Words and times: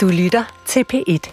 Du 0.00 0.08
lytter 0.08 0.44
til 0.66 0.84
P1. 0.92 1.32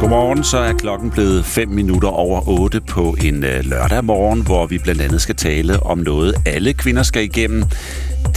Godmorgen, 0.00 0.44
så 0.44 0.58
er 0.58 0.72
klokken 0.72 1.10
blevet 1.10 1.44
5 1.44 1.68
minutter 1.68 2.08
over 2.08 2.48
8 2.48 2.80
på 2.80 3.16
en 3.24 3.44
øh, 3.44 3.64
lørdag 3.64 4.04
morgen, 4.04 4.42
hvor 4.42 4.66
vi 4.66 4.78
blandt 4.78 5.00
andet 5.00 5.20
skal 5.20 5.36
tale 5.36 5.82
om 5.82 5.98
noget, 5.98 6.34
alle 6.46 6.72
kvinder 6.72 7.02
skal 7.02 7.22
igennem. 7.22 7.64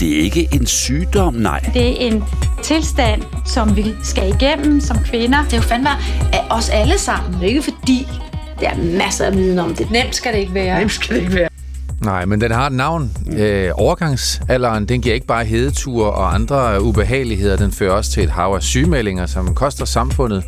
Det 0.00 0.18
er 0.18 0.22
ikke 0.22 0.48
en 0.52 0.66
sygdom, 0.66 1.34
nej. 1.34 1.70
Det 1.74 1.82
er 1.82 2.06
en 2.06 2.24
tilstand, 2.62 3.22
som 3.46 3.76
vi 3.76 3.84
skal 4.02 4.28
igennem 4.28 4.80
som 4.80 4.96
kvinder. 5.04 5.44
Det 5.44 5.52
er 5.52 5.56
jo 5.56 5.62
fandme 5.62 5.90
af 6.32 6.46
os 6.50 6.68
alle 6.68 6.98
sammen. 6.98 7.32
Det 7.32 7.42
er 7.42 7.48
ikke 7.48 7.62
fordi, 7.62 8.08
der 8.60 8.70
er 8.70 8.76
masser 8.98 9.24
af 9.24 9.36
viden 9.36 9.58
om 9.58 9.74
det. 9.74 9.90
Nemt 9.90 10.14
skal 10.14 10.32
det 10.32 10.38
ikke 10.38 10.54
være. 10.54 10.78
Nemt 10.78 10.92
skal 10.92 11.16
det 11.16 11.22
ikke 11.22 11.34
være. 11.34 11.48
Nej, 12.04 12.24
men 12.24 12.40
den 12.40 12.50
har 12.50 12.66
et 12.66 12.72
navn. 12.72 13.10
Øh, 13.32 13.70
overgangsalderen, 13.74 14.84
den 14.86 15.00
giver 15.00 15.14
ikke 15.14 15.26
bare 15.26 15.44
hedetur 15.44 16.06
og 16.06 16.34
andre 16.34 16.82
ubehageligheder. 16.82 17.56
Den 17.56 17.72
fører 17.72 17.92
også 17.92 18.10
til 18.10 18.22
et 18.22 18.30
hav 18.30 18.52
af 18.54 18.62
sygemeldinger, 18.62 19.26
som 19.26 19.54
koster 19.54 19.84
samfundet 19.84 20.44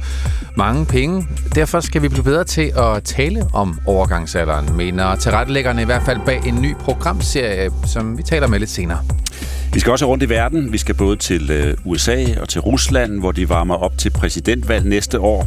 mange 0.57 0.87
penge. 0.87 1.27
Derfor 1.55 1.81
skal 1.81 2.03
vi 2.03 2.09
blive 2.09 2.25
bedre 2.25 2.45
til 2.45 2.73
at 2.77 3.03
tale 3.03 3.47
om 3.53 3.79
overgangsalderen, 3.87 4.77
mener 4.77 5.17
tilrettelæggerne 5.17 5.83
i 5.83 5.85
hvert 5.85 6.03
fald 6.03 6.19
bag 6.27 6.41
en 6.47 6.63
ny 6.63 6.75
programserie, 6.77 7.71
som 7.87 8.19
vi 8.19 8.23
taler 8.23 8.47
med 8.47 8.59
lidt 8.59 8.71
senere. 8.71 8.99
Vi 9.75 9.81
skal 9.81 9.93
også 9.93 10.07
rundt 10.07 10.23
i 10.23 10.29
verden. 10.29 10.73
Vi 10.73 10.79
skal 10.79 10.95
både 10.95 11.17
til 11.17 11.51
øh, 11.51 11.75
USA 11.85 12.25
og 12.41 12.49
til 12.49 12.61
Rusland, 12.61 13.21
hvor 13.21 13.33
de 13.33 13.49
varmer 13.49 13.75
op 13.75 13.99
til 13.99 14.11
præsidentvalg 14.11 14.87
næste 14.87 15.21
år. 15.21 15.47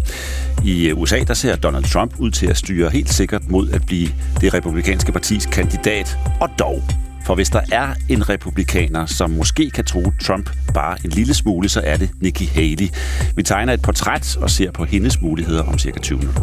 I 0.63 0.87
øh, 0.87 0.97
USA 0.97 1.19
der 1.19 1.33
ser 1.33 1.55
Donald 1.55 1.83
Trump 1.83 2.13
ud 2.19 2.31
til 2.31 2.47
at 2.47 2.57
styre 2.57 2.89
helt 2.89 3.09
sikkert 3.09 3.49
mod 3.49 3.69
at 3.69 3.85
blive 3.85 4.07
det 4.41 4.53
republikanske 4.53 5.11
partis 5.11 5.45
kandidat. 5.45 6.17
Og 6.41 6.49
dog, 6.59 6.83
for 7.25 7.35
hvis 7.35 7.49
der 7.49 7.61
er 7.71 7.87
en 8.09 8.29
republikaner, 8.29 9.05
som 9.05 9.29
måske 9.29 9.69
kan 9.69 9.85
tro 9.85 10.11
Trump 10.21 10.49
bare 10.73 10.97
en 11.03 11.09
lille 11.09 11.33
smule, 11.33 11.69
så 11.69 11.81
er 11.83 11.97
det 11.97 12.09
Nikki 12.21 12.45
Haley. 12.45 12.89
Vi 13.35 13.43
tegner 13.43 13.73
et 13.73 13.81
portræt 13.81 14.37
og 14.37 14.49
ser 14.49 14.71
på 14.71 14.85
hendes 14.85 15.21
muligheder 15.21 15.63
om 15.63 15.77
cirka 15.79 15.99
20 15.99 16.17
minutter. 16.17 16.41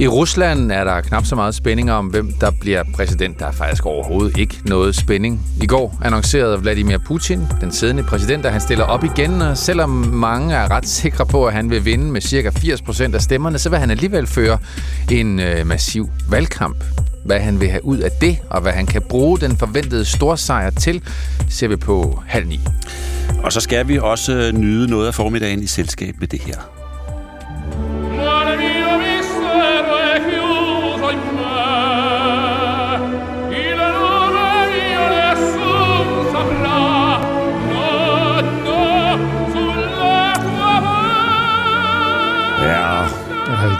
I 0.00 0.06
Rusland 0.06 0.72
er 0.72 0.84
der 0.84 1.00
knap 1.00 1.24
så 1.24 1.34
meget 1.34 1.54
spænding 1.54 1.92
om, 1.92 2.06
hvem 2.06 2.32
der 2.40 2.50
bliver 2.60 2.82
præsident. 2.94 3.38
Der 3.38 3.46
er 3.46 3.52
faktisk 3.52 3.86
overhovedet 3.86 4.36
ikke 4.36 4.60
noget 4.64 4.96
spænding. 4.96 5.40
I 5.62 5.66
går 5.66 5.98
annoncerede 6.04 6.60
Vladimir 6.60 6.98
Putin, 6.98 7.40
den 7.60 7.72
siddende 7.72 8.02
præsident, 8.02 8.46
at 8.46 8.52
han 8.52 8.60
stiller 8.60 8.84
op 8.84 9.04
igen, 9.04 9.42
og 9.42 9.58
selvom 9.58 9.90
mange 10.12 10.54
er 10.54 10.70
ret 10.70 10.88
sikre 10.88 11.26
på, 11.26 11.46
at 11.46 11.52
han 11.52 11.70
vil 11.70 11.84
vinde 11.84 12.12
med 12.12 12.20
cirka 12.20 12.50
80 12.50 12.82
procent 12.82 13.14
af 13.14 13.22
stemmerne, 13.22 13.58
så 13.58 13.70
vil 13.70 13.78
han 13.78 13.90
alligevel 13.90 14.26
føre 14.26 14.58
en 15.10 15.40
øh, 15.40 15.66
massiv 15.66 16.10
valgkamp. 16.30 16.84
Hvad 17.26 17.40
han 17.40 17.60
vil 17.60 17.68
have 17.68 17.84
ud 17.84 17.98
af 17.98 18.10
det, 18.20 18.38
og 18.50 18.60
hvad 18.60 18.72
han 18.72 18.86
kan 18.86 19.02
bruge 19.02 19.38
den 19.38 19.56
forventede 19.56 20.04
storsejr 20.04 20.70
til, 20.70 21.02
ser 21.48 21.68
vi 21.68 21.76
på 21.76 22.22
halv 22.26 22.46
ni. 22.46 22.60
Og 23.42 23.52
så 23.52 23.60
skal 23.60 23.88
vi 23.88 23.98
også 23.98 24.52
nyde 24.54 24.90
noget 24.90 25.06
af 25.06 25.14
formiddagen 25.14 25.62
i 25.62 25.66
selskab 25.66 26.14
med 26.20 26.28
det 26.28 26.40
her. 26.40 26.58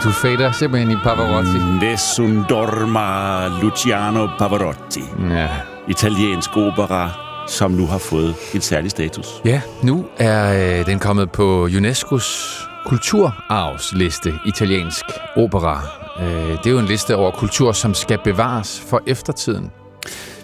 Du 0.03 0.11
fader 0.11 0.51
simpelthen 0.51 0.91
i 0.91 0.95
Pavarotti. 1.03 1.85
Nessun 1.85 2.45
dorma 2.49 3.47
Luciano 3.61 4.27
Pavarotti. 4.39 5.03
Ja. 5.31 5.47
Italiensk 5.87 6.57
opera, 6.57 7.11
som 7.47 7.71
nu 7.71 7.87
har 7.87 7.97
fået 7.97 8.35
en 8.53 8.61
særlig 8.61 8.91
status. 8.91 9.27
Ja, 9.45 9.61
nu 9.83 10.05
er 10.17 10.79
øh, 10.79 10.85
den 10.85 10.99
kommet 10.99 11.31
på 11.31 11.67
UNESCO's 11.67 12.67
kulturarvsliste, 12.85 14.33
italiensk 14.45 15.05
opera. 15.35 15.81
Øh, 16.19 16.57
det 16.57 16.67
er 16.67 16.71
jo 16.71 16.79
en 16.79 16.85
liste 16.85 17.15
over 17.15 17.31
kultur, 17.31 17.71
som 17.71 17.93
skal 17.93 18.19
bevares 18.23 18.83
for 18.89 19.01
eftertiden. 19.07 19.71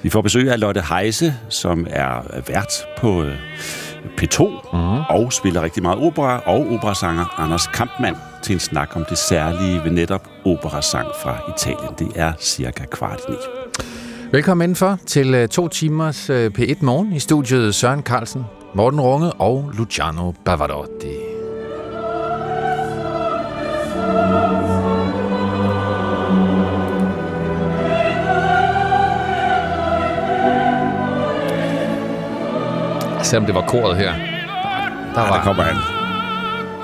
Vi 0.03 0.09
får 0.09 0.22
besøg 0.22 0.51
af 0.51 0.59
Lotte 0.59 0.81
Heise, 0.89 1.35
som 1.49 1.88
er 1.89 2.41
vært 2.47 2.73
på 2.97 3.23
øh, 3.23 3.35
P2 4.22 4.44
mm. 4.74 5.00
og 5.09 5.34
spiller 5.34 5.62
rigtig 5.62 5.84
meget 5.84 6.00
opera, 6.00 6.41
og 6.46 6.68
operasanger 6.72 7.40
Anders 7.40 7.68
Kampmann 7.68 8.18
til 8.44 8.53
en 8.53 8.59
snak 8.59 8.96
om 8.96 9.06
det 9.09 9.18
særlige 9.18 9.84
ved 9.84 9.91
netop 9.91 10.28
operasang 10.46 11.08
fra 11.24 11.53
Italien. 11.56 11.94
Det 12.00 12.12
er 12.16 12.34
cirka 12.40 12.86
kvart 12.86 13.19
i 13.28 13.31
ni. 13.31 13.38
Velkommen 14.31 14.66
indenfor 14.66 15.00
til 15.06 15.34
øh, 15.34 15.47
to 15.47 15.68
timers 15.68 16.30
øh, 16.30 16.52
P1 16.58 16.78
Morgen 16.81 17.14
i 17.14 17.19
studiet 17.19 17.75
Søren 17.75 18.02
Carlsen, 18.02 18.46
Morten 18.75 19.02
Runge 19.02 19.31
og 19.31 19.72
Luciano 19.78 20.31
Pavarotti. 20.46 21.34
Selvom 33.33 33.45
det 33.45 33.55
var 33.55 33.67
koret 33.67 33.97
her. 33.97 34.11
Der 34.11 35.21
Ja, 35.21 35.27
var 35.27 35.38
der 35.38 35.44
kommer 35.44 35.63
han. 35.63 35.75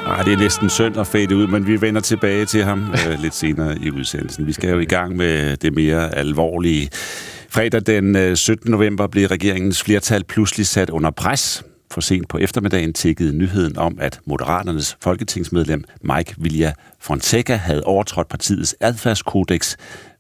Ej, 0.08 0.24
det 0.24 0.34
er 0.34 0.38
næsten 0.38 0.70
synd 0.70 0.98
at 0.98 1.08
fade 1.08 1.36
ud, 1.36 1.48
men 1.48 1.68
vi 1.68 1.82
vender 1.82 2.02
tilbage 2.02 2.46
til 2.46 2.64
ham 2.64 2.94
øh, 3.08 3.20
lidt 3.20 3.36
senere 3.36 3.78
i 3.78 3.92
udsendelsen. 3.92 4.48
Vi 4.48 4.54
skal 4.54 4.70
jo 4.70 4.80
i 4.80 4.86
gang 4.86 5.16
med 5.16 5.58
det 5.58 5.74
mere 5.74 6.16
alvorlige. 6.16 6.90
Fredag 7.50 7.82
den 7.86 8.16
øh, 8.16 8.36
17. 8.36 8.72
november 8.72 9.08
blev 9.08 9.28
regeringens 9.28 9.84
flertal 9.84 10.24
pludselig 10.24 10.68
sat 10.68 10.90
under 10.90 11.12
pres. 11.12 11.64
For 11.92 12.02
sent 12.02 12.30
på 12.30 12.38
eftermiddagen 12.38 12.94
tikkede 12.94 13.38
nyheden 13.38 13.78
om, 13.78 13.98
at 14.02 14.20
Moderaternes 14.26 14.98
folketingsmedlem 15.02 15.84
Mike 16.02 16.36
Vilja 16.38 16.74
Fonseca 17.00 17.56
havde 17.56 17.84
overtrådt 17.84 18.28
partiets 18.28 18.76
adfærdskodex 18.80 19.76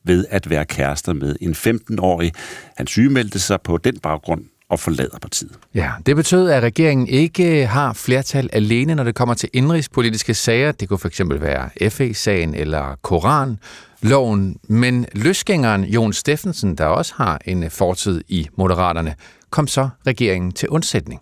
ved 0.06 0.26
at 0.30 0.50
være 0.50 0.66
kærester 0.66 1.14
med 1.14 1.36
en 1.42 1.54
15-årig. 1.54 2.32
Han 2.78 2.88
sygemeldte 2.88 3.40
sig 3.40 3.62
på 3.62 3.78
den 3.78 4.00
baggrund 4.00 4.42
og 4.70 4.80
forlader 4.80 5.20
partiet. 5.22 5.52
Ja, 5.76 5.92
det 6.06 6.16
betød, 6.16 6.50
at 6.50 6.64
regeringen 6.64 7.08
ikke 7.08 7.66
har 7.66 7.94
flertal 7.94 8.50
alene, 8.54 8.96
når 8.96 9.04
det 9.04 9.16
kommer 9.16 9.36
til 9.36 9.50
indrigspolitiske 9.54 10.34
sager. 10.34 10.72
Det 10.72 10.90
kunne 10.90 11.00
fx 11.00 11.22
være 11.26 11.90
FE-sagen 11.90 12.56
eller 12.56 12.96
Koran-loven. 13.02 14.56
Men 14.68 15.06
løsgængeren 15.14 15.84
Jon 15.84 16.14
Steffensen, 16.14 16.76
der 16.76 16.86
også 16.86 17.14
har 17.16 17.42
en 17.46 17.72
fortid 17.72 18.22
i 18.28 18.48
Moderaterne, 18.58 19.16
kom 19.50 19.68
så 19.68 19.90
regeringen 20.08 20.52
til 20.52 20.70
undsætning. 20.70 21.22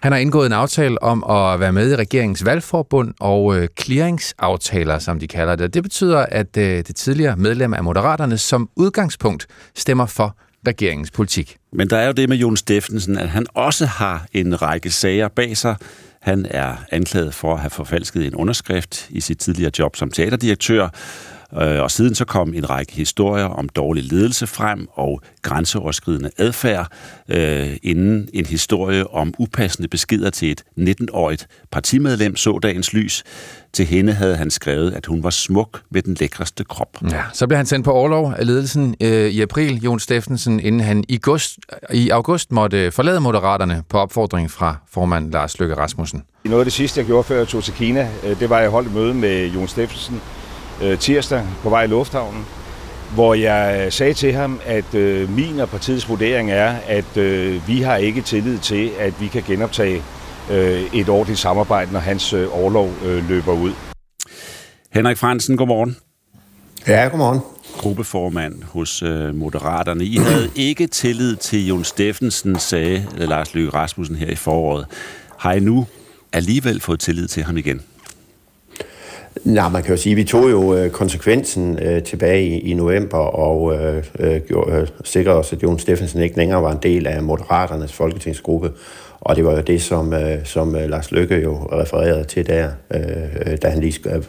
Han 0.00 0.12
har 0.12 0.18
indgået 0.18 0.46
en 0.46 0.52
aftale 0.52 1.02
om 1.02 1.24
at 1.24 1.60
være 1.60 1.72
med 1.72 1.92
i 1.92 1.96
regeringens 1.96 2.44
valgforbund 2.44 3.14
og 3.20 3.56
øh, 3.56 3.68
clearingsaftaler, 3.80 4.98
som 4.98 5.18
de 5.18 5.28
kalder 5.28 5.56
det. 5.56 5.74
Det 5.74 5.82
betyder, 5.82 6.18
at 6.18 6.56
øh, 6.56 6.76
det 6.76 6.96
tidligere 6.96 7.36
medlem 7.36 7.74
af 7.74 7.84
Moderaterne 7.84 8.38
som 8.38 8.68
udgangspunkt 8.76 9.46
stemmer 9.74 10.06
for 10.06 10.36
regeringens 10.66 11.10
politik. 11.10 11.56
Men 11.72 11.90
der 11.90 11.96
er 11.96 12.06
jo 12.06 12.12
det 12.12 12.28
med 12.28 12.36
Jon 12.36 12.56
Steffensen, 12.56 13.18
at 13.18 13.28
han 13.28 13.46
også 13.54 13.86
har 13.86 14.26
en 14.32 14.62
række 14.62 14.90
sager 14.90 15.28
bag 15.28 15.56
sig. 15.56 15.76
Han 16.20 16.46
er 16.50 16.76
anklaget 16.90 17.34
for 17.34 17.54
at 17.54 17.60
have 17.60 17.70
forfalsket 17.70 18.26
en 18.26 18.34
underskrift 18.34 19.06
i 19.10 19.20
sit 19.20 19.38
tidligere 19.38 19.70
job 19.78 19.96
som 19.96 20.10
teaterdirektør, 20.10 20.88
og 21.54 21.90
siden 21.90 22.14
så 22.14 22.24
kom 22.24 22.54
en 22.54 22.70
række 22.70 22.92
historier 22.92 23.44
om 23.44 23.68
dårlig 23.68 24.04
ledelse 24.04 24.46
frem 24.46 24.88
og 24.92 25.20
grænseoverskridende 25.42 26.30
adfærd, 26.38 26.92
øh, 27.28 27.76
inden 27.82 28.28
en 28.32 28.46
historie 28.46 29.10
om 29.10 29.34
upassende 29.38 29.88
beskeder 29.88 30.30
til 30.30 30.50
et 30.50 30.64
19-årigt 30.78 31.46
partimedlem 31.70 32.36
så 32.36 32.58
dagens 32.58 32.92
lys. 32.92 33.24
Til 33.72 33.86
hende 33.86 34.12
havde 34.12 34.36
han 34.36 34.50
skrevet, 34.50 34.92
at 34.92 35.06
hun 35.06 35.22
var 35.22 35.30
smuk 35.30 35.80
med 35.90 36.02
den 36.02 36.16
lækreste 36.20 36.64
krop. 36.64 36.88
Ja, 37.10 37.22
så 37.32 37.46
blev 37.46 37.56
han 37.56 37.66
sendt 37.66 37.84
på 37.84 37.92
overlov 37.92 38.34
af 38.38 38.46
ledelsen 38.46 38.94
øh, 39.00 39.30
i 39.30 39.40
april, 39.40 39.82
Jon 39.84 40.00
Steffensen, 40.00 40.60
inden 40.60 40.80
han 40.80 41.04
i, 41.08 41.14
august, 41.14 41.58
i 41.92 42.10
august 42.10 42.52
måtte 42.52 42.90
forlade 42.90 43.20
Moderaterne 43.20 43.82
på 43.88 43.98
opfordring 43.98 44.50
fra 44.50 44.76
formand 44.90 45.32
Lars 45.32 45.58
Løkke 45.58 45.74
Rasmussen. 45.74 46.22
Noget 46.44 46.60
af 46.60 46.64
det 46.64 46.72
sidste, 46.72 47.00
jeg 47.00 47.06
gjorde, 47.06 47.24
før 47.24 47.36
jeg 47.36 47.48
tog 47.48 47.64
til 47.64 47.74
Kina, 47.74 48.08
øh, 48.24 48.40
det 48.40 48.50
var, 48.50 48.56
at 48.56 48.62
jeg 48.62 48.70
holdt 48.70 48.88
et 48.88 48.94
møde 48.94 49.14
med 49.14 49.46
Jon 49.46 49.68
Steffensen 49.68 50.20
øh, 50.82 50.98
tirsdag 50.98 51.42
på 51.62 51.68
vej 51.70 51.82
i 51.84 51.86
lufthavnen, 51.86 52.44
hvor 53.14 53.34
jeg 53.34 53.92
sagde 53.92 54.14
til 54.14 54.32
ham, 54.32 54.60
at 54.66 54.94
øh, 54.94 55.30
min 55.36 55.60
og 55.60 55.68
partiets 55.68 56.08
vurdering 56.08 56.50
er, 56.50 56.74
at 56.86 57.16
øh, 57.16 57.68
vi 57.68 57.80
har 57.80 57.96
ikke 57.96 58.22
tillid 58.22 58.58
til, 58.58 58.90
at 58.98 59.20
vi 59.20 59.26
kan 59.26 59.42
genoptage 59.46 60.02
øh, 60.50 60.94
et 60.94 61.08
ordentligt 61.08 61.38
samarbejde, 61.40 61.92
når 61.92 62.00
hans 62.00 62.32
øh, 62.32 62.48
overlov 62.60 62.90
øh, 63.04 63.28
løber 63.28 63.52
ud. 63.52 63.72
Henrik 64.92 65.16
Fransen, 65.16 65.56
godmorgen. 65.56 65.96
Ja, 66.88 67.08
godmorgen. 67.10 67.40
gruppeformand 67.76 68.62
hos 68.62 69.02
øh, 69.02 69.34
Moderaterne. 69.34 70.04
I 70.04 70.16
havde 70.16 70.50
ikke 70.68 70.86
tillid 70.86 71.36
til 71.36 71.66
Jon 71.66 71.84
Steffensen, 71.84 72.58
sagde 72.58 73.06
Lars 73.16 73.54
Løkke 73.54 73.70
Rasmussen 73.70 74.16
her 74.16 74.30
i 74.30 74.34
foråret. 74.34 74.86
Har 75.38 75.52
I 75.52 75.60
nu 75.60 75.86
alligevel 76.32 76.80
fået 76.80 77.00
tillid 77.00 77.28
til 77.28 77.42
ham 77.42 77.56
igen? 77.56 77.82
Nej, 79.42 79.68
man 79.68 79.82
kan 79.82 79.90
jo 79.90 79.96
sige, 79.96 80.12
at 80.12 80.16
vi 80.16 80.24
tog 80.24 80.50
jo 80.50 80.76
øh, 80.76 80.90
konsekvensen 80.90 81.78
øh, 81.78 82.02
tilbage 82.02 82.46
i, 82.46 82.70
i 82.70 82.74
november 82.74 83.18
og 83.18 83.74
øh, 83.74 84.04
øh, 84.18 84.40
øh, 84.68 84.86
sikrede 85.04 85.38
os, 85.38 85.52
at 85.52 85.62
Jon 85.62 85.78
Steffensen 85.78 86.22
ikke 86.22 86.36
længere 86.36 86.62
var 86.62 86.72
en 86.72 86.78
del 86.82 87.06
af 87.06 87.22
Moderaternes 87.22 87.92
folketingsgruppe. 87.92 88.72
Og 89.20 89.36
det 89.36 89.44
var 89.44 89.52
jo 89.52 89.60
det, 89.60 89.82
som, 89.82 90.12
øh, 90.12 90.44
som 90.44 90.76
øh, 90.76 90.88
Lars 90.88 91.12
Lykke 91.12 91.36
jo 91.36 91.68
refererede 91.72 92.24
til 92.24 92.46
der, 92.46 92.68
øh, 92.94 93.56
da 93.62 93.68
han 93.68 93.80
lige 93.80 93.92
skrev 93.92 94.24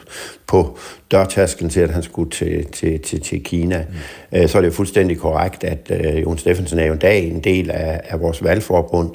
på 0.48 0.78
dørtasken 1.12 1.70
til, 1.70 1.80
at 1.80 1.90
han 1.90 2.04
skulle 2.04 2.32
til, 2.32 2.66
til, 2.66 3.00
til, 3.00 3.22
til 3.22 3.44
Kina. 3.44 3.86
Mm. 4.32 4.48
så 4.48 4.58
er 4.58 4.62
det 4.62 4.68
jo 4.68 4.74
fuldstændig 4.74 5.18
korrekt, 5.18 5.64
at 5.64 5.92
øh, 5.92 6.22
Jon 6.22 6.38
Steffensen 6.38 6.80
er 6.80 6.86
jo 6.86 6.94
en 6.94 7.00
dag 7.00 7.28
en 7.28 7.40
del 7.40 7.72
af, 7.72 8.02
af 8.04 8.22
vores 8.22 8.44
valgforbund, 8.44 9.10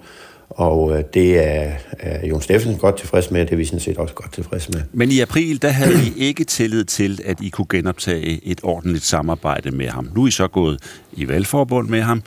og 0.50 0.99
øh, 0.99 1.05
det 1.14 1.38
er, 1.38 1.73
er 1.99 2.26
Jon 2.26 2.43
Steffensen 2.43 2.81
godt 2.81 2.97
tilfreds 2.97 3.31
med, 3.31 3.41
og 3.41 3.47
det 3.47 3.52
er 3.52 3.56
vi 3.56 3.64
sådan 3.64 3.81
set 3.81 3.99
også 3.99 4.14
godt 4.14 4.32
tilfreds 4.32 4.69
med. 4.69 4.81
Men 4.93 5.11
i 5.11 5.20
april, 5.20 5.62
der 5.62 5.69
havde 5.69 5.94
I 6.06 6.12
ikke 6.17 6.44
tillid 6.44 6.85
til, 6.85 7.20
at 7.25 7.41
I 7.41 7.49
kunne 7.49 7.67
genoptage 7.70 8.41
et 8.44 8.61
ordentligt 8.62 9.05
samarbejde 9.05 9.70
med 9.70 9.88
ham. 9.88 10.08
Nu 10.14 10.23
er 10.23 10.29
I 10.29 10.31
så 10.31 10.49
gået 10.49 10.82
i 11.12 11.29
valgforbund 11.29 11.88
med 11.88 12.02
ham. 12.02 12.23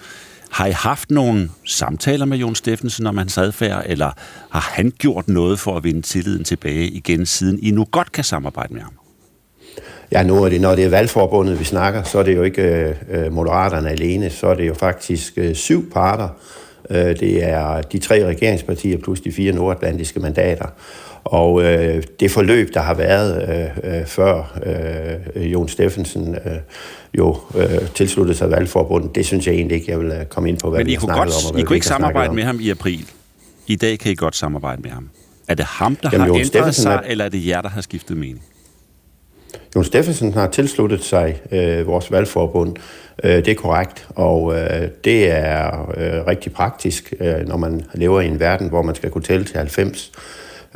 Har 0.52 0.66
I 0.66 0.72
haft 0.72 1.12
nogle 1.12 1.50
samtaler 1.66 2.26
med 2.26 2.38
Jon 2.38 2.56
Steffensen 2.56 3.08
om 3.08 3.18
hans 3.18 3.38
adfærd, 3.38 3.84
eller 3.86 4.12
har 4.50 4.72
han 4.74 4.94
gjort 4.98 5.28
noget 5.28 5.60
for 5.60 5.78
at 5.78 5.84
vinde 5.84 6.02
tilliden 6.02 6.44
tilbage 6.44 6.88
igen, 6.88 7.26
siden 7.26 7.60
I 7.60 7.72
nu 7.72 7.86
godt 7.92 8.12
kan 8.12 8.24
samarbejde 8.24 8.74
med 8.74 8.82
ham? 8.82 8.94
Ja, 10.12 10.24
nu 10.24 10.44
er 10.44 10.50
det, 10.50 10.62
når 10.62 10.76
det 10.76 10.86
er 10.86 10.90
valgforbundet, 10.90 11.60
vi 11.60 11.64
snakker, 11.64 12.04
så 12.04 12.20
er 12.20 12.24
det 12.24 12.36
jo 12.36 12.44
ikke 12.44 12.62
øh, 12.62 12.96
øh 13.10 13.34
moderaterne 13.34 13.90
alene, 13.90 14.30
så 14.30 14.48
er 14.48 14.54
det 14.54 14.68
jo 14.68 14.74
faktisk 14.74 15.34
øh, 15.38 15.56
syv 15.56 15.92
parter, 15.92 16.30
det 16.90 17.44
er 17.44 17.82
de 17.82 17.98
tre 17.98 18.26
regeringspartier 18.26 18.98
plus 18.98 19.22
de 19.22 19.32
fire 19.32 19.54
nordatlantiske 19.54 20.20
mandater. 20.20 20.66
Og 21.24 21.64
øh, 21.64 22.04
det 22.20 22.32
forløb, 22.32 22.74
der 22.74 22.80
har 22.80 22.94
været 22.94 23.50
øh, 23.84 24.00
øh, 24.00 24.06
før 24.06 24.60
øh, 25.36 25.54
Jon 25.54 25.68
Steffensen 25.70 26.36
øh, 26.36 26.52
jo 27.18 27.38
øh, 27.56 27.88
tilsluttede 27.96 28.38
sig 28.38 28.52
valgforbundet, 28.52 29.16
det 29.16 29.26
synes 29.26 29.48
jeg 29.48 29.56
egentlig 29.56 29.76
ikke, 29.76 29.92
jeg 29.92 30.00
vil 30.00 30.12
øh, 30.12 30.26
komme 30.26 30.50
ind 30.50 30.60
på, 30.60 30.70
hvad 30.70 30.80
Men 30.80 30.90
I 30.90 30.96
kunne, 30.96 31.14
godt, 31.14 31.30
om, 31.52 31.58
I 31.58 31.62
kunne 31.62 31.76
ikke 31.76 31.88
samarbejde 31.88 32.34
med 32.34 32.44
ham 32.44 32.60
i 32.60 32.70
april. 32.70 33.06
I 33.68 33.76
dag 33.76 34.00
kan 34.00 34.12
I 34.12 34.16
godt 34.16 34.36
samarbejde 34.36 34.82
med 34.82 34.92
ham. 34.92 35.10
Er 35.48 35.56
det 35.56 35.66
ham, 35.66 35.96
der 35.96 36.10
Jamen, 36.12 36.22
har 36.22 36.28
Jon 36.28 36.40
ændret 36.40 36.76
sig, 36.76 36.94
er... 36.94 37.00
eller 37.00 37.26
er 37.26 37.30
det 37.30 37.48
jer, 37.48 37.62
der 37.62 37.70
har 37.70 37.82
skiftet 37.82 38.18
mening? 38.18 38.42
Jon 39.76 39.84
Steffensen 39.84 40.34
har 40.34 40.48
tilsluttet 40.48 41.04
sig 41.04 41.42
øh, 41.52 41.88
vores 41.88 42.12
valgforbund. 42.12 42.76
Øh, 43.24 43.36
det 43.36 43.48
er 43.48 43.56
korrekt, 43.56 44.08
og 44.10 44.56
øh, 44.56 44.88
det 45.04 45.32
er 45.32 45.92
øh, 45.98 46.28
rigtig 46.28 46.52
praktisk, 46.52 47.14
øh, 47.20 47.48
når 47.48 47.58
man 47.58 47.82
lever 47.94 48.22
i 48.22 48.28
en 48.28 48.40
verden, 48.40 48.70
hvor 48.70 48.82
man 48.82 48.96
skal 48.96 49.10
kunne 49.10 49.24
tælle 49.24 49.46
til 49.46 49.58
90. 49.58 50.12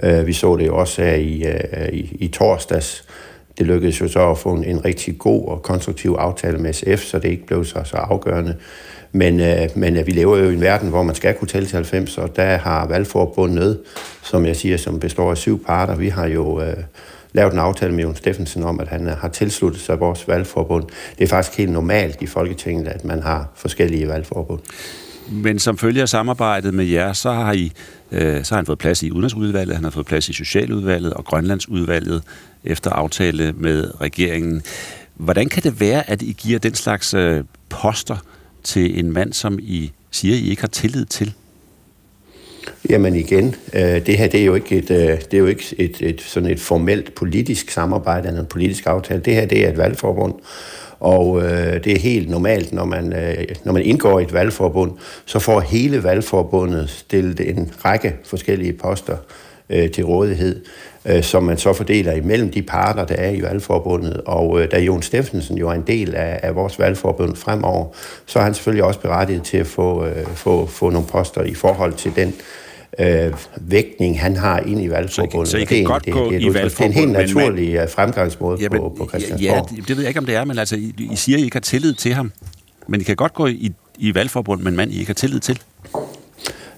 Øh, 0.03 0.27
vi 0.27 0.33
så 0.33 0.55
det 0.55 0.65
jo 0.67 0.77
også 0.77 1.01
her 1.01 1.13
i, 1.13 1.45
øh, 1.47 1.89
i, 1.93 2.17
i 2.19 2.27
torsdags. 2.27 3.03
Det 3.57 3.65
lykkedes 3.65 4.01
jo 4.01 4.07
så 4.07 4.29
at 4.29 4.37
få 4.37 4.53
en, 4.53 4.63
en 4.63 4.85
rigtig 4.85 5.17
god 5.17 5.47
og 5.47 5.61
konstruktiv 5.61 6.15
aftale 6.19 6.57
med 6.57 6.73
SF, 6.73 7.03
så 7.03 7.19
det 7.19 7.29
ikke 7.29 7.45
blev 7.45 7.65
så, 7.65 7.81
så 7.83 7.97
afgørende. 7.97 8.55
Men, 9.11 9.39
øh, 9.39 9.69
men 9.75 9.97
øh, 9.97 10.07
vi 10.07 10.11
lever 10.11 10.37
jo 10.37 10.49
i 10.49 10.53
en 10.53 10.61
verden, 10.61 10.89
hvor 10.89 11.03
man 11.03 11.15
skal 11.15 11.33
kunne 11.33 11.47
tælle 11.47 11.67
til 11.67 11.75
90, 11.75 12.17
og 12.17 12.35
der 12.35 12.57
har 12.57 12.87
valgforbundet, 12.87 13.79
som 14.23 14.45
jeg 14.45 14.55
siger, 14.55 14.77
som 14.77 14.99
består 14.99 15.31
af 15.31 15.37
syv 15.37 15.65
parter. 15.65 15.95
Vi 15.95 16.09
har 16.09 16.27
jo... 16.27 16.61
Øh, 16.61 16.77
lavet 17.37 17.53
en 17.53 17.59
aftale 17.59 17.93
med 17.93 18.03
Jon 18.03 18.15
Steffensen 18.15 18.63
om, 18.63 18.79
at 18.79 18.87
han 18.87 19.07
øh, 19.07 19.17
har 19.17 19.27
tilsluttet 19.27 19.81
sig 19.81 19.99
vores 19.99 20.27
valgforbund. 20.27 20.83
Det 21.17 21.23
er 21.23 21.27
faktisk 21.27 21.57
helt 21.57 21.71
normalt 21.71 22.21
i 22.21 22.25
Folketinget, 22.25 22.87
at 22.87 23.05
man 23.05 23.23
har 23.23 23.49
forskellige 23.55 24.07
valgforbund. 24.07 24.59
Men 25.31 25.59
som 25.59 25.77
følge 25.77 26.01
af 26.01 26.09
samarbejdet 26.09 26.73
med 26.73 26.85
jer, 26.85 27.13
så 27.13 27.31
har, 27.31 27.53
I, 27.53 27.71
øh, 28.11 28.43
så 28.43 28.53
har 28.53 28.57
han 28.57 28.65
fået 28.65 28.79
plads 28.79 29.03
i 29.03 29.11
Udenrigsudvalget, 29.11 29.75
han 29.75 29.83
har 29.83 29.91
fået 29.91 30.05
plads 30.05 30.29
i 30.29 30.33
Socialudvalget 30.33 31.13
og 31.13 31.25
Grønlandsudvalget 31.25 32.23
efter 32.63 32.91
aftale 32.91 33.53
med 33.53 34.01
regeringen. 34.01 34.61
Hvordan 35.15 35.49
kan 35.49 35.63
det 35.63 35.79
være, 35.79 36.09
at 36.09 36.21
I 36.21 36.35
giver 36.37 36.59
den 36.59 36.75
slags 36.75 37.13
øh, 37.13 37.43
poster 37.69 38.17
til 38.63 38.99
en 38.99 39.11
mand, 39.11 39.33
som 39.33 39.59
I 39.61 39.91
siger, 40.11 40.35
I 40.35 40.49
ikke 40.49 40.61
har 40.61 40.67
tillid 40.67 41.05
til? 41.05 41.33
Jamen 42.89 43.15
igen, 43.15 43.55
øh, 43.73 43.81
det 43.81 44.17
her 44.17 44.27
det 44.27 44.41
er 44.41 44.45
jo 44.45 44.55
ikke 44.55 44.77
et, 44.77 44.91
øh, 44.91 45.21
det 45.21 45.33
er 45.33 45.37
jo 45.37 45.45
ikke 45.45 45.75
et, 45.77 46.01
et, 46.01 46.21
sådan 46.21 46.49
et 46.49 46.59
formelt 46.59 47.15
politisk 47.15 47.71
samarbejde 47.71 48.27
eller 48.27 48.39
en 48.39 48.47
politisk 48.47 48.87
aftale. 48.87 49.21
Det 49.21 49.33
her 49.33 49.45
det 49.45 49.65
er 49.65 49.69
et 49.69 49.77
valgforbund, 49.77 50.33
og 50.99 51.43
øh, 51.43 51.83
det 51.83 51.87
er 51.87 51.99
helt 51.99 52.29
normalt, 52.29 52.73
når 52.73 52.85
man, 52.85 53.13
øh, 53.13 53.45
når 53.63 53.73
man 53.73 53.81
indgår 53.81 54.19
i 54.19 54.23
et 54.23 54.33
valgforbund, 54.33 54.91
så 55.25 55.39
får 55.39 55.59
hele 55.59 56.03
valgforbundet 56.03 56.89
stillet 56.89 57.39
en 57.39 57.71
række 57.85 58.15
forskellige 58.25 58.73
poster 58.73 59.17
øh, 59.69 59.91
til 59.91 60.05
rådighed, 60.05 60.61
øh, 61.07 61.23
som 61.23 61.43
man 61.43 61.57
så 61.57 61.73
fordeler 61.73 62.11
imellem 62.11 62.51
de 62.51 62.61
parter, 62.61 63.05
der 63.05 63.15
er 63.15 63.29
i 63.29 63.41
valgforbundet. 63.41 64.21
Og 64.25 64.61
øh, 64.61 64.71
da 64.71 64.79
Jon 64.79 65.01
Steffensen 65.01 65.57
jo 65.57 65.69
er 65.69 65.73
en 65.73 65.83
del 65.87 66.15
af, 66.15 66.39
af 66.43 66.55
vores 66.55 66.79
valgforbund 66.79 67.35
fremover, 67.35 67.85
så 68.25 68.39
er 68.39 68.43
han 68.43 68.53
selvfølgelig 68.53 68.83
også 68.83 68.99
berettiget 68.99 69.43
til 69.43 69.57
at 69.57 69.67
få, 69.67 70.05
øh, 70.05 70.27
få, 70.35 70.65
få 70.65 70.89
nogle 70.89 71.07
poster 71.07 71.43
i 71.43 71.53
forhold 71.53 71.93
til 71.93 72.11
den 72.15 72.33
øh, 72.99 73.33
vægtning, 73.61 74.21
han 74.21 74.35
har 74.35 74.59
ind 74.59 74.81
i 74.81 74.89
valgforbundet. 74.89 75.51
Så 75.51 75.57
I, 75.57 75.59
så 75.59 75.63
I 75.63 75.65
kan 75.65 75.77
det, 75.77 75.85
godt 75.85 76.05
det, 76.05 76.13
gå 76.13 76.31
det, 76.31 76.41
det, 76.41 76.41
i 76.41 76.53
valgforbundet? 76.53 76.95
Det 76.95 77.03
er 77.03 77.07
en 77.07 77.15
helt 77.15 77.35
naturlig 77.35 77.71
men, 77.71 77.81
øh, 77.81 77.89
fremgangsmåde 77.89 78.61
ja, 78.61 78.69
men, 78.69 78.79
på, 78.79 78.95
på 78.97 79.07
Christiansborg. 79.07 79.69
Ja, 79.71 79.75
det, 79.75 79.87
det 79.87 79.97
ved 79.97 80.03
jeg 80.03 80.07
ikke, 80.09 80.19
om 80.19 80.25
det 80.25 80.35
er, 80.35 80.45
men 80.45 80.59
altså, 80.59 80.75
I, 80.75 80.93
I 81.11 81.15
siger, 81.15 81.37
I 81.37 81.41
ikke 81.41 81.55
har 81.55 81.61
tillid 81.61 81.93
til 81.93 82.13
ham. 82.13 82.31
Men 82.87 83.01
I 83.01 83.03
kan 83.03 83.15
godt 83.15 83.33
gå 83.33 83.47
i, 83.47 83.71
i 83.97 84.15
valgforbundet 84.15 84.63
med 84.63 84.71
en 84.71 84.77
mand, 84.77 84.91
I 84.91 84.99
ikke 84.99 85.09
har 85.09 85.13
tillid 85.13 85.39
til. 85.39 85.59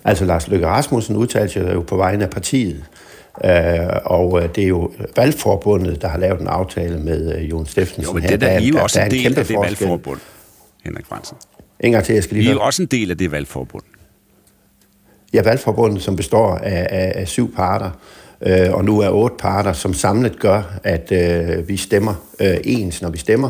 Altså, 0.03 0.25
Lars 0.25 0.47
Løkke 0.47 0.67
Rasmussen 0.67 1.15
udtalte 1.15 1.53
sig 1.53 1.73
jo 1.73 1.81
på 1.81 1.97
vegne 1.97 2.23
af 2.23 2.29
partiet. 2.29 2.83
Uh, 3.43 3.49
og 4.05 4.43
øh, 4.43 4.49
det 4.55 4.63
er 4.63 4.67
jo 4.67 4.91
valgforbundet, 5.15 6.01
der 6.01 6.07
har 6.07 6.17
lavet 6.17 6.41
en 6.41 6.47
aftale 6.47 6.99
med 6.99 7.35
uh, 7.35 7.49
Jon 7.49 7.65
Steffensen. 7.65 8.03
Jo, 8.03 8.13
men 8.13 8.23
det 8.23 8.29
der, 8.29 8.37
der, 8.37 8.47
er 8.47 8.59
jo 8.59 8.77
også 8.81 9.01
en 9.01 9.11
del 9.11 9.39
af 9.39 9.45
det 9.45 9.57
valgforbund, 9.59 10.19
Henrik 10.83 11.05
Fransen. 11.05 11.37
En 11.79 11.91
gang 11.91 12.05
til, 12.05 12.13
jeg 12.13 12.23
skal 12.23 12.37
lige 12.37 12.45
I 12.45 12.49
er 12.49 12.53
jo 12.53 12.61
også 12.61 12.81
en 12.81 12.87
del 12.87 13.11
af 13.11 13.17
det 13.17 13.31
valgforbund. 13.31 13.83
Ja, 15.33 15.41
valgforbundet, 15.41 16.01
som 16.01 16.15
består 16.15 16.55
af, 16.55 16.87
af, 16.89 17.11
af 17.15 17.27
syv 17.27 17.55
parter, 17.55 17.91
øh, 18.41 18.73
og 18.73 18.85
nu 18.85 18.99
er 18.99 19.09
otte 19.09 19.35
parter, 19.39 19.73
som 19.73 19.93
samlet 19.93 20.39
gør, 20.39 20.79
at 20.83 21.11
øh, 21.11 21.69
vi 21.69 21.77
stemmer 21.77 22.13
øh, 22.39 22.57
ens, 22.63 23.01
når 23.01 23.09
vi 23.09 23.17
stemmer. 23.17 23.49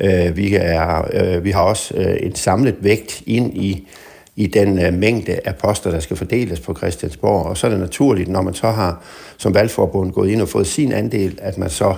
Øh, 0.00 0.36
vi, 0.36 0.54
er, 0.54 1.08
øh, 1.12 1.44
vi 1.44 1.50
har 1.50 1.62
også 1.62 1.94
øh, 1.96 2.04
et 2.04 2.38
samlet 2.38 2.76
vægt 2.80 3.22
ind 3.26 3.56
i, 3.56 3.88
i 4.36 4.46
den 4.46 4.78
øh, 4.78 4.94
mængde 4.94 5.40
af 5.44 5.56
poster, 5.56 5.90
der 5.90 6.00
skal 6.00 6.16
fordeles 6.16 6.60
på 6.60 6.74
Christiansborg. 6.74 7.46
Og 7.46 7.56
så 7.56 7.66
er 7.66 7.70
det 7.70 7.80
naturligt, 7.80 8.28
når 8.28 8.42
man 8.42 8.54
så 8.54 8.70
har 8.70 9.02
som 9.36 9.54
valgforbund 9.54 10.12
gået 10.12 10.30
ind 10.30 10.42
og 10.42 10.48
fået 10.48 10.66
sin 10.66 10.92
andel, 10.92 11.38
at 11.42 11.58
man 11.58 11.70
så 11.70 11.96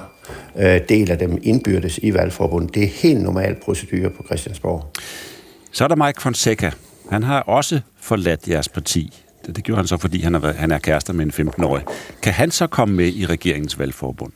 øh, 0.58 0.80
deler 0.88 1.14
dem 1.14 1.38
indbyrdes 1.42 1.98
i 2.02 2.14
valgforbundet. 2.14 2.74
Det 2.74 2.82
er 2.82 2.88
helt 2.88 3.20
normal 3.20 3.56
procedure 3.64 4.10
på 4.10 4.22
Christiansborg. 4.26 4.86
Så 5.72 5.84
er 5.84 5.88
der 5.88 6.06
Mike 6.06 6.22
Fonseca, 6.22 6.70
han 7.10 7.22
har 7.22 7.40
også 7.40 7.80
forladt 8.00 8.48
jeres 8.48 8.68
parti. 8.68 9.12
Det, 9.46 9.56
det 9.56 9.64
gjorde 9.64 9.76
han 9.76 9.86
så, 9.86 9.96
fordi 9.96 10.20
han 10.20 10.34
er, 10.34 10.52
han 10.52 10.70
er 10.70 10.78
kærester 10.78 11.12
med 11.12 11.24
en 11.24 11.48
15-årig. 11.48 11.84
Kan 12.22 12.32
han 12.32 12.50
så 12.50 12.66
komme 12.66 12.94
med 12.94 13.06
i 13.06 13.26
regeringens 13.26 13.78
valgforbund? 13.78 14.32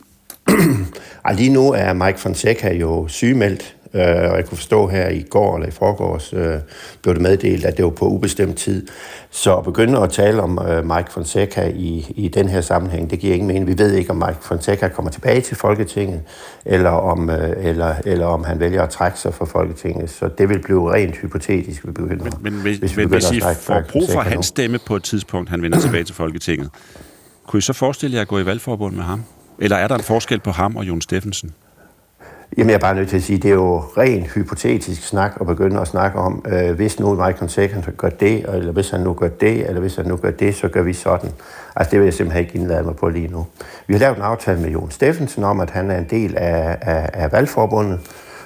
lige 1.37 1.51
nu 1.51 1.73
er 1.73 1.93
Mike 1.93 2.19
Fonseca 2.19 2.75
jo 2.75 3.09
sygemeldt 3.09 3.77
Øh, 3.95 4.31
og 4.31 4.37
jeg 4.37 4.45
kunne 4.47 4.59
forstå 4.59 4.87
her 4.87 5.09
i 5.09 5.23
går 5.31 5.57
eller 5.57 5.69
i 5.69 5.71
forgårs, 5.71 6.33
øh, 6.33 6.55
blev 7.03 7.15
det 7.15 7.23
meddelt, 7.23 7.65
at 7.65 7.77
det 7.77 7.85
var 7.85 7.91
på 7.91 8.07
ubestemt 8.07 8.57
tid. 8.57 8.87
Så 9.31 9.57
at 9.57 9.65
begynde 9.65 9.99
at 9.99 10.11
tale 10.11 10.43
om 10.43 10.59
øh, 10.69 10.85
Mike 10.85 11.11
Fonseca 11.11 11.73
i, 11.75 12.13
i 12.17 12.29
den 12.29 12.49
her 12.49 12.61
sammenhæng, 12.61 13.11
det 13.11 13.19
giver 13.19 13.35
ingen 13.35 13.47
mening. 13.47 13.67
Vi 13.67 13.79
ved 13.79 13.93
ikke, 13.93 14.11
om 14.11 14.17
Mike 14.17 14.39
Fonseca 14.41 14.89
kommer 14.89 15.11
tilbage 15.11 15.41
til 15.41 15.57
Folketinget, 15.57 16.21
eller 16.65 16.91
om, 16.91 17.31
øh, 17.31 17.67
eller, 17.67 17.95
eller 18.05 18.27
om 18.27 18.45
han 18.45 18.61
vælger 18.61 18.83
at 18.83 18.91
trække 18.91 19.19
sig 19.19 19.35
fra 19.35 19.45
Folketinget. 19.45 20.11
Så 20.11 20.29
det 20.39 20.49
vil 20.49 20.59
blive 20.63 20.93
rent 20.93 21.17
hypotetisk, 21.17 21.87
vi 21.87 21.93
begynder, 21.93 22.25
men, 22.25 22.33
men, 22.41 22.53
hvis, 22.53 22.79
hvis, 22.79 22.97
vi 22.97 23.05
hvis 23.05 23.31
I 23.31 23.41
får 23.41 23.83
brug 23.89 24.09
for 24.13 24.21
hans 24.21 24.47
stemme 24.47 24.79
på 24.87 24.97
et 24.97 25.03
tidspunkt, 25.03 25.51
han 25.51 25.63
vender 25.63 25.81
tilbage 25.81 26.05
til 26.05 26.15
Folketinget, 26.15 26.71
kunne 27.47 27.59
I 27.59 27.61
så 27.61 27.73
forestille 27.73 28.15
jer 28.15 28.23
at 28.23 28.29
gå 28.29 28.39
i 28.39 28.47
valgforbund 28.47 28.95
med 28.95 29.05
ham? 29.05 29.25
Eller 29.59 29.77
er 29.77 29.89
der 29.89 29.95
en 29.95 30.03
forskel 30.03 30.41
på 30.41 30.51
ham 30.51 30.77
og 30.77 30.85
Jon 30.85 31.01
Steffensen? 31.01 31.55
Jamen, 32.57 32.71
jeg 32.71 32.75
er 32.75 32.81
bare 32.81 32.95
nødt 32.95 33.09
til 33.09 33.17
at 33.17 33.23
sige, 33.23 33.37
at 33.37 33.43
det 33.43 33.49
er 33.49 33.55
jo 33.55 33.79
rent 33.79 34.29
hypotetisk 34.29 35.03
snak 35.03 35.37
at 35.41 35.47
begynde 35.47 35.81
at 35.81 35.89
snakke 35.89 36.19
om, 36.19 36.45
øh, 36.49 36.71
hvis 36.77 37.01
nu 37.01 37.15
Michael 37.15 37.51
Sagan 37.51 37.85
gør 37.97 38.09
det, 38.09 38.45
eller 38.49 38.73
hvis 38.73 38.91
han 38.91 39.01
nu 39.01 39.13
gør 39.13 39.29
det, 39.29 39.69
eller 39.69 39.81
hvis 39.81 39.97
han 39.97 40.07
nu 40.07 40.17
gør 40.17 40.31
det, 40.31 40.55
så 40.55 40.69
gør 40.69 40.83
vi 40.83 40.93
sådan. 40.93 41.31
Altså, 41.77 41.91
det 41.91 41.99
vil 41.99 42.05
jeg 42.05 42.15
simpelthen 42.15 42.45
ikke 42.45 42.59
indlade 42.59 42.83
mig 42.83 42.97
på 42.97 43.09
lige 43.09 43.29
nu. 43.29 43.47
Vi 43.87 43.95
har 43.95 44.01
lavet 44.01 44.17
en 44.17 44.23
aftale 44.23 44.61
med 44.61 44.71
Jon 44.71 44.91
Steffensen 44.91 45.45
om, 45.45 45.61
at 45.61 45.71
han 45.71 45.91
er 45.91 45.99
en 45.99 46.07
del 46.11 46.37
af, 46.37 46.79
af, 46.81 47.11
af 47.13 47.33
valgforbundet, 47.33 48.01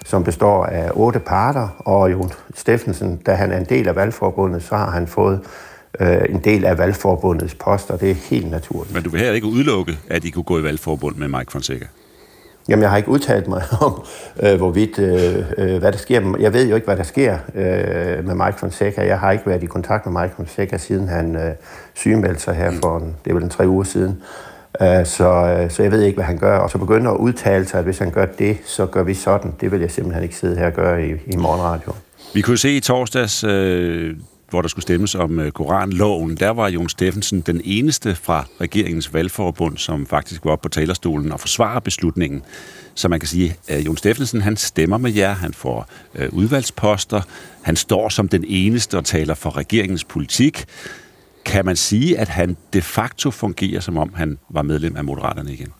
som 0.04 0.24
består 0.24 0.66
af 0.66 0.90
otte 0.94 1.18
parter, 1.18 1.68
og 1.78 2.12
Jon 2.12 2.32
Steffensen, 2.54 3.16
da 3.16 3.34
han 3.34 3.52
er 3.52 3.58
en 3.58 3.66
del 3.68 3.88
af 3.88 3.96
valgforbundet, 3.96 4.62
så 4.62 4.76
har 4.76 4.90
han 4.90 5.06
fået 5.06 5.40
øh, 6.00 6.18
en 6.28 6.40
del 6.44 6.64
af 6.64 6.78
valgforbundets 6.78 7.54
poster. 7.54 7.96
Det 7.96 8.10
er 8.10 8.14
helt 8.14 8.50
naturligt. 8.50 8.94
Men 8.94 9.02
du 9.02 9.10
vil 9.10 9.20
her 9.20 9.32
ikke 9.32 9.46
udelukke, 9.46 9.98
at 10.10 10.24
I 10.24 10.30
kunne 10.30 10.42
gå 10.42 10.58
i 10.58 10.62
valgforbund 10.62 11.16
med 11.16 11.28
Mike 11.28 11.52
Fonseca? 11.52 11.86
Jamen, 12.68 12.82
jeg 12.82 12.90
har 12.90 12.96
ikke 12.96 13.08
udtalt 13.08 13.48
mig 13.48 13.62
om, 13.86 14.04
øh, 14.42 14.56
hvorvidt, 14.56 14.98
øh, 14.98 15.44
øh, 15.58 15.78
hvad 15.78 15.92
der 15.92 15.98
sker. 15.98 16.36
Jeg 16.40 16.52
ved 16.52 16.68
jo 16.68 16.74
ikke, 16.74 16.84
hvad 16.84 16.96
der 16.96 17.02
sker 17.02 17.38
øh, 17.54 18.26
med 18.26 18.34
Mike 18.34 18.58
Fonseca. 18.58 19.06
Jeg 19.06 19.18
har 19.18 19.32
ikke 19.32 19.46
været 19.46 19.62
i 19.62 19.66
kontakt 19.66 20.06
med 20.06 20.22
Mike 20.22 20.34
Fonseca, 20.36 20.78
siden 20.78 21.08
han 21.08 21.36
øh, 21.36 21.54
sygemeldte 21.94 22.42
sig 22.42 22.54
her 22.54 22.72
for 22.82 22.98
en, 22.98 23.16
det 23.24 23.30
er 23.30 23.34
vel 23.34 23.42
en 23.42 23.50
tre 23.50 23.68
uger 23.68 23.84
siden. 23.84 24.22
Øh, 24.82 25.06
så, 25.06 25.28
øh, 25.28 25.70
så 25.70 25.82
jeg 25.82 25.92
ved 25.92 26.02
ikke, 26.02 26.16
hvad 26.16 26.24
han 26.24 26.38
gør. 26.38 26.58
Og 26.58 26.70
så 26.70 26.78
begynder 26.78 27.10
at 27.10 27.16
udtale 27.16 27.64
sig, 27.64 27.78
at 27.78 27.84
hvis 27.84 27.98
han 27.98 28.10
gør 28.10 28.26
det, 28.26 28.56
så 28.64 28.86
gør 28.86 29.02
vi 29.02 29.14
sådan. 29.14 29.54
Det 29.60 29.72
vil 29.72 29.80
jeg 29.80 29.90
simpelthen 29.90 30.22
ikke 30.22 30.36
sidde 30.36 30.56
her 30.56 30.66
og 30.66 30.72
gøre 30.72 31.06
i, 31.06 31.12
i 31.26 31.36
morgenradio. 31.36 31.92
Vi 32.34 32.40
kunne 32.40 32.58
se 32.58 32.76
i 32.76 32.80
torsdags, 32.80 33.44
øh, 33.44 34.16
hvor 34.50 34.62
der 34.62 34.68
skulle 34.68 34.82
stemmes 34.82 35.14
om 35.14 35.40
øh, 35.40 35.52
Koranloven, 35.52 36.36
der 36.36 36.50
var 36.50 36.68
Jon 36.68 36.88
Steffensen 36.88 37.40
den 37.40 37.60
eneste 37.64 38.14
fra 38.14 38.46
regeringens 38.60 39.14
valgforbund, 39.14 39.78
som 39.78 40.06
faktisk 40.06 40.44
var 40.44 40.50
oppe 40.50 40.62
på 40.62 40.68
talerstolen 40.68 41.32
og 41.32 41.40
forsvarer 41.40 41.80
beslutningen. 41.80 42.42
Så 42.94 43.08
man 43.08 43.20
kan 43.20 43.28
sige, 43.28 43.56
at 43.68 43.80
Jon 43.86 43.96
Steffensen 43.96 44.40
han 44.40 44.56
stemmer 44.56 44.98
med 44.98 45.12
jer, 45.12 45.32
han 45.32 45.54
får 45.54 45.88
øh, 46.14 46.28
udvalgsposter, 46.32 47.20
han 47.62 47.76
står 47.76 48.08
som 48.08 48.28
den 48.28 48.44
eneste 48.48 48.98
og 48.98 49.04
taler 49.04 49.34
for 49.34 49.56
regeringens 49.56 50.04
politik. 50.04 50.64
Kan 51.44 51.64
man 51.64 51.76
sige, 51.76 52.18
at 52.18 52.28
han 52.28 52.56
de 52.72 52.82
facto 52.82 53.30
fungerer, 53.30 53.80
som 53.80 53.98
om 53.98 54.14
han 54.14 54.38
var 54.48 54.62
medlem 54.62 54.96
af 54.96 55.04
Moderaterne 55.04 55.52
igen? 55.52 55.72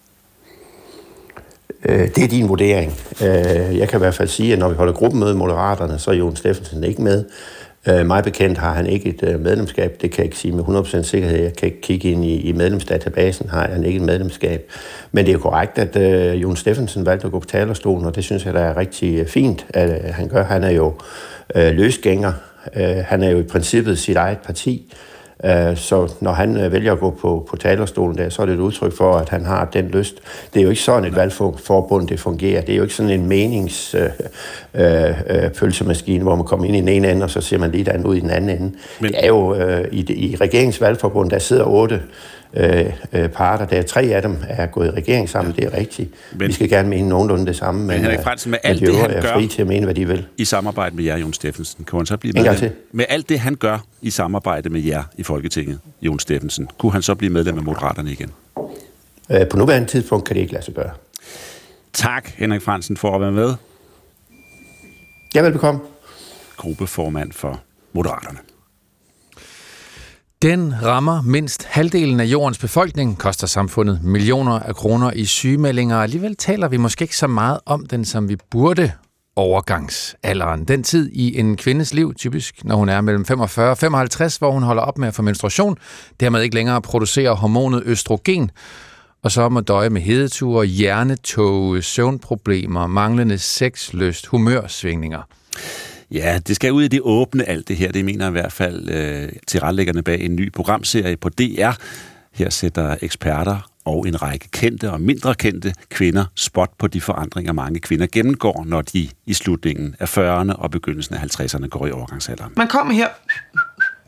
Øh, 1.84 2.08
det 2.14 2.24
er 2.24 2.28
din 2.28 2.48
vurdering. 2.48 2.92
Øh, 3.22 3.78
jeg 3.78 3.88
kan 3.88 3.98
i 3.98 4.02
hvert 4.02 4.14
fald 4.14 4.28
sige, 4.28 4.52
at 4.52 4.58
når 4.58 4.68
vi 4.68 4.74
holder 4.74 4.92
gruppemøde 4.92 5.32
i 5.32 5.36
Moderaterne, 5.36 5.98
så 5.98 6.10
er 6.10 6.14
Jon 6.14 6.36
Steffensen 6.36 6.84
ikke 6.84 7.02
med. 7.02 7.24
Øh, 7.88 8.06
mig 8.06 8.24
bekendt 8.24 8.58
har 8.58 8.72
han 8.72 8.86
ikke 8.86 9.08
et 9.08 9.22
øh, 9.22 9.40
medlemskab. 9.40 9.98
Det 10.02 10.10
kan 10.10 10.18
jeg 10.18 10.24
ikke 10.24 10.36
sige 10.36 10.52
med 10.52 10.64
100% 10.64 11.02
sikkerhed. 11.02 11.42
Jeg 11.42 11.52
kan 11.52 11.66
ikke 11.66 11.80
kigge 11.80 12.10
ind 12.10 12.24
i, 12.24 12.40
i 12.40 12.52
medlemsdatabasen, 12.52 13.48
har 13.48 13.68
han 13.68 13.84
ikke 13.84 13.96
et 13.96 14.04
medlemskab. 14.04 14.70
Men 15.12 15.26
det 15.26 15.34
er 15.34 15.38
korrekt, 15.38 15.78
at 15.78 15.96
øh, 15.96 16.42
Jon 16.42 16.56
Steffensen 16.56 17.06
valgte 17.06 17.26
at 17.26 17.32
gå 17.32 17.38
på 17.38 17.46
talerstolen, 17.46 18.06
og 18.06 18.14
det 18.16 18.24
synes 18.24 18.46
jeg, 18.46 18.54
der 18.54 18.60
er 18.60 18.76
rigtig 18.76 19.18
øh, 19.18 19.26
fint, 19.26 19.66
at 19.70 19.90
øh, 19.90 20.14
han 20.14 20.28
gør. 20.28 20.44
Han 20.44 20.64
er 20.64 20.70
jo 20.70 20.94
øh, 21.54 21.74
løsgænger. 21.74 22.32
Øh, 22.76 22.96
han 23.06 23.22
er 23.22 23.30
jo 23.30 23.38
i 23.38 23.42
princippet 23.42 23.98
sit 23.98 24.16
eget 24.16 24.38
parti. 24.38 24.92
Øh, 24.92 25.15
så 25.76 26.14
når 26.20 26.32
han 26.32 26.56
øh, 26.56 26.72
vælger 26.72 26.92
at 26.92 27.00
gå 27.00 27.10
på, 27.10 27.46
på 27.50 27.56
talerstolen 27.56 28.18
der, 28.18 28.28
så 28.28 28.42
er 28.42 28.46
det 28.46 28.52
et 28.52 28.60
udtryk 28.60 28.96
for, 28.96 29.16
at 29.16 29.28
han 29.28 29.44
har 29.44 29.64
den 29.64 29.88
lyst. 29.88 30.14
Det 30.54 30.60
er 30.60 30.64
jo 30.64 30.70
ikke 30.70 30.82
sådan 30.82 31.04
et 31.04 31.16
valgforbund, 31.16 32.08
det 32.08 32.20
fungerer. 32.20 32.60
Det 32.60 32.72
er 32.72 32.76
jo 32.76 32.82
ikke 32.82 32.94
sådan 32.94 33.12
en 33.12 33.28
meningspølsemaskine, 33.28 36.16
øh, 36.16 36.20
øh, 36.20 36.22
hvor 36.22 36.34
man 36.34 36.44
kommer 36.44 36.66
ind 36.66 36.76
i 36.76 36.80
den 36.80 36.88
ene 36.88 37.10
ende, 37.10 37.24
og 37.24 37.30
så 37.30 37.40
ser 37.40 37.58
man 37.58 37.70
lige 37.70 37.84
den 37.84 38.04
ud 38.04 38.16
i 38.16 38.20
den 38.20 38.30
anden 38.30 38.50
ende. 38.50 38.72
Men... 39.00 39.10
Det 39.10 39.24
er 39.24 39.26
jo 39.26 39.54
øh, 39.54 39.84
i, 39.92 40.30
i 40.30 40.36
regeringsvalgforbund, 40.36 41.30
der 41.30 41.38
sidder 41.38 41.64
otte 41.64 42.02
øh, 42.56 42.92
øh, 43.12 43.28
parter. 43.28 43.66
Der 43.66 43.76
er 43.76 43.82
tre 43.82 44.02
af 44.02 44.22
dem 44.22 44.36
er 44.48 44.66
gået 44.66 44.86
i 44.86 44.90
regering 44.90 45.28
sammen, 45.28 45.54
ja. 45.58 45.64
det 45.64 45.74
er 45.74 45.78
rigtigt. 45.78 46.10
Men, 46.32 46.48
vi 46.48 46.52
skal 46.52 46.68
gerne 46.68 46.88
mene 46.88 47.08
nogenlunde 47.08 47.46
det 47.46 47.56
samme, 47.56 47.78
men, 47.78 47.86
men 47.86 48.00
Henrik 48.00 48.20
Fransen, 48.20 48.50
med 48.50 48.58
alt 48.62 48.80
det, 48.80 48.96
han 48.96 49.10
er 49.10 49.20
gør 49.20 49.32
fri 49.32 49.46
til 49.46 49.62
at 49.62 49.68
mene, 49.68 49.84
hvad 49.84 49.94
de 49.94 50.08
vil. 50.08 50.26
i 50.36 50.44
samarbejde 50.44 50.96
med 50.96 51.04
jer, 51.04 51.16
Jon 51.16 51.32
Steffensen, 51.32 51.84
kan 51.84 51.98
han 51.98 52.06
så 52.06 52.16
blive 52.16 52.32
medlem? 52.32 52.70
Med 52.92 53.04
alt 53.08 53.28
det, 53.28 53.38
han 53.38 53.54
gør 53.54 53.78
i 54.02 54.10
samarbejde 54.10 54.68
med 54.68 54.80
jer 54.80 55.02
i 55.16 55.22
Folketinget, 55.22 55.78
Jon 56.02 56.18
Steffensen, 56.18 56.68
kunne 56.78 56.92
han 56.92 57.02
så 57.02 57.14
blive 57.14 57.32
medlem 57.32 57.58
af 57.58 57.64
Moderaterne 57.64 58.12
igen? 58.12 58.30
Øh, 59.30 59.48
på 59.48 59.56
nuværende 59.56 59.88
tidspunkt 59.88 60.26
kan 60.26 60.36
det 60.36 60.40
ikke 60.40 60.52
lade 60.52 60.64
sig 60.64 60.74
gøre. 60.74 60.90
Tak, 61.92 62.30
Henrik 62.36 62.62
Fransen, 62.62 62.96
for 62.96 63.14
at 63.14 63.20
være 63.20 63.32
med. 63.32 63.54
Ja, 65.34 65.42
velbekomme. 65.42 65.80
Gruppeformand 66.56 67.32
for 67.32 67.60
Moderaterne. 67.92 68.38
Den 70.42 70.82
rammer 70.82 71.22
mindst 71.22 71.64
halvdelen 71.64 72.20
af 72.20 72.24
jordens 72.24 72.58
befolkning, 72.58 73.18
koster 73.18 73.46
samfundet 73.46 74.02
millioner 74.02 74.52
af 74.58 74.76
kroner 74.76 75.12
i 75.12 75.24
sygemeldinger. 75.24 75.96
Alligevel 75.96 76.36
taler 76.36 76.68
vi 76.68 76.76
måske 76.76 77.02
ikke 77.02 77.16
så 77.16 77.26
meget 77.26 77.60
om 77.66 77.86
den, 77.86 78.04
som 78.04 78.28
vi 78.28 78.36
burde 78.50 78.92
overgangsalderen. 79.36 80.64
Den 80.64 80.82
tid 80.82 81.10
i 81.12 81.38
en 81.38 81.56
kvindes 81.56 81.94
liv, 81.94 82.14
typisk 82.14 82.64
når 82.64 82.76
hun 82.76 82.88
er 82.88 83.00
mellem 83.00 83.24
45 83.24 83.70
og 83.70 83.78
55, 83.78 84.36
hvor 84.36 84.50
hun 84.50 84.62
holder 84.62 84.82
op 84.82 84.98
med 84.98 85.08
at 85.08 85.14
få 85.14 85.22
menstruation, 85.22 85.78
dermed 86.20 86.42
ikke 86.42 86.54
længere 86.54 86.82
producerer 86.82 87.32
hormonet 87.32 87.82
østrogen, 87.86 88.50
og 89.22 89.32
så 89.32 89.48
må 89.48 89.60
døje 89.60 89.90
med 89.90 90.00
hedeture, 90.00 90.66
hjernetog, 90.66 91.84
søvnproblemer, 91.84 92.86
manglende 92.86 93.38
sexlyst, 93.38 94.26
humørsvingninger. 94.26 95.22
Ja, 96.10 96.38
det 96.46 96.56
skal 96.56 96.72
ud 96.72 96.82
i 96.82 96.88
det 96.88 97.00
åbne 97.02 97.44
alt 97.44 97.68
det 97.68 97.76
her. 97.76 97.92
Det 97.92 98.04
mener 98.04 98.28
i 98.28 98.30
hvert 98.30 98.52
fald 98.52 98.90
øh, 98.90 99.28
tilrettelæggerne 99.46 100.02
bag 100.02 100.20
en 100.20 100.36
ny 100.36 100.52
programserie 100.52 101.16
på 101.16 101.28
DR. 101.28 101.70
Her 102.32 102.50
sætter 102.50 102.96
eksperter 103.02 103.70
og 103.84 104.08
en 104.08 104.22
række 104.22 104.48
kendte 104.50 104.92
og 104.92 105.00
mindre 105.00 105.34
kendte 105.34 105.74
kvinder 105.90 106.24
spot 106.34 106.70
på 106.78 106.86
de 106.86 107.00
forandringer, 107.00 107.52
mange 107.52 107.80
kvinder 107.80 108.06
gennemgår, 108.12 108.64
når 108.66 108.82
de 108.82 109.08
i 109.26 109.34
slutningen 109.34 109.96
af 110.00 110.18
40'erne 110.18 110.52
og 110.52 110.70
begyndelsen 110.70 111.14
af 111.14 111.40
50'erne 111.40 111.66
går 111.66 111.86
i 111.86 111.90
overgangsalderen. 111.90 112.52
Man 112.56 112.68
kommer 112.68 112.94
her, 112.94 113.08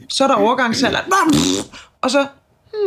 så 0.09 0.25
er 0.25 0.29
der 0.29 0.35
overgangsalderen, 0.35 1.13
og 2.01 2.11
så 2.11 2.27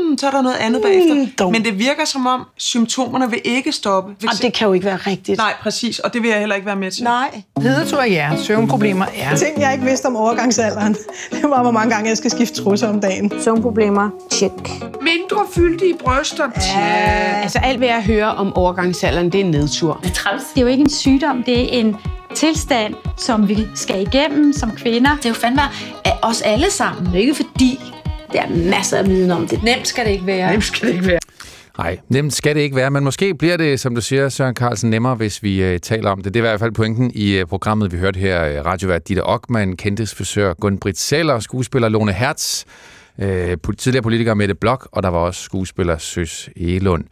hmm, 0.08 0.18
så 0.18 0.28
er 0.28 0.32
der 0.32 0.42
noget 0.42 0.56
andet 0.56 0.82
bagefter. 0.82 1.50
Men 1.50 1.66
det 1.66 1.80
virker 1.80 2.06
som 2.06 2.28
om, 2.28 2.46
symptomerne 2.58 3.30
vil 3.30 3.42
ikke 3.44 3.72
stoppe. 3.72 4.16
Og 4.28 4.42
det 4.42 4.54
kan 4.54 4.68
jo 4.68 4.74
ikke 4.74 4.86
være 4.86 4.96
rigtigt. 4.98 5.38
Nej, 5.38 5.54
præcis, 5.62 6.00
og 6.00 6.14
det 6.14 6.22
vil 6.22 6.30
jeg 6.30 6.40
heller 6.40 6.56
ikke 6.56 6.66
være 6.66 6.76
med 6.76 6.92
til. 6.92 7.04
Nej. 7.04 7.42
Hedetur, 7.62 8.04
ja. 8.04 8.32
Søvnproblemer, 8.38 9.06
ja. 9.18 9.36
Ting, 9.36 9.62
jeg 9.62 9.74
ikke 9.74 9.86
vidste 9.86 10.06
om 10.06 10.16
overgangsalderen. 10.16 10.96
Det 11.32 11.50
var, 11.50 11.62
hvor 11.62 11.72
mange 11.72 11.94
gange 11.94 12.10
jeg 12.10 12.18
skal 12.18 12.32
skifte 12.32 12.64
trusser 12.64 12.90
om 12.90 13.00
dagen. 13.02 13.32
Søvnproblemer, 13.42 14.10
check. 14.32 14.54
Mindre 14.82 15.46
fyldige 15.54 15.94
bryster, 16.04 16.50
Ja. 16.76 17.42
Altså 17.42 17.60
alt, 17.64 17.78
hvad 17.78 17.88
jeg 17.88 18.04
hører 18.04 18.28
om 18.28 18.54
overgangsalderen, 18.56 19.30
det 19.30 19.42
er 19.42 19.46
en 19.46 19.52
nedtur. 19.52 20.00
Det 20.04 20.18
er 20.56 20.62
jo 20.62 20.68
ikke 20.68 20.82
en 20.82 20.90
sygdom, 20.90 21.44
det 21.44 21.76
er 21.76 21.80
en 21.80 21.96
tilstand, 22.36 22.94
som 23.18 23.50
vi 23.50 23.68
skal 23.76 24.02
igennem 24.02 24.54
som 24.54 24.72
kvinder. 24.72 25.16
Det 25.16 25.26
er 25.26 25.30
jo 25.30 25.36
fandme 25.36 25.62
af 26.06 26.18
os 26.22 26.42
alle 26.42 26.72
sammen. 26.72 27.06
Det 27.06 27.16
er 27.16 27.20
ikke 27.20 27.36
fordi, 27.36 27.80
der 28.34 28.42
er 28.42 28.50
masser 28.50 28.98
af 28.98 29.06
viden 29.08 29.32
om 29.32 29.48
det. 29.48 29.64
Nemt 29.64 29.88
skal 29.88 30.06
det 30.06 30.12
ikke 30.12 30.26
være. 30.26 30.52
Nemt 30.52 30.64
skal 30.64 30.88
det 30.88 30.94
ikke 30.94 31.08
være. 31.08 31.20
Nej, 31.78 31.98
nemt 32.10 32.34
skal 32.34 32.56
det 32.56 32.62
ikke 32.62 32.76
være, 32.76 32.92
men 32.92 33.04
måske 33.04 33.36
bliver 33.36 33.58
det, 33.58 33.80
som 33.80 33.96
du 33.96 34.02
siger, 34.02 34.30
Søren 34.30 34.56
Carlsen, 34.56 34.90
nemmere, 34.90 35.16
hvis 35.16 35.44
vi 35.44 35.74
uh, 35.74 35.80
taler 35.80 36.10
om 36.10 36.22
det. 36.22 36.34
Det 36.34 36.40
er 36.40 36.44
i 36.44 36.50
hvert 36.50 36.60
fald 36.60 36.72
pointen 36.72 37.12
i 37.16 37.42
uh, 37.42 37.48
programmet, 37.48 37.92
vi 37.92 37.98
hørte 37.98 38.20
her. 38.20 38.60
Uh, 38.60 38.66
radiovært 38.66 39.08
Ditte 39.08 39.24
Ockmann, 39.24 39.78
kendtes 39.78 40.16
frisør 40.16 40.54
Gunn-Britt 40.66 40.98
Seller, 40.98 41.40
skuespiller 41.40 41.90
Lone 41.90 42.14
Hertz, 42.14 42.64
uh, 43.18 43.26
tidligere 43.78 44.04
politiker 44.04 44.34
Mette 44.34 44.56
Blok, 44.56 44.90
og 44.92 45.04
der 45.04 45.10
var 45.10 45.20
også 45.20 45.42
skuespiller 45.42 45.98
Søs 45.98 46.50
Elund. 46.56 47.04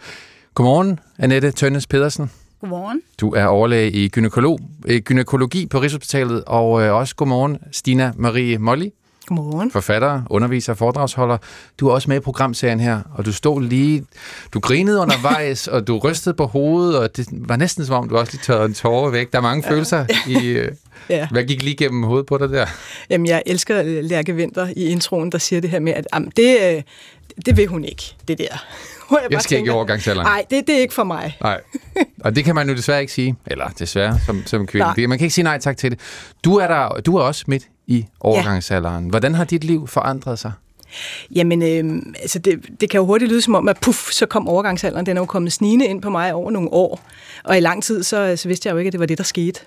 Godmorgen, 0.54 1.00
Annette 1.20 1.52
Tønnes 1.52 1.88
Pedersen. 1.88 2.32
Godmorgen. 2.62 3.02
Du 3.22 3.34
er 3.34 3.46
overlæge 3.46 3.92
i 3.92 4.10
gynekolog, 4.10 4.60
øh, 4.88 5.02
gynækologi 5.02 5.66
på 5.66 5.82
Rigshospitalet, 5.82 6.44
og 6.48 6.82
øh, 6.82 6.94
også 6.94 7.16
godmorgen, 7.16 7.58
Stina 7.72 8.12
Marie 8.18 8.58
Molly. 8.58 8.90
Godmorgen. 9.30 9.72
Forfatter, 9.72 10.22
underviser, 10.30 10.74
foredragsholder. 10.74 11.38
Du 11.80 11.88
er 11.88 11.94
også 11.94 12.10
med 12.10 12.18
i 12.18 12.20
programserien 12.20 12.80
her, 12.80 13.02
og 13.16 13.26
du 13.26 13.34
stod 13.34 13.62
lige... 13.62 14.06
Du 14.54 14.60
grinede 14.60 15.00
undervejs, 15.00 15.68
og 15.68 15.88
du 15.88 15.98
rystede 15.98 16.36
på 16.36 16.46
hovedet, 16.46 16.98
og 17.00 17.18
det 17.18 17.28
var 17.32 17.56
næsten 17.56 17.86
som 17.86 17.96
om, 17.96 18.10
du 18.10 18.18
også 18.18 18.34
lige 18.34 18.42
tørrede 18.44 18.66
en 18.66 18.74
tårer 18.74 19.10
væk. 19.10 19.32
Der 19.32 19.38
er 19.38 19.42
mange 19.42 19.64
følelser 19.64 20.06
i... 20.28 20.48
Øh, 20.48 20.72
Ja. 21.10 21.28
Hvad 21.32 21.44
gik 21.44 21.64
lige 21.64 21.76
gennem 21.76 22.04
hovedet 22.04 22.26
på 22.26 22.38
dig 22.38 22.50
der? 22.50 22.66
Jamen, 23.10 23.28
jeg 23.28 23.44
elsker 23.46 23.82
Lærke 24.02 24.36
Vinter 24.36 24.68
i 24.76 24.86
introen, 24.86 25.32
der 25.32 25.38
siger 25.38 25.62
det 25.62 25.70
her 25.70 25.80
med, 25.80 25.94
at 25.94 26.08
jamen, 26.14 26.32
det, 26.38 26.58
øh, 26.76 26.82
det 27.46 27.58
vil 27.58 27.68
hun 27.68 27.86
ikke, 27.86 28.16
det 28.28 28.38
der. 28.38 28.48
Hvor 29.10 29.20
Jeg 29.20 29.30
bare 29.32 29.42
skal 29.42 29.58
ikke 29.58 29.68
i 29.68 29.70
overgangsalderen. 29.70 30.26
Nej, 30.26 30.46
det, 30.50 30.68
det 30.68 30.76
er 30.76 30.80
ikke 30.80 30.94
for 30.94 31.04
mig. 31.04 31.38
Nej, 31.42 31.62
og 32.26 32.36
det 32.36 32.46
kan 32.46 32.56
man 32.56 32.70
jo 32.70 32.76
desværre 32.76 33.02
ikke 33.02 33.14
sige. 33.14 33.36
Eller 33.48 33.68
desværre, 33.68 34.20
som, 34.26 34.44
som 34.46 34.68
kvinde. 34.68 34.88
Nej. 34.98 35.08
Man 35.08 35.18
kan 35.18 35.26
ikke 35.26 35.34
sige 35.34 35.44
nej 35.44 35.60
tak 35.60 35.78
til 35.78 35.92
det. 35.92 36.00
Du 36.44 36.56
er, 36.56 36.68
der, 36.68 37.02
du 37.06 37.18
er 37.18 37.22
også 37.22 37.44
midt 37.48 37.64
i 37.90 38.06
overgangsalderen. 38.20 39.10
Hvordan 39.10 39.36
har 39.36 39.44
dit 39.44 39.64
liv 39.64 39.88
forandret 39.88 40.40
sig? 40.40 40.52
Jamen, 41.36 41.62
øh, 41.62 42.02
altså 42.22 42.40
det, 42.40 42.60
det 42.82 42.90
kan 42.90 42.98
jo 42.98 43.06
hurtigt 43.06 43.32
lyde 43.32 43.42
som 43.42 43.56
om, 43.56 43.70
at 43.70 43.78
puff, 43.82 44.12
så 44.12 44.26
kom 44.26 44.48
overgangsalderen. 44.48 45.06
Den 45.06 45.18
er 45.18 45.22
jo 45.22 45.26
kommet 45.26 45.54
snigende 45.54 45.86
ind 45.86 46.02
på 46.02 46.10
mig 46.10 46.34
over 46.34 46.52
nogle 46.52 46.74
år. 46.74 47.02
Og 47.44 47.58
i 47.58 47.60
lang 47.60 47.84
tid, 47.84 48.04
så, 48.04 48.36
så 48.36 48.48
vidste 48.48 48.68
jeg 48.68 48.74
jo 48.74 48.78
ikke, 48.78 48.88
at 48.88 48.92
det 48.92 49.00
var 49.00 49.06
det, 49.06 49.18
der 49.18 49.24
skete. 49.24 49.60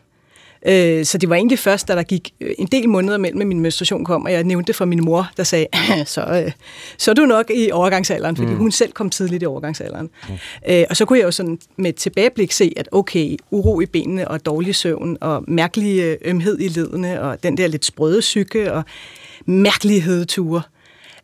Øh, 0.67 1.05
så 1.05 1.19
det 1.19 1.29
var 1.29 1.37
egentlig 1.37 1.59
først, 1.59 1.89
da 1.89 1.95
der 1.95 2.03
gik 2.03 2.35
øh, 2.41 2.55
en 2.59 2.67
del 2.67 2.89
måneder 2.89 3.19
mellem, 3.19 3.41
at 3.41 3.47
min 3.47 3.61
menstruation 3.61 4.05
kom, 4.05 4.25
og 4.25 4.33
jeg 4.33 4.45
nævnte 4.45 4.67
det 4.67 4.77
for 4.77 4.85
min 4.85 5.05
mor, 5.05 5.31
der 5.37 5.43
sagde, 5.43 5.67
så, 6.07 6.21
øh, 6.21 6.53
så 6.99 7.11
er 7.11 7.15
du 7.15 7.27
nok 7.27 7.51
i 7.51 7.71
overgangsalderen, 7.71 8.37
fordi 8.37 8.51
mm. 8.51 8.57
hun 8.57 8.73
selv 8.73 8.93
kom 8.93 9.11
tidligt 9.11 9.43
i 9.43 9.47
overgangsalderen. 9.47 10.11
Mm. 10.29 10.35
Øh, 10.69 10.85
og 10.91 10.97
så 10.97 11.05
kunne 11.05 11.19
jeg 11.19 11.25
jo 11.27 11.31
sådan 11.31 11.59
med 11.77 11.91
et 11.91 11.97
tilbageblik 11.97 12.53
se, 12.53 12.73
at 12.77 12.89
okay, 12.93 13.37
uro 13.51 13.81
i 13.81 13.87
benene 13.87 14.29
og 14.29 14.47
dårlig 14.47 14.75
søvn 14.75 15.19
og 15.21 15.45
mærkelig 15.49 16.01
øh, 16.01 16.17
ømhed 16.25 16.61
i 16.61 16.69
ledene 16.69 17.23
og 17.23 17.43
den 17.43 17.57
der 17.57 17.67
lidt 17.67 17.85
sprøde 17.85 18.21
psyke 18.21 18.73
og 18.73 18.85
mærkelige 19.47 20.01
hedeture, 20.01 20.63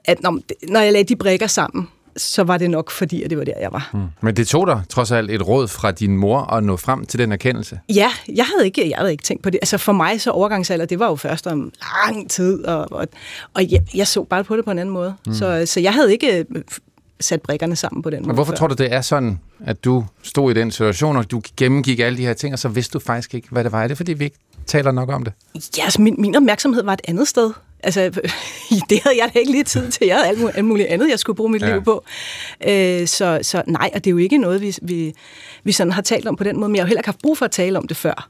at 0.05 0.23
når, 0.23 0.41
når 0.69 0.81
jeg 0.81 0.93
lagde 0.93 1.09
de 1.09 1.17
brækker 1.17 1.47
sammen, 1.47 1.89
så 2.17 2.43
var 2.43 2.59
det 2.59 2.71
nok 2.71 2.91
fordi, 2.91 3.23
at 3.23 3.31
det 3.31 3.39
var 3.39 3.45
der, 3.45 3.53
jeg 3.61 3.73
var. 3.73 3.91
Mm. 3.93 4.01
Men 4.21 4.37
det 4.37 4.49
tog 4.49 4.67
dig 4.67 4.83
trods 4.89 5.11
alt 5.11 5.31
et 5.31 5.49
råd 5.49 5.69
fra 5.69 5.91
din 5.91 6.17
mor 6.17 6.41
at 6.41 6.65
nå 6.65 6.77
frem 6.77 7.07
til 7.07 7.19
den 7.19 7.33
erkendelse. 7.33 7.81
Ja, 7.89 8.11
jeg 8.29 8.45
havde 8.45 8.67
ikke, 8.67 8.91
jeg 8.91 8.99
havde 8.99 9.13
ikke 9.13 9.25
tænkt 9.25 9.43
på 9.43 9.51
det. 9.51 9.59
Altså 9.63 9.79
for 9.79 9.93
mig 9.93 10.21
så 10.21 10.31
overgangsalder, 10.31 10.85
det 10.85 10.99
var 10.99 11.09
jo 11.09 11.17
først 11.17 11.47
om 11.47 11.73
lang 12.07 12.31
tid, 12.31 12.65
og, 12.65 12.93
og, 12.93 13.07
og 13.55 13.73
jeg, 13.73 13.81
jeg 13.95 14.07
så 14.07 14.25
bare 14.25 14.45
på 14.45 14.57
det 14.57 14.65
på 14.65 14.71
en 14.71 14.79
anden 14.79 14.93
måde. 14.93 15.15
Mm. 15.27 15.35
Så, 15.35 15.67
så 15.67 15.81
jeg 15.81 15.95
havde 15.95 16.13
ikke 16.13 16.45
øh, 16.51 16.63
sat 17.21 17.43
brikkerne 17.43 17.77
sammen 17.77 18.03
på 18.03 18.11
den 18.11 18.19
måde. 18.19 18.27
Men 18.27 18.35
hvorfor 18.35 18.53
før. 18.53 18.57
tror 18.57 18.67
du, 18.67 18.75
det 18.75 18.93
er 18.93 19.01
sådan, 19.01 19.41
at 19.65 19.85
du 19.85 20.05
stod 20.23 20.51
i 20.51 20.55
den 20.55 20.71
situation, 20.71 21.17
og 21.17 21.31
du 21.31 21.43
gennemgik 21.57 22.01
alle 22.01 22.19
de 22.19 22.27
her 22.27 22.33
ting, 22.33 22.53
og 22.53 22.59
så 22.59 22.69
vidste 22.69 22.93
du 22.93 22.99
faktisk 22.99 23.35
ikke, 23.35 23.49
hvad 23.51 23.65
det 23.65 23.73
var? 23.73 23.83
Er 23.83 23.89
det, 23.89 23.97
fordi 23.97 24.13
vi 24.13 24.25
ikke 24.25 24.37
taler 24.67 24.91
nok 24.91 25.09
om 25.09 25.25
det? 25.25 25.33
Ja, 25.79 25.85
altså 25.85 26.03
min, 26.03 26.15
min 26.19 26.37
opmærksomhed 26.37 26.83
var 26.83 26.93
et 26.93 27.01
andet 27.09 27.29
sted. 27.29 27.53
Altså, 27.83 28.01
det 28.91 29.03
havde 29.03 29.17
jeg 29.23 29.31
da 29.35 29.39
ikke 29.39 29.53
lige 29.53 29.65
tid 29.65 29.91
til. 29.91 30.07
Jeg 30.07 30.17
havde 30.17 30.29
alt 30.29 30.39
muligt, 30.39 30.57
alt 30.57 30.67
muligt 30.67 30.89
andet, 30.89 31.11
jeg 31.11 31.19
skulle 31.19 31.37
bruge 31.37 31.51
mit 31.51 31.63
ja. 31.63 31.73
liv 31.73 31.85
på. 31.85 32.05
Øh, 32.69 33.07
så, 33.07 33.39
så 33.43 33.63
nej, 33.67 33.91
og 33.95 34.05
det 34.05 34.11
er 34.11 34.13
jo 34.13 34.19
ikke 34.19 34.39
noget, 34.39 34.61
vi, 34.61 34.77
vi, 34.83 35.15
vi 35.65 35.73
sådan 35.73 35.93
har 35.93 36.03
talt 36.03 36.27
om 36.27 36.37
på 36.37 36.45
den 36.45 36.61
måde, 36.61 36.69
men 36.69 36.77
jeg 36.77 36.83
har 36.83 36.87
jo 36.87 36.89
heller 36.89 37.01
ikke 37.01 37.09
haft 37.09 37.23
brug 37.23 37.39
for 37.39 37.45
at 37.45 37.51
tale 37.51 37.79
om 37.79 37.89
det 37.89 37.97
før. 37.97 38.29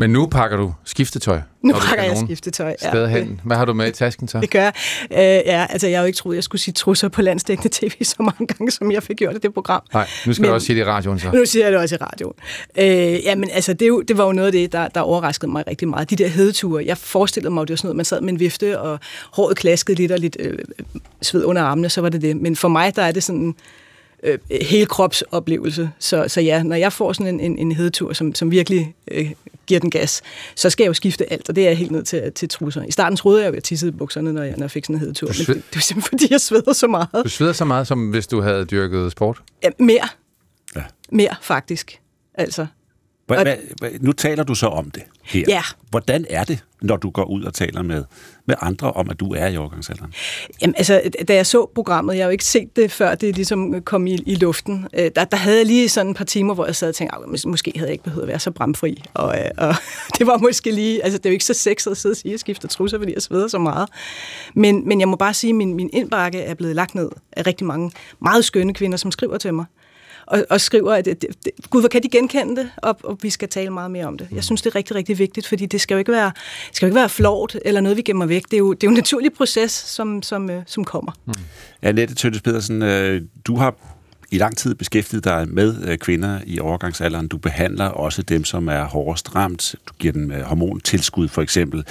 Men 0.00 0.10
nu 0.10 0.26
pakker 0.26 0.56
du 0.56 0.74
skiftetøj. 0.84 1.40
Nu 1.62 1.72
pakker 1.72 2.04
jeg 2.04 2.16
skiftetøj, 2.16 2.76
ja. 2.82 2.88
Steder 2.88 3.06
hen. 3.06 3.40
Hvad 3.44 3.56
har 3.56 3.64
du 3.64 3.74
med 3.74 3.88
i 3.88 3.90
tasken 3.90 4.28
så? 4.28 4.40
Det 4.40 4.50
gør 4.50 4.62
jeg. 4.62 4.72
Øh, 5.10 5.18
ja, 5.18 5.66
altså 5.70 5.86
jeg 5.86 5.98
har 5.98 6.02
jo 6.02 6.06
ikke 6.06 6.16
troet, 6.16 6.34
jeg 6.34 6.44
skulle 6.44 6.62
sige 6.62 6.74
trusser 6.74 7.08
på 7.08 7.22
landstækkende 7.22 7.68
tv 7.72 8.04
så 8.04 8.16
mange 8.18 8.46
gange, 8.46 8.70
som 8.70 8.92
jeg 8.92 9.02
fik 9.02 9.16
gjort 9.16 9.34
i 9.34 9.38
det 9.38 9.54
program. 9.54 9.82
Nej, 9.92 10.08
nu 10.26 10.32
skal 10.32 10.42
men, 10.42 10.48
du 10.48 10.54
også 10.54 10.66
sige 10.66 10.76
det 10.76 10.82
i 10.82 10.84
radioen 10.84 11.18
så. 11.18 11.30
Nu 11.30 11.44
siger 11.44 11.64
jeg 11.64 11.72
det 11.72 11.80
også 11.80 11.94
i 11.94 11.98
radioen. 11.98 12.34
Øh, 12.78 13.24
ja, 13.24 13.34
men 13.34 13.50
altså 13.52 13.72
det, 13.72 14.08
det 14.08 14.18
var 14.18 14.26
jo 14.26 14.32
noget 14.32 14.46
af 14.46 14.52
det, 14.52 14.72
der, 14.72 14.88
der 14.88 15.00
overraskede 15.00 15.52
mig 15.52 15.66
rigtig 15.66 15.88
meget. 15.88 16.10
De 16.10 16.16
der 16.16 16.28
hedeture, 16.28 16.84
jeg 16.86 16.98
forestillede 16.98 17.54
mig, 17.54 17.62
at 17.62 17.68
det 17.68 17.72
var 17.72 17.76
sådan 17.76 17.86
noget, 17.86 17.96
man 17.96 18.04
sad 18.04 18.20
med 18.20 18.32
en 18.32 18.40
vifte, 18.40 18.80
og 18.80 18.98
håret 19.32 19.56
klaskede 19.56 19.96
lidt 19.96 20.12
og 20.12 20.18
lidt 20.18 20.36
øh, 20.40 20.58
sved 21.22 21.44
under 21.44 21.62
armene, 21.62 21.88
så 21.88 22.00
var 22.00 22.08
det 22.08 22.22
det. 22.22 22.36
Men 22.36 22.56
for 22.56 22.68
mig, 22.68 22.96
der 22.96 23.02
er 23.02 23.12
det 23.12 23.22
sådan 23.22 23.54
øh, 24.22 24.38
hele 24.50 24.86
kropsoplevelse. 24.86 25.90
Så, 25.98 26.24
så 26.28 26.40
ja, 26.40 26.62
når 26.62 26.76
jeg 26.76 26.92
får 26.92 27.12
sådan 27.12 27.34
en, 27.34 27.40
en, 27.40 27.58
en 27.58 27.72
hedetur, 27.72 28.12
som, 28.12 28.34
som 28.34 28.50
virkelig 28.50 28.94
øh, 29.10 29.30
giver 29.66 29.80
den 29.80 29.90
gas, 29.90 30.22
så 30.54 30.70
skal 30.70 30.84
jeg 30.84 30.88
jo 30.88 30.94
skifte 30.94 31.32
alt, 31.32 31.48
og 31.48 31.56
det 31.56 31.68
er 31.68 31.72
helt 31.72 31.90
ned 31.90 32.02
til, 32.02 32.32
til 32.32 32.48
trusser. 32.48 32.82
I 32.82 32.90
starten 32.90 33.16
troede 33.16 33.40
jeg 33.40 33.46
jo, 33.46 33.52
at 33.52 33.54
jeg 33.54 33.64
tissede 33.64 33.92
bukserne, 33.92 34.32
når 34.32 34.42
jeg, 34.42 34.54
når 34.56 34.64
jeg 34.64 34.70
fik 34.70 34.84
sådan 34.84 34.96
en 34.96 35.00
hedetur, 35.00 35.26
men 35.26 35.36
det, 35.36 35.46
det 35.46 35.74
var 35.74 35.80
simpelthen, 35.80 36.18
fordi 36.18 36.32
jeg 36.32 36.40
sveder 36.40 36.72
så 36.72 36.86
meget. 36.86 37.08
Du 37.24 37.28
sveder 37.28 37.52
så 37.52 37.64
meget, 37.64 37.86
som 37.86 38.10
hvis 38.10 38.26
du 38.26 38.40
havde 38.40 38.64
dyrket 38.64 39.12
sport? 39.12 39.38
Ja, 39.62 39.68
mere. 39.78 40.08
Ja. 40.76 40.82
Mere, 41.12 41.34
faktisk. 41.42 42.00
Altså, 42.34 42.66
hva, 43.28 43.42
hva, 43.42 43.56
hva, 43.78 43.90
nu 44.00 44.12
taler 44.12 44.44
du 44.44 44.54
så 44.54 44.66
om 44.66 44.90
det 44.90 45.02
her. 45.22 45.44
Ja. 45.48 45.62
Hvordan 45.90 46.26
er 46.30 46.44
det, 46.44 46.64
når 46.82 46.96
du 46.96 47.10
går 47.10 47.24
ud 47.24 47.42
og 47.42 47.54
taler 47.54 47.82
med, 47.82 48.04
med 48.46 48.54
andre 48.60 48.92
om, 48.92 49.10
at 49.10 49.20
du 49.20 49.34
er 49.34 49.46
i 49.46 49.56
overgangsalderen? 49.56 50.12
Jamen, 50.62 50.74
altså, 50.78 51.02
da 51.28 51.34
jeg 51.34 51.46
så 51.46 51.70
programmet, 51.74 52.16
jeg 52.16 52.22
har 52.22 52.28
jo 52.28 52.32
ikke 52.32 52.44
set 52.44 52.76
det, 52.76 52.92
før 52.92 53.14
det 53.14 53.34
ligesom 53.34 53.82
kom 53.82 54.06
i, 54.06 54.14
i 54.26 54.34
luften, 54.34 54.86
øh, 54.94 55.10
der, 55.16 55.24
der 55.24 55.36
havde 55.36 55.56
jeg 55.56 55.66
lige 55.66 55.88
sådan 55.88 56.10
et 56.10 56.16
par 56.16 56.24
timer, 56.24 56.54
hvor 56.54 56.66
jeg 56.66 56.76
sad 56.76 56.88
og 56.88 56.94
tænkte, 56.94 57.48
måske 57.48 57.72
havde 57.76 57.88
jeg 57.88 57.92
ikke 57.92 58.04
behøvet 58.04 58.22
at 58.22 58.28
være 58.28 58.38
så 58.38 58.50
bramfri. 58.50 59.02
Og, 59.14 59.38
øh, 59.38 59.50
og 59.56 59.74
det 60.18 60.26
var 60.26 60.38
måske 60.38 60.70
lige, 60.70 61.04
altså 61.04 61.18
det 61.18 61.26
er 61.26 61.30
jo 61.30 61.34
ikke 61.34 61.44
så 61.44 61.54
sexet 61.54 61.90
at 61.90 61.96
sidde 61.96 62.12
og 62.12 62.16
sige, 62.16 62.30
at 62.30 62.32
jeg 62.32 62.40
skifter 62.40 62.68
trusser, 62.68 62.98
fordi 62.98 63.14
jeg 63.14 63.22
sveder 63.22 63.48
så 63.48 63.58
meget. 63.58 63.88
Men, 64.54 64.88
men 64.88 65.00
jeg 65.00 65.08
må 65.08 65.16
bare 65.16 65.34
sige, 65.34 65.50
at 65.50 65.54
min, 65.54 65.74
min 65.74 65.90
indbakke 65.92 66.40
er 66.40 66.54
blevet 66.54 66.76
lagt 66.76 66.94
ned 66.94 67.08
af 67.32 67.46
rigtig 67.46 67.66
mange 67.66 67.92
meget 68.22 68.44
skønne 68.44 68.74
kvinder, 68.74 68.98
som 68.98 69.10
skriver 69.10 69.38
til 69.38 69.54
mig 69.54 69.64
og, 70.28 70.46
og 70.50 70.60
skriver, 70.60 70.92
at 70.92 71.04
det, 71.04 71.22
det, 71.22 71.52
gud, 71.70 71.82
hvor 71.82 71.88
kan 71.88 72.02
de 72.02 72.08
genkende 72.08 72.56
det, 72.56 72.70
og, 72.76 72.98
og 73.02 73.18
vi 73.22 73.30
skal 73.30 73.48
tale 73.48 73.70
meget 73.70 73.90
mere 73.90 74.06
om 74.06 74.18
det. 74.18 74.28
Jeg 74.32 74.44
synes, 74.44 74.62
det 74.62 74.70
er 74.70 74.74
rigtig, 74.74 74.96
rigtig 74.96 75.18
vigtigt, 75.18 75.46
fordi 75.46 75.66
det 75.66 75.80
skal 75.80 75.94
jo 75.94 75.98
ikke 75.98 76.12
være, 76.12 76.32
skal 76.72 76.86
jo 76.86 76.88
ikke 76.88 77.00
være 77.00 77.08
flot 77.08 77.56
eller 77.64 77.80
noget, 77.80 77.96
vi 77.96 78.02
gemmer 78.02 78.26
væk. 78.26 78.44
Det 78.44 78.54
er 78.54 78.58
jo, 78.58 78.72
det 78.72 78.82
er 78.82 78.86
jo 78.86 78.90
en 78.90 78.96
naturlig 78.96 79.32
proces, 79.32 79.70
som, 79.70 80.22
som, 80.22 80.50
øh, 80.50 80.62
som 80.66 80.84
kommer. 80.84 81.12
Mm. 81.26 81.32
Annette 81.82 82.14
Tøttes 82.14 82.42
Pedersen, 82.42 82.82
øh, 82.82 83.22
du 83.46 83.56
har 83.56 83.74
i 84.30 84.38
lang 84.38 84.56
tid 84.56 84.74
beskæftiget 84.74 85.24
dig 85.24 85.46
med 85.48 85.88
øh, 85.88 85.98
kvinder 85.98 86.40
i 86.46 86.60
overgangsalderen. 86.60 87.28
Du 87.28 87.38
behandler 87.38 87.86
også 87.86 88.22
dem, 88.22 88.44
som 88.44 88.68
er 88.68 88.84
hårdest 88.84 89.34
ramt. 89.34 89.74
Du 89.88 89.92
giver 89.98 90.12
dem 90.12 90.30
øh, 90.30 90.40
hormontilskud, 90.40 91.28
for 91.28 91.42
eksempel. 91.42 91.84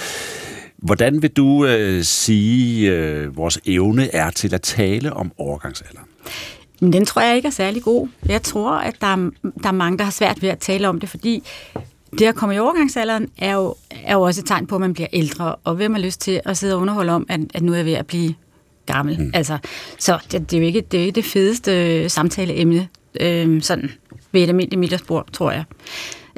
Hvordan 0.77 1.21
vil 1.21 1.29
du 1.29 1.65
øh, 1.65 2.03
sige, 2.03 2.91
øh, 2.91 3.37
vores 3.37 3.59
evne 3.65 4.15
er 4.15 4.29
til 4.29 4.53
at 4.53 4.61
tale 4.61 5.13
om 5.13 5.31
overgangsalderen? 5.37 6.07
Men 6.79 6.93
den 6.93 7.05
tror 7.05 7.21
jeg 7.21 7.35
ikke 7.35 7.47
er 7.47 7.51
særlig 7.51 7.83
god. 7.83 8.07
Jeg 8.25 8.41
tror, 8.41 8.71
at 8.71 9.01
der 9.01 9.07
er, 9.07 9.15
der 9.63 9.67
er 9.67 9.71
mange, 9.71 9.97
der 9.97 10.03
har 10.03 10.11
svært 10.11 10.41
ved 10.41 10.49
at 10.49 10.59
tale 10.59 10.87
om 10.87 10.99
det, 10.99 11.09
fordi 11.09 11.43
det 12.19 12.25
at 12.25 12.35
komme 12.35 12.55
i 12.55 12.59
overgangsalderen 12.59 13.27
er 13.37 13.53
jo, 13.53 13.75
er 13.91 14.13
jo 14.13 14.21
også 14.21 14.41
et 14.41 14.47
tegn 14.47 14.67
på, 14.67 14.75
at 14.75 14.81
man 14.81 14.93
bliver 14.93 15.07
ældre, 15.13 15.55
og 15.55 15.75
hvem 15.75 15.93
har 15.93 16.01
lyst 16.01 16.21
til 16.21 16.41
at 16.45 16.57
sidde 16.57 16.75
og 16.75 16.81
underholde 16.81 17.11
om, 17.11 17.25
at, 17.29 17.39
at 17.53 17.63
nu 17.63 17.71
er 17.71 17.75
jeg 17.75 17.85
ved 17.85 17.93
at 17.93 18.07
blive 18.07 18.33
gammel. 18.85 19.19
Mm. 19.19 19.31
Altså, 19.33 19.57
så 19.99 20.19
det, 20.31 20.51
det, 20.51 20.57
er 20.57 20.61
jo 20.61 20.67
ikke 20.67 20.81
det, 20.81 20.99
er 20.99 21.01
ikke 21.01 21.15
det 21.15 21.25
fedeste 21.25 22.09
samtaleemne, 22.09 22.87
øh, 23.19 23.61
sådan 23.61 23.91
ved 24.31 24.41
et 24.41 24.47
almindeligt 24.49 24.79
middagsbord, 24.79 25.27
tror 25.33 25.51
jeg. 25.51 25.63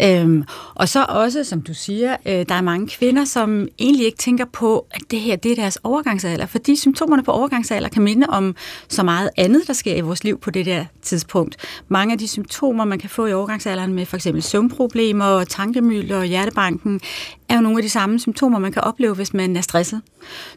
Øhm, 0.01 0.43
og 0.75 0.89
så 0.89 1.05
også, 1.09 1.43
som 1.43 1.61
du 1.61 1.73
siger, 1.73 2.15
øh, 2.25 2.45
der 2.49 2.55
er 2.55 2.61
mange 2.61 2.87
kvinder, 2.87 3.25
som 3.25 3.67
egentlig 3.79 4.05
ikke 4.05 4.17
tænker 4.17 4.45
på, 4.45 4.85
at 4.91 5.01
det 5.11 5.19
her 5.19 5.35
det 5.35 5.51
er 5.51 5.55
deres 5.55 5.77
overgangsalder, 5.83 6.45
fordi 6.45 6.75
symptomerne 6.75 7.23
på 7.23 7.31
overgangsalder 7.31 7.89
kan 7.89 8.01
minde 8.01 8.27
om 8.27 8.55
så 8.87 9.03
meget 9.03 9.29
andet, 9.37 9.67
der 9.67 9.73
sker 9.73 9.95
i 9.95 10.01
vores 10.01 10.23
liv 10.23 10.39
på 10.39 10.51
det 10.51 10.65
der 10.65 10.85
tidspunkt. 11.01 11.57
Mange 11.87 12.11
af 12.13 12.19
de 12.19 12.27
symptomer, 12.27 12.85
man 12.85 12.99
kan 12.99 13.09
få 13.09 13.25
i 13.25 13.33
overgangsalderen 13.33 13.93
med 13.93 14.05
for 14.05 14.15
eksempel 14.15 14.43
søvnproblemer, 14.43 15.43
tankemylder 15.43 16.17
og 16.17 16.25
hjertebanken, 16.25 17.01
er 17.49 17.55
jo 17.55 17.61
nogle 17.61 17.77
af 17.77 17.83
de 17.83 17.89
samme 17.89 18.19
symptomer, 18.19 18.59
man 18.59 18.71
kan 18.71 18.81
opleve, 18.81 19.15
hvis 19.15 19.33
man 19.33 19.57
er 19.57 19.61
stresset. 19.61 20.01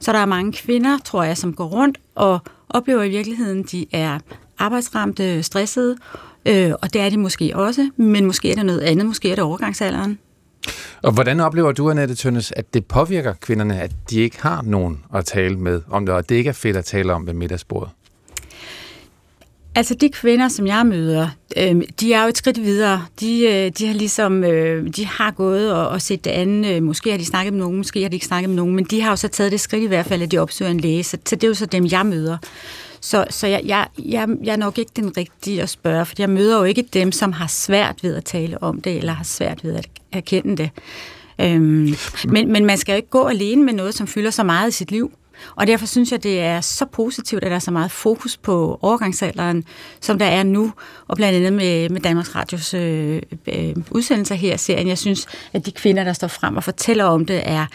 Så 0.01 0.13
der 0.13 0.19
er 0.19 0.27
mange 0.27 0.53
kvinder, 0.53 0.99
tror 1.05 1.23
jeg, 1.23 1.37
som 1.37 1.55
går 1.55 1.67
rundt 1.67 1.99
og 2.15 2.39
oplever 2.69 3.03
i 3.03 3.09
virkeligheden, 3.09 3.63
de 3.63 3.87
er 3.93 4.19
arbejdsramte, 4.59 5.43
stressede, 5.43 5.97
Øh, 6.47 6.73
og 6.83 6.93
det 6.93 7.01
er 7.01 7.11
de 7.11 7.17
måske 7.17 7.53
også, 7.55 7.91
men 7.97 8.27
måske 8.27 8.51
er 8.51 8.55
det 8.55 8.67
noget 8.67 8.81
andet, 8.81 9.07
måske 9.07 9.31
er 9.31 9.35
det 9.35 9.45
overgangsalderen. 9.45 10.19
Og 11.03 11.13
hvordan 11.13 11.41
oplever 11.41 11.73
du, 11.73 11.91
Annette 11.91 12.15
Tønnes, 12.15 12.53
at 12.57 12.75
det 12.75 12.87
påvirker 12.87 13.35
kvinderne, 13.41 13.81
at 13.81 13.93
de 14.11 14.21
ikke 14.21 14.43
har 14.43 14.63
nogen 14.63 15.01
at 15.15 15.25
tale 15.25 15.57
med 15.57 15.81
om 15.91 16.07
det, 16.07 16.15
og 16.15 16.29
det 16.29 16.35
ikke 16.35 16.49
er 16.49 16.55
fedt 16.55 16.77
at 16.77 16.85
tale 16.85 17.13
om 17.13 17.27
ved 17.27 17.35
middagsbordet? 17.35 17.91
Altså 19.75 19.95
de 19.95 20.09
kvinder, 20.09 20.49
som 20.49 20.67
jeg 20.67 20.87
møder, 20.87 21.29
øh, 21.57 21.83
de 22.01 22.13
er 22.13 22.23
jo 22.23 22.29
et 22.29 22.39
skridt 22.39 22.63
videre. 22.63 23.05
De, 23.21 23.45
øh, 23.47 23.73
de 23.79 23.87
har 23.87 23.95
ligesom, 23.95 24.45
øh, 24.45 24.89
de 24.97 25.07
har 25.07 25.31
gået 25.31 25.73
og, 25.73 25.89
og 25.89 26.03
set 26.03 26.25
det 26.25 26.31
andet. 26.31 26.77
Øh, 26.77 26.83
måske 26.83 27.11
har 27.11 27.19
de 27.19 27.25
snakket 27.25 27.53
med 27.53 27.61
nogen, 27.61 27.77
måske 27.77 28.03
har 28.03 28.09
de 28.09 28.17
ikke 28.17 28.27
snakket 28.27 28.49
med 28.49 28.57
nogen, 28.57 28.77
men 28.77 28.85
de 28.85 29.01
har 29.01 29.11
jo 29.11 29.17
så 29.17 29.29
taget 29.29 29.53
det 29.53 29.61
skridt 29.61 29.83
i 29.83 29.87
hvert 29.87 30.07
fald, 30.07 30.23
at 30.23 30.31
de 30.31 30.39
opsøger 30.39 30.71
en 30.71 30.81
læge. 30.81 31.05
Så, 31.05 31.19
så 31.27 31.37
det 31.37 31.45
er 31.45 31.49
jo 31.49 31.55
så 31.55 31.67
dem, 31.67 31.87
jeg 31.87 32.07
møder. 32.07 32.39
Så, 33.03 33.25
så 33.31 33.47
jeg, 33.47 33.61
jeg, 33.65 33.87
jeg, 33.99 34.29
jeg 34.45 34.53
er 34.53 34.57
nok 34.57 34.79
ikke 34.79 34.93
den 34.97 35.17
rigtige 35.17 35.63
at 35.63 35.69
spørge, 35.69 36.07
for 36.07 36.15
jeg 36.19 36.31
møder 36.31 36.59
jo 36.59 36.65
ikke 36.65 36.83
dem, 36.83 37.13
som 37.13 37.33
har 37.33 37.47
svært 37.47 38.03
ved 38.03 38.17
at 38.17 38.25
tale 38.25 38.63
om 38.63 38.81
det, 38.81 38.97
eller 38.97 39.13
har 39.13 39.25
svært 39.25 39.65
ved 39.65 39.75
at 39.75 39.89
erkende 40.13 40.57
det. 40.57 40.71
Øhm, 41.41 41.95
men, 42.25 42.53
men 42.53 42.65
man 42.65 42.79
skal 42.79 42.93
jo 42.93 42.97
ikke 42.97 43.11
gå 43.11 43.27
alene 43.27 43.63
med 43.63 43.73
noget, 43.73 43.95
som 43.95 44.07
fylder 44.07 44.31
så 44.31 44.43
meget 44.43 44.69
i 44.69 44.73
sit 44.73 44.91
liv. 44.91 45.13
Og 45.57 45.67
derfor 45.67 45.87
synes 45.87 46.13
jeg, 46.13 46.23
det 46.23 46.41
er 46.41 46.61
så 46.61 46.85
positivt, 46.85 47.45
at 47.45 47.51
der 47.51 47.57
er 47.57 47.61
så 47.61 47.71
meget 47.71 47.91
fokus 47.91 48.37
på 48.37 48.79
overgangsalderen, 48.83 49.65
som 50.01 50.19
der 50.19 50.27
er 50.27 50.43
nu, 50.43 50.73
og 51.09 51.17
blandt 51.17 51.37
andet 51.37 51.53
med, 51.53 51.89
med 51.89 52.01
Danmarks 52.01 52.35
Radios 52.35 52.75
øh, 52.75 53.23
øh, 53.47 53.75
udsendelser 53.91 54.35
her 54.35 54.57
serien. 54.57 54.89
Jeg 54.89 54.99
synes, 54.99 55.27
at 55.53 55.67
de 55.67 55.73
kvinder, 55.73 56.05
der 56.05 56.13
står 56.13 56.29
frem 56.29 56.57
og 56.57 56.65
fortæller 56.65 57.05
om 57.05 57.27
det, 57.27 57.43
er 57.45 57.67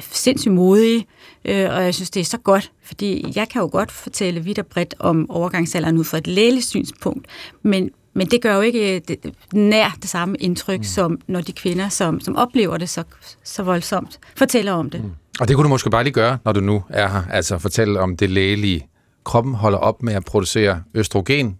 sindssygt 0.00 0.54
modige, 0.54 1.06
øh, 1.44 1.70
og 1.70 1.84
jeg 1.84 1.94
synes, 1.94 2.10
det 2.10 2.20
er 2.20 2.24
så 2.24 2.38
godt, 2.38 2.72
fordi 2.82 3.32
jeg 3.36 3.48
kan 3.48 3.62
jo 3.62 3.68
godt 3.72 3.92
fortælle 3.92 4.40
vidt 4.40 4.58
og 4.58 4.66
bredt 4.66 4.94
om 4.98 5.30
overgangsalderen 5.30 5.98
ud 5.98 6.04
fra 6.04 6.18
et 6.18 6.26
lægeligt 6.26 6.66
synspunkt, 6.66 7.26
men, 7.62 7.90
men 8.14 8.26
det 8.26 8.42
gør 8.42 8.54
jo 8.54 8.60
ikke 8.60 8.98
det, 9.08 9.34
nær 9.52 9.96
det 10.02 10.10
samme 10.10 10.36
indtryk, 10.36 10.78
mm. 10.78 10.84
som 10.84 11.20
når 11.26 11.40
de 11.40 11.52
kvinder, 11.52 11.88
som, 11.88 12.20
som 12.20 12.36
oplever 12.36 12.76
det 12.76 12.88
så, 12.88 13.02
så 13.44 13.62
voldsomt, 13.62 14.18
fortæller 14.36 14.72
om 14.72 14.90
det. 14.90 15.04
Mm. 15.04 15.10
Og 15.40 15.48
det 15.48 15.56
kunne 15.56 15.64
du 15.64 15.68
måske 15.68 15.90
bare 15.90 16.04
lige 16.04 16.14
gøre, 16.14 16.38
når 16.44 16.52
du 16.52 16.60
nu 16.60 16.82
er 16.88 17.08
her, 17.08 17.22
altså 17.30 17.58
fortælle 17.58 18.00
om 18.00 18.16
det 18.16 18.30
lægelige. 18.30 18.86
Kroppen 19.24 19.54
holder 19.54 19.78
op 19.78 20.02
med 20.02 20.14
at 20.14 20.24
producere 20.24 20.82
østrogen, 20.94 21.58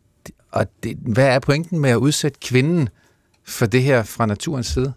og 0.52 0.66
det, 0.82 0.96
hvad 1.00 1.26
er 1.26 1.38
pointen 1.38 1.78
med 1.78 1.90
at 1.90 1.96
udsætte 1.96 2.38
kvinden 2.42 2.88
for 3.46 3.66
det 3.66 3.82
her 3.82 4.02
fra 4.02 4.26
naturens 4.26 4.66
side? 4.66 4.92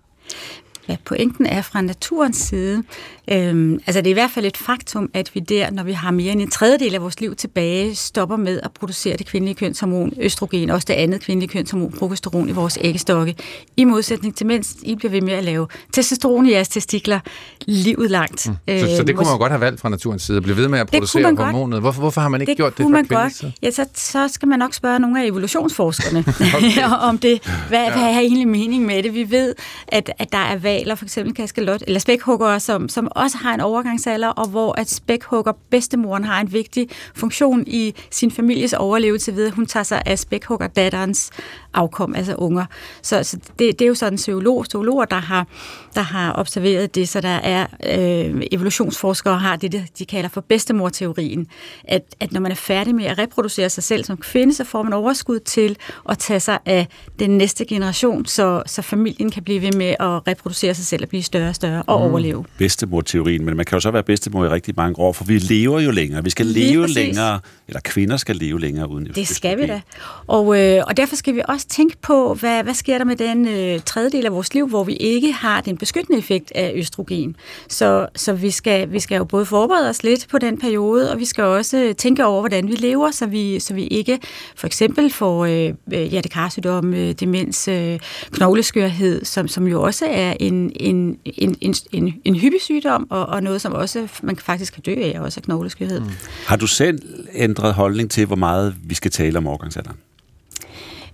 Ja, 0.90 0.96
pointen 1.06 1.46
er 1.46 1.62
fra 1.62 1.82
naturens 1.82 2.38
side. 2.38 2.84
Øhm, 3.32 3.80
altså 3.88 4.02
det 4.02 4.08
er 4.08 4.12
i 4.12 4.14
hvert 4.14 4.32
fald 4.32 4.46
et 4.46 4.58
faktum, 4.58 5.10
at 5.14 5.32
vi 5.34 5.40
der, 5.40 5.72
når 5.72 5.84
vi 5.84 5.92
har 5.92 6.12
mere 6.12 6.32
end 6.32 6.42
en 6.42 6.50
tredjedel 6.50 6.96
af 6.96 7.02
vores 7.02 7.22
liv 7.22 7.36
tilbage, 7.36 7.96
stopper 7.96 8.36
med 8.36 8.60
at 8.64 8.72
producere 8.72 9.18
det 9.18 9.28
kvindelige 9.28 9.56
kønshormon 9.56 10.14
østrogen, 10.22 10.70
også 10.70 10.86
det 10.86 10.94
andet 10.94 11.22
kvindelige 11.22 11.50
kønshormon 11.50 11.92
progesteron 11.92 12.50
i 12.50 12.52
vores 12.52 12.78
æggestokke. 12.82 13.36
I 13.78 13.84
modsætning 13.84 14.36
til 14.36 14.46
mens 14.46 14.76
I 14.82 14.96
bliver 14.96 15.12
ved 15.12 15.22
med 15.22 15.34
at 15.34 15.44
lave 15.44 15.68
testosteron 15.94 16.46
i 16.46 16.52
jeres 16.52 16.68
testikler 16.68 17.20
livet 17.66 18.12
langt. 18.12 18.50
Mm. 18.50 18.80
Så, 18.80 18.96
så 18.98 19.04
det 19.04 19.10
øh, 19.10 19.16
kunne 19.16 19.30
man 19.30 19.40
godt 19.40 19.52
have 19.52 19.62
valgt 19.62 19.82
fra 19.82 19.90
naturens 19.90 20.22
side, 20.22 20.38
at 20.38 20.44
blive 20.44 20.58
ved 20.58 20.68
med 20.68 20.80
at 20.80 20.88
producere 20.88 21.36
hormonet. 21.36 21.80
Hvorfor, 21.80 22.02
hvorfor 22.02 22.22
har 22.22 22.30
man 22.30 22.42
ikke 22.42 22.50
det 22.50 22.58
gjort 22.58 22.78
det 22.78 22.84
fra 22.84 22.90
man 22.90 23.06
godt. 23.06 23.36
Side? 23.36 23.54
Ja, 23.62 23.72
så, 23.72 23.86
så 23.94 24.28
skal 24.28 24.48
man 24.48 24.60
nok 24.60 24.74
spørge 24.74 25.00
nogle 25.00 25.24
af 25.24 25.28
evolutionsforskerne 25.28 26.26
om 27.10 27.18
det. 27.18 27.42
Hvad, 27.70 27.84
ja. 27.84 27.92
hvad 27.92 28.04
er 28.04 28.20
egentlig 28.20 28.48
mening 28.48 28.86
med 28.86 29.04
det? 29.04 29.14
Vi 29.14 29.32
ved, 29.32 29.56
at, 29.88 30.12
at 30.20 30.32
der 30.32 30.38
er 30.38 30.56
valer, 30.74 30.96
for 30.96 31.06
eksempel 31.06 31.34
kaskelot, 31.34 31.84
eller 31.88 32.00
spækhuggere, 32.00 32.60
som, 32.60 32.90
som 32.90 33.08
også 33.12 33.38
har 33.38 33.54
en 33.54 33.60
overgangsalder, 33.60 34.28
og 34.28 34.48
hvor 34.48 34.80
at 34.80 34.90
spækhugger 34.90 35.54
bedstemoren 35.70 36.24
har 36.24 36.42
en 36.42 36.54
vigtig 36.54 36.88
funktion 37.16 37.64
i 37.68 37.96
sin 38.12 38.32
families 38.32 38.74
overlevelse 38.74 39.36
ved, 39.36 39.48
at 39.48 39.54
hun 39.54 39.66
tager 39.66 39.84
sig 39.84 40.02
af 40.06 40.20
spækhugger 40.20 40.68
datterens 40.68 41.32
afkom, 41.74 42.16
altså 42.16 42.36
unger. 42.36 42.66
Så, 43.02 43.24
så 43.24 43.38
det, 43.38 43.80
det 43.80 43.82
er 43.82 43.88
jo 43.88 43.96
sådan 43.96 44.18
zoolog, 44.18 44.66
zoologer, 44.66 45.06
der 45.06 45.20
har, 45.20 45.48
der 45.96 46.02
har 46.02 46.34
observeret 46.40 46.96
det, 46.96 47.10
så 47.10 47.22
der 47.22 47.30
er 47.30 47.66
øh, 47.86 48.42
evolutionsforskere 48.52 49.40
har 49.40 49.56
det, 49.56 49.86
de 50.00 50.06
kalder 50.06 50.30
for 50.30 50.42
bedstemorteorien, 50.42 51.48
at, 51.84 52.02
at 52.20 52.32
når 52.32 52.40
man 52.42 52.52
er 52.52 52.56
færdig 52.56 52.96
med 52.96 53.06
at 53.06 53.18
reproducere 53.18 53.70
sig 53.70 53.84
selv 53.84 54.04
som 54.04 54.18
kvinde, 54.18 54.54
så 54.54 54.64
får 54.64 54.84
man 54.84 54.94
overskud 54.94 55.40
til 55.40 55.78
at 56.10 56.18
tage 56.18 56.40
sig 56.40 56.60
af 56.66 56.88
den 57.20 57.38
næste 57.38 57.66
generation, 57.66 58.26
så, 58.26 58.64
så 58.66 58.82
familien 58.82 59.32
kan 59.32 59.44
blive 59.44 59.62
ved 59.62 59.72
med 59.72 59.96
at 60.00 60.28
reproducere 60.28 60.74
sig 60.74 60.86
selv 60.86 61.04
og 61.04 61.10
blive 61.10 61.24
større 61.24 61.50
og 61.50 61.56
større 61.56 61.84
og 61.88 62.00
mm. 62.00 62.06
overleve. 62.06 62.46
Bedstemor-teorien, 62.58 63.46
men 63.46 63.58
man 63.58 63.66
kan 63.66 63.76
jo 63.76 63.80
så 63.80 63.92
være 63.92 64.04
bedstemor 64.04 64.46
i 64.46 64.50
rigtig 64.50 64.74
mange 64.78 65.00
år, 65.00 65.14
for 65.14 65.24
vi 65.24 65.38
lever 65.38 65.80
jo 65.80 65.92
længere. 65.92 66.24
Vi 66.24 66.30
skal 66.30 66.46
Lige 66.46 66.72
leve 66.72 66.84
præcis. 66.84 66.96
længere, 66.96 67.40
eller 67.68 67.80
kvinder 67.80 68.18
skal 68.18 68.36
leve 68.36 68.60
længere 68.60 68.90
uden 68.90 69.06
Det 69.06 69.28
skal 69.28 69.58
vi 69.58 69.66
da. 69.68 69.82
Og, 70.28 70.60
øh, 70.60 70.84
og 70.88 70.98
derfor 70.98 71.16
skal 71.16 71.36
vi 71.36 71.42
også 71.48 71.63
tænke 71.70 71.98
på, 72.02 72.34
hvad, 72.34 72.64
hvad 72.64 72.74
sker 72.74 72.98
der 72.98 73.06
med 73.06 73.16
den 73.16 73.48
øh, 73.48 73.80
tredjedel 73.86 74.26
af 74.26 74.32
vores 74.32 74.54
liv, 74.54 74.68
hvor 74.68 74.84
vi 74.84 74.94
ikke 74.94 75.32
har 75.32 75.62
den 75.62 75.78
beskyttende 75.78 76.20
effekt 76.20 76.52
af 76.56 76.72
østrogen. 76.76 77.36
Så, 77.70 78.08
så 78.16 78.34
vi, 78.34 78.52
skal, 78.52 78.92
vi 78.92 79.00
skal 79.00 79.18
jo 79.18 79.24
både 79.24 79.46
forberede 79.46 79.90
os 79.90 80.04
lidt 80.04 80.28
på 80.32 80.38
den 80.38 80.58
periode, 80.58 81.12
og 81.12 81.20
vi 81.20 81.26
skal 81.26 81.44
også 81.44 81.78
øh, 81.78 81.96
tænke 81.96 82.26
over, 82.26 82.42
hvordan 82.42 82.68
vi 82.68 82.74
lever, 82.74 83.12
så 83.12 83.26
vi, 83.26 83.60
så 83.60 83.74
vi 83.74 83.88
ikke 83.88 84.20
for 84.56 84.68
eksempel 84.68 85.12
får 85.12 85.46
øh, 85.46 85.74
øh, 85.94 86.04
hjertekarsygdom, 86.04 86.94
øh, 86.94 87.12
demens, 87.12 87.68
øh, 87.68 88.00
knogleskørhed, 88.32 89.26
som, 89.26 89.48
som 89.48 89.68
jo 89.68 89.82
også 89.82 90.06
er 90.06 90.34
en, 90.40 90.72
en, 90.76 91.18
en, 91.26 91.56
en, 91.62 91.76
en, 91.92 92.14
en 92.26 92.36
hyppig 92.36 92.62
sygdom, 92.62 93.08
og, 93.10 93.26
og 93.26 93.44
noget, 93.44 93.62
som 93.62 93.74
også 93.74 94.08
man 94.24 94.38
faktisk 94.38 94.74
kan 94.74 94.84
dø 94.84 94.96
af, 95.02 95.20
også 95.20 95.40
af 95.40 95.44
knogleskørhed. 95.44 96.00
Mm. 96.00 96.10
Har 96.48 96.56
du 96.56 96.68
selv 96.68 97.00
ændret 97.34 97.74
holdning 97.74 98.12
til, 98.12 98.26
hvor 98.26 98.36
meget 98.36 98.76
vi 98.84 98.96
skal 98.96 99.12
tale 99.12 99.38
om 99.38 99.48
overgangsalderen? 99.48 99.98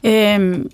Øhm, 0.03 0.69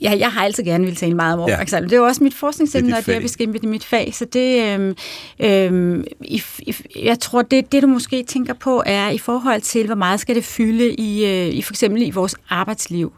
Ja, 0.00 0.14
jeg 0.18 0.32
har 0.32 0.44
altid 0.44 0.64
gerne 0.64 0.84
vil 0.84 0.96
tale 0.96 1.14
meget 1.14 1.34
om 1.34 1.40
overgangsalderen. 1.40 1.90
Ja. 1.90 1.90
Det 1.90 1.96
er 1.96 2.00
jo 2.00 2.06
også 2.06 2.24
mit 2.24 2.34
forskningsemne, 2.34 2.96
og 2.96 3.06
det 3.06 3.16
er 3.16 3.20
beskæmpet 3.20 3.62
i 3.62 3.66
mit 3.66 3.84
fag. 3.84 4.14
Så 4.14 4.24
det, 4.24 4.62
øhm, 4.62 4.96
øhm, 5.40 6.04
i, 6.20 6.42
i, 6.58 6.74
jeg 7.02 7.18
tror, 7.18 7.42
det, 7.42 7.72
det 7.72 7.82
du 7.82 7.86
måske 7.86 8.22
tænker 8.22 8.54
på, 8.54 8.82
er 8.86 9.10
i 9.10 9.18
forhold 9.18 9.60
til, 9.60 9.86
hvor 9.86 9.94
meget 9.94 10.20
skal 10.20 10.34
det 10.34 10.44
fylde 10.44 10.94
i, 10.94 11.26
øh, 11.26 11.54
i 11.54 11.62
for 11.62 11.72
eksempel 11.72 12.02
i 12.02 12.10
vores 12.10 12.34
arbejdsliv. 12.48 13.12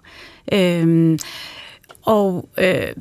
Øhm, 0.52 1.18
og 2.08 2.48
øh, 2.58 2.92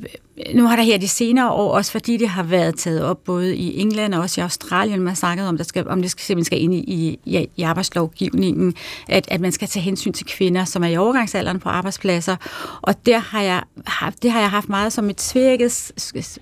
nu 0.54 0.66
har 0.66 0.76
der 0.76 0.82
her 0.82 0.98
de 0.98 1.08
senere 1.08 1.50
år, 1.50 1.72
også 1.72 1.92
fordi 1.92 2.16
det 2.16 2.28
har 2.28 2.42
været 2.42 2.78
taget 2.78 3.04
op 3.04 3.24
både 3.24 3.56
i 3.56 3.80
England 3.80 4.14
og 4.14 4.20
også 4.20 4.40
i 4.40 4.42
Australien, 4.42 5.00
man 5.00 5.08
har 5.08 5.14
snakket 5.14 5.46
om, 5.46 5.56
der 5.56 5.64
skal, 5.64 5.88
om 5.88 6.02
det 6.02 6.10
skal, 6.10 6.24
simpelthen 6.24 6.44
skal 6.44 6.62
ind 6.62 6.74
i, 6.74 7.18
i, 7.24 7.48
i 7.56 7.62
arbejdslovgivningen, 7.62 8.74
at, 9.08 9.28
at 9.30 9.40
man 9.40 9.52
skal 9.52 9.68
tage 9.68 9.82
hensyn 9.82 10.12
til 10.12 10.26
kvinder, 10.26 10.64
som 10.64 10.84
er 10.84 10.88
i 10.88 10.96
overgangsalderen 10.96 11.60
på 11.60 11.68
arbejdspladser. 11.68 12.36
Og 12.82 13.06
der 13.06 13.18
har 13.18 13.42
jeg 13.42 13.62
haft, 13.86 14.22
det 14.22 14.30
har 14.30 14.40
jeg 14.40 14.50
haft 14.50 14.68
meget 14.68 14.92
som 14.92 15.10
et 15.10 15.20
svækket 15.20 15.72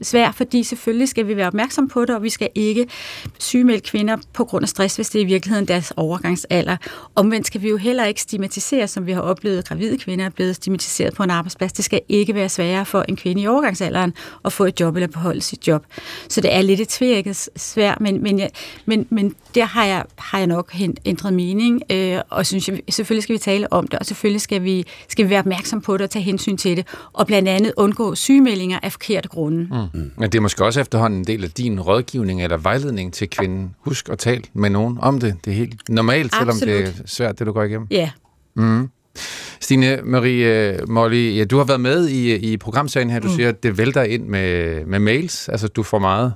svær, 0.02 0.32
fordi 0.32 0.62
selvfølgelig 0.62 1.08
skal 1.08 1.28
vi 1.28 1.36
være 1.36 1.46
opmærksom 1.46 1.88
på 1.88 2.00
det, 2.04 2.10
og 2.10 2.22
vi 2.22 2.30
skal 2.30 2.48
ikke 2.54 2.86
sygemelde 3.38 3.80
kvinder 3.80 4.16
på 4.32 4.44
grund 4.44 4.62
af 4.62 4.68
stress, 4.68 4.96
hvis 4.96 5.10
det 5.10 5.18
er 5.18 5.22
i 5.22 5.26
virkeligheden 5.26 5.68
deres 5.68 5.92
overgangsalder. 5.96 6.76
Omvendt 7.14 7.46
skal 7.46 7.62
vi 7.62 7.68
jo 7.68 7.76
heller 7.76 8.04
ikke 8.04 8.20
stigmatisere, 8.20 8.88
som 8.88 9.06
vi 9.06 9.12
har 9.12 9.20
oplevet, 9.20 9.58
at 9.58 9.68
gravide 9.68 9.98
kvinder 9.98 10.24
er 10.24 10.30
blevet 10.30 10.56
stigmatiseret 10.56 11.14
på 11.14 11.22
en 11.22 11.30
arbejdsplads. 11.30 11.72
Det 11.72 11.84
skal 11.84 12.00
ikke 12.08 12.34
være 12.34 12.48
sværere 12.56 12.86
for 12.86 13.04
en 13.08 13.16
kvinde 13.16 13.42
i 13.42 13.46
overgangsalderen 13.46 14.14
at 14.44 14.52
få 14.52 14.64
et 14.64 14.80
job 14.80 14.96
eller 14.96 15.06
beholde 15.08 15.40
sit 15.40 15.68
job. 15.68 15.84
Så 16.28 16.40
det 16.40 16.54
er 16.54 16.62
lidt 16.62 16.80
et 16.80 16.88
tvækket 16.88 17.48
svært, 17.56 18.00
men, 18.00 18.22
men, 18.22 18.38
jeg, 18.38 18.50
men, 18.86 19.06
men 19.10 19.34
der 19.54 19.64
har 19.64 19.84
jeg, 19.84 20.04
har 20.18 20.38
jeg 20.38 20.46
nok 20.46 20.74
ændret 21.04 21.32
mening, 21.32 21.82
øh, 21.90 22.20
og 22.30 22.46
synes 22.46 22.68
jeg, 22.68 22.80
selvfølgelig 22.88 23.22
skal 23.22 23.32
vi 23.32 23.38
tale 23.38 23.72
om 23.72 23.86
det, 23.86 23.98
og 23.98 24.06
selvfølgelig 24.06 24.40
skal 24.40 24.62
vi, 24.62 24.84
skal 25.08 25.24
vi 25.24 25.30
være 25.30 25.38
opmærksom 25.38 25.80
på 25.80 25.96
det 25.96 26.04
og 26.04 26.10
tage 26.10 26.22
hensyn 26.22 26.56
til 26.56 26.76
det, 26.76 26.86
og 27.12 27.26
blandt 27.26 27.48
andet 27.48 27.72
undgå 27.76 28.14
sygemeldinger 28.14 28.78
af 28.82 28.92
forkerte 28.92 29.28
grunde. 29.28 29.68
Mm. 29.70 30.00
Mm. 30.00 30.10
Men 30.16 30.32
det 30.32 30.38
er 30.38 30.42
måske 30.42 30.64
også 30.64 30.80
efterhånden 30.80 31.18
en 31.18 31.26
del 31.26 31.44
af 31.44 31.50
din 31.50 31.80
rådgivning 31.80 32.42
eller 32.42 32.56
vejledning 32.56 33.12
til 33.12 33.30
kvinden. 33.30 33.74
Husk 33.80 34.08
at 34.08 34.18
tale 34.18 34.42
med 34.52 34.70
nogen 34.70 34.98
om 35.00 35.20
det. 35.20 35.36
Det 35.44 35.50
er 35.50 35.54
helt 35.56 35.88
normalt, 35.88 36.34
selvom 36.34 36.48
Absolut. 36.48 36.76
det 36.76 36.88
er 36.88 37.06
svært, 37.06 37.38
det 37.38 37.46
du 37.46 37.52
går 37.52 37.62
igennem. 37.62 37.86
Ja. 37.90 38.10
Mm. 38.56 38.88
Stine 39.60 39.98
Marie 40.04 40.78
Molly, 40.88 41.36
ja, 41.36 41.44
du 41.44 41.56
har 41.56 41.64
været 41.64 41.80
med 41.80 42.08
i, 42.08 42.34
i 42.34 42.56
programserien 42.56 43.10
her. 43.10 43.20
Du 43.20 43.28
mm. 43.28 43.34
siger, 43.34 43.48
at 43.48 43.62
det 43.62 43.78
vælter 43.78 44.02
ind 44.02 44.24
med, 44.24 44.84
med 44.84 44.98
mails. 44.98 45.48
Altså, 45.48 45.68
du 45.68 45.82
får 45.82 45.98
meget 45.98 46.32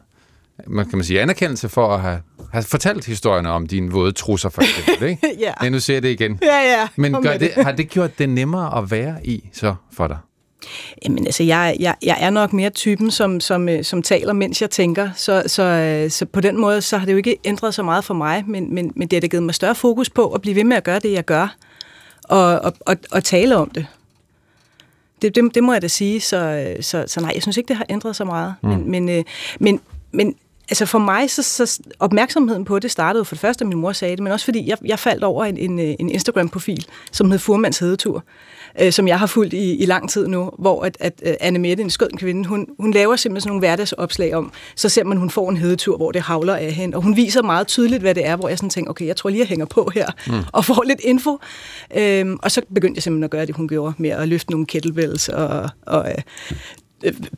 man 0.66 0.88
kan 0.88 0.99
man 0.99 1.05
sige, 1.05 1.21
anerkendelse 1.21 1.69
for 1.69 1.95
at 1.95 2.01
have, 2.01 2.21
have 2.53 2.62
fortalt 2.62 3.07
historierne 3.07 3.51
om 3.51 3.66
dine 3.66 3.90
våde 3.90 4.12
trusser, 4.12 4.49
for 4.49 4.62
eksempel. 4.62 5.09
Ikke? 5.09 5.37
ja. 5.47 5.53
Men 5.62 5.73
nu 5.73 5.81
ser 5.81 5.95
jeg 5.95 6.03
det 6.03 6.09
igen. 6.09 6.38
Ja, 6.43 6.59
ja. 6.59 6.88
Men 6.97 7.23
gør 7.23 7.37
det, 7.37 7.51
har 7.57 7.73
det 7.73 7.88
gjort 7.88 8.19
det 8.19 8.29
nemmere 8.29 8.79
at 8.79 8.90
være 8.90 9.27
i 9.27 9.49
så 9.53 9.75
for 9.93 10.07
dig? 10.07 10.19
Jamen 11.05 11.27
altså, 11.27 11.43
jeg, 11.43 11.77
jeg, 11.81 11.95
jeg 12.03 12.16
er 12.21 12.31
nok 12.31 12.53
mere 12.53 12.71
typen, 12.71 13.11
som, 13.11 13.40
som, 13.40 13.69
øh, 13.69 13.85
som 13.85 14.03
taler, 14.03 14.33
mens 14.33 14.62
jeg 14.62 14.71
tænker. 14.71 15.11
Så, 15.16 15.43
så, 15.47 15.62
øh, 15.62 16.11
så 16.11 16.27
på 16.27 16.40
den 16.40 16.61
måde, 16.61 16.81
så 16.81 16.99
har 16.99 17.07
det 17.07 17.12
jo 17.12 17.16
ikke 17.16 17.37
ændret 17.45 17.75
så 17.75 17.83
meget 17.83 18.05
for 18.05 18.14
mig, 18.14 18.45
men, 18.47 18.75
men, 18.75 18.93
men 18.97 19.09
det 19.09 19.16
har 19.16 19.21
da 19.21 19.27
givet 19.27 19.43
mig 19.43 19.55
større 19.55 19.75
fokus 19.75 20.11
på 20.11 20.27
at 20.33 20.40
blive 20.43 20.57
ved 20.57 20.64
med 20.64 20.77
at 20.77 20.85
gøre 20.85 20.99
det, 20.99 21.12
jeg 21.12 21.25
gør 21.25 21.57
og, 22.31 22.61
og, 22.61 22.73
og, 22.81 22.97
og 23.11 23.25
tale 23.25 23.57
om 23.57 23.71
det. 23.71 23.87
Det, 25.23 25.35
det. 25.35 25.55
det 25.55 25.64
må 25.64 25.73
jeg 25.73 25.83
da 25.83 25.88
sige, 25.88 26.21
så, 26.21 26.66
så, 26.81 27.05
så 27.07 27.21
nej, 27.21 27.33
jeg 27.35 27.43
synes 27.43 27.57
ikke, 27.57 27.69
det 27.69 27.77
har 27.77 27.87
ændret 27.88 28.16
så 28.16 28.25
meget. 28.25 28.55
Mm. 28.62 28.69
Men, 28.69 28.90
men, 28.90 29.09
øh, 29.09 29.25
men, 29.61 29.81
men 30.12 30.35
altså 30.69 30.87
for 30.87 30.99
mig, 30.99 31.31
så, 31.31 31.43
så 31.43 31.81
opmærksomheden 31.99 32.64
på 32.64 32.79
det 32.79 32.90
startede 32.90 33.25
for 33.25 33.35
det 33.35 33.40
første, 33.40 33.62
at 33.62 33.69
min 33.69 33.79
mor 33.79 33.93
sagde 33.93 34.16
det, 34.16 34.23
men 34.23 34.33
også 34.33 34.45
fordi 34.45 34.69
jeg, 34.69 34.79
jeg 34.85 34.99
faldt 34.99 35.25
over 35.25 35.45
en, 35.45 35.57
en, 35.57 35.79
en 35.79 36.11
Instagram-profil, 36.11 36.87
som 37.12 37.31
hed 37.31 37.38
Furmands 37.38 37.79
Hedetur 37.79 38.25
øh, 38.81 38.93
som 38.93 39.09
jeg 39.09 39.19
har 39.19 39.27
fulgt 39.27 39.53
i, 39.53 39.77
i 39.77 39.87
lang 39.87 40.11
tid 40.11 40.29
nu, 40.29 40.51
hvor 40.59 40.83
at, 40.85 40.97
at 41.01 41.23
uh, 41.27 41.33
Anne 41.41 41.59
Mette, 41.59 41.83
en 41.83 41.91
skød 41.91 42.09
kvinde, 42.17 42.49
hun, 42.49 42.67
hun 42.79 42.93
laver 42.93 43.17
simpelthen 43.17 43.41
sådan 43.41 43.51
nogle 43.51 43.61
hverdagsopslag 43.61 44.35
om, 44.35 44.53
så 44.77 44.89
ser 44.89 45.05
man, 45.05 45.19
hun 45.19 45.31
får 45.31 45.51
en 45.51 45.57
hedetur, 45.57 45.97
hvor 45.97 46.13
det 46.13 46.23
havler 46.23 46.57
af 46.57 46.73
hende, 46.73 46.97
og 46.97 47.03
hun 47.03 47.17
viser 47.17 47.43
meget 47.43 47.67
tydeligt, 47.67 48.03
hvad 48.03 48.15
det 48.15 48.27
er, 48.27 48.37
hvor 48.37 48.49
jeg 48.49 48.59
sådan 48.59 48.71
tænker, 48.71 48.91
okay, 48.91 49.07
jeg 49.07 49.17
tror 49.17 49.31
lige, 49.31 49.41
jeg 49.41 49.49
hænger 49.49 49.67
på 49.67 49.91
her, 49.95 50.07
mm. 50.27 50.33
og 50.53 50.65
får 50.65 50.83
lidt 50.83 51.01
info. 51.05 51.39
Øhm, 51.97 52.39
og 52.43 52.51
så 52.51 52.63
begyndte 52.75 52.97
jeg 52.99 53.03
simpelthen 53.03 53.25
at 53.25 53.31
gøre 53.31 53.47
det, 53.47 53.57
hun 53.57 53.69
gjorde, 53.69 53.95
med 53.99 54.11
at 54.11 54.29
løfte 54.29 54.51
nogle 54.51 54.67
kettlebells 54.67 55.29
og, 55.29 55.71
og 55.87 56.11
Øh, 56.11 56.23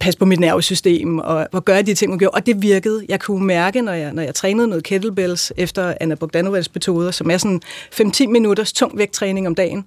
passe 0.01 0.19
på 0.19 0.25
mit 0.25 0.41
nervesystem 0.41 1.19
og, 1.19 1.49
og 1.53 1.65
gøre 1.65 1.83
de 1.83 1.95
ting, 1.95 2.13
hun 2.13 2.19
gjorde. 2.19 2.35
Og 2.35 2.47
det 2.47 2.63
virkede. 2.63 3.07
Jeg 3.09 3.21
kunne 3.21 3.47
mærke, 3.47 3.83
når 3.83 3.93
jeg, 3.93 4.13
når 4.13 4.23
jeg 4.23 4.35
trænede 4.35 4.69
noget 4.69 4.85
kettlebells 4.85 5.53
efter 5.57 5.95
Anna 6.01 6.15
Bogdanovas 6.15 6.75
metoder, 6.75 7.11
som 7.11 7.31
er 7.31 7.37
sådan 7.37 7.61
5-10 7.95 8.27
minutters 8.27 8.73
tung 8.73 8.99
vægttræning 8.99 9.47
om 9.47 9.55
dagen, 9.55 9.85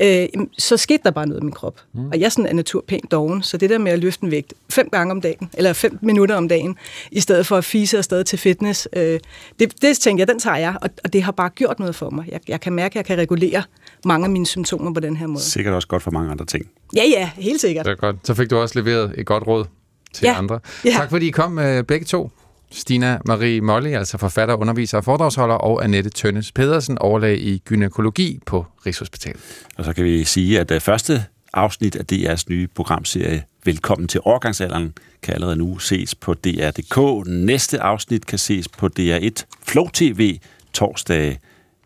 øh, 0.00 0.26
så 0.58 0.76
skete 0.76 1.02
der 1.04 1.10
bare 1.10 1.26
noget 1.26 1.40
i 1.40 1.44
min 1.44 1.52
krop. 1.52 1.80
Mm. 1.94 2.08
Og 2.08 2.20
jeg 2.20 2.32
sådan 2.32 2.46
er 2.46 2.52
naturpænt 2.54 3.10
doven, 3.10 3.42
så 3.42 3.56
det 3.56 3.70
der 3.70 3.78
med 3.78 3.92
at 3.92 3.98
løfte 3.98 4.24
en 4.24 4.30
vægt 4.30 4.54
fem 4.70 4.88
gange 4.92 5.10
om 5.10 5.20
dagen, 5.20 5.50
eller 5.54 5.72
fem 5.72 5.98
minutter 6.02 6.34
om 6.34 6.48
dagen, 6.48 6.76
i 7.10 7.20
stedet 7.20 7.46
for 7.46 7.56
at 7.56 7.64
fise 7.64 7.98
afsted 7.98 8.24
til 8.24 8.38
fitness, 8.38 8.88
øh, 8.92 9.20
det, 9.58 9.82
det 9.82 9.96
tænker 9.96 10.20
jeg, 10.22 10.28
den 10.28 10.38
tager 10.38 10.56
jeg, 10.56 10.76
og, 10.82 10.90
og 11.04 11.12
det 11.12 11.22
har 11.22 11.32
bare 11.32 11.50
gjort 11.50 11.78
noget 11.78 11.94
for 11.94 12.10
mig. 12.10 12.24
Jeg, 12.28 12.40
jeg 12.48 12.60
kan 12.60 12.72
mærke, 12.72 12.92
at 12.92 12.96
jeg 12.96 13.04
kan 13.04 13.18
regulere 13.18 13.62
mange 14.04 14.24
af 14.24 14.30
mine 14.30 14.46
symptomer 14.46 14.92
på 14.92 15.00
den 15.00 15.16
her 15.16 15.26
måde. 15.26 15.40
Sikkert 15.40 15.74
også 15.74 15.88
godt 15.88 16.02
for 16.02 16.10
mange 16.10 16.30
andre 16.30 16.44
ting. 16.44 16.66
Ja, 16.94 17.02
ja, 17.04 17.30
helt 17.36 17.60
sikkert. 17.60 17.86
Det 17.86 17.92
er 17.92 17.96
godt. 17.96 18.16
Så 18.24 18.34
fik 18.34 18.50
du 18.50 18.56
også 18.56 18.78
leveret 18.78 19.14
et 19.18 19.26
godt 19.26 19.46
råd 19.46 19.64
til 20.12 20.26
ja. 20.26 20.38
andre. 20.38 20.60
Ja. 20.84 20.90
Tak 20.90 21.10
fordi 21.10 21.26
I 21.26 21.30
kom 21.30 21.58
uh, 21.58 21.80
begge 21.80 22.04
to. 22.04 22.30
Stina 22.70 23.18
Marie 23.24 23.60
Molly, 23.60 23.88
altså 23.88 24.18
forfatter, 24.18 24.54
underviser 24.54 24.98
og 24.98 25.04
foredragsholder, 25.04 25.54
og 25.54 25.84
Annette 25.84 26.10
Tønnes 26.10 26.52
Pedersen, 26.52 26.98
overlæge 26.98 27.38
i 27.38 27.58
gynækologi 27.58 28.40
på 28.46 28.66
Rigshospitalet. 28.86 29.40
Og 29.76 29.84
så 29.84 29.92
kan 29.92 30.04
vi 30.04 30.24
sige, 30.24 30.60
at 30.60 30.68
det 30.68 30.82
første 30.82 31.24
afsnit 31.52 31.96
af 31.96 32.04
DR's 32.12 32.44
nye 32.48 32.68
programserie 32.74 33.42
Velkommen 33.64 34.08
til 34.08 34.20
Årgangsalderen 34.24 34.94
kan 35.22 35.34
allerede 35.34 35.56
nu 35.56 35.78
ses 35.78 36.14
på 36.14 36.34
DR.dk. 36.34 37.26
Næste 37.26 37.80
afsnit 37.80 38.26
kan 38.26 38.38
ses 38.38 38.68
på 38.68 38.88
DR1 39.00 39.44
Flow 39.66 39.88
TV 39.92 40.38
torsdag 40.72 41.38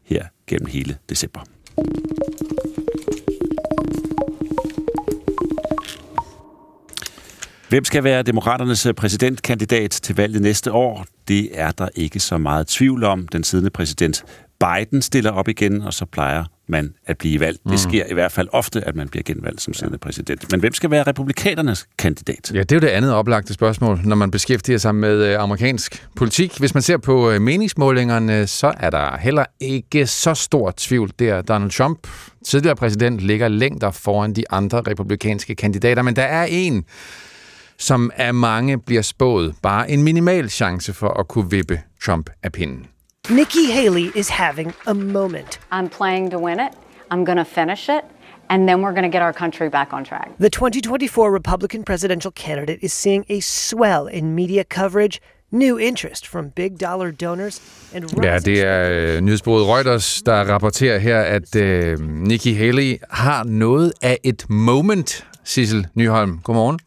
her 0.05 0.25
gennem 0.47 0.67
hele 0.67 0.97
december. 1.09 1.41
Hvem 7.71 7.85
skal 7.85 8.05
være 8.05 8.23
demokraternes 8.23 8.87
præsidentkandidat 8.97 9.91
til 9.91 10.17
valget 10.17 10.43
næste 10.43 10.73
år? 10.73 11.07
Det 11.29 11.49
er 11.53 11.71
der 11.71 11.89
ikke 11.95 12.21
så 12.21 12.39
meget 12.39 12.67
tvivl 12.67 13.05
om. 13.05 13.29
Den 13.29 13.45
siddende 13.45 13.71
præsident 13.71 14.25
Biden 14.61 15.03
stiller 15.03 15.31
op 15.31 15.49
igen, 15.49 15.83
og 15.83 15.95
så 15.95 16.07
plejer 16.07 16.45
man 16.67 16.95
at 17.07 17.19
blive 17.19 17.41
valgt. 17.41 17.65
Mm. 17.65 17.71
Det 17.71 17.81
sker 17.81 18.05
i 18.11 18.15
hvert 18.15 18.33
fald 18.33 18.49
ofte, 18.53 18.89
at 18.89 18.97
man 18.97 19.09
bliver 19.09 19.23
genvalgt 19.23 19.61
som 19.63 19.75
siddende 19.75 19.99
præsident. 19.99 20.51
Men 20.51 20.61
hvem 20.61 20.73
skal 20.73 20.91
være 20.91 21.03
republikanernes 21.03 21.87
kandidat? 21.99 22.53
Ja, 22.55 22.61
det 22.61 22.73
er 22.73 22.77
jo 22.77 22.81
det 22.81 22.89
andet 22.89 23.13
oplagte 23.13 23.55
spørgsmål, 23.55 24.01
når 24.05 24.17
man 24.17 24.31
beskæftiger 24.31 24.79
sig 24.79 24.95
med 24.95 25.25
øh, 25.25 25.43
amerikansk 25.43 26.09
politik. 26.17 26.59
Hvis 26.59 26.75
man 26.75 26.83
ser 26.83 26.97
på 26.97 27.31
øh, 27.31 27.41
meningsmålingerne, 27.41 28.47
så 28.47 28.73
er 28.81 28.91
der 28.91 29.17
heller 29.17 29.45
ikke 29.61 30.07
så 30.07 30.35
stor 30.35 30.75
tvivl 30.77 31.11
der. 31.19 31.43
Donald 31.43 31.71
Trump, 31.71 32.09
tidligere 32.47 32.77
præsident, 32.77 33.21
ligger 33.21 33.49
længder 33.49 33.91
foran 33.91 34.33
de 34.33 34.45
andre 34.51 34.81
republikanske 34.81 35.55
kandidater, 35.55 36.03
men 36.03 36.17
der 36.17 36.23
er 36.23 36.45
en, 36.51 36.85
som 37.81 38.11
af 38.17 38.35
mange 38.35 38.79
bliver 38.79 39.03
spået 39.03 39.55
bare 39.63 39.91
en 39.91 40.03
minimal 40.03 40.49
chance 40.49 40.93
for 40.93 41.09
at 41.21 41.29
kunne 41.29 41.51
vippe 41.51 41.81
Trump 42.05 42.31
af 42.43 42.53
pinden. 42.53 42.87
Nikki 43.31 43.71
Haley 43.73 44.11
is 44.15 44.29
having 44.29 44.73
a 44.87 44.93
moment. 44.93 45.61
I'm 45.73 45.89
playing 45.99 46.31
to 46.31 46.39
win 46.39 46.61
it. 46.61 46.73
I'm 47.13 47.25
going 47.25 47.39
to 47.39 47.45
finish 47.45 47.91
it. 47.91 48.01
And 48.49 48.69
then 48.69 48.77
we're 48.81 48.95
going 48.95 49.13
to 49.13 49.19
get 49.19 49.23
our 49.23 49.33
country 49.33 49.69
back 49.69 49.93
on 49.93 50.05
track. 50.05 50.29
The 50.41 50.49
2024 50.49 51.35
Republican 51.35 51.85
presidential 51.85 52.33
candidate 52.33 52.79
is 52.83 52.93
seeing 52.93 53.25
a 53.29 53.41
swell 53.41 54.07
in 54.13 54.35
media 54.35 54.65
coverage 54.65 55.21
New 55.53 55.79
interest 55.79 56.27
from 56.27 56.51
big 56.57 56.71
dollar 56.81 57.11
donors 57.11 57.61
and 57.95 58.25
Ja, 58.25 58.39
det 58.39 58.63
er 58.67 59.17
uh, 59.17 59.21
nyhedsbureauet 59.25 59.67
Reuters, 59.67 60.23
der 60.27 60.45
rapporterer 60.45 60.99
her, 60.99 61.21
at 61.21 61.57
uh, 61.57 62.01
Nikki 62.01 62.55
Haley 62.55 62.99
har 63.11 63.45
noget 63.45 63.93
af 64.03 64.19
et 64.25 64.47
moment, 64.49 65.27
Sissel 65.45 65.87
Nyholm. 65.95 66.39
Godmorgen. 66.45 66.79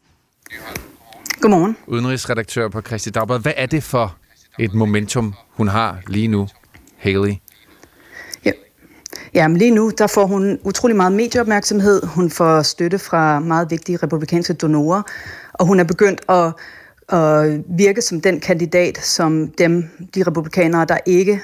Godmorgen. 1.42 1.78
Udenrigsredaktør 1.88 2.68
på 2.70 2.82
Christi 2.82 3.10
Dagblad. 3.10 3.40
Hvad 3.40 3.54
er 3.58 3.66
det 3.66 3.84
for 3.84 4.16
et 4.60 4.74
momentum, 4.74 5.34
hun 5.50 5.68
har 5.68 5.98
lige 6.08 6.28
nu, 6.28 6.48
Haley? 6.98 7.34
Ja. 8.46 8.52
Jamen 9.34 9.58
lige 9.58 9.72
nu, 9.72 9.92
der 9.98 10.08
får 10.08 10.26
hun 10.26 10.60
utrolig 10.64 10.96
meget 10.96 11.12
medieopmærksomhed. 11.12 12.06
Hun 12.06 12.30
får 12.30 12.62
støtte 12.62 13.00
fra 13.00 13.40
meget 13.40 13.72
vigtige 13.72 13.98
republikanske 13.98 14.54
donorer, 14.54 15.02
og 15.54 15.66
hun 15.66 15.80
er 15.80 15.84
begyndt 15.84 16.22
at, 16.30 16.54
at 17.20 17.64
virke 17.78 18.02
som 18.02 18.22
den 18.22 18.40
kandidat, 18.40 18.98
som 18.98 19.48
dem, 19.58 19.90
de 20.16 20.24
republikanere, 20.24 20.86
der 20.86 20.98
ikke 21.06 21.42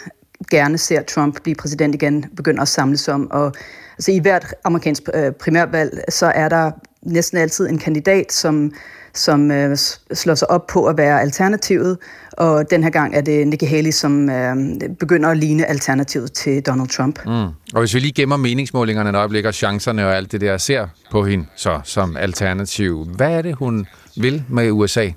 gerne 0.51 0.77
ser 0.77 1.01
Trump 1.01 1.41
blive 1.43 1.55
præsident 1.55 1.95
igen, 1.95 2.25
begynder 2.35 2.61
at 2.61 2.67
samles 2.67 3.07
om. 3.07 3.31
Og 3.31 3.53
altså, 3.97 4.11
i 4.11 4.19
hvert 4.19 4.53
amerikansk 4.63 5.03
øh, 5.13 5.31
primærvalg, 5.31 6.03
så 6.09 6.25
er 6.25 6.49
der 6.49 6.71
næsten 7.01 7.37
altid 7.37 7.67
en 7.69 7.77
kandidat, 7.77 8.31
som 8.31 8.71
som 9.13 9.51
øh, 9.51 9.77
slår 10.13 10.35
sig 10.35 10.51
op 10.51 10.67
på 10.67 10.85
at 10.85 10.97
være 10.97 11.21
alternativet, 11.21 11.97
og 12.31 12.71
den 12.71 12.83
her 12.83 12.89
gang 12.89 13.15
er 13.15 13.21
det 13.21 13.47
Nikki 13.47 13.65
Haley, 13.65 13.91
som 13.91 14.29
øh, 14.29 14.55
begynder 14.99 15.29
at 15.29 15.37
ligne 15.37 15.65
alternativet 15.65 16.33
til 16.33 16.61
Donald 16.61 16.89
Trump. 16.89 17.25
Mm. 17.25 17.31
Og 17.73 17.79
hvis 17.79 17.93
vi 17.93 17.99
lige 17.99 18.11
gemmer 18.11 18.37
meningsmålingerne 18.37 19.09
et 19.09 19.15
øjeblik, 19.15 19.45
og 19.45 19.53
chancerne 19.53 20.05
og 20.07 20.15
alt 20.15 20.31
det 20.31 20.41
der, 20.41 20.57
ser 20.57 20.87
på 21.11 21.25
hende 21.25 21.45
så 21.55 21.79
som 21.83 22.17
alternativ, 22.17 23.05
hvad 23.15 23.31
er 23.31 23.41
det, 23.41 23.55
hun 23.55 23.87
vil 24.17 24.43
med 24.49 24.71
USA? 24.71 25.09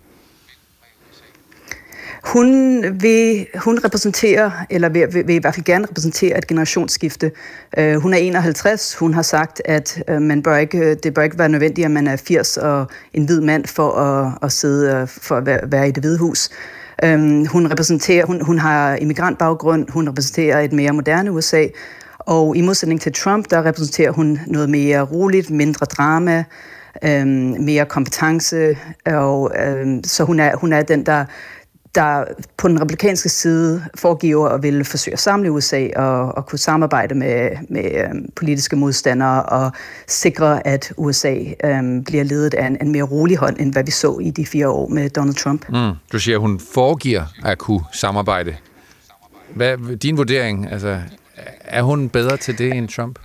Hun, 2.22 2.85
vil, 3.00 3.46
hun 3.54 3.78
repræsenterer, 3.85 4.50
eller 4.70 4.88
vil, 4.88 5.14
vil, 5.14 5.26
vil 5.26 5.35
i 5.35 5.38
hvert 5.38 5.54
fald 5.54 5.64
gerne 5.64 5.87
repræsentere 5.90 6.38
et 6.38 6.46
generationsskifte. 6.46 7.30
Uh, 7.78 7.94
hun 7.94 8.14
er 8.14 8.18
51. 8.18 8.94
Hun 8.94 9.14
har 9.14 9.22
sagt, 9.22 9.62
at 9.64 10.02
uh, 10.11 10.22
man 10.22 10.42
bør 10.42 10.56
ikke, 10.56 10.94
det 10.94 11.14
bør 11.14 11.22
ikke 11.22 11.38
være 11.38 11.48
nødvendigt, 11.48 11.85
at 11.85 11.90
man 11.90 12.06
er 12.06 12.16
80 12.16 12.56
og 12.56 12.87
en 13.14 13.24
hvid 13.24 13.40
mand 13.40 13.64
for 13.64 13.92
at, 13.92 14.32
at 14.42 14.52
sidde 14.52 14.94
øh, 14.94 15.08
for 15.08 15.37
at 15.37 15.46
være, 15.46 15.61
være 15.64 15.88
i 15.88 15.90
det 15.90 16.02
hvide 16.02 16.18
hus. 16.18 16.50
Um, 17.04 17.46
hun 17.46 17.70
repræsenterer, 17.70 18.26
hun, 18.26 18.44
hun 18.44 18.58
har 18.58 18.96
immigrantbaggrund, 18.96 19.90
hun 19.90 20.08
repræsenterer 20.08 20.61
et 20.61 20.72
mere 20.72 20.92
moderne 20.92 21.32
USA, 21.32 21.66
og 22.18 22.56
i 22.56 22.61
modsætning 22.61 23.00
til 23.00 23.12
Trump, 23.12 23.50
der 23.50 23.64
repræsenterer 23.64 24.11
hun 24.11 24.40
noget 24.46 24.70
mere 24.70 25.02
roligt, 25.02 25.50
mindre 25.50 25.87
drama, 25.87 26.44
øhm, 27.04 27.56
mere 27.61 27.87
kompetence, 27.87 28.76
og 29.06 29.52
øhm, 29.66 30.04
så 30.04 30.24
hun 30.24 30.40
er, 30.40 30.56
hun 30.56 30.72
er 30.72 30.82
den, 30.82 31.06
der 31.06 31.24
der 31.94 32.24
på 32.57 32.68
den 32.68 32.81
republikanske 32.81 33.28
side 33.28 33.85
foregiver 33.94 34.48
at 34.48 34.62
ville 34.62 34.85
forsøge 34.85 35.12
at 35.12 35.18
samle 35.18 35.52
USA 35.52 35.88
og, 35.96 36.37
og 36.37 36.46
kunne 36.46 36.59
samarbejde 36.59 37.14
med, 37.14 37.50
med 37.68 38.05
øhm, 38.05 38.28
politiske 38.37 38.76
modstandere 38.76 39.42
og 39.42 39.72
sikre, 40.09 40.66
at 40.66 40.92
USA 40.96 41.37
øhm, 41.64 42.05
bliver 42.05 42.24
ledet 42.24 42.55
af 42.55 42.66
en, 42.66 42.76
en 42.81 42.92
mere 42.92 43.02
rolig 43.02 43.37
hånd, 43.37 43.57
end 43.61 43.72
hvad 43.72 43.85
vi 43.85 43.90
så 43.90 44.18
i 44.18 44.31
de 44.31 44.46
fire 44.46 44.68
år 44.68 44.88
med 44.88 45.11
Donald 45.11 45.35
Trump. 45.35 45.68
Mm. 45.68 45.92
Du 46.12 46.18
siger, 46.18 46.37
at 46.37 46.40
hun 46.40 46.61
foregiver 46.74 47.24
at 47.44 47.59
kunne 47.59 47.85
samarbejde. 47.92 48.57
Hvad 49.55 49.96
din 49.96 50.16
vurdering? 50.16 50.72
Altså, 50.72 51.00
er 51.61 51.83
hun 51.83 52.09
bedre 52.09 52.37
til 52.37 52.59
det 52.59 52.74
end 52.74 52.88
Trump? 52.88 53.18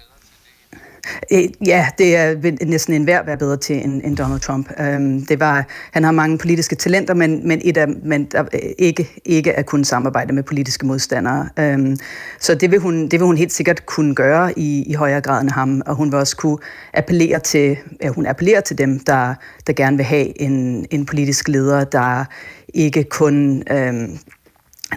Øh, 1.31 1.43
ja, 1.65 1.87
det 1.97 2.15
er 2.15 2.65
næsten 2.65 2.93
en 2.93 3.07
værd 3.07 3.25
være 3.25 3.37
bedre 3.37 3.57
til 3.57 3.75
end, 3.83 4.01
end 4.03 4.17
Donald 4.17 4.39
Trump. 4.39 4.69
Um, 4.79 5.25
det 5.25 5.39
var, 5.39 5.65
han 5.91 6.03
har 6.03 6.11
mange 6.11 6.37
politiske 6.37 6.75
talenter, 6.75 7.13
men, 7.13 7.47
men, 7.47 7.61
et 7.63 7.77
af, 7.77 7.87
men 7.87 8.25
der, 8.25 8.41
øh, 8.41 8.59
ikke, 8.77 9.21
ikke 9.25 9.53
at 9.53 9.65
kunne 9.65 9.85
samarbejde 9.85 10.33
med 10.33 10.43
politiske 10.43 10.85
modstandere. 10.85 11.49
Um, 11.59 11.97
så 12.39 12.55
det 12.55 12.71
vil, 12.71 12.79
hun, 12.79 13.03
det 13.03 13.19
vil 13.19 13.25
hun 13.25 13.37
helt 13.37 13.53
sikkert 13.53 13.85
kunne 13.85 14.15
gøre 14.15 14.59
i, 14.59 14.83
i 14.87 14.93
højere 14.93 15.21
grad 15.21 15.41
end 15.41 15.49
ham, 15.49 15.81
og 15.85 15.95
hun 15.95 16.11
vil 16.11 16.19
også 16.19 16.37
kunne 16.37 16.57
appellere 16.93 17.39
til, 17.39 17.77
ja, 18.01 18.09
hun 18.09 18.25
appellerer 18.25 18.61
til 18.61 18.77
dem, 18.77 18.99
der, 18.99 19.33
der 19.67 19.73
gerne 19.73 19.97
vil 19.97 20.05
have 20.05 20.41
en, 20.41 20.85
en 20.91 21.05
politisk 21.05 21.47
leder, 21.47 21.83
der 21.83 22.25
ikke 22.73 23.03
kun... 23.03 23.63
Um, 23.89 24.19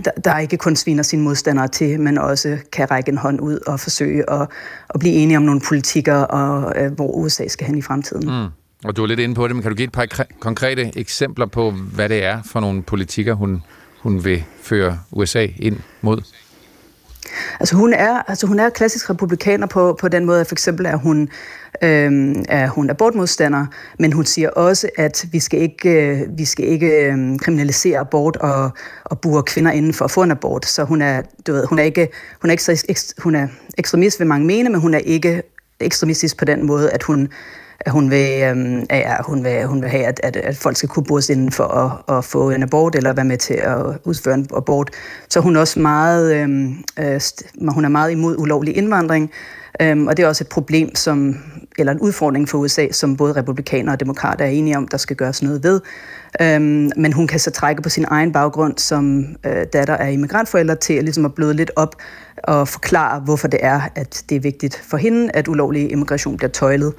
der, 0.05 0.11
der 0.25 0.39
ikke 0.39 0.57
kun 0.57 0.77
sviner 0.77 1.03
sine 1.03 1.23
modstandere 1.23 1.69
til, 1.69 2.01
men 2.01 2.19
også 2.19 2.59
kan 2.73 2.91
række 2.91 3.11
en 3.11 3.19
hånd 3.19 3.41
ud 3.41 3.59
og 3.67 3.81
forsøge 3.81 4.31
at, 4.31 4.49
at 4.95 5.01
blive 5.01 5.15
enige 5.15 5.37
om 5.37 5.43
nogle 5.43 5.61
politikker, 5.61 6.15
og 6.15 6.73
øh, 6.77 6.93
hvor 6.93 7.09
USA 7.09 7.49
skal 7.49 7.67
hen 7.67 7.79
i 7.79 7.83
fremtiden. 7.83 8.43
Mm. 8.43 8.49
Og 8.85 8.97
du 8.97 9.03
er 9.03 9.07
lidt 9.07 9.21
inde 9.21 9.35
på 9.35 9.49
det, 9.49 9.57
men 9.57 9.63
kan 9.63 9.71
du 9.71 9.77
give 9.77 9.87
et 9.87 9.93
par 9.93 10.27
konkrete 10.41 10.99
eksempler 10.99 11.47
på, 11.47 11.71
hvad 11.71 12.09
det 12.09 12.25
er 12.25 12.43
for 12.43 12.61
nogle 12.61 12.83
politikker, 12.83 13.35
hun, 13.35 13.63
hun 13.99 14.25
vil 14.25 14.45
føre 14.63 14.99
USA 15.13 15.47
ind 15.57 15.77
mod? 16.01 16.23
Altså 17.61 17.77
hun 17.77 17.93
er, 17.93 18.23
altså 18.29 18.47
hun 18.47 18.61
er 18.61 18.71
klassisk 18.71 19.11
republikaner 19.11 19.67
på, 19.67 19.97
på 20.01 20.09
den 20.09 20.25
måde, 20.25 20.41
at 20.41 20.47
for 20.47 20.55
eksempel 20.55 20.87
er 20.87 20.97
hun, 20.97 21.29
øh, 21.83 22.35
er 22.49 22.69
hun 22.69 22.91
abortmodstander, 22.91 23.67
men 23.99 24.13
hun 24.13 24.25
siger 24.25 24.51
også, 24.51 24.89
at 24.97 25.27
vi 25.33 25.41
skal 25.41 25.61
ikke, 25.61 25.91
øh, 25.91 26.39
vi 26.39 26.45
skal 26.45 26.65
ikke 26.65 26.87
øh, 26.87 27.39
kriminalisere 27.39 27.99
abort 27.99 28.37
og, 28.37 28.71
og 29.05 29.21
bure 29.21 29.43
kvinder 29.43 29.71
inden 29.71 29.95
for 29.95 30.05
at 30.05 30.11
få 30.11 30.23
en 30.23 30.31
abort. 30.31 30.67
Så 30.67 30.85
hun 30.85 31.03
er, 31.03 31.23
du 31.47 31.53
ved, 31.53 31.67
hun 31.67 31.79
er 31.79 31.83
ikke, 31.83 32.09
hun 32.41 32.51
er 32.51 32.53
ikke 32.53 32.65
så, 32.65 33.15
hun 33.19 33.35
er 33.35 33.49
ekstremist, 33.79 34.21
vil 34.21 34.29
mange 34.29 34.47
mene, 34.47 34.71
men 34.71 34.81
hun 34.81 34.95
er 34.95 34.99
ikke 34.99 35.43
ekstremistisk 35.81 36.37
på 36.39 36.45
den 36.45 36.67
måde, 36.67 36.91
at 36.91 37.03
hun 37.03 37.29
at 37.81 37.93
hun 37.93 38.11
vil, 38.11 38.29
øh, 38.43 38.83
ja, 38.91 39.17
hun 39.23 39.45
vil, 39.45 39.67
hun 39.67 39.83
vil 39.83 39.91
have, 39.91 40.05
at, 40.05 40.21
at, 40.23 40.37
at 40.37 40.57
folk 40.57 40.77
skal 40.77 40.89
kunne 40.89 41.05
bores 41.05 41.31
inden 41.31 41.53
for 41.53 41.65
at, 41.65 42.17
at 42.17 42.25
få 42.25 42.51
en 42.51 42.63
abort, 42.63 42.95
eller 42.95 43.13
være 43.13 43.25
med 43.25 43.37
til 43.37 43.55
at 43.55 43.77
udføre 44.05 44.35
en 44.35 44.47
abort. 44.57 44.91
Så 45.29 45.41
hun 45.41 45.57
er 45.57 45.61
også 45.61 45.81
meget, 45.81 46.35
øhm, 46.35 46.77
øh, 46.99 47.21
øh, 47.61 47.69
hun 47.69 47.85
er 47.85 47.89
meget 47.89 48.11
imod 48.11 48.39
ulovlig 48.39 48.77
indvandring, 48.77 49.31
øh, 49.83 50.03
og 50.03 50.17
det 50.17 50.23
er 50.23 50.29
også 50.29 50.45
et 50.45 50.49
problem, 50.49 50.95
som, 50.95 51.37
eller 51.79 51.93
en 51.93 52.01
udfordring 52.01 52.49
for 52.49 52.59
USA, 52.59 52.87
som 52.93 53.17
både 53.17 53.33
republikanere 53.33 53.95
og 53.95 54.01
demokrater 54.01 54.45
er 54.45 54.49
enige 54.49 54.77
om, 54.77 54.89
der 54.89 54.97
skal 54.97 55.17
gøres 55.17 55.43
noget 55.43 55.65
ved. 55.65 55.81
Øhm, 56.43 56.91
men 56.97 57.13
hun 57.13 57.27
kan 57.27 57.41
så 57.41 57.51
trække 57.51 57.83
på 57.83 57.89
sin 57.89 58.05
egen 58.09 58.33
baggrund 58.33 58.79
som 58.79 59.27
øh, 59.47 59.67
datter 59.73 59.97
af 59.97 60.13
immigrantforældre 60.13 60.77
til 60.77 60.95
at, 60.95 61.05
ligesom 61.05 61.25
at 61.25 61.35
bløde 61.35 61.55
lidt 61.55 61.71
op 61.77 61.97
og 62.45 62.69
forklare, 62.69 63.21
hvorfor 63.21 63.49
det 63.49 63.61
er, 63.63 63.81
at 63.95 64.25
det 64.29 64.37
er 64.37 64.41
vigtigt 64.41 64.77
for 64.77 64.97
hende, 64.97 65.31
at 65.35 65.49
ulovlig 65.49 65.93
immigration 65.93 66.37
bliver 66.37 66.51
tøjlet. 66.51 66.95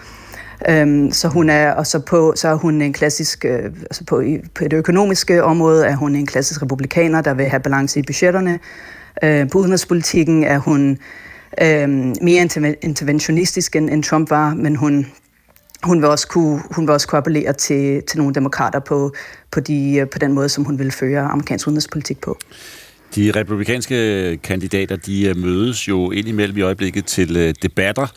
Øhm, 0.70 1.12
så 1.12 1.28
hun 1.28 1.50
er, 1.50 1.72
og 1.72 1.88
så, 1.88 2.00
på, 2.00 2.34
så 2.36 2.48
er 2.48 2.56
hun 2.56 2.82
en 2.82 2.94
klassisk, 2.94 3.46
øh, 3.46 3.64
altså 3.64 4.04
på, 4.06 4.24
på 4.56 4.64
det 4.64 4.74
økonomiske 4.74 5.44
område 5.44 5.86
er 5.86 5.96
hun 5.96 6.16
en 6.16 6.26
klassisk 6.26 6.62
republikaner, 6.62 7.22
der 7.22 7.34
vil 7.34 7.46
have 7.46 7.60
balance 7.60 8.00
i 8.00 8.04
budgetterne. 8.04 8.60
Øh, 9.24 9.50
på 9.50 9.58
udenrigspolitikken 9.58 10.44
er 10.44 10.58
hun 10.58 10.98
øh, 11.62 11.90
mere 12.22 12.48
interventionistisk 12.82 13.76
end, 13.76 13.90
end 13.90 14.04
Trump 14.04 14.30
var, 14.30 14.54
men 14.54 14.76
hun, 14.76 15.08
hun 15.84 16.02
vil 16.02 16.10
også 16.10 16.28
kunne, 16.28 16.62
hun 16.72 16.88
vil 16.88 16.94
også 16.94 17.08
kunne 17.08 17.18
appellere 17.18 17.54
til, 17.54 18.04
til 18.08 18.18
nogle 18.18 18.34
demokrater 18.34 18.80
på, 18.80 19.14
på, 19.52 19.60
de, 19.60 19.98
øh, 19.98 20.10
på 20.10 20.20
den 20.20 20.34
måde, 20.34 20.50
som 20.50 20.64
hun 20.64 20.80
vil 20.80 20.92
føre 20.92 21.22
amerikansk 21.22 21.68
udenrigspolitik 21.68 22.22
på. 22.22 22.38
De 23.16 23.32
republikanske 23.32 24.38
kandidater, 24.44 24.96
de 24.96 25.28
øh, 25.28 25.38
mødes 25.38 25.88
jo 25.88 26.12
indimellem 26.12 26.58
i 26.58 26.62
øjeblikket 26.62 27.06
til 27.06 27.38
øh, 27.38 27.54
debatter. 27.62 28.08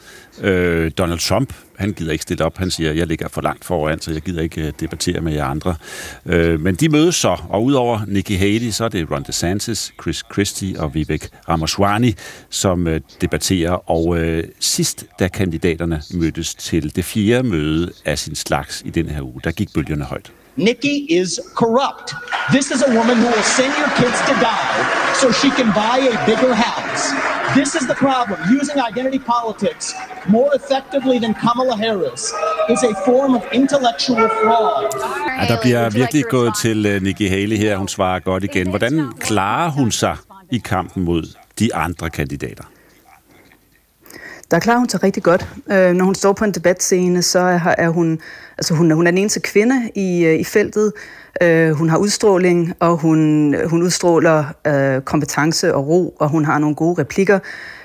Øh, 0.41 0.91
Donald 0.99 1.19
Trump, 1.19 1.55
han 1.77 1.93
gider 1.93 2.13
ikke 2.13 2.23
stille 2.23 2.45
op. 2.45 2.59
Han 2.59 2.71
siger, 2.71 2.93
jeg 2.93 3.07
ligger 3.07 3.29
for 3.29 3.43
langt 3.43 3.65
foran, 3.65 4.01
så 4.01 4.13
jeg 4.13 4.23
gider 4.23 4.43
ikke 4.43 4.67
øh, 4.67 4.73
debattere 4.81 5.21
med 5.21 5.33
jer 5.33 5.45
andre. 5.45 5.77
men 6.59 6.75
de 6.75 6.89
mødes 6.89 7.15
så, 7.15 7.37
og 7.49 7.65
udover 7.65 8.01
Nikki 8.07 8.35
Haley, 8.35 8.71
så 8.71 8.85
er 8.85 8.89
det 8.89 9.11
Ron 9.11 9.23
DeSantis, 9.23 9.93
Chris 10.03 10.23
Christie 10.33 10.81
og 10.81 10.95
Vivek 10.95 11.29
Ramaswamy, 11.49 12.13
som 12.51 12.89
debatterer. 13.21 13.91
Og 13.91 14.19
sidst, 14.61 15.07
da 15.19 15.29
kandidaterne 15.29 16.03
mødtes 16.15 16.55
til 16.55 16.97
det 16.97 17.05
fjerde 17.05 17.49
møde 17.49 17.93
af 18.05 18.19
sin 18.19 18.35
slags 18.35 18.83
i 18.87 18.91
den 18.91 19.09
her 19.09 19.23
uge, 19.23 19.41
der 19.45 19.51
gik 19.51 19.69
bølgerne 19.75 20.05
højt. 20.05 20.33
Nikki 20.57 21.07
is 21.09 21.41
corrupt. 21.55 22.15
This 22.53 22.71
is 22.71 22.83
a 22.83 22.91
woman 22.95 23.17
who 23.17 23.27
will 23.27 23.43
send 23.43 23.73
your 23.77 23.89
kids 24.01 24.19
to 24.29 24.35
die 24.35 25.15
so 25.15 25.33
she 25.33 25.51
can 25.51 25.69
buy 25.73 25.99
a 26.15 26.27
bigger 26.27 26.55
house. 26.55 27.03
This 27.59 27.75
is 27.75 27.87
the 27.87 27.95
problem. 27.95 28.39
Using 28.61 28.79
identity 28.91 29.19
politics 29.19 29.95
more 30.29 30.51
effectively 30.55 31.19
than 31.19 31.35
Kamala 31.35 31.77
Harris 31.77 32.33
is 32.69 32.83
a 32.83 32.95
form 33.05 33.35
of 33.35 33.43
intellectual 33.53 34.29
fraud. 34.43 34.91
Ja, 35.41 35.55
der 35.55 35.61
bliver 35.63 35.91
virkelig 35.91 36.25
gået 36.25 36.53
til 36.63 36.97
uh, 36.97 37.03
Nikki 37.03 37.27
Haley 37.27 37.57
her. 37.57 37.77
Hun 37.77 37.89
svarer 37.89 38.21
godt 38.21 38.45
igen. 38.45 38.69
Hvordan 38.69 39.13
klarer 39.21 39.71
hun 39.71 39.91
sig 39.93 40.17
i 40.53 40.59
kampen 40.59 41.05
mod 41.05 41.37
de 41.59 41.75
andre 41.75 42.11
kandidater? 42.11 42.65
Der 44.51 44.59
klarer 44.59 44.79
hun 44.79 44.89
sig 44.89 45.03
rigtig 45.03 45.23
godt. 45.23 45.49
Øh, 45.71 45.93
når 45.93 46.05
hun 46.05 46.15
står 46.15 46.33
på 46.33 46.45
en 46.45 46.53
debatscene, 46.53 47.23
så 47.23 47.61
er 47.79 47.89
hun, 47.89 48.21
altså 48.59 48.75
hun, 48.75 48.91
hun 48.91 49.07
er 49.07 49.11
den 49.11 49.19
eneste 49.19 49.41
kvinde 49.41 49.91
i, 49.95 50.25
øh, 50.25 50.41
i 50.41 50.45
feltet. 50.45 50.93
Øh, 51.43 51.71
hun 51.71 51.89
har 51.89 51.99
udstråling, 51.99 52.73
og 52.81 52.97
hun, 52.97 53.55
hun 53.67 53.83
udstråler 53.83 54.45
øh, 54.67 55.03
kompetence 55.03 55.75
og 55.75 55.89
ro, 55.89 56.09
og 56.09 56.29
hun 56.29 56.45
har 56.45 56.59
nogle 56.59 56.77
gode 56.77 57.01
replikker. 57.01 57.39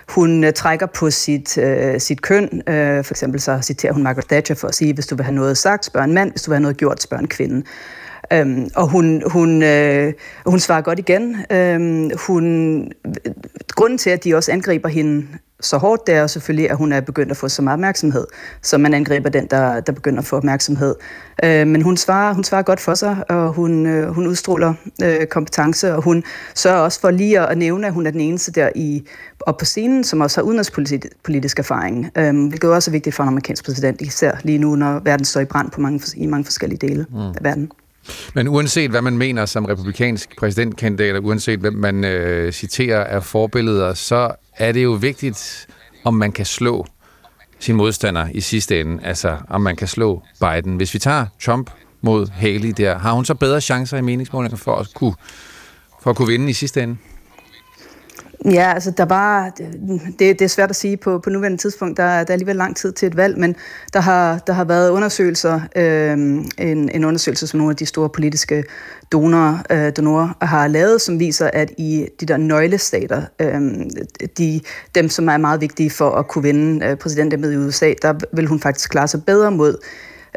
Hun 0.09 0.43
øh, 0.43 0.53
trækker 0.53 0.85
på 0.85 1.11
sit, 1.11 1.57
øh, 1.57 1.99
sit 1.99 2.21
køn. 2.21 2.61
Øh, 2.67 3.03
for 3.03 3.13
eksempel 3.13 3.41
så 3.41 3.59
citerer 3.61 3.93
hun 3.93 4.03
Margaret 4.03 4.27
Thatcher 4.27 4.55
for 4.55 4.67
at 4.67 4.75
sige, 4.75 4.93
hvis 4.93 5.07
du 5.07 5.15
vil 5.15 5.25
have 5.25 5.35
noget 5.35 5.57
sagt, 5.57 5.85
spørg 5.85 6.03
en 6.03 6.13
mand. 6.13 6.31
Hvis 6.31 6.41
du 6.41 6.51
vil 6.51 6.55
have 6.55 6.61
noget 6.61 6.77
gjort, 6.77 7.01
spørg 7.01 7.19
en 7.19 7.27
kvinde. 7.27 7.63
Øhm, 8.33 8.69
og 8.75 8.87
hun, 8.87 9.23
hun, 9.31 9.63
øh, 9.63 10.13
hun 10.45 10.59
svarer 10.59 10.81
godt 10.81 10.99
igen. 10.99 11.37
Øhm, 11.51 12.11
hun, 12.27 12.91
grunden 13.75 13.97
til, 13.97 14.09
at 14.09 14.23
de 14.23 14.35
også 14.35 14.51
angriber 14.51 14.89
hende 14.89 15.27
så 15.61 15.77
hårdt, 15.77 16.07
det 16.07 16.15
er 16.15 16.21
jo 16.21 16.27
selvfølgelig, 16.27 16.69
at 16.69 16.77
hun 16.77 16.91
er 16.91 17.01
begyndt 17.01 17.31
at 17.31 17.37
få 17.37 17.49
så 17.49 17.61
meget 17.61 17.75
opmærksomhed, 17.75 18.27
så 18.61 18.77
man 18.77 18.93
angriber 18.93 19.29
den, 19.29 19.47
der, 19.51 19.79
der 19.79 19.91
begynder 19.91 20.19
at 20.19 20.25
få 20.25 20.35
opmærksomhed. 20.35 20.95
Øh, 21.43 21.67
men 21.67 21.81
hun 21.81 21.97
svarer, 21.97 22.33
hun 22.33 22.43
svarer 22.43 22.61
godt 22.61 22.79
for 22.79 22.93
sig, 22.93 23.23
og 23.29 23.53
hun, 23.53 23.85
øh, 23.85 24.09
hun 24.09 24.27
udstråler 24.27 24.73
øh, 25.03 25.25
kompetence, 25.25 25.95
og 25.95 26.03
hun 26.03 26.23
sørger 26.55 26.79
også 26.79 26.99
for 26.99 27.11
lige 27.11 27.39
at 27.39 27.57
nævne, 27.57 27.87
at 27.87 27.93
hun 27.93 28.05
er 28.05 28.11
den 28.11 28.21
eneste 28.21 28.51
der 28.51 28.69
i, 28.75 29.07
op 29.39 29.57
på 29.57 29.65
scenen, 29.65 30.03
som 30.03 30.21
også 30.21 30.41
har 30.41 30.45
udenrigspolitisk 30.45 31.59
erfaring, 31.59 32.11
øh, 32.17 32.47
hvilket 32.47 32.71
også 32.71 32.91
er 32.91 32.93
vigtigt 32.93 33.15
for 33.15 33.23
en 33.23 33.29
amerikansk 33.29 33.65
præsident, 33.65 34.01
især 34.01 34.31
lige 34.43 34.57
nu, 34.57 34.75
når 34.75 34.99
verden 34.99 35.25
står 35.25 35.41
i 35.41 35.45
brand 35.45 35.71
på 35.71 35.81
mange, 35.81 36.01
i 36.17 36.25
mange 36.25 36.45
forskellige 36.45 36.87
dele 36.87 37.05
mm. 37.09 37.17
af 37.17 37.37
verden. 37.41 37.71
Men 38.33 38.47
uanset 38.47 38.89
hvad 38.89 39.01
man 39.01 39.17
mener 39.17 39.45
som 39.45 39.65
republikansk 39.65 40.37
præsidentkandidat, 40.37 41.15
og 41.15 41.23
uanset 41.23 41.59
hvem 41.59 41.73
man 41.73 42.03
øh, 42.03 42.51
citerer 42.51 43.03
af 43.03 43.23
forbilleder, 43.23 43.93
så 43.93 44.31
er 44.57 44.71
det 44.71 44.83
jo 44.83 44.91
vigtigt, 44.91 45.67
om 46.03 46.13
man 46.13 46.31
kan 46.31 46.45
slå 46.45 46.85
sin 47.59 47.75
modstander 47.75 48.27
i 48.33 48.41
sidste 48.41 48.79
ende. 48.79 49.03
Altså, 49.03 49.37
om 49.49 49.61
man 49.61 49.75
kan 49.75 49.87
slå 49.87 50.23
Biden. 50.39 50.77
Hvis 50.77 50.93
vi 50.93 50.99
tager 50.99 51.25
Trump 51.41 51.71
mod 52.01 52.27
Haley 52.27 52.73
der, 52.77 52.97
har 52.97 53.13
hun 53.13 53.25
så 53.25 53.33
bedre 53.33 53.61
chancer 53.61 53.97
i 53.97 54.01
meningsmålinger 54.01 54.57
for 54.57 54.75
at 54.75 54.93
kunne, 54.93 55.13
for 56.01 56.09
at 56.09 56.15
kunne 56.15 56.27
vinde 56.27 56.49
i 56.49 56.53
sidste 56.53 56.83
ende? 56.83 56.97
Ja, 58.45 58.73
altså 58.73 58.91
der 58.91 59.05
var, 59.05 59.49
det, 60.19 60.19
det 60.19 60.41
er 60.41 60.47
svært 60.47 60.69
at 60.69 60.75
sige 60.75 60.97
på, 60.97 61.19
på 61.19 61.29
nuværende 61.29 61.57
tidspunkt, 61.57 61.97
der, 61.97 62.03
der 62.03 62.11
er 62.11 62.33
alligevel 62.33 62.55
lang 62.55 62.75
tid 62.75 62.91
til 62.91 63.07
et 63.07 63.17
valg, 63.17 63.39
men 63.39 63.55
der 63.93 63.99
har, 63.99 64.39
der 64.47 64.53
har 64.53 64.63
været 64.63 64.89
undersøgelser, 64.89 65.61
øh, 65.75 66.11
en, 66.11 66.89
en 66.89 67.05
undersøgelse, 67.05 67.47
som 67.47 67.57
nogle 67.57 67.71
af 67.71 67.75
de 67.75 67.85
store 67.85 68.09
politiske 68.09 68.63
donorer, 69.11 69.57
øh, 69.69 69.91
donorer 69.97 70.45
har 70.45 70.67
lavet, 70.67 71.01
som 71.01 71.19
viser, 71.19 71.49
at 71.53 71.71
i 71.77 72.07
de 72.19 72.25
der 72.25 72.37
nøglestater, 72.37 73.21
øh, 73.39 73.61
de, 74.37 74.61
dem 74.95 75.09
som 75.09 75.29
er 75.29 75.37
meget 75.37 75.61
vigtige 75.61 75.89
for 75.89 76.09
at 76.09 76.27
kunne 76.27 76.43
vinde 76.43 76.85
øh, 76.85 76.97
præsidentembedet 76.97 77.53
i 77.53 77.57
USA, 77.57 77.93
der 78.01 78.13
vil 78.33 78.47
hun 78.47 78.59
faktisk 78.59 78.89
klare 78.89 79.07
sig 79.07 79.25
bedre 79.25 79.51
mod 79.51 79.77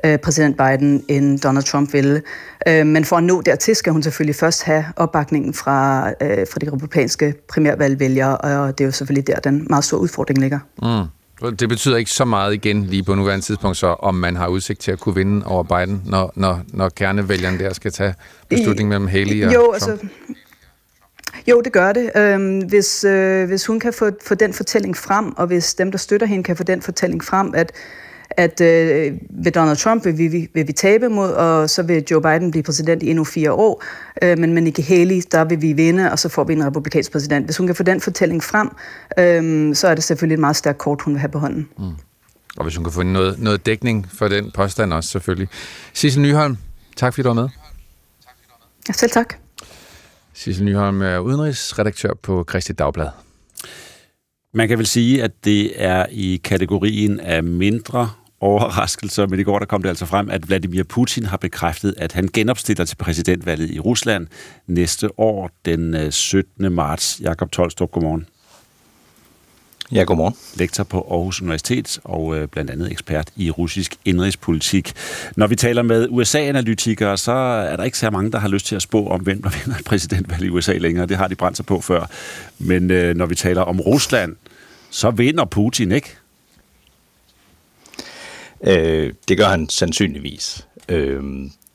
øh, 0.05 0.18
præsident 0.18 0.57
Biden, 0.57 1.05
end 1.09 1.40
Donald 1.40 1.64
Trump 1.64 1.92
ville. 1.92 2.22
Øh, 2.68 2.87
men 2.87 3.05
for 3.05 3.16
at 3.16 3.24
nå 3.24 3.40
dertil, 3.40 3.76
skal 3.76 3.92
hun 3.92 4.02
selvfølgelig 4.02 4.37
først 4.37 4.62
have 4.62 4.85
opbakningen 4.96 5.55
fra, 5.55 6.09
øh, 6.09 6.46
fra 6.52 6.59
de 6.59 6.72
republikanske 6.72 7.35
primærvalgvælgere, 7.48 8.38
og 8.38 8.78
det 8.78 8.85
er 8.85 8.88
jo 8.88 8.92
selvfølgelig 8.92 9.26
der, 9.26 9.40
den 9.40 9.66
meget 9.70 9.85
store 9.85 10.00
udfordring 10.00 10.38
ligger. 10.38 10.59
Mm. 10.83 11.09
Det 11.50 11.68
betyder 11.68 11.96
ikke 11.96 12.11
så 12.11 12.24
meget 12.24 12.55
igen 12.55 12.85
lige 12.85 13.02
på 13.02 13.14
nuværende 13.14 13.44
tidspunkt, 13.44 13.76
så 13.76 13.87
om 13.87 14.14
man 14.14 14.37
har 14.37 14.48
udsigt 14.48 14.81
til 14.81 14.92
at 14.92 15.00
kunne 15.00 15.14
vinde 15.14 15.46
over 15.46 15.62
Biden, 15.62 16.02
når, 16.07 16.33
når, 16.37 16.61
når 16.68 16.88
kernevælgerne 16.88 17.59
der 17.59 17.72
skal 17.72 17.92
tage 17.92 18.14
beslutning 18.48 18.88
mellem 18.88 19.07
Haley 19.07 19.46
og 19.46 19.55
jo, 19.55 19.61
Trump? 19.61 19.74
Altså, 19.74 19.98
jo, 21.48 21.61
det 21.61 21.72
gør 21.72 21.92
det. 21.92 22.11
Øhm, 22.16 22.59
hvis, 22.59 23.05
øh, 23.05 23.48
hvis 23.48 23.66
hun 23.66 23.81
kan 23.81 23.92
få, 23.92 24.11
få 24.24 24.35
den 24.35 24.52
fortælling 24.52 24.96
frem, 24.96 25.33
og 25.37 25.46
hvis 25.46 25.74
dem, 25.74 25.90
der 25.90 25.98
støtter 25.98 26.26
hende, 26.26 26.44
kan 26.44 26.57
få 26.57 26.62
den 26.62 26.83
fortælling 26.83 27.24
frem, 27.24 27.55
at 27.55 27.72
at 28.37 28.61
øh, 28.61 29.12
ved 29.31 29.53
Donald 29.53 29.77
Trump 29.77 30.05
vil 30.05 30.18
vi, 30.18 30.49
vil 30.55 30.66
vi 30.66 30.73
tabe 30.73 31.09
mod, 31.09 31.31
og 31.31 31.71
så 31.71 31.83
vil 31.83 32.05
Joe 32.11 32.23
Biden 32.23 32.51
blive 32.51 32.62
præsident 32.62 33.03
i 33.03 33.11
endnu 33.11 33.25
fire 33.25 33.53
år. 33.53 33.83
Øh, 34.23 34.38
men 34.38 34.55
med 34.55 34.62
Nikki 34.62 34.83
Haley, 34.83 35.23
der 35.33 35.45
vil 35.45 35.62
vi 35.62 35.73
vinde, 35.73 36.12
og 36.12 36.18
så 36.18 36.29
får 36.29 36.45
vi 36.45 36.53
en 36.53 36.66
republikansk 36.66 37.12
præsident. 37.12 37.45
Hvis 37.45 37.57
hun 37.57 37.66
kan 37.66 37.77
få 37.77 37.83
den 37.83 38.01
fortælling 38.01 38.42
frem, 38.45 38.68
øh, 39.18 39.75
så 39.75 39.88
er 39.88 39.95
det 39.95 40.05
selvfølgelig 40.05 40.35
et 40.35 40.40
meget 40.40 40.57
stærkt 40.57 40.79
kort, 40.79 41.03
hun 41.03 41.14
vil 41.14 41.21
have 41.21 41.31
på 41.31 41.38
hånden. 41.38 41.68
Mm. 41.79 41.85
Og 42.57 42.64
hvis 42.64 42.77
hun 42.77 42.85
kan 42.85 42.92
få 42.92 43.03
noget, 43.03 43.38
noget 43.38 43.66
dækning 43.66 44.09
for 44.12 44.29
den 44.29 44.51
påstand 44.55 44.92
også, 44.92 45.11
selvfølgelig. 45.11 45.49
Sissel 45.92 46.23
Nyholm, 46.23 46.57
tak 46.97 47.14
fordi 47.14 47.23
du 47.23 47.29
var 47.29 47.42
med. 47.42 47.49
Ja, 48.88 48.92
selv 48.92 49.11
tak. 49.11 49.35
Sissel 50.35 50.64
Nyholm 50.64 51.03
er 51.03 51.18
udenrigsredaktør 51.18 52.11
på 52.23 52.45
Christi 52.51 52.73
Dagblad. 52.73 53.09
Man 54.55 54.68
kan 54.68 54.79
vel 54.79 54.87
sige, 54.87 55.23
at 55.23 55.31
det 55.45 55.83
er 55.83 56.07
i 56.11 56.40
kategorien 56.45 57.21
af 57.21 57.42
mindre 57.42 58.11
overraskelser, 58.42 59.26
men 59.26 59.40
i 59.40 59.42
går 59.42 59.59
der 59.59 59.66
kom 59.66 59.83
det 59.83 59.88
altså 59.88 60.07
frem, 60.07 60.31
at 60.31 60.48
Vladimir 60.48 60.83
Putin 60.83 61.24
har 61.24 61.37
bekræftet, 61.37 61.94
at 61.98 62.12
han 62.12 62.28
genopstiller 62.33 62.85
til 62.85 62.96
præsidentvalget 62.96 63.70
i 63.70 63.81
Rusland 63.81 64.26
næste 64.66 65.20
år, 65.20 65.50
den 65.64 66.12
17. 66.12 66.64
Øh, 66.64 66.72
marts. 66.72 67.20
Jakob 67.20 67.52
Tolstrup, 67.52 67.90
godmorgen. 67.90 68.26
Ja, 69.92 70.02
godmorgen. 70.02 70.35
Lektor 70.55 70.85
på 70.85 71.07
Aarhus 71.11 71.42
Universitet 71.42 72.00
og 72.05 72.37
øh, 72.37 72.48
blandt 72.48 72.70
andet 72.70 72.92
ekspert 72.92 73.31
i 73.37 73.50
russisk 73.50 73.96
indrigspolitik. 74.05 74.92
Når 75.37 75.46
vi 75.46 75.57
taler 75.57 75.83
med 75.83 76.07
USA-analytikere, 76.11 77.16
så 77.18 77.33
er 77.33 77.76
der 77.76 77.85
ikke 77.85 77.98
så 77.98 78.11
mange, 78.11 78.33
der 78.33 78.38
har 78.38 78.48
lyst 78.48 78.66
til 78.66 78.76
at 78.76 78.83
spå 78.83 79.07
om, 79.07 79.20
hvem 79.20 79.42
der 79.42 79.50
vinder 79.64 79.78
et 79.78 79.85
præsidentvalg 79.85 80.42
i 80.42 80.48
USA 80.48 80.72
længere. 80.72 81.07
Det 81.07 81.16
har 81.16 81.28
de 81.28 81.35
brændt 81.35 81.57
sig 81.57 81.66
på 81.66 81.81
før. 81.81 82.07
Men 82.59 82.90
øh, 82.90 83.16
når 83.16 83.26
vi 83.26 83.35
taler 83.35 83.62
om 83.62 83.81
Rusland, 83.81 84.37
så 84.90 85.11
vinder 85.11 85.44
Putin, 85.44 85.92
ikke? 85.92 86.16
Øh, 88.66 89.12
det 89.29 89.38
gør 89.38 89.46
han 89.46 89.68
sandsynligvis. 89.68 90.66
Øh, 90.88 91.22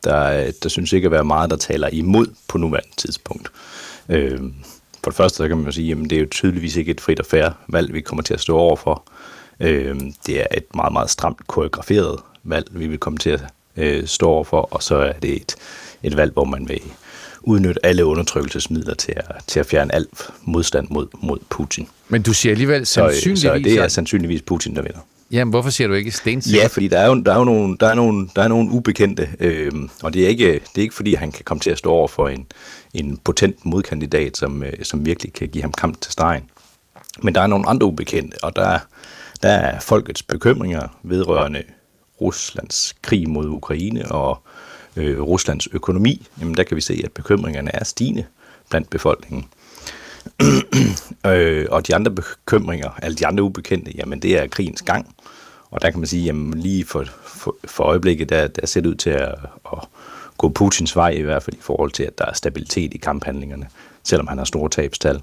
der, 0.04 0.52
der 0.64 0.70
synes 0.70 0.94
ikke 0.94 1.06
at 1.06 1.12
være 1.12 1.26
meget, 1.26 1.50
der 1.50 1.56
taler 1.56 1.88
imod 1.88 2.28
på 2.48 2.58
nuværende 2.58 2.96
tidspunkt. 2.98 3.52
Øh, 4.10 4.40
for 5.04 5.12
det 5.12 5.18
første 5.18 5.38
så 5.38 5.48
kan 5.48 5.58
man 5.58 5.66
jo 5.66 5.72
sige, 5.72 5.92
at 5.92 5.98
det 5.98 6.12
er 6.12 6.20
jo 6.20 6.28
tydeligvis 6.32 6.76
ikke 6.76 6.92
et 6.92 7.02
frit 7.02 7.20
og 7.20 7.26
færre 7.26 7.54
valg, 7.68 7.94
vi 7.94 8.02
kommer 8.02 8.24
til 8.24 8.34
at 8.34 8.42
stå 8.42 8.58
overfor. 8.58 9.04
Øh, 9.60 9.96
det 10.26 10.40
er 10.42 10.48
et 10.58 10.76
meget, 10.76 10.94
meget 10.94 11.10
stramt 11.10 11.48
koreograferet 11.48 12.20
valg, 12.44 12.68
vi 12.72 12.88
vil 12.88 12.98
komme 12.98 13.20
til 13.20 13.30
at 13.30 13.42
øh, 13.78 14.08
stå 14.08 14.28
overfor, 14.28 14.62
og 14.72 14.84
så 14.84 14.96
er 14.96 15.14
det 15.14 15.36
et, 15.36 15.56
et 16.04 16.18
valg, 16.18 16.34
hvor 16.34 16.46
man 16.46 16.70
vil 16.70 16.82
udnytte 17.42 17.86
alle 17.86 18.06
undertrykkelsesmidler 18.06 18.94
til 18.94 19.14
at, 19.18 19.26
til 19.48 19.60
at 19.60 19.66
fjerne 19.66 19.96
alt 19.96 20.30
modstand 20.44 20.88
mod, 20.90 21.08
mod 21.22 21.38
Putin. 21.50 21.88
Men 22.10 22.22
du 22.22 22.34
siger 22.34 22.54
alligevel 22.54 22.86
sandsynligvis... 22.86 23.42
Så, 23.42 23.48
så 23.48 23.60
det 23.64 23.74
er 23.74 23.88
sandsynligvis 23.88 24.42
Putin, 24.42 24.76
der 24.76 24.82
vinder. 24.82 25.00
Jamen, 25.32 25.50
hvorfor 25.50 25.70
siger 25.70 25.88
du 25.88 25.94
ikke 25.94 26.12
stensikker? 26.12 26.62
Ja, 26.62 26.68
fordi 26.68 26.88
der 26.88 27.00
er 27.00 27.08
jo, 27.08 27.22
der 27.22 27.34
er 27.34 27.38
jo 27.38 27.44
nogle, 27.44 27.78
der 27.80 27.88
er 27.88 27.96
nogle, 27.96 28.30
der 28.36 28.42
er 28.42 28.48
nogle 28.48 28.72
ubekendte, 28.72 29.30
øh, 29.40 29.72
og 30.04 30.14
det 30.14 30.24
er, 30.24 30.28
ikke, 30.28 30.54
det 30.54 30.78
er 30.78 30.82
ikke 30.82 30.96
fordi, 30.96 31.14
han 31.14 31.32
kan 31.32 31.46
komme 31.46 31.62
til 31.62 31.70
at 31.70 31.78
stå 31.78 31.92
over 31.92 32.08
for 32.08 32.28
en, 32.28 32.46
en 32.94 33.18
potent 33.18 33.66
modkandidat, 33.66 34.38
som, 34.38 34.64
øh, 34.64 34.74
som 34.84 35.06
virkelig 35.06 35.34
kan 35.34 35.48
give 35.48 35.62
ham 35.62 35.72
kamp 35.72 36.02
til 36.02 36.12
stregen. 36.12 36.44
Men 37.24 37.36
der 37.36 37.42
er 37.42 37.48
nogle 37.48 37.70
andre 37.70 37.88
ubekendte, 37.88 38.44
og 38.44 38.56
der, 38.56 38.80
der 39.44 39.50
er 39.50 39.80
folkets 39.80 40.24
bekymringer 40.24 40.88
vedrørende 41.04 41.64
Ruslands 42.22 42.96
krig 43.02 43.30
mod 43.30 43.46
Ukraine 43.46 44.12
og 44.12 44.42
øh, 44.96 45.22
Ruslands 45.22 45.68
økonomi. 45.72 46.28
Jamen 46.40 46.58
der 46.58 46.64
kan 46.64 46.76
vi 46.76 46.82
se, 46.82 47.02
at 47.04 47.12
bekymringerne 47.12 47.76
er 47.76 47.84
stigende 47.84 48.26
blandt 48.70 48.90
befolkningen 48.90 49.46
øh, 51.28 51.66
og 51.72 51.88
de 51.88 51.96
andre 51.96 52.12
bekymringer, 52.12 52.90
alle 53.02 53.16
de 53.16 53.28
andre 53.28 53.44
ubekendte, 53.44 53.92
jamen 53.96 54.22
det 54.22 54.38
er 54.38 54.48
krigens 54.48 54.82
gang. 54.82 55.16
Og 55.72 55.82
der 55.82 55.90
kan 55.90 56.00
man 56.00 56.08
sige, 56.08 56.24
jamen 56.24 56.54
lige 56.60 56.86
for, 56.86 57.06
for, 57.26 57.56
for 57.66 57.84
øjeblikket, 57.84 58.30
der, 58.30 58.48
der 58.48 58.66
ser 58.66 58.82
det 58.82 58.90
ud 58.90 58.96
til 58.96 59.10
at, 59.10 59.36
at 59.74 59.80
gå 60.38 60.50
Putins 60.50 60.96
vej, 60.96 61.10
i 61.10 61.22
hvert 61.22 61.44
fald 61.44 61.56
i 61.56 61.62
forhold 61.62 61.92
til, 61.92 62.04
at 62.04 62.18
der 62.18 62.26
er 62.26 62.34
stabilitet 62.34 62.94
i 62.94 62.98
kamphandlingerne, 62.98 63.68
selvom 64.04 64.28
han 64.28 64.38
har 64.38 64.46
store 64.46 64.70
tabstal. 64.70 65.22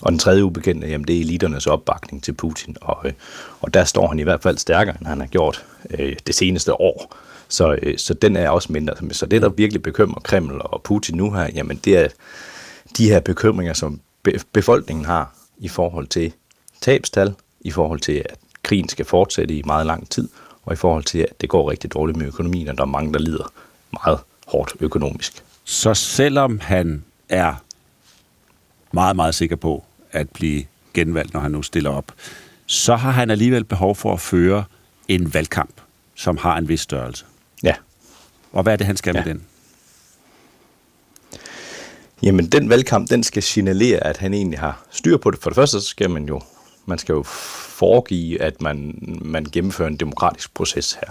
Og 0.00 0.12
den 0.12 0.18
tredje 0.18 0.44
ubekendte, 0.44 0.88
jamen 0.88 1.06
det 1.06 1.16
er 1.16 1.20
eliternes 1.20 1.66
opbakning 1.66 2.22
til 2.22 2.32
Putin, 2.32 2.76
og, 2.80 2.98
øh, 3.04 3.12
og 3.60 3.74
der 3.74 3.84
står 3.84 4.08
han 4.08 4.18
i 4.18 4.22
hvert 4.22 4.42
fald 4.42 4.58
stærkere, 4.58 4.96
end 4.98 5.06
han 5.06 5.20
har 5.20 5.26
gjort 5.26 5.64
øh, 5.90 6.16
det 6.26 6.34
seneste 6.34 6.80
år. 6.80 7.16
Så, 7.48 7.78
øh, 7.82 7.98
så 7.98 8.14
den 8.14 8.36
er 8.36 8.50
også 8.50 8.72
mindre. 8.72 8.94
Så 9.14 9.26
det, 9.26 9.42
der 9.42 9.48
virkelig 9.48 9.82
bekymrer 9.82 10.20
Kreml 10.20 10.60
og 10.64 10.82
Putin 10.82 11.16
nu 11.16 11.30
her, 11.30 11.48
jamen 11.54 11.80
det 11.84 11.96
er 11.96 12.08
de 12.96 13.08
her 13.08 13.20
bekymringer, 13.20 13.74
som 13.74 14.00
befolkningen 14.52 15.04
har 15.04 15.34
i 15.58 15.68
forhold 15.68 16.06
til 16.06 16.32
tabstal, 16.80 17.34
i 17.60 17.70
forhold 17.70 18.00
til, 18.00 18.12
at 18.12 18.38
krigen 18.62 18.88
skal 18.88 19.04
fortsætte 19.04 19.54
i 19.54 19.62
meget 19.62 19.86
lang 19.86 20.10
tid, 20.10 20.28
og 20.64 20.72
i 20.72 20.76
forhold 20.76 21.04
til, 21.04 21.18
at 21.18 21.40
det 21.40 21.48
går 21.48 21.70
rigtig 21.70 21.92
dårligt 21.92 22.18
med 22.18 22.26
økonomien, 22.26 22.68
og 22.68 22.78
der 22.78 22.82
er 22.82 22.86
mange, 22.88 23.12
der 23.12 23.18
lider 23.18 23.52
meget 23.92 24.18
hårdt 24.46 24.72
økonomisk. 24.80 25.44
Så 25.64 25.94
selvom 25.94 26.60
han 26.60 27.04
er 27.28 27.54
meget, 28.92 29.16
meget 29.16 29.34
sikker 29.34 29.56
på 29.56 29.84
at 30.12 30.30
blive 30.30 30.64
genvalgt, 30.94 31.34
når 31.34 31.40
han 31.40 31.50
nu 31.50 31.62
stiller 31.62 31.90
op, 31.90 32.12
så 32.66 32.96
har 32.96 33.10
han 33.10 33.30
alligevel 33.30 33.64
behov 33.64 33.96
for 33.96 34.12
at 34.12 34.20
føre 34.20 34.64
en 35.08 35.34
valgkamp, 35.34 35.80
som 36.14 36.36
har 36.36 36.56
en 36.58 36.68
vis 36.68 36.80
størrelse. 36.80 37.24
Ja. 37.62 37.74
Og 38.52 38.62
hvad 38.62 38.72
er 38.72 38.76
det, 38.76 38.86
han 38.86 38.96
skal 38.96 39.14
ja. 39.14 39.24
med 39.24 39.34
den? 39.34 39.44
Jamen, 42.22 42.46
den 42.46 42.68
valgkamp, 42.68 43.10
den 43.10 43.22
skal 43.22 43.42
signalere, 43.42 44.06
at 44.06 44.16
han 44.16 44.34
egentlig 44.34 44.58
har 44.58 44.84
styr 44.90 45.16
på 45.16 45.30
det. 45.30 45.40
For 45.42 45.50
det 45.50 45.54
første, 45.54 45.80
så 45.80 45.86
skal 45.86 46.10
man 46.10 46.24
jo, 46.24 46.40
man 46.86 46.98
skal 46.98 47.12
jo 47.12 47.22
foregive, 47.22 48.42
at 48.42 48.62
man, 48.62 48.98
man 49.22 49.44
gennemfører 49.52 49.88
en 49.88 49.96
demokratisk 49.96 50.54
proces 50.54 50.92
her. 50.92 51.10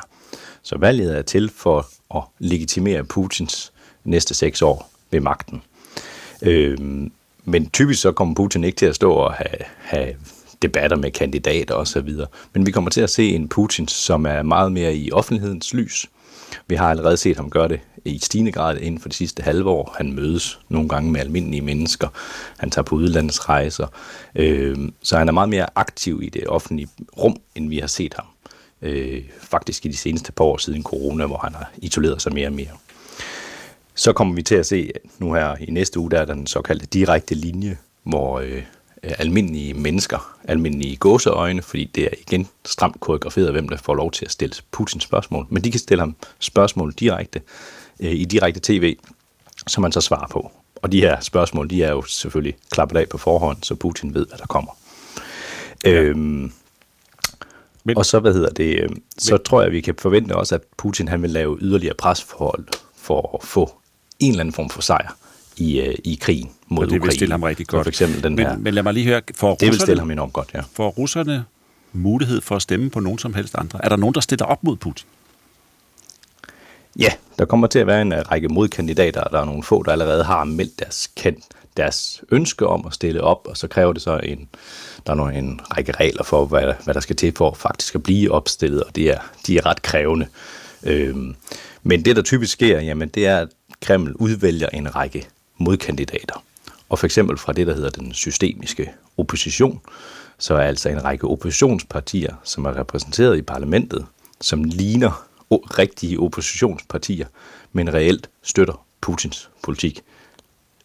Så 0.61 0.77
valget 0.77 1.17
er 1.17 1.21
til 1.21 1.51
for 1.55 1.87
at 2.15 2.23
legitimere 2.39 3.03
Putins 3.03 3.73
næste 4.03 4.33
seks 4.33 4.62
år 4.62 4.91
ved 5.12 5.19
magten. 5.19 5.62
Øh, 6.41 6.77
men 7.45 7.69
typisk 7.69 8.01
så 8.01 8.12
kommer 8.12 8.35
Putin 8.35 8.63
ikke 8.63 8.75
til 8.75 8.85
at 8.85 8.95
stå 8.95 9.12
og 9.12 9.33
have, 9.33 9.65
have 9.77 10.15
debatter 10.62 10.97
med 10.97 11.12
kandidater 11.12 11.75
osv. 11.75 12.10
Men 12.53 12.65
vi 12.65 12.71
kommer 12.71 12.89
til 12.89 13.01
at 13.01 13.10
se 13.10 13.29
en 13.29 13.49
Putin, 13.49 13.87
som 13.87 14.25
er 14.25 14.41
meget 14.41 14.71
mere 14.71 14.95
i 14.95 15.12
offentlighedens 15.12 15.73
lys, 15.73 16.10
vi 16.67 16.75
har 16.75 16.89
allerede 16.89 17.17
set 17.17 17.35
ham 17.35 17.49
gøre 17.49 17.67
det 17.67 17.79
i 18.06 18.19
stigende 18.19 18.51
grad 18.51 18.77
inden 18.77 19.01
for 19.01 19.10
de 19.10 19.15
sidste 19.15 19.43
halve 19.43 19.69
år. 19.69 19.95
Han 19.97 20.13
mødes 20.13 20.60
nogle 20.69 20.89
gange 20.89 21.12
med 21.12 21.21
almindelige 21.21 21.62
mennesker. 21.62 22.08
Han 22.58 22.71
tager 22.71 22.83
på 22.83 22.95
udlandsrejser. 22.95 23.87
Øh, 24.35 24.77
så 25.01 25.17
han 25.17 25.27
er 25.27 25.31
meget 25.31 25.49
mere 25.49 25.67
aktiv 25.75 26.21
i 26.23 26.29
det 26.29 26.47
offentlige 26.47 26.87
rum, 27.17 27.37
end 27.56 27.69
vi 27.69 27.79
har 27.79 27.87
set 27.87 28.13
ham. 28.13 28.25
Øh, 28.81 29.23
faktisk 29.39 29.85
i 29.85 29.89
de 29.89 29.97
seneste 29.97 30.31
par 30.31 30.45
år 30.45 30.58
siden 30.58 30.83
corona, 30.83 31.25
hvor 31.25 31.37
han 31.37 31.53
har 31.53 31.71
isoleret 31.77 32.21
sig 32.21 32.33
mere 32.33 32.47
og 32.47 32.53
mere. 32.53 32.71
Så 33.95 34.13
kommer 34.13 34.35
vi 34.35 34.41
til 34.41 34.56
at 34.56 34.65
se 34.65 34.91
nu 35.19 35.33
her 35.33 35.56
i 35.60 35.71
næste 35.71 35.99
uge, 35.99 36.12
der 36.12 36.19
er 36.19 36.25
den 36.25 36.47
såkaldte 36.47 36.85
direkte 36.85 37.35
linje, 37.35 37.77
hvor 38.03 38.39
øh, 38.39 38.63
almindelige 39.19 39.73
mennesker, 39.73 40.35
almindelige 40.43 40.95
gåseøjne, 40.95 41.62
fordi 41.62 41.85
det 41.95 42.03
er 42.03 42.10
igen 42.27 42.47
stramt 42.65 42.99
koreograferet, 42.99 43.51
hvem 43.51 43.69
der 43.69 43.77
får 43.77 43.95
lov 43.95 44.12
til 44.12 44.25
at 44.25 44.31
stille 44.31 44.56
Putins 44.71 45.03
spørgsmål, 45.03 45.47
men 45.49 45.63
de 45.63 45.71
kan 45.71 45.79
stille 45.79 46.01
ham 46.01 46.15
spørgsmål 46.39 46.93
direkte 46.93 47.41
øh, 47.99 48.12
i 48.12 48.25
direkte 48.25 48.60
tv, 48.63 48.97
som 49.67 49.81
man 49.81 49.91
så 49.91 50.01
svarer 50.01 50.27
på. 50.27 50.51
Og 50.75 50.91
de 50.91 51.01
her 51.01 51.19
spørgsmål, 51.19 51.69
de 51.69 51.83
er 51.83 51.91
jo 51.91 52.01
selvfølgelig 52.01 52.56
klappet 52.71 52.97
af 52.97 53.10
på 53.10 53.17
forhånd, 53.17 53.58
så 53.63 53.75
Putin 53.75 54.13
ved, 54.13 54.27
hvad 54.27 54.37
der 54.37 54.45
kommer. 54.45 54.77
Ja. 55.83 55.91
Øhm, 55.91 56.51
men, 57.83 57.97
og 57.97 58.06
så, 58.06 58.19
hvad 58.19 58.33
hedder 58.33 58.49
det, 58.49 58.79
øh, 58.79 58.89
så 59.17 59.33
men, 59.33 59.43
tror 59.45 59.62
jeg, 59.62 59.71
vi 59.71 59.81
kan 59.81 59.95
forvente 59.99 60.35
også, 60.35 60.56
at 60.56 60.62
Putin 60.77 61.08
han 61.08 61.21
vil 61.21 61.29
lave 61.29 61.58
yderligere 61.62 61.95
presforhold 61.95 62.67
for 62.95 63.37
at 63.41 63.47
få 63.47 63.71
en 64.19 64.31
eller 64.31 64.39
anden 64.39 64.53
form 64.53 64.69
for 64.69 64.81
sejr 64.81 65.15
i, 65.58 65.79
øh, 65.79 65.95
i 66.03 66.17
krigen 66.21 66.51
mod 66.67 66.83
og 66.83 66.89
det 66.89 66.95
Ukraine. 66.95 67.03
vil 67.03 67.12
stille 67.12 67.31
ham 67.31 67.43
rigtig 67.43 67.67
godt. 67.67 67.83
For 67.83 67.89
eksempel 67.89 68.23
den 68.23 68.35
men, 68.35 68.45
her. 68.45 68.58
Men 68.58 68.73
lad 68.73 68.83
mig 68.83 68.93
lige 68.93 69.06
høre, 69.06 69.21
for 69.35 69.56
det 69.56 69.67
vil 69.67 69.79
stille 69.79 69.99
ham 69.99 70.12
enormt 70.12 70.33
godt, 70.33 70.49
ja. 70.53 70.62
For 70.73 70.87
russerne 70.87 71.45
mulighed 71.95 72.41
for 72.41 72.56
at 72.56 72.62
stemme 72.62 72.89
på 72.89 72.99
nogen 72.99 73.19
som 73.19 73.33
helst 73.33 73.56
andre? 73.58 73.79
Er 73.85 73.89
der 73.89 73.95
nogen, 73.95 74.15
der 74.15 74.21
stiller 74.21 74.45
op 74.45 74.63
mod 74.63 74.75
Putin? 74.75 75.08
Ja, 76.99 77.12
der 77.39 77.45
kommer 77.45 77.67
til 77.67 77.79
at 77.79 77.87
være 77.87 78.01
en 78.01 78.13
uh, 78.13 78.19
række 78.19 78.47
modkandidater, 78.47 79.23
der 79.23 79.41
er 79.41 79.45
nogle 79.45 79.63
få, 79.63 79.83
der 79.83 79.91
allerede 79.91 80.23
har 80.23 80.43
meldt 80.43 80.79
deres, 80.79 81.12
kendt, 81.15 81.45
deres 81.77 82.23
ønske 82.31 82.67
om 82.67 82.85
at 82.87 82.93
stille 82.93 83.21
op, 83.21 83.47
og 83.49 83.58
så 83.58 83.67
kræver 83.67 83.93
det 83.93 84.01
så 84.01 84.19
en, 84.23 84.47
der 85.06 85.12
er 85.12 85.15
nogle, 85.15 85.35
en 85.35 85.60
række 85.77 85.91
regler 85.91 86.23
for, 86.23 86.45
hvad, 86.45 86.73
hvad 86.83 86.93
der 86.93 86.99
skal 86.99 87.15
til 87.15 87.33
for 87.37 87.53
faktisk 87.53 87.95
at 87.95 88.03
blive 88.03 88.31
opstillet, 88.31 88.83
og 88.83 88.95
det 88.95 89.10
er, 89.10 89.19
de 89.47 89.58
er 89.58 89.65
ret 89.65 89.81
krævende. 89.81 90.27
Øhm, 90.83 91.35
men 91.83 92.06
det, 92.06 92.15
der 92.15 92.21
typisk 92.21 92.51
sker, 92.51 92.81
jamen, 92.81 93.10
det 93.10 93.27
er, 93.27 93.39
at 93.39 93.49
Kreml 93.81 94.13
udvælger 94.15 94.69
en 94.69 94.95
række 94.95 95.27
modkandidater. 95.58 96.43
Og 96.89 96.99
for 96.99 97.06
eksempel 97.08 97.37
fra 97.37 97.53
det, 97.53 97.67
der 97.67 97.73
hedder 97.73 97.89
den 97.89 98.13
systemiske 98.13 98.91
opposition, 99.17 99.81
så 100.37 100.53
er 100.53 100.62
altså 100.62 100.89
en 100.89 101.03
række 101.03 101.27
oppositionspartier, 101.27 102.35
som 102.43 102.65
er 102.65 102.77
repræsenteret 102.77 103.37
i 103.37 103.41
parlamentet, 103.41 104.06
som 104.41 104.63
ligner 104.63 105.27
rigtige 105.51 106.19
oppositionspartier, 106.19 107.27
men 107.73 107.93
reelt 107.93 108.29
støtter 108.43 108.85
Putins 109.01 109.49
politik 109.63 110.01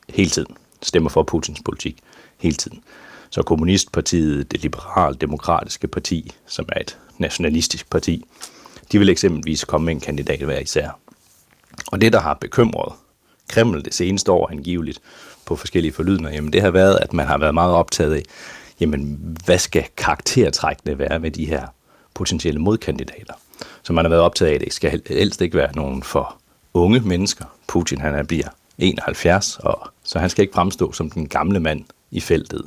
hele 0.09 0.31
tiden. 0.31 0.57
Stemmer 0.83 1.11
for 1.11 1.23
Putins 1.23 1.61
politik 1.65 1.99
hele 2.39 2.57
tiden. 2.57 2.83
Så 3.31 3.43
Kommunistpartiet, 3.43 4.53
det 4.53 4.63
liberal-demokratiske 4.63 5.89
parti, 5.89 6.33
som 6.47 6.69
er 6.73 6.81
et 6.81 6.99
nationalistisk 7.19 7.91
parti, 7.91 8.25
de 8.93 8.99
vil 8.99 9.09
eksempelvis 9.09 9.65
komme 9.65 9.85
med 9.85 9.95
en 9.95 10.01
kandidat 10.01 10.41
hver 10.41 10.59
især. 10.59 10.99
Og 11.93 12.01
det, 12.01 12.13
der 12.13 12.21
har 12.21 12.35
bekymret 12.35 12.93
Kreml 13.51 13.85
det 13.85 13.95
seneste 13.95 14.33
år 14.33 14.51
angiveligt 14.51 15.01
på 15.47 15.57
forskellige 15.57 15.93
forlydende, 15.93 16.31
jamen 16.31 16.53
det 16.53 16.63
har 16.63 16.71
været, 16.71 16.99
at 17.03 17.13
man 17.13 17.27
har 17.27 17.39
været 17.39 17.55
meget 17.55 17.75
optaget 17.75 18.15
af, 18.15 18.23
jamen 18.81 19.37
hvad 19.45 19.59
skal 19.59 19.85
karaktertrækkene 19.97 20.99
være 20.99 21.19
med 21.19 21.31
de 21.31 21.47
her 21.47 21.67
potentielle 22.15 22.61
modkandidater? 22.61 23.35
Så 23.83 23.93
man 23.93 24.05
har 24.05 24.11
været 24.11 24.23
optaget 24.23 24.51
af, 24.51 24.55
at 24.55 24.61
det 24.61 24.73
skal 24.73 25.03
helst 25.09 25.41
ikke 25.41 25.57
være 25.57 25.77
nogen 25.77 26.03
for 26.03 26.37
unge 26.75 27.01
mennesker. 27.01 27.45
Putin 27.67 28.01
han 28.01 28.15
er, 28.15 28.23
bliver 28.23 28.49
71, 28.79 29.59
og 29.63 29.89
så 30.05 30.19
han 30.19 30.31
skal 30.31 30.43
ikke 30.43 30.55
fremstå 30.55 30.93
som 30.93 31.11
den 31.11 31.29
gamle 31.29 31.61
mand 31.61 31.85
i 32.11 32.21
feltet. 32.21 32.63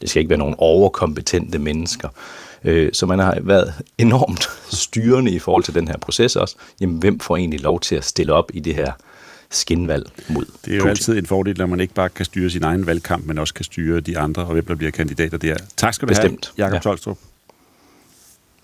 Det 0.00 0.10
skal 0.10 0.20
ikke 0.20 0.30
være 0.30 0.38
nogen 0.38 0.54
overkompetente 0.58 1.58
mennesker. 1.58 2.08
Øh, 2.64 2.92
så 2.92 3.06
man 3.06 3.18
har 3.18 3.38
været 3.40 3.74
enormt 3.98 4.48
styrende 4.72 5.30
i 5.30 5.38
forhold 5.38 5.64
til 5.64 5.74
den 5.74 5.88
her 5.88 5.98
proces 5.98 6.36
også. 6.36 6.56
Jamen, 6.80 6.98
hvem 6.98 7.20
får 7.20 7.36
egentlig 7.36 7.60
lov 7.60 7.80
til 7.80 7.96
at 7.96 8.04
stille 8.04 8.32
op 8.32 8.50
i 8.54 8.60
det 8.60 8.74
her 8.74 8.92
skinvalg 9.50 10.06
mod 10.28 10.44
Det 10.64 10.72
er 10.72 10.76
jo 10.76 10.80
Putin? 10.82 10.88
altid 10.90 11.18
en 11.18 11.26
fordel, 11.26 11.58
når 11.58 11.66
man 11.66 11.80
ikke 11.80 11.94
bare 11.94 12.08
kan 12.08 12.24
styre 12.24 12.50
sin 12.50 12.62
egen 12.64 12.86
valgkamp, 12.86 13.26
men 13.26 13.38
også 13.38 13.54
kan 13.54 13.64
styre 13.64 14.00
de 14.00 14.18
andre, 14.18 14.42
og 14.42 14.52
hvem 14.52 14.64
der 14.64 14.74
bliver 14.74 14.90
kandidater 14.90 15.38
der. 15.38 15.56
Tak 15.76 15.94
skal 15.94 16.08
du 16.08 16.10
Bestemt. 16.10 16.52
have, 16.56 16.64
Jakob 16.66 16.74
Ja. 16.74 16.80
Tolstrup. 16.80 17.18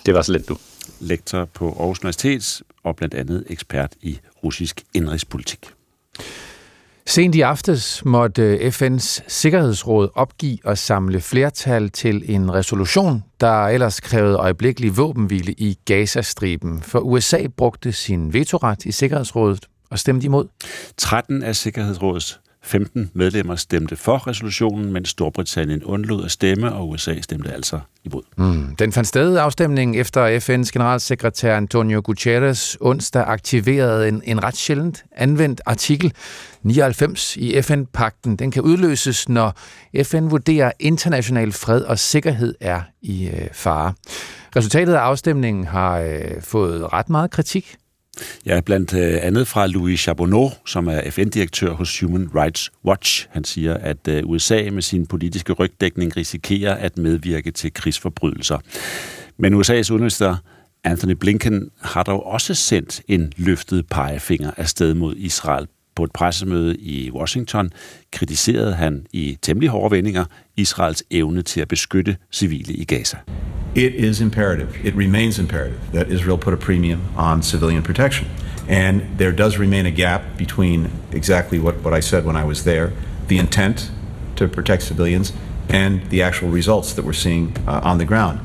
Det 0.07 0.15
var 0.15 0.23
så 0.23 0.33
let, 0.33 0.49
du. 0.49 0.57
Lektor 1.01 1.45
på 1.45 1.69
Aarhus 1.79 1.99
Universitet, 2.01 2.63
og 2.83 2.97
blandt 2.97 3.15
andet 3.15 3.45
ekspert 3.49 3.93
i 4.03 4.19
russisk 4.45 4.83
indrigspolitik. 4.95 5.59
Sent 7.07 7.35
i 7.35 7.41
aftes 7.41 8.05
måtte 8.05 8.59
FN's 8.59 9.21
Sikkerhedsråd 9.29 10.09
opgive 10.15 10.59
at 10.65 10.79
samle 10.79 11.21
flertal 11.21 11.91
til 11.91 12.23
en 12.35 12.55
resolution, 12.55 13.25
der 13.41 13.65
ellers 13.67 14.01
krævede 14.01 14.37
øjeblikkelig 14.37 14.97
våbenhvile 14.97 15.53
i 15.53 15.79
Gazastriben, 15.85 16.83
for 16.83 16.99
USA 17.01 17.47
brugte 17.57 17.93
sin 17.93 18.33
vetoret 18.33 18.85
i 18.85 18.93
Sikkerhedsrådet 18.93 19.67
og 19.95 19.99
stemte 19.99 20.25
imod. 20.25 20.47
13 20.97 21.43
af 21.43 21.57
Sikkerhedsrådets 21.57 22.41
15 22.63 23.11
medlemmer 23.15 23.57
stemte 23.57 23.97
for 23.97 24.27
resolutionen, 24.27 24.93
mens 24.93 25.09
Storbritannien 25.09 25.85
undlod 25.85 26.25
at 26.25 26.31
stemme, 26.31 26.73
og 26.73 26.89
USA 26.89 27.21
stemte 27.21 27.53
altså 27.53 27.81
imod. 28.05 28.23
Mm. 28.37 28.77
Den 28.77 28.93
fandt 28.93 29.09
sted 29.09 29.37
afstemningen 29.37 30.01
efter 30.01 30.39
FN's 30.39 30.71
generalsekretær 30.73 31.57
Antonio 31.57 32.01
Guterres 32.05 32.77
onsdag 32.81 33.25
aktiverede 33.27 34.09
en, 34.09 34.23
en 34.25 34.45
ret 34.45 34.57
sjældent 34.57 35.05
anvendt 35.17 35.61
artikel 35.67 36.13
99 36.63 37.37
i 37.37 37.63
FN-pakten. 37.63 38.37
Den 38.37 38.51
kan 38.51 38.63
udløses, 38.63 39.29
når 39.29 39.55
FN 40.03 40.31
vurderer, 40.31 40.67
at 40.67 40.75
international 40.81 41.53
fred 41.53 41.83
og 41.83 41.99
sikkerhed 41.99 42.55
er 42.61 42.81
i 43.03 43.27
øh, 43.29 43.49
fare. 43.53 43.93
Resultatet 44.57 44.95
af 44.95 44.99
afstemningen 44.99 45.67
har 45.67 45.99
øh, 45.99 46.43
fået 46.43 46.93
ret 46.93 47.11
meget 47.11 47.31
kritik. 47.31 47.77
Ja, 48.47 48.61
blandt 48.61 48.95
øh, 48.95 49.19
andet 49.23 49.49
fra 49.49 49.67
Louis 49.67 50.01
Charbonneau, 50.01 50.53
som 50.67 50.89
er 50.89 51.11
FN-direktør 51.11 51.73
hos 51.73 52.01
Human 52.01 52.29
Rights 52.35 52.73
Watch. 52.85 53.27
Han 53.31 53.45
siger, 53.45 53.75
at 53.75 54.09
øh, 54.09 54.23
USA 54.25 54.69
med 54.73 54.83
sin 54.83 55.07
politiske 55.07 55.53
rygdækning 55.53 56.17
risikerer 56.17 56.75
at 56.75 56.99
medvirke 56.99 57.51
til 57.51 57.73
krigsforbrydelser. 57.73 58.59
Men 59.39 59.55
USA's 59.55 59.93
udenrigsminister 59.93 60.37
Anthony 60.85 61.13
Blinken 61.13 61.71
har 61.81 62.03
dog 62.03 62.27
også 62.27 62.55
sendt 62.55 63.03
en 63.09 63.33
løftet 63.37 63.87
pegefinger 63.87 64.51
afsted 64.57 64.95
mod 64.95 65.17
Israel. 65.17 65.67
På 65.97 66.05
et 66.05 66.13
pressemøde 66.13 66.77
i 66.77 67.11
Washington 67.11 67.71
kritiserede 68.13 68.75
han 68.75 69.07
i 69.13 69.39
temmelig 69.43 69.69
hårde 69.69 69.97
vendinger 69.97 70.25
Israels 70.57 71.05
evne 71.11 71.43
til 71.43 71.61
at 71.61 71.69
beskytte 71.69 72.17
civile 72.33 72.75
i 72.75 72.85
Gaza. 72.85 73.17
It 73.75 73.95
is 73.95 74.21
imperative, 74.21 74.69
it 74.85 74.95
remains 74.97 75.39
imperative, 75.39 75.79
that 75.93 76.09
Israel 76.09 76.39
put 76.39 76.53
a 76.53 76.57
premium 76.57 77.01
on 77.17 77.43
civilian 77.43 77.83
protection. 77.83 78.29
And 78.69 79.01
there 79.19 79.33
does 79.33 79.59
remain 79.59 79.87
a 79.87 79.91
gap 79.91 80.21
between 80.39 80.87
exactly 81.13 81.59
what, 81.59 81.75
what 81.85 81.99
I 81.99 82.03
said 82.03 82.25
when 82.25 82.37
I 82.37 82.45
was 82.45 82.63
there 82.63 82.91
the 83.29 83.39
intent 83.39 83.91
to 84.37 84.49
protect 84.49 84.83
civilians 84.83 85.33
and 85.69 86.01
the 86.11 86.23
actual 86.23 86.49
results 86.49 86.95
that 86.95 87.05
we're 87.05 87.13
seeing 87.13 87.57
uh, 87.67 87.81
on 87.83 87.99
the 87.99 88.05
ground. 88.05 88.39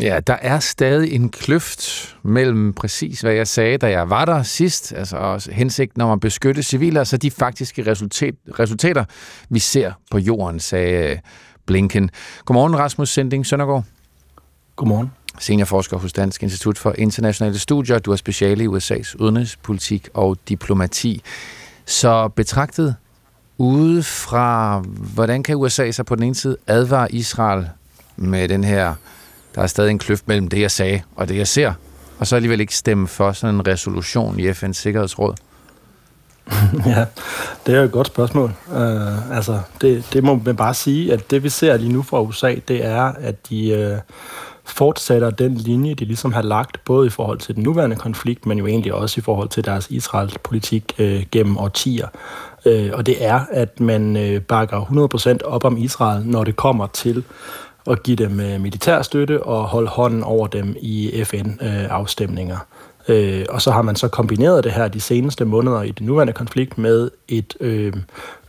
Ja, 0.00 0.20
der 0.26 0.36
er 0.42 0.58
stadig 0.58 1.12
en 1.12 1.28
kløft 1.28 2.16
mellem 2.22 2.72
præcis, 2.72 3.20
hvad 3.20 3.32
jeg 3.32 3.48
sagde, 3.48 3.78
da 3.78 3.90
jeg 3.90 4.10
var 4.10 4.24
der 4.24 4.42
sidst, 4.42 4.92
altså 4.92 5.16
også 5.16 5.52
hensigten 5.52 6.02
om 6.02 6.10
at 6.10 6.20
beskytte 6.20 6.62
civile, 6.62 7.00
og 7.00 7.06
så 7.06 7.16
de 7.16 7.30
faktiske 7.30 7.86
resultat, 7.90 8.34
resultater, 8.58 9.04
vi 9.48 9.58
ser 9.58 9.92
på 10.10 10.18
jorden, 10.18 10.60
sagde 10.60 11.10
øh, 11.10 11.18
Blinken. 11.66 12.10
Godmorgen, 12.44 12.78
Rasmus 12.78 13.08
Sending 13.08 13.46
Søndergaard. 13.46 13.84
Godmorgen. 14.76 15.10
Seniorforsker 15.38 15.96
hos 15.96 16.12
Dansk 16.12 16.42
Institut 16.42 16.78
for 16.78 16.94
Internationale 16.98 17.58
Studier. 17.58 17.98
Du 17.98 18.12
er 18.12 18.16
speciale 18.16 18.64
i 18.64 18.66
USA's 18.66 19.14
udenrigspolitik 19.18 20.08
og 20.14 20.36
diplomati. 20.48 21.22
Så 21.86 22.28
betragtet 22.28 22.96
udefra, 23.58 24.80
hvordan 25.14 25.42
kan 25.42 25.56
USA 25.56 25.90
så 25.90 26.02
på 26.02 26.14
den 26.14 26.22
ene 26.22 26.34
side 26.34 26.56
advare 26.66 27.12
Israel 27.12 27.68
med 28.16 28.48
den 28.48 28.64
her, 28.64 28.94
der 29.54 29.62
er 29.62 29.66
stadig 29.66 29.90
en 29.90 29.98
kløft 29.98 30.28
mellem 30.28 30.48
det, 30.48 30.60
jeg 30.60 30.70
sagde 30.70 31.02
og 31.16 31.28
det, 31.28 31.36
jeg 31.36 31.48
ser, 31.48 31.72
og 32.18 32.26
så 32.26 32.36
alligevel 32.36 32.60
ikke 32.60 32.76
stemme 32.76 33.08
for 33.08 33.32
sådan 33.32 33.54
en 33.54 33.66
resolution 33.66 34.40
i 34.40 34.50
FN's 34.50 34.72
Sikkerhedsråd? 34.72 35.34
Ja, 36.86 37.04
det 37.66 37.74
er 37.74 37.78
jo 37.78 37.84
et 37.84 37.92
godt 37.92 38.06
spørgsmål. 38.06 38.52
Uh, 38.66 39.36
altså, 39.36 39.60
det, 39.80 40.04
det 40.12 40.24
må 40.24 40.40
man 40.44 40.56
bare 40.56 40.74
sige, 40.74 41.12
at 41.12 41.30
det 41.30 41.42
vi 41.42 41.48
ser 41.48 41.76
lige 41.76 41.92
nu 41.92 42.02
fra 42.02 42.22
USA, 42.22 42.54
det 42.68 42.84
er, 42.84 43.02
at 43.02 43.48
de 43.50 43.92
uh, 43.92 44.14
fortsætter 44.64 45.30
den 45.30 45.54
linje, 45.54 45.94
de 45.94 46.04
ligesom 46.04 46.32
har 46.32 46.42
lagt, 46.42 46.84
både 46.84 47.06
i 47.06 47.10
forhold 47.10 47.38
til 47.38 47.54
den 47.54 47.62
nuværende 47.62 47.96
konflikt, 47.96 48.46
men 48.46 48.58
jo 48.58 48.66
egentlig 48.66 48.94
også 48.94 49.20
i 49.20 49.22
forhold 49.22 49.48
til 49.48 49.64
deres 49.64 49.86
Israels 49.90 50.38
politik 50.38 50.94
uh, 50.98 51.04
øh, 51.04 51.22
gennem 51.32 51.58
årtier. 51.58 52.08
Uh, 52.66 52.88
og 52.92 53.06
det 53.06 53.24
er, 53.24 53.40
at 53.50 53.80
man 53.80 54.16
uh, 54.16 54.42
bakker 54.42 55.38
100% 55.44 55.46
op 55.46 55.64
om 55.64 55.76
Israel, 55.76 56.26
når 56.26 56.44
det 56.44 56.56
kommer 56.56 56.86
til 56.86 57.24
at 57.90 58.02
give 58.02 58.16
dem 58.16 58.40
øh, 58.40 58.60
militær 58.60 59.02
støtte 59.02 59.42
og 59.42 59.64
holde 59.64 59.88
hånden 59.88 60.22
over 60.22 60.46
dem 60.46 60.76
i 60.80 61.24
FN-afstemninger. 61.24 62.58
Øh, 63.08 63.40
øh, 63.40 63.46
og 63.48 63.62
så 63.62 63.70
har 63.70 63.82
man 63.82 63.96
så 63.96 64.08
kombineret 64.08 64.64
det 64.64 64.72
her 64.72 64.88
de 64.88 65.00
seneste 65.00 65.44
måneder 65.44 65.82
i 65.82 65.90
den 65.90 66.06
nuværende 66.06 66.32
konflikt 66.32 66.78
med 66.78 67.10
et 67.28 67.54
øh, 67.60 67.92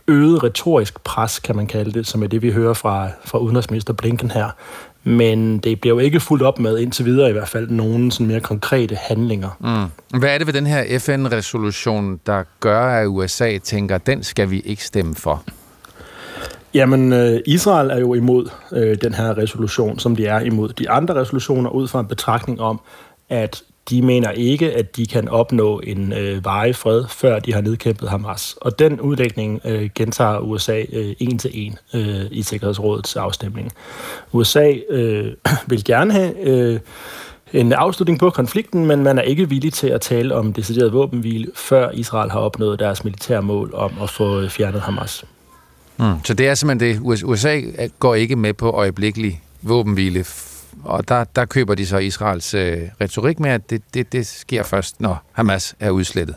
øget 0.08 0.44
retorisk 0.44 1.04
pres, 1.04 1.38
kan 1.38 1.56
man 1.56 1.66
kalde 1.66 1.92
det, 1.92 2.06
som 2.06 2.22
er 2.22 2.26
det, 2.26 2.42
vi 2.42 2.50
hører 2.50 2.74
fra, 2.74 3.08
fra 3.24 3.38
udenrigsminister 3.38 3.92
Blinken 3.92 4.30
her. 4.30 4.50
Men 5.04 5.58
det 5.58 5.80
bliver 5.80 5.94
jo 5.94 5.98
ikke 5.98 6.20
fuldt 6.20 6.42
op 6.42 6.58
med, 6.58 6.78
indtil 6.78 7.04
videre 7.04 7.28
i 7.28 7.32
hvert 7.32 7.48
fald, 7.48 7.70
nogen 7.70 8.10
sådan 8.10 8.26
mere 8.26 8.40
konkrete 8.40 8.94
handlinger. 8.94 9.48
Mm. 9.60 10.18
Hvad 10.18 10.34
er 10.34 10.38
det 10.38 10.46
ved 10.46 10.54
den 10.54 10.66
her 10.66 10.98
FN-resolution, 10.98 12.20
der 12.26 12.42
gør, 12.60 12.80
at 12.80 13.06
USA 13.06 13.58
tænker, 13.58 13.98
den 13.98 14.22
skal 14.22 14.50
vi 14.50 14.60
ikke 14.60 14.84
stemme 14.84 15.14
for? 15.14 15.44
Jamen, 16.74 17.12
øh, 17.12 17.40
Israel 17.46 17.90
er 17.90 17.98
jo 17.98 18.14
imod 18.14 18.48
øh, 18.72 18.96
den 19.02 19.14
her 19.14 19.38
resolution, 19.38 19.98
som 19.98 20.16
de 20.16 20.26
er 20.26 20.40
imod 20.40 20.68
de 20.68 20.90
andre 20.90 21.14
resolutioner, 21.14 21.70
ud 21.70 21.88
fra 21.88 22.00
en 22.00 22.06
betragtning 22.06 22.60
om, 22.60 22.80
at 23.28 23.62
de 23.90 24.02
mener 24.02 24.30
ikke, 24.30 24.72
at 24.72 24.96
de 24.96 25.06
kan 25.06 25.28
opnå 25.28 25.80
en 25.84 26.12
øh, 26.12 26.44
varig 26.44 26.76
fred, 26.76 27.04
før 27.08 27.38
de 27.38 27.54
har 27.54 27.60
nedkæmpet 27.60 28.08
Hamas. 28.08 28.56
Og 28.60 28.78
den 28.78 29.00
udlægning 29.00 29.60
øh, 29.64 29.90
gentager 29.94 30.38
USA 30.38 30.82
øh, 30.92 31.14
en 31.18 31.38
til 31.38 31.50
en 31.54 31.78
øh, 31.94 32.26
i 32.30 32.42
Sikkerhedsrådets 32.42 33.16
afstemning. 33.16 33.72
USA 34.32 34.72
øh, 34.90 35.32
vil 35.70 35.84
gerne 35.84 36.12
have 36.12 36.40
øh, 36.40 36.80
en 37.52 37.72
afslutning 37.72 38.18
på 38.18 38.30
konflikten, 38.30 38.86
men 38.86 39.02
man 39.02 39.18
er 39.18 39.22
ikke 39.22 39.48
villig 39.48 39.72
til 39.72 39.88
at 39.88 40.00
tale 40.00 40.34
om 40.34 40.52
decideret 40.52 40.92
våbenhvile, 40.92 41.46
før 41.54 41.90
Israel 41.90 42.30
har 42.30 42.40
opnået 42.40 42.78
deres 42.78 43.04
militære 43.04 43.42
mål 43.42 43.70
om 43.74 43.92
at 44.02 44.10
få 44.10 44.40
øh, 44.40 44.48
fjernet 44.48 44.80
Hamas. 44.80 45.24
Mm. 46.00 46.24
Så 46.24 46.34
det 46.34 46.48
er 46.48 46.54
simpelthen 46.54 46.94
det. 46.94 47.24
USA 47.24 47.60
går 47.98 48.14
ikke 48.14 48.36
med 48.36 48.54
på 48.54 48.70
øjeblikkelig 48.70 49.42
våbenhvile, 49.62 50.24
og 50.84 51.08
der, 51.08 51.24
der 51.24 51.44
køber 51.44 51.74
de 51.74 51.86
så 51.86 51.98
Israels 51.98 52.54
øh, 52.54 52.78
retorik 53.00 53.40
med, 53.40 53.50
at 53.50 53.70
det, 53.70 53.82
det, 53.94 54.12
det 54.12 54.26
sker 54.26 54.62
først, 54.62 55.00
når 55.00 55.22
Hamas 55.32 55.74
er 55.80 55.90
udslettet. 55.90 56.36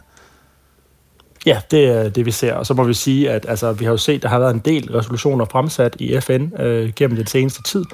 Ja, 1.46 1.62
det 1.72 1.88
er 1.88 2.10
det, 2.10 2.26
vi 2.26 2.32
ser. 2.32 2.54
Og 2.54 2.66
så 2.66 2.74
må 2.74 2.84
vi 2.84 2.94
sige, 2.94 3.32
at 3.32 3.46
altså, 3.50 3.72
vi 3.72 3.86
har 3.86 3.92
jo 3.92 3.98
set, 3.98 4.16
at 4.16 4.22
der 4.22 4.30
har 4.30 4.40
været 4.40 4.54
en 4.54 4.62
del 4.66 4.92
resolutioner 4.92 5.46
fremsat 5.46 5.96
i 6.00 6.20
FN 6.20 6.62
øh, 6.62 6.94
gennem 6.96 7.18
den 7.18 7.28
seneste 7.28 7.64
tid, 7.64 7.86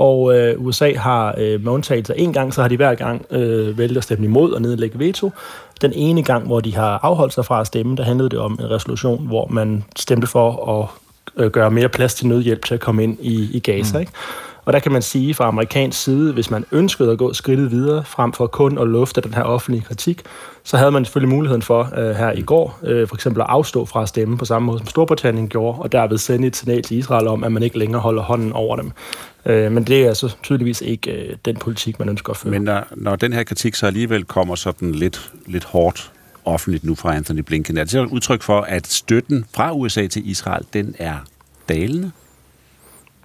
og 0.00 0.38
øh, 0.38 0.54
USA 0.58 0.92
har 0.96 1.34
øh, 1.38 1.64
med 1.64 1.72
undtagelse 1.72 2.18
en 2.18 2.32
gang, 2.32 2.54
så 2.54 2.60
har 2.60 2.68
de 2.68 2.76
hver 2.76 2.94
gang 2.94 3.26
øh, 3.30 3.78
vælget 3.78 3.96
at 3.96 4.04
stemme 4.04 4.24
imod 4.24 4.52
og 4.52 4.62
nedlægge 4.62 4.98
veto. 4.98 5.30
Den 5.80 5.92
ene 5.92 6.22
gang, 6.22 6.46
hvor 6.46 6.60
de 6.60 6.74
har 6.74 7.00
afholdt 7.02 7.34
sig 7.34 7.44
fra 7.44 7.60
at 7.60 7.66
stemme, 7.66 7.96
der 7.96 8.02
handlede 8.02 8.28
det 8.28 8.38
om 8.38 8.52
en 8.60 8.70
resolution, 8.70 9.26
hvor 9.26 9.46
man 9.50 9.84
stemte 9.96 10.26
for 10.26 10.78
at 10.80 10.88
øh, 11.44 11.50
gøre 11.50 11.70
mere 11.70 11.88
plads 11.88 12.14
til 12.14 12.26
nødhjælp 12.26 12.64
til 12.64 12.74
at 12.74 12.80
komme 12.80 13.02
ind 13.04 13.18
i, 13.20 13.56
i 13.56 13.58
Gaza. 13.58 13.98
Mm. 13.98 14.00
Ikke? 14.00 14.12
Og 14.64 14.72
der 14.72 14.78
kan 14.78 14.92
man 14.92 15.02
sige 15.02 15.34
fra 15.34 15.48
amerikansk 15.48 16.02
side, 16.02 16.32
hvis 16.32 16.50
man 16.50 16.64
ønskede 16.72 17.12
at 17.12 17.18
gå 17.18 17.32
skridtet 17.32 17.70
videre, 17.70 18.04
frem 18.04 18.32
for 18.32 18.46
kun 18.46 18.78
at 18.78 18.88
lufte 18.88 19.20
den 19.20 19.34
her 19.34 19.42
offentlige 19.42 19.82
kritik, 19.82 20.22
så 20.64 20.76
havde 20.76 20.90
man 20.90 21.04
selvfølgelig 21.04 21.34
muligheden 21.36 21.62
for 21.62 21.80
uh, 21.80 21.98
her 21.98 22.32
i 22.32 22.42
går, 22.42 22.78
uh, 22.82 22.88
for 22.88 23.14
eksempel 23.14 23.40
at 23.40 23.46
afstå 23.50 23.84
fra 23.84 24.02
at 24.02 24.08
stemme 24.08 24.38
på 24.38 24.44
samme 24.44 24.66
måde, 24.66 24.78
som 24.78 24.86
Storbritannien 24.86 25.48
gjorde, 25.48 25.78
og 25.78 25.92
derved 25.92 26.18
sende 26.18 26.46
et 26.46 26.56
signal 26.56 26.82
til 26.82 26.98
Israel 26.98 27.28
om, 27.28 27.44
at 27.44 27.52
man 27.52 27.62
ikke 27.62 27.78
længere 27.78 28.00
holder 28.00 28.22
hånden 28.22 28.52
over 28.52 28.76
dem. 28.76 28.92
Uh, 29.44 29.52
men 29.72 29.84
det 29.84 30.04
er 30.04 30.08
altså 30.08 30.36
tydeligvis 30.42 30.80
ikke 30.80 31.26
uh, 31.30 31.36
den 31.44 31.56
politik, 31.56 31.98
man 31.98 32.08
ønsker 32.08 32.30
at 32.30 32.36
føre. 32.36 32.50
Men 32.50 32.62
når, 32.62 32.84
når 32.96 33.16
den 33.16 33.32
her 33.32 33.44
kritik 33.44 33.74
så 33.74 33.86
alligevel 33.86 34.24
kommer 34.24 34.54
sådan 34.54 34.92
lidt, 34.92 35.32
lidt 35.46 35.64
hårdt 35.64 36.12
offentligt 36.44 36.84
nu 36.84 36.94
fra 36.94 37.16
Anthony 37.16 37.40
Blinken, 37.40 37.76
er 37.76 37.84
det 37.84 37.90
så 37.90 38.02
et 38.02 38.08
udtryk 38.08 38.42
for, 38.42 38.60
at 38.60 38.86
støtten 38.86 39.44
fra 39.54 39.72
USA 39.72 40.06
til 40.06 40.30
Israel, 40.30 40.64
den 40.72 40.94
er 40.98 41.16
dalende? 41.68 42.10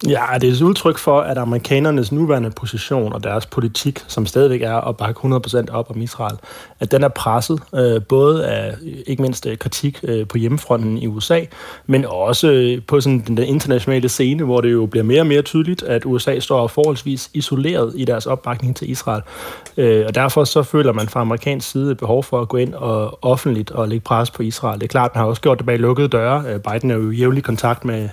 Ja, 0.04 0.24
det 0.40 0.48
er 0.48 0.52
et 0.52 0.62
udtryk 0.62 0.98
for, 0.98 1.20
at 1.20 1.38
amerikanernes 1.38 2.12
nuværende 2.12 2.50
position 2.50 3.12
og 3.12 3.24
deres 3.24 3.46
politik, 3.46 4.04
som 4.06 4.26
stadigvæk 4.26 4.62
er 4.62 4.88
at 4.88 4.96
bakke 4.96 5.20
100% 5.20 5.70
op 5.72 5.90
om 5.90 6.02
Israel, 6.02 6.36
at 6.80 6.92
den 6.92 7.02
er 7.02 7.08
presset 7.08 7.62
øh, 7.74 8.02
både 8.02 8.46
af 8.46 8.74
ikke 9.06 9.22
mindst 9.22 9.46
øh, 9.46 9.58
kritik 9.58 10.00
øh, 10.02 10.26
på 10.26 10.38
hjemmefronten 10.38 10.98
i 10.98 11.06
USA, 11.06 11.40
men 11.86 12.04
også 12.04 12.50
øh, 12.50 12.82
på 12.86 13.00
sådan 13.00 13.24
den 13.26 13.38
internationale 13.38 14.08
scene, 14.08 14.44
hvor 14.44 14.60
det 14.60 14.72
jo 14.72 14.86
bliver 14.86 15.04
mere 15.04 15.20
og 15.20 15.26
mere 15.26 15.42
tydeligt, 15.42 15.82
at 15.82 16.04
USA 16.04 16.38
står 16.38 16.66
forholdsvis 16.66 17.30
isoleret 17.34 17.92
i 17.96 18.04
deres 18.04 18.26
opbakning 18.26 18.76
til 18.76 18.90
Israel. 18.90 19.22
Øh, 19.76 20.04
og 20.06 20.14
derfor 20.14 20.44
så 20.44 20.62
føler 20.62 20.92
man 20.92 21.08
fra 21.08 21.20
amerikansk 21.20 21.70
side 21.70 21.94
behov 21.94 22.24
for 22.24 22.40
at 22.40 22.48
gå 22.48 22.56
ind 22.56 22.74
og 22.74 23.18
offentligt 23.22 23.70
og 23.70 23.88
lægge 23.88 24.04
pres 24.04 24.30
på 24.30 24.42
Israel. 24.42 24.80
Det 24.80 24.86
er 24.86 24.88
klart, 24.88 25.10
man 25.14 25.20
har 25.20 25.28
også 25.28 25.42
gjort 25.42 25.58
det 25.58 25.66
bag 25.66 25.78
lukkede 25.78 26.08
døre. 26.08 26.44
Øh, 26.48 26.60
Biden 26.60 26.90
er 26.90 26.94
jo 26.94 27.10
i 27.10 27.16
jævnlig 27.16 27.44
kontakt 27.44 27.84
med 27.84 28.08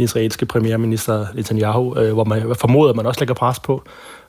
den 0.00 0.04
israelske 0.04 0.46
premierminister 0.46 1.26
Netanyahu, 1.34 1.98
øh, 1.98 2.12
hvor 2.12 2.24
man 2.24 2.54
formoder, 2.54 2.90
at 2.90 2.96
man 2.96 3.06
også 3.06 3.20
lægger 3.20 3.34
pres 3.34 3.60
på. 3.60 3.82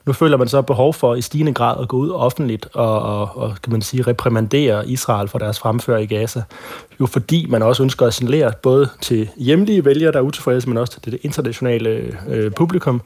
Nu 0.06 0.14
føler 0.14 0.38
man 0.38 0.48
så 0.48 0.62
behov 0.62 0.94
for 0.94 1.16
i 1.16 1.22
stigende 1.22 1.54
grad 1.54 1.82
at 1.82 1.88
gå 1.88 1.98
ud 1.98 2.10
offentligt 2.10 2.68
og, 2.74 3.02
og, 3.02 3.38
og 3.38 3.56
kan 3.64 3.72
man 3.72 3.82
sige, 3.82 4.04
reprimandere 4.04 4.88
Israel 4.90 5.28
for 5.28 5.40
deres 5.40 5.60
fremfør 5.60 5.98
i 5.98 6.06
Gaza. 6.06 6.44
Jo 7.00 7.06
fordi 7.06 7.46
man 7.50 7.62
også 7.62 7.84
ønsker 7.84 8.06
at 8.06 8.14
signalere 8.14 8.52
både 8.64 8.90
til 9.02 9.30
hjemlige 9.38 9.86
vælgere, 9.86 10.12
der 10.12 10.18
er 10.18 10.24
utilfredse, 10.24 10.70
men 10.70 10.78
også 10.78 11.00
til 11.02 11.12
det 11.12 11.20
internationale 11.24 12.18
øh, 12.30 12.52
publikum, 12.52 13.02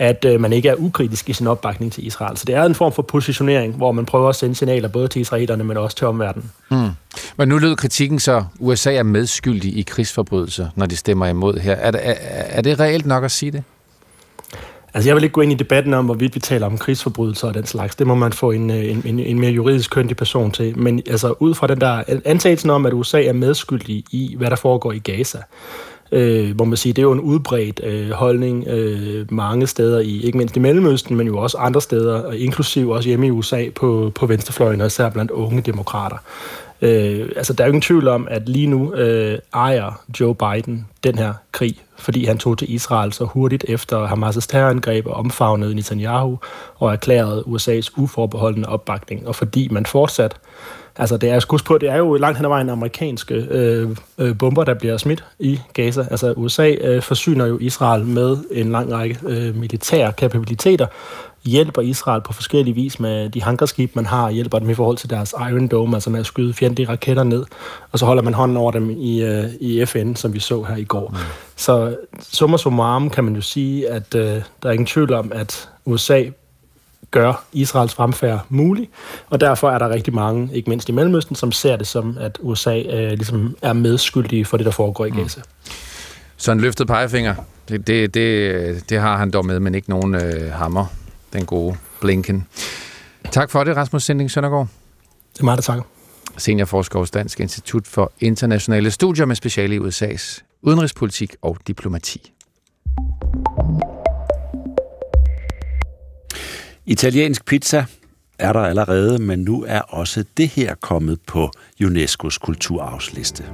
at 0.00 0.24
øh, 0.24 0.40
man 0.40 0.52
ikke 0.52 0.68
er 0.68 0.74
ukritisk 0.78 1.28
i 1.28 1.32
sin 1.32 1.46
opbakning 1.46 1.92
til 1.92 2.06
Israel. 2.06 2.36
Så 2.36 2.44
det 2.44 2.54
er 2.54 2.62
en 2.62 2.74
form 2.74 2.92
for 2.92 3.02
positionering, 3.02 3.74
hvor 3.76 3.92
man 3.92 4.06
prøver 4.06 4.28
at 4.28 4.36
sende 4.36 4.54
signaler 4.54 4.88
både 4.88 5.08
til 5.08 5.20
israelerne, 5.20 5.64
men 5.64 5.76
også 5.76 5.96
til 5.96 6.06
omverdenen. 6.06 6.50
Mm. 6.70 6.88
Men 7.36 7.48
nu 7.48 7.58
lød 7.58 7.76
kritikken 7.76 8.18
så, 8.18 8.44
USA 8.58 8.94
er 8.94 9.02
medskyldig 9.02 9.78
i 9.78 9.82
krigsforbrydelser, 9.82 10.68
når 10.76 10.86
de 10.86 10.96
stemmer 10.96 11.26
imod 11.26 11.58
her. 11.58 11.74
Er 11.74 11.90
det, 11.90 12.00
er, 12.04 12.14
er 12.30 12.62
det 12.62 12.80
reelt 12.80 13.06
nok 13.06 13.24
at 13.24 13.30
sige 13.30 13.52
det? 13.52 13.62
Altså, 14.94 15.08
jeg 15.08 15.16
vil 15.16 15.24
ikke 15.24 15.32
gå 15.32 15.40
ind 15.40 15.52
i 15.52 15.54
debatten 15.54 15.94
om, 15.94 16.04
hvorvidt 16.04 16.34
vi 16.34 16.40
taler 16.40 16.66
om 16.66 16.78
krigsforbrydelser 16.78 17.48
og 17.48 17.54
den 17.54 17.66
slags. 17.66 17.96
Det 17.96 18.06
må 18.06 18.14
man 18.14 18.32
få 18.32 18.50
en, 18.50 18.70
en, 18.70 19.02
en, 19.04 19.20
en 19.20 19.40
mere 19.40 19.50
juridisk 19.50 19.90
køndig 19.90 20.16
person 20.16 20.50
til. 20.50 20.78
Men 20.78 21.02
altså, 21.06 21.34
ud 21.38 21.54
fra 21.54 21.66
den 21.66 21.80
der 21.80 22.02
antagelsen 22.24 22.70
om, 22.70 22.86
at 22.86 22.92
USA 22.92 23.22
er 23.22 23.32
medskyldig 23.32 24.04
i, 24.10 24.34
hvad 24.38 24.50
der 24.50 24.56
foregår 24.56 24.92
i 24.92 24.98
Gaza, 24.98 25.38
øh, 26.12 26.54
hvor 26.56 26.64
man 26.64 26.76
siger, 26.76 26.94
det 26.94 27.02
er 27.02 27.06
jo 27.06 27.12
en 27.12 27.20
udbredt 27.20 27.80
øh, 27.84 28.10
holdning 28.10 28.68
øh, 28.68 29.32
mange 29.32 29.66
steder 29.66 30.00
i, 30.00 30.20
ikke 30.20 30.38
mindst 30.38 30.56
i 30.56 30.58
Mellemøsten, 30.58 31.16
men 31.16 31.26
jo 31.26 31.38
også 31.38 31.58
andre 31.58 31.80
steder, 31.80 32.32
inklusiv 32.32 32.90
også 32.90 33.08
hjemme 33.08 33.26
i 33.26 33.30
USA 33.30 33.64
på, 33.74 34.12
på 34.14 34.26
venstrefløjen, 34.26 34.80
og 34.80 34.86
især 34.86 35.08
blandt 35.10 35.30
unge 35.30 35.60
demokrater. 35.60 36.16
Øh, 36.82 37.28
altså, 37.36 37.52
der 37.52 37.64
er 37.64 37.68
jo 37.68 37.70
ingen 37.70 37.82
tvivl 37.82 38.08
om, 38.08 38.28
at 38.30 38.48
lige 38.48 38.66
nu 38.66 38.94
øh, 38.94 39.38
ejer 39.54 40.02
Joe 40.20 40.34
Biden 40.34 40.86
den 41.04 41.18
her 41.18 41.32
krig, 41.52 41.82
fordi 41.98 42.24
han 42.24 42.38
tog 42.38 42.58
til 42.58 42.74
Israel 42.74 43.12
så 43.12 43.24
hurtigt 43.24 43.64
efter 43.68 44.06
Hamas' 44.06 44.46
terrorangreb 44.48 45.06
og 45.06 45.12
omfavnede 45.12 45.74
Netanyahu 45.74 46.38
og 46.78 46.92
erklærede 46.92 47.44
USA's 47.46 47.90
uforbeholdende 47.96 48.68
opbakning, 48.68 49.28
og 49.28 49.34
fordi 49.34 49.68
man 49.70 49.86
fortsat 49.86 50.36
Altså, 50.96 51.16
det 51.16 51.30
er, 51.30 51.62
på, 51.66 51.78
det 51.78 51.88
er 51.88 51.96
jo 51.96 52.16
langt 52.16 52.38
hen 52.38 52.44
ad 52.44 52.48
vejen 52.48 52.68
amerikanske 52.68 53.34
øh, 53.34 53.96
øh, 54.18 54.38
bomber, 54.38 54.64
der 54.64 54.74
bliver 54.74 54.96
smidt 54.96 55.24
i 55.38 55.60
Gaza. 55.72 56.06
Altså, 56.10 56.32
USA 56.36 56.70
øh, 56.70 57.02
forsyner 57.02 57.46
jo 57.46 57.58
Israel 57.58 58.04
med 58.04 58.36
en 58.50 58.72
lang 58.72 58.92
række 58.92 59.18
øh, 59.26 59.56
militære 59.56 60.12
kapabiliteter, 60.12 60.86
hjælper 61.44 61.82
Israel 61.82 62.20
på 62.20 62.32
forskellige 62.32 62.74
vis 62.74 63.00
med 63.00 63.30
de 63.30 63.42
hangarskib, 63.42 63.96
man 63.96 64.06
har, 64.06 64.30
hjælper 64.30 64.58
dem 64.58 64.70
i 64.70 64.74
forhold 64.74 64.96
til 64.96 65.10
deres 65.10 65.34
Iron 65.50 65.68
Dome, 65.68 65.96
altså 65.96 66.10
med 66.10 66.20
at 66.20 66.26
skyde 66.26 66.54
fjendtlige 66.54 66.88
raketter 66.88 67.24
ned, 67.24 67.44
og 67.92 67.98
så 67.98 68.06
holder 68.06 68.22
man 68.22 68.34
hånden 68.34 68.56
over 68.56 68.72
dem 68.72 68.90
i, 68.90 69.24
uh, 69.24 69.44
i 69.60 69.86
FN, 69.86 70.14
som 70.14 70.34
vi 70.34 70.38
så 70.38 70.62
her 70.62 70.76
i 70.76 70.84
går. 70.84 71.08
Mm. 71.08 71.16
Så 71.56 71.96
summa 72.20 72.56
summarum 72.56 73.10
kan 73.10 73.24
man 73.24 73.34
jo 73.34 73.40
sige, 73.40 73.88
at 73.90 74.14
uh, 74.14 74.20
der 74.20 74.42
er 74.62 74.70
ingen 74.70 74.86
tvivl 74.86 75.12
om, 75.12 75.32
at 75.34 75.68
USA 75.84 76.24
gør 77.10 77.44
Israels 77.52 77.94
fremfærd 77.94 78.40
mulig, 78.48 78.88
og 79.30 79.40
derfor 79.40 79.70
er 79.70 79.78
der 79.78 79.88
rigtig 79.88 80.14
mange, 80.14 80.54
ikke 80.54 80.70
mindst 80.70 80.88
i 80.88 80.92
Mellemøsten, 80.92 81.36
som 81.36 81.52
ser 81.52 81.76
det 81.76 81.86
som, 81.86 82.16
at 82.20 82.38
USA 82.40 82.78
uh, 82.78 83.08
ligesom 83.08 83.56
er 83.62 83.72
medskyldige 83.72 84.44
for 84.44 84.56
det, 84.56 84.66
der 84.66 84.72
foregår 84.72 85.06
i 85.06 85.10
mm. 85.10 85.16
Gaza. 85.16 85.40
Mm. 85.40 85.72
Så 86.36 86.52
en 86.52 86.60
løftet 86.60 86.86
pegefinger, 86.86 87.34
det, 87.68 87.86
det, 87.86 88.14
det, 88.14 88.90
det 88.90 89.00
har 89.00 89.16
han 89.16 89.30
dog 89.30 89.46
med, 89.46 89.60
men 89.60 89.74
ikke 89.74 89.90
nogen 89.90 90.14
øh, 90.14 90.52
hammer 90.52 90.86
den 91.32 91.46
gode 91.46 91.76
Blinken. 92.00 92.46
Tak 93.30 93.50
for 93.50 93.64
det, 93.64 93.76
Rasmus 93.76 94.02
Sinding 94.02 94.30
Søndergaard. 94.30 94.68
Det 95.34 95.40
er 95.40 95.44
meget, 95.44 95.56
der 95.56 95.62
takker. 95.62 95.82
Seniorforsker 96.36 96.98
hos 96.98 97.10
Dansk 97.10 97.40
Institut 97.40 97.86
for 97.86 98.12
Internationale 98.20 98.90
Studier 98.90 99.26
med 99.26 99.36
speciale 99.36 99.74
i 99.74 99.78
USA's 99.78 100.42
udenrigspolitik 100.62 101.36
og 101.42 101.56
diplomati. 101.66 102.32
Italiensk 106.90 107.44
pizza 107.44 107.84
er 108.38 108.52
der 108.52 108.60
allerede, 108.60 109.18
men 109.18 109.38
nu 109.38 109.64
er 109.68 109.80
også 109.80 110.24
det 110.36 110.48
her 110.48 110.74
kommet 110.74 111.18
på 111.26 111.50
UNESCO's 111.82 112.38
kulturarvsliste. 112.38 113.44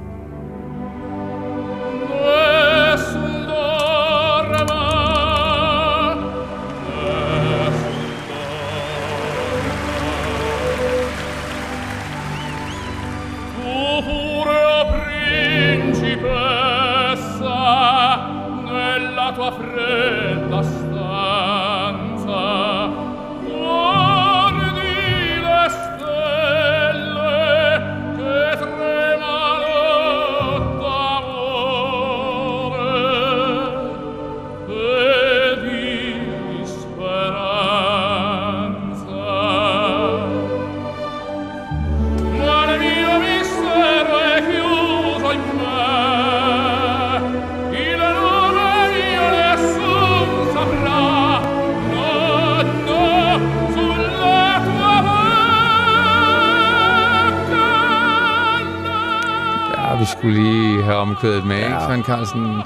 Have 60.87 60.97
omkvædet 60.97 61.45
med, 61.45 61.57
ja. 61.57 61.65
ikke, 61.65 61.79
Søren 61.87 62.03
Carlsen? 62.03 62.61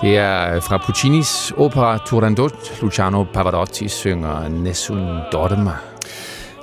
Det 0.00 0.18
er 0.18 0.60
fra 0.60 0.76
Puccinis 0.86 1.52
opera 1.56 1.98
Turandot. 2.06 2.82
Luciano 2.82 3.24
Pavarotti 3.24 3.88
synger 3.88 4.48
Nessun 4.48 5.18
Dorma. 5.32 5.72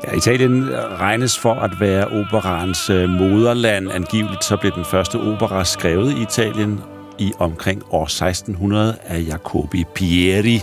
Ja, 0.07 0.15
Italien 0.15 0.69
regnes 0.99 1.39
for 1.39 1.53
at 1.53 1.71
være 1.79 2.07
operaens 2.07 2.89
øh, 2.89 3.09
moderland. 3.09 3.91
Angiveligt 3.91 4.43
så 4.43 4.57
blev 4.57 4.71
den 4.71 4.85
første 4.85 5.15
opera 5.15 5.65
skrevet 5.65 6.11
i 6.11 6.21
Italien 6.21 6.83
i 7.19 7.33
omkring 7.39 7.83
år 7.91 8.03
1600 8.03 8.97
af 9.05 9.25
Jacobi 9.27 9.83
Pieri. 9.95 10.61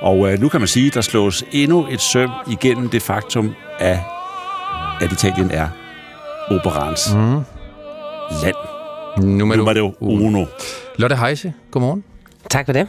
Og 0.00 0.32
øh, 0.32 0.40
nu 0.40 0.48
kan 0.48 0.60
man 0.60 0.68
sige, 0.68 0.86
at 0.86 0.94
der 0.94 1.00
slås 1.00 1.44
endnu 1.52 1.86
et 1.90 2.00
søm 2.00 2.30
igennem 2.50 2.88
det 2.88 3.02
faktum, 3.02 3.54
at, 3.78 3.98
at 5.00 5.12
Italien 5.12 5.50
er 5.50 5.68
operaens 6.50 7.14
mm. 7.14 7.44
land. 8.42 8.71
Nummer, 9.18 9.56
Numero 9.56 9.94
uno. 10.00 10.44
Lotte 10.96 11.16
Heise, 11.16 11.52
godmorgen. 11.70 12.04
Tak 12.50 12.66
for 12.66 12.72
det. 12.72 12.88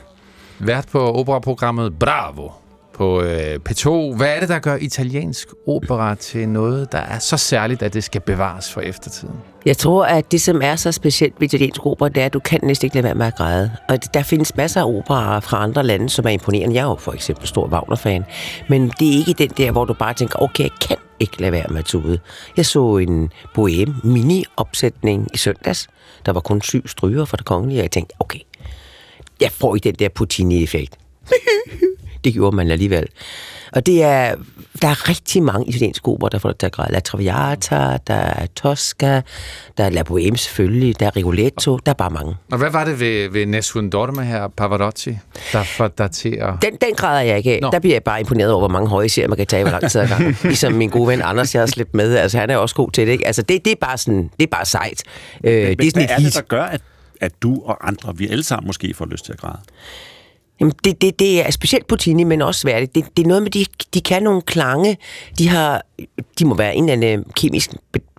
Vært 0.59 0.87
på 0.91 0.99
operaprogrammet 0.99 1.99
Bravo 1.99 2.51
på 2.93 3.21
øh, 3.21 3.59
P2. 3.69 4.15
Hvad 4.15 4.27
er 4.27 4.39
det, 4.39 4.49
der 4.49 4.59
gør 4.59 4.75
italiensk 4.75 5.47
opera 5.67 6.15
til 6.15 6.49
noget, 6.49 6.91
der 6.91 6.97
er 6.97 7.19
så 7.19 7.37
særligt, 7.37 7.83
at 7.83 7.93
det 7.93 8.03
skal 8.03 8.21
bevares 8.21 8.73
for 8.73 8.81
eftertiden? 8.81 9.35
Jeg 9.65 9.77
tror, 9.77 10.05
at 10.05 10.31
det, 10.31 10.41
som 10.41 10.61
er 10.63 10.75
så 10.75 10.91
specielt 10.91 11.33
ved 11.39 11.45
italiensk 11.45 11.85
opera, 11.85 12.09
det 12.09 12.21
er, 12.21 12.25
at 12.25 12.33
du 12.33 12.39
kan 12.39 12.59
næsten 12.63 12.85
ikke 12.85 12.95
lade 12.95 13.03
være 13.03 13.15
med 13.15 13.25
at 13.25 13.35
græde. 13.35 13.71
Og 13.89 14.13
der 14.13 14.23
findes 14.23 14.55
masser 14.55 14.81
af 14.81 14.85
operaer 14.85 15.39
fra 15.39 15.63
andre 15.63 15.83
lande, 15.83 16.09
som 16.09 16.25
er 16.25 16.29
imponerende. 16.29 16.75
Jeg 16.75 16.81
er 16.81 16.85
jo 16.89 16.95
for 16.95 17.11
eksempel 17.11 17.47
stor 17.47 17.67
Wagner-fan. 17.67 18.25
Men 18.69 18.91
det 18.99 19.07
er 19.13 19.17
ikke 19.17 19.33
den 19.33 19.49
der, 19.57 19.71
hvor 19.71 19.85
du 19.85 19.93
bare 19.93 20.13
tænker, 20.13 20.41
okay, 20.41 20.63
jeg 20.63 20.71
kan 20.81 20.97
ikke 21.19 21.41
lade 21.41 21.51
være 21.51 21.65
med 21.69 21.79
at 21.79 21.85
tude. 21.85 22.19
Jeg 22.57 22.65
så 22.65 22.97
en 22.97 23.31
bohem 23.53 23.95
mini-opsætning 24.03 25.27
i 25.33 25.37
søndags. 25.37 25.87
Der 26.25 26.31
var 26.31 26.39
kun 26.39 26.61
syv 26.61 26.87
stryger 26.87 27.25
for 27.25 27.37
det 27.37 27.45
kongelige, 27.45 27.79
og 27.79 27.83
jeg 27.83 27.91
tænkte, 27.91 28.15
okay, 28.19 28.39
jeg 29.41 29.51
får 29.51 29.75
ikke 29.75 29.91
den 29.91 29.95
der 29.99 30.09
Puccini-effekt. 30.09 30.97
det 32.23 32.33
gjorde 32.33 32.55
man 32.55 32.71
alligevel. 32.71 33.07
Og 33.75 33.85
det 33.85 34.03
er, 34.03 34.35
der 34.81 34.87
er 34.87 35.09
rigtig 35.09 35.43
mange 35.43 35.67
italienske 35.67 36.07
opera, 36.07 36.29
der 36.29 36.39
får 36.39 36.53
at 36.63 36.71
græde. 36.71 36.91
La 36.91 36.99
Traviata, 36.99 37.97
der 38.07 38.13
er 38.13 38.45
Tosca, 38.55 39.21
der 39.77 39.83
er 39.83 39.89
La 39.89 40.03
Bohème 40.09 40.35
selvfølgelig, 40.35 40.99
der 40.99 41.05
er 41.05 41.15
Rigoletto, 41.15 41.77
der 41.77 41.91
er 41.91 41.95
bare 41.95 42.09
mange. 42.09 42.35
Og 42.51 42.57
hvad 42.57 42.69
var 42.69 42.85
det 42.85 42.99
ved, 42.99 43.29
ved 43.29 43.45
Nessun 43.45 43.89
Dorma 43.89 44.21
her, 44.21 44.47
Pavarotti, 44.47 45.17
der 45.53 45.63
får 45.63 45.87
dig 45.87 46.11
til 46.11 46.37
at... 46.41 46.53
Den, 46.61 46.71
den 46.81 46.95
græder 46.95 47.21
jeg 47.21 47.37
ikke 47.37 47.51
af. 47.51 47.59
Nå. 47.61 47.69
Der 47.71 47.79
bliver 47.79 47.95
jeg 47.95 48.03
bare 48.03 48.19
imponeret 48.19 48.51
over, 48.51 48.59
hvor 48.59 48.67
mange 48.67 48.89
høje 48.89 49.09
serier 49.09 49.27
man 49.27 49.37
kan 49.37 49.47
tage, 49.47 49.63
hvor 49.63 49.71
lang 49.71 49.91
tid 49.91 50.01
ad 50.01 50.07
gang. 50.07 50.37
ligesom 50.43 50.73
min 50.73 50.89
gode 50.89 51.07
ven 51.07 51.21
Anders, 51.21 51.55
jeg 51.55 51.61
har 51.61 51.67
slæbt 51.67 51.93
med. 51.93 52.15
Altså, 52.15 52.39
han 52.39 52.49
er 52.49 52.57
også 52.57 52.75
god 52.75 52.91
til 52.91 53.07
det, 53.07 53.11
ikke? 53.11 53.27
Altså, 53.27 53.41
det, 53.41 53.65
det 53.65 53.71
er 53.71 53.75
bare 53.81 53.97
sådan, 53.97 54.29
det 54.39 54.43
er 54.43 54.51
bare 54.51 54.65
sejt. 54.65 55.03
Øh, 55.43 55.53
Men, 55.53 55.77
det 55.77 55.85
er 55.85 55.91
sådan 55.91 56.07
hvad 56.07 56.17
et 56.17 56.21
er 56.21 56.25
det, 56.25 56.35
der 56.35 56.41
gør, 56.41 56.63
at, 56.63 56.81
at 57.21 57.31
du 57.41 57.61
og 57.65 57.87
andre, 57.87 58.17
vi 58.17 58.27
alle 58.27 58.43
sammen 58.43 58.67
måske 58.67 58.93
får 58.93 59.05
lyst 59.05 59.25
til 59.25 59.33
at 59.33 59.39
græde? 59.39 59.59
Jamen, 60.59 60.73
det, 60.83 61.01
det, 61.01 61.19
det 61.19 61.45
er 61.45 61.51
specielt 61.51 61.87
Puccini, 61.87 62.23
men 62.23 62.41
også 62.41 62.61
svært. 62.61 62.95
Det, 62.95 63.05
det 63.17 63.23
er 63.23 63.27
noget 63.27 63.43
med, 63.43 63.51
de, 63.51 63.65
de 63.93 64.01
kan 64.01 64.23
nogle 64.23 64.41
klange. 64.41 64.97
De, 65.37 65.47
har, 65.47 65.81
de 66.39 66.45
må 66.45 66.55
være 66.55 66.75
en 66.75 66.89
eller 66.89 67.07
anden 67.11 67.31
kemisk 67.35 67.69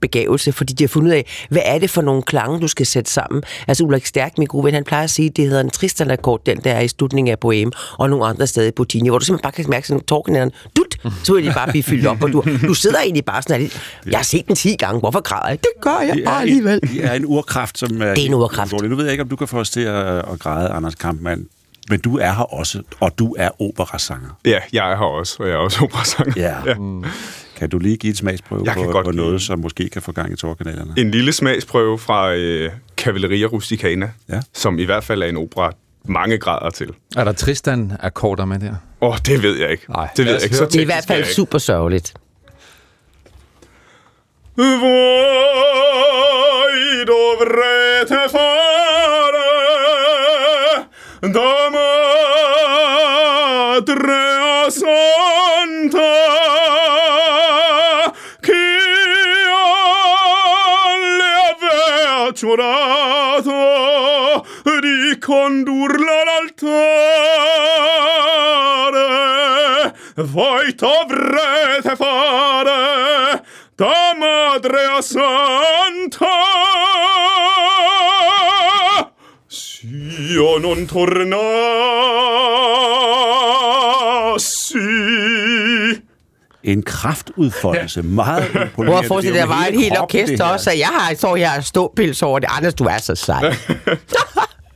begavelse, 0.00 0.52
fordi 0.52 0.72
de 0.72 0.84
har 0.84 0.88
fundet 0.88 1.10
ud 1.10 1.14
af, 1.14 1.46
hvad 1.50 1.62
er 1.64 1.78
det 1.78 1.90
for 1.90 2.02
nogle 2.02 2.22
klange, 2.22 2.60
du 2.60 2.68
skal 2.68 2.86
sætte 2.86 3.10
sammen. 3.10 3.42
Altså 3.68 3.84
Ulrik 3.84 4.06
Stærk, 4.06 4.38
min 4.38 4.46
gode 4.46 4.64
ven, 4.64 4.74
han 4.74 4.84
plejer 4.84 5.04
at 5.04 5.10
sige, 5.10 5.28
at 5.28 5.36
det 5.36 5.44
hedder 5.44 5.60
en 5.60 5.70
Tristan-akkord, 5.70 6.40
den 6.46 6.60
der 6.64 6.72
er 6.72 6.80
i 6.80 6.88
slutningen 6.88 7.32
af 7.32 7.36
Bohème, 7.44 7.96
og 7.98 8.10
nogle 8.10 8.26
andre 8.26 8.46
steder 8.46 8.68
i 8.68 8.70
Puccini, 8.70 9.08
hvor 9.08 9.18
du 9.18 9.24
simpelthen 9.24 9.42
bare 9.42 9.52
kan 9.52 9.64
mærke 9.70 9.88
sådan 9.88 10.00
en 10.42 10.50
dut, 10.76 11.14
så 11.24 11.34
vil 11.34 11.46
de 11.46 11.52
bare 11.52 11.68
blive 11.70 11.82
fyldt 11.82 12.06
op, 12.06 12.22
og 12.22 12.32
du, 12.32 12.44
du 12.66 12.74
sidder 12.74 12.98
egentlig 13.00 13.24
bare 13.24 13.42
sådan, 13.42 13.62
at 13.64 13.80
jeg 14.06 14.18
har 14.18 14.24
set 14.24 14.48
den 14.48 14.56
10 14.56 14.76
gange, 14.76 15.00
hvorfor 15.00 15.20
græder 15.20 15.48
jeg? 15.48 15.58
Det 15.58 15.70
gør 15.80 16.00
jeg 16.00 16.22
bare 16.24 16.40
alligevel. 16.40 16.80
Det 16.80 17.04
er 17.04 17.12
en 17.12 17.24
urkraft, 17.26 17.78
som 17.78 18.02
er... 18.02 18.14
Det 18.14 18.22
er 18.22 18.26
en 18.26 18.34
urkraft. 18.34 18.72
Nu 18.72 18.96
ved 18.96 19.04
jeg 19.04 19.12
ikke, 19.12 19.22
om 19.22 19.28
du 19.28 19.36
kan 19.36 19.48
få 19.48 19.58
os 19.58 19.70
til 19.70 19.80
at, 19.80 20.18
at 20.18 20.38
græde, 20.38 20.68
Anders 20.68 20.94
Kampmann 20.94 21.46
men 21.90 22.00
du 22.00 22.18
er 22.18 22.32
her 22.32 22.54
også, 22.54 22.82
og 23.00 23.18
du 23.18 23.34
er 23.38 23.62
operasanger. 23.62 24.38
Ja, 24.44 24.58
jeg 24.72 24.92
er 24.92 24.96
her 24.96 25.04
også, 25.04 25.36
og 25.40 25.48
jeg 25.48 25.54
er 25.54 25.58
også 25.58 25.84
operasanger. 25.84 26.32
Ja. 26.36 26.56
ja. 26.66 26.74
Mm. 26.74 27.04
Kan 27.56 27.70
du 27.70 27.78
lige 27.78 27.96
give 27.96 28.10
et 28.10 28.16
smagsprøve 28.16 28.62
jeg 28.64 28.74
på, 28.74 29.02
på 29.04 29.10
noget, 29.10 29.42
som 29.42 29.58
måske 29.58 29.88
kan 29.88 30.02
få 30.02 30.12
gang 30.12 30.32
i 30.32 30.36
tårkanalerne? 30.36 30.94
En 30.96 31.10
lille 31.10 31.32
smagsprøve 31.32 31.98
fra 31.98 32.34
øh, 32.34 32.70
Cavalleria 32.96 33.46
Rusticana, 33.46 34.10
ja. 34.28 34.40
som 34.52 34.78
i 34.78 34.84
hvert 34.84 35.04
fald 35.04 35.22
er 35.22 35.26
en 35.26 35.36
opera, 35.36 35.72
mange 36.04 36.38
grader 36.38 36.70
til. 36.70 36.90
Er 37.16 37.24
der 37.24 37.32
Tristan-akkorder 37.32 38.44
med 38.44 38.58
der? 38.58 38.74
Åh, 39.00 39.08
oh, 39.08 39.16
det 39.26 39.42
ved 39.42 39.58
jeg 39.58 39.70
ikke. 39.70 39.92
Nej, 39.92 40.08
det 40.16 40.24
ved 40.24 40.32
jeg 40.32 40.42
ikke. 40.42 40.56
Så 40.56 40.64
det 40.64 40.76
er 40.76 40.80
i 40.80 40.84
hvert 40.84 41.04
fald 41.06 41.24
super 41.24 41.58
sørgeligt. 41.58 42.14
Voi 44.56 44.64
dovrete 47.06 48.30
fare 48.30 49.32
da 51.32 51.73
madre 53.84 54.70
santa 54.70 56.00
che 58.40 58.52
le 61.18 61.32
aveva 61.52 62.32
giurato 62.32 63.52
di 64.80 65.18
condurla 65.18 66.12
all'altare 66.22 67.14
voi 70.16 70.74
dovrete 70.74 71.96
fare 71.96 73.44
da 73.74 74.14
madre 74.16 75.02
santa. 75.02 76.26
Io 80.30 80.58
non 80.58 80.86
tornassi. 84.38 86.00
En 86.64 86.82
kraftudfoldelse. 86.82 88.02
Meget 88.02 88.44
imponerende. 88.46 88.70
Hvor 88.74 89.00
jeg 89.00 89.04
forestiller, 89.04 89.40
der 89.40 89.46
var 89.46 89.66
et 89.66 89.74
helt 89.80 89.98
orkester 89.98 90.44
også, 90.44 90.70
og 90.70 90.78
jeg 90.78 90.86
har, 90.86 91.14
står 91.14 91.36
her 91.36 91.56
og 91.56 91.64
ståpils 91.64 92.22
over 92.22 92.38
det. 92.38 92.48
Anders, 92.50 92.74
du 92.74 92.84
er 92.84 92.98
så 92.98 93.14
sej. 93.14 93.40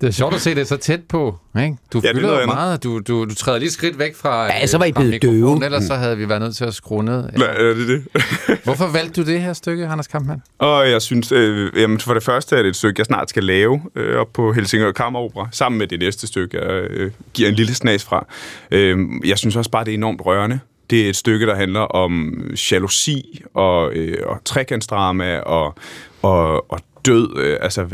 Det 0.01 0.07
er 0.07 0.11
sjovt 0.11 0.35
at 0.35 0.41
se 0.41 0.55
det 0.55 0.69
så 0.69 0.77
tæt 0.77 1.01
på. 1.09 1.39
Ikke? 1.59 1.77
Du 1.93 2.01
ja, 2.05 2.13
fylder 2.13 2.41
jo 2.41 2.47
meget. 2.47 2.85
Du, 2.85 2.99
du, 2.99 3.25
du 3.25 3.35
træder 3.35 3.59
lige 3.59 3.71
skridt 3.71 3.99
væk 3.99 4.17
fra 4.17 4.45
Ja, 4.45 4.67
så 4.67 4.79
var 4.79 4.85
I 4.85 4.93
blevet 4.93 5.23
døve. 5.23 5.65
Ellers 5.65 5.85
så 5.85 5.95
havde 5.95 6.17
vi 6.17 6.29
været 6.29 6.41
nødt 6.41 6.57
til 6.57 6.65
at 6.65 6.75
skrue 6.75 7.05
ned. 7.05 7.25
Ja, 7.39 7.45
er 7.45 7.75
det 7.75 7.89
det? 7.89 8.05
Hvorfor 8.65 8.87
valgte 8.87 9.23
du 9.23 9.27
det 9.27 9.41
her 9.41 9.53
stykke, 9.53 9.87
Anders 9.87 10.07
Kampmann? 10.07 10.43
Og 10.59 10.91
jeg 10.91 11.03
synes, 11.03 11.33
øh, 11.33 11.73
jamen 11.77 12.01
for 12.01 12.15
det 12.15 12.23
første 12.23 12.57
er 12.57 12.63
det 12.63 12.69
et 12.69 12.77
stykke, 12.77 13.01
jeg 13.01 13.07
snart 13.07 13.31
skal 13.31 13.45
lave 13.45 13.81
øh, 13.95 14.21
op 14.21 14.33
på 14.33 14.53
Helsingør 14.53 14.93
Kammeropera, 14.93 15.49
sammen 15.53 15.79
med 15.79 15.87
det 15.87 15.99
næste 15.99 16.27
stykke, 16.27 16.59
jeg 16.59 16.71
øh, 16.91 17.11
giver 17.35 17.49
en 17.49 17.55
lille 17.55 17.75
snas 17.75 18.05
fra. 18.05 18.27
Øh, 18.71 18.99
jeg 19.25 19.39
synes 19.39 19.57
også 19.57 19.71
bare, 19.71 19.85
det 19.85 19.91
er 19.91 19.95
enormt 19.95 20.21
rørende. 20.27 20.61
Det 20.91 21.05
er 21.05 21.09
et 21.09 21.17
stykke, 21.17 21.47
der 21.47 21.55
handler 21.55 21.81
om 21.81 22.43
jalousi 22.73 23.43
og, 23.55 23.93
øh, 23.93 24.17
og 24.27 24.41
trekantsdrama 24.45 25.39
og, 25.39 25.75
og, 26.23 26.73
og 26.73 26.81
død. 27.07 27.37
Øh, 27.37 27.59
altså, 27.61 27.87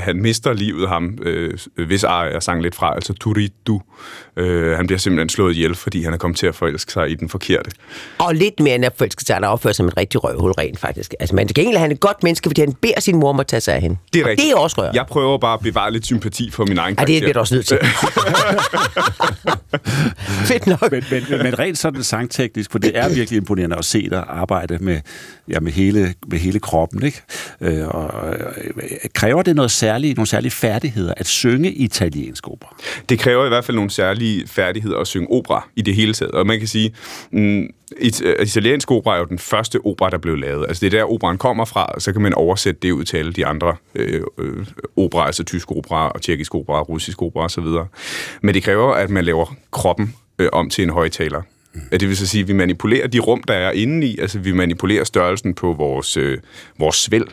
han 0.00 0.16
mister 0.16 0.52
livet, 0.52 0.88
ham, 0.88 1.18
øh, 1.22 1.58
hvis 1.86 2.02
jeg 2.02 2.36
sang 2.40 2.62
lidt 2.62 2.74
fra, 2.74 2.94
altså 2.94 3.12
Turidu. 3.12 3.82
Øh, 4.36 4.76
han 4.76 4.86
bliver 4.86 4.98
simpelthen 4.98 5.28
slået 5.28 5.52
ihjel, 5.54 5.74
fordi 5.74 6.02
han 6.02 6.12
er 6.12 6.16
kommet 6.16 6.38
til 6.38 6.46
at 6.46 6.54
forelske 6.54 6.92
sig 6.92 7.10
i 7.10 7.14
den 7.14 7.28
forkerte. 7.28 7.70
Og 8.18 8.34
lidt 8.34 8.60
mere 8.60 8.74
end 8.74 8.84
at 8.84 8.92
forelske 8.96 9.22
sig, 9.24 9.36
han 9.36 9.44
opfører 9.44 9.74
som 9.74 9.86
en 9.86 9.96
rigtig 9.96 10.24
røvhul 10.24 10.50
rent 10.52 10.78
faktisk. 10.78 11.14
Altså, 11.20 11.36
men 11.36 11.48
til 11.48 11.54
gengæld 11.54 11.76
er 11.76 11.80
han 11.80 11.92
et 11.92 12.00
godt 12.00 12.22
menneske, 12.22 12.48
fordi 12.48 12.60
han 12.60 12.72
beder 12.72 13.00
sin 13.00 13.16
mor 13.16 13.28
om 13.28 13.40
at 13.40 13.46
tage 13.46 13.60
sig 13.60 13.74
af 13.74 13.80
hende. 13.80 13.96
Det 14.12 14.20
er, 14.20 14.26
rigtigt. 14.26 14.46
det 14.46 14.52
er 14.52 14.56
også 14.56 14.76
rørende. 14.78 14.98
Jeg 14.98 15.06
prøver 15.06 15.38
bare 15.38 15.54
at 15.54 15.60
bevare 15.60 15.92
lidt 15.92 16.06
sympati 16.06 16.50
for 16.50 16.64
min 16.64 16.78
egen 16.78 16.96
karakter. 16.96 17.14
Ja, 17.14 17.20
det 17.20 17.24
bliver 17.24 17.34
du 17.34 17.40
også 17.40 17.54
nødt 17.54 17.66
til. 17.66 17.78
Fedt 20.50 20.66
nok. 20.66 20.92
Men, 20.92 21.04
men, 21.10 21.24
men 21.42 21.58
rent 21.58 21.78
sådan 21.78 22.02
sangteknisk, 22.02 22.72
for 22.72 22.78
det 22.78 22.98
er 22.98 23.08
virkelig 23.08 23.36
imponerende 23.36 23.76
at 23.76 23.84
se 23.84 24.10
dig 24.10 24.24
arbejde 24.28 24.78
med, 24.78 25.00
ja, 25.48 25.60
med, 25.60 25.72
hele, 25.72 26.14
med 26.26 26.38
hele 26.38 26.60
kroppen. 26.60 27.02
Ikke? 27.02 27.22
Øh, 27.60 27.88
og, 27.88 28.14
kræver 29.14 29.42
det 29.42 29.56
noget 29.56 29.70
særligt, 29.70 30.16
nogle 30.16 30.26
særlige 30.26 30.50
færdigheder 30.50 31.14
at 31.16 31.26
synge 31.26 31.72
italiensk 31.72 32.48
opera? 32.48 32.76
Det 33.08 33.18
kræver 33.18 33.44
i 33.44 33.48
hvert 33.48 33.64
fald 33.64 33.74
nogle 33.74 33.90
særlige 33.90 34.46
færdigheder 34.46 34.98
at 34.98 35.06
synge 35.06 35.30
opera 35.30 35.68
i 35.76 35.82
det 35.82 35.94
hele 35.94 36.14
taget. 36.14 36.32
Og 36.32 36.46
man 36.46 36.58
kan 36.58 36.68
sige, 36.68 36.94
mm, 37.30 37.66
it, 38.00 38.20
italiensk 38.20 38.90
opera 38.90 39.14
er 39.14 39.18
jo 39.18 39.24
den 39.24 39.38
første 39.38 39.78
opera, 39.84 40.10
der 40.10 40.18
blev 40.18 40.36
lavet. 40.36 40.66
Altså 40.68 40.80
det 40.80 40.94
er 40.94 40.98
der, 40.98 41.12
operan 41.12 41.38
kommer 41.38 41.64
fra, 41.64 41.84
og 41.84 42.02
så 42.02 42.12
kan 42.12 42.22
man 42.22 42.34
oversætte 42.34 42.80
det 42.82 42.90
ud 42.90 43.04
til 43.04 43.16
alle 43.16 43.32
de 43.32 43.46
andre 43.46 43.76
øh, 43.94 44.22
øh, 44.38 44.66
opera, 44.96 45.26
altså 45.26 45.44
tysk 45.44 45.70
opera, 45.70 46.08
og 46.08 46.22
tjekkisk 46.22 46.54
opera, 46.54 46.80
russisk 46.80 47.22
opera 47.22 47.44
osv. 47.44 47.66
Men 48.42 48.54
det 48.54 48.62
kræver, 48.62 48.92
at 48.92 49.10
man 49.10 49.24
laver 49.24 49.54
kroppen 49.70 50.14
øh, 50.38 50.48
om 50.52 50.70
til 50.70 50.84
en 50.84 50.90
højtaler. 50.90 51.42
Det 51.90 52.08
vil 52.08 52.16
så 52.16 52.26
sige, 52.26 52.42
at 52.42 52.48
vi 52.48 52.52
manipulerer 52.52 53.06
de 53.06 53.18
rum, 53.18 53.42
der 53.42 53.54
er 53.54 53.70
inde 53.70 54.06
i, 54.06 54.18
altså 54.18 54.38
vi 54.38 54.52
manipulerer 54.52 55.04
størrelsen 55.04 55.54
på 55.54 55.72
vores, 55.72 56.16
øh, 56.16 56.38
vores 56.78 56.96
svæld, 56.96 57.26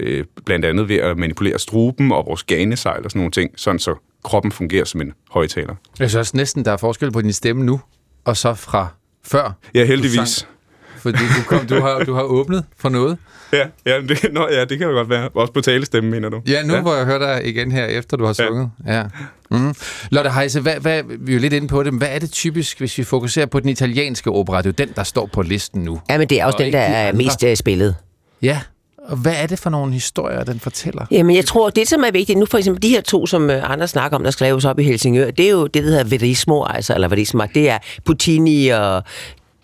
øh, 0.00 0.24
blandt 0.44 0.64
andet 0.64 0.88
ved 0.88 0.96
at 0.96 1.18
manipulere 1.18 1.58
struben 1.58 2.12
og 2.12 2.26
vores 2.26 2.44
ganesejl 2.44 3.04
og 3.04 3.10
sådan 3.10 3.18
nogle 3.18 3.30
ting, 3.30 3.50
sådan 3.56 3.78
så 3.78 3.94
kroppen 4.24 4.52
fungerer 4.52 4.84
som 4.84 5.00
en 5.00 5.12
højtaler. 5.30 5.74
Jeg 5.98 6.10
synes 6.10 6.14
også 6.14 6.36
næsten, 6.36 6.64
der 6.64 6.72
er 6.72 6.76
forskel 6.76 7.12
på 7.12 7.22
din 7.22 7.32
stemme 7.32 7.64
nu, 7.64 7.80
og 8.24 8.36
så 8.36 8.54
fra 8.54 8.88
før. 9.24 9.52
Ja, 9.74 9.84
heldigvis. 9.84 10.48
fordi 10.96 11.18
du, 11.18 11.42
kom, 11.46 11.66
du, 11.66 11.80
har, 11.80 12.04
du 12.04 12.14
har 12.14 12.22
åbnet 12.22 12.64
for 12.78 12.88
noget. 12.88 13.18
Ja, 13.52 13.66
ja, 13.86 14.00
det, 14.00 14.32
nå, 14.32 14.48
ja, 14.50 14.64
det 14.64 14.78
kan 14.78 14.88
jo 14.88 14.92
godt 14.92 15.08
være. 15.08 15.28
Også 15.28 15.52
på 15.52 15.60
talestemme, 15.60 16.10
mener 16.10 16.28
du? 16.28 16.42
Ja, 16.46 16.62
nu 16.62 16.74
ja. 16.74 16.80
hvor 16.80 16.94
jeg 16.94 17.04
hører 17.04 17.18
dig 17.18 17.48
igen 17.48 17.72
her, 17.72 17.86
efter 17.86 18.16
du 18.16 18.24
har 18.24 18.32
sunget. 18.32 18.70
Ja. 18.86 18.96
ja. 18.96 19.04
Mm. 19.50 19.74
Lotte 20.10 20.30
Heise, 20.30 20.60
hvad, 20.60 20.80
hvad, 20.80 21.02
vi 21.18 21.32
er 21.32 21.36
jo 21.36 21.40
lidt 21.40 21.52
inde 21.52 21.68
på 21.68 21.82
det, 21.82 21.92
men 21.92 21.98
hvad 21.98 22.08
er 22.08 22.18
det 22.18 22.30
typisk, 22.30 22.78
hvis 22.78 22.98
vi 22.98 23.04
fokuserer 23.04 23.46
på 23.46 23.60
den 23.60 23.68
italienske 23.68 24.30
opera? 24.30 24.58
Det 24.62 24.66
er 24.66 24.70
jo 24.78 24.86
den, 24.86 24.94
der 24.96 25.02
står 25.02 25.26
på 25.32 25.42
listen 25.42 25.82
nu. 25.82 26.00
Ja, 26.10 26.18
men 26.18 26.28
det 26.28 26.40
er 26.40 26.46
også 26.46 26.58
og 26.58 26.64
den, 26.64 26.72
der 26.72 26.80
er 26.80 27.12
mest 27.12 27.42
uh, 27.42 27.54
spillet. 27.54 27.96
Ja, 28.42 28.60
og 29.08 29.16
hvad 29.16 29.34
er 29.36 29.46
det 29.46 29.58
for 29.58 29.70
nogle 29.70 29.92
historier, 29.92 30.44
den 30.44 30.60
fortæller? 30.60 31.06
Jamen, 31.10 31.36
jeg 31.36 31.44
tror, 31.44 31.70
det 31.70 31.88
som 31.88 32.04
er 32.06 32.10
vigtigt, 32.10 32.38
nu 32.38 32.46
for 32.46 32.58
eksempel 32.58 32.82
de 32.82 32.88
her 32.88 33.00
to, 33.00 33.26
som 33.26 33.44
uh, 33.44 33.70
andre 33.70 33.88
snakker 33.88 34.18
om, 34.18 34.24
der 34.24 34.30
skreves 34.30 34.64
op 34.64 34.78
i 34.78 34.82
Helsingør, 34.82 35.30
det 35.30 35.46
er 35.46 35.50
jo 35.50 35.66
det, 35.66 35.84
der 35.84 35.90
hedder 35.90 36.04
Verismo, 36.04 36.64
altså, 36.64 36.94
eller 36.94 37.08
Verismo, 37.08 37.44
det 37.54 37.70
er 37.70 37.78
Puccini 38.04 38.68
og 38.68 39.02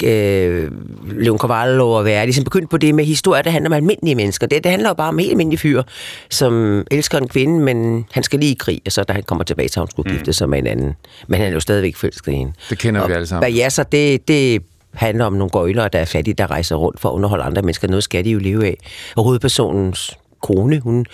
øh, 0.03 0.71
Leon 1.19 1.39
Cavallo 1.39 1.91
og 1.91 2.05
Verdi, 2.05 2.33
som 2.33 2.45
begyndte 2.45 2.69
på 2.69 2.77
det 2.77 2.95
med 2.95 3.05
historier, 3.05 3.43
der 3.43 3.51
handler 3.51 3.69
om 3.69 3.73
almindelige 3.73 4.15
mennesker. 4.15 4.47
Det, 4.47 4.65
det 4.65 4.71
handler 4.71 4.89
jo 4.89 4.95
bare 4.95 5.09
om 5.09 5.19
helt 5.19 5.31
almindelige 5.31 5.59
fyr, 5.59 5.83
som 6.31 6.85
elsker 6.91 7.19
en 7.19 7.29
kvinde, 7.29 7.61
men 7.61 8.07
han 8.13 8.23
skal 8.23 8.39
lige 8.39 8.53
i 8.53 8.57
krig, 8.59 8.81
og 8.87 8.93
så 8.93 9.05
da 9.05 9.13
han 9.13 9.23
kommer 9.23 9.45
tilbage, 9.45 9.69
så 9.69 9.81
han 9.81 9.91
skulle 9.91 10.11
mm. 10.11 10.17
gifte 10.17 10.33
sig 10.33 10.49
med 10.49 10.59
en 10.59 10.67
anden. 10.67 10.97
Men 11.27 11.41
han 11.41 11.49
er 11.49 11.53
jo 11.53 11.61
stadigvæk 11.61 11.97
forelsket 11.97 12.33
i 12.33 12.37
hende. 12.37 12.53
Det 12.71 12.79
kender 12.79 13.01
og, 13.01 13.09
vi 13.09 13.15
alle 13.15 13.27
sammen. 13.27 13.53
Ja, 13.53 13.71
så 13.71 13.85
det, 13.93 14.29
det 14.29 14.63
handler 14.95 15.25
om 15.25 15.33
nogle 15.33 15.51
gøjlere, 15.51 15.89
der 15.89 15.99
er 15.99 16.05
fattige, 16.05 16.35
der 16.35 16.51
rejser 16.51 16.77
rundt 16.77 17.01
for 17.01 17.09
at 17.09 17.13
underholde 17.13 17.45
andre 17.45 17.63
mennesker. 17.63 17.89
Noget 17.89 18.05
skal 18.05 18.25
de 18.25 18.31
jo 18.31 18.39
leve 18.39 18.67
af. 18.67 18.77
Og 19.17 19.25
hovedpersonens 19.25 20.17
kone, 20.43 20.81
hun 20.81 21.07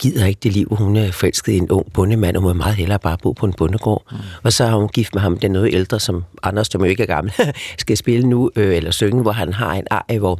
gider 0.00 0.26
ikke 0.26 0.40
det 0.42 0.52
liv. 0.52 0.68
Hun 0.70 0.96
er 0.96 1.12
forelsket 1.12 1.52
i 1.52 1.56
en 1.56 1.70
ung 1.70 1.92
bondemand, 1.92 2.36
og 2.36 2.42
hun 2.42 2.48
vil 2.48 2.56
meget 2.56 2.76
hellere 2.76 2.98
bare 2.98 3.18
bo 3.22 3.32
på 3.32 3.46
en 3.46 3.52
bondegård. 3.52 4.02
Mm. 4.10 4.16
Og 4.42 4.52
så 4.52 4.66
har 4.66 4.76
hun 4.76 4.88
gift 4.88 5.14
med 5.14 5.22
ham, 5.22 5.38
den 5.38 5.50
noget 5.50 5.74
ældre, 5.74 6.00
som 6.00 6.24
Anders, 6.42 6.66
som 6.66 6.80
jo 6.80 6.90
ikke 6.90 7.02
er 7.02 7.06
gammel, 7.06 7.32
skal 7.78 7.96
spille 7.96 8.28
nu, 8.28 8.50
øh, 8.56 8.76
eller 8.76 8.90
synge, 8.90 9.22
hvor 9.22 9.32
han 9.32 9.52
har 9.52 9.74
en 9.74 9.86
ej, 9.90 10.18
hvor 10.18 10.38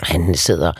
han 0.00 0.34
sidder 0.34 0.72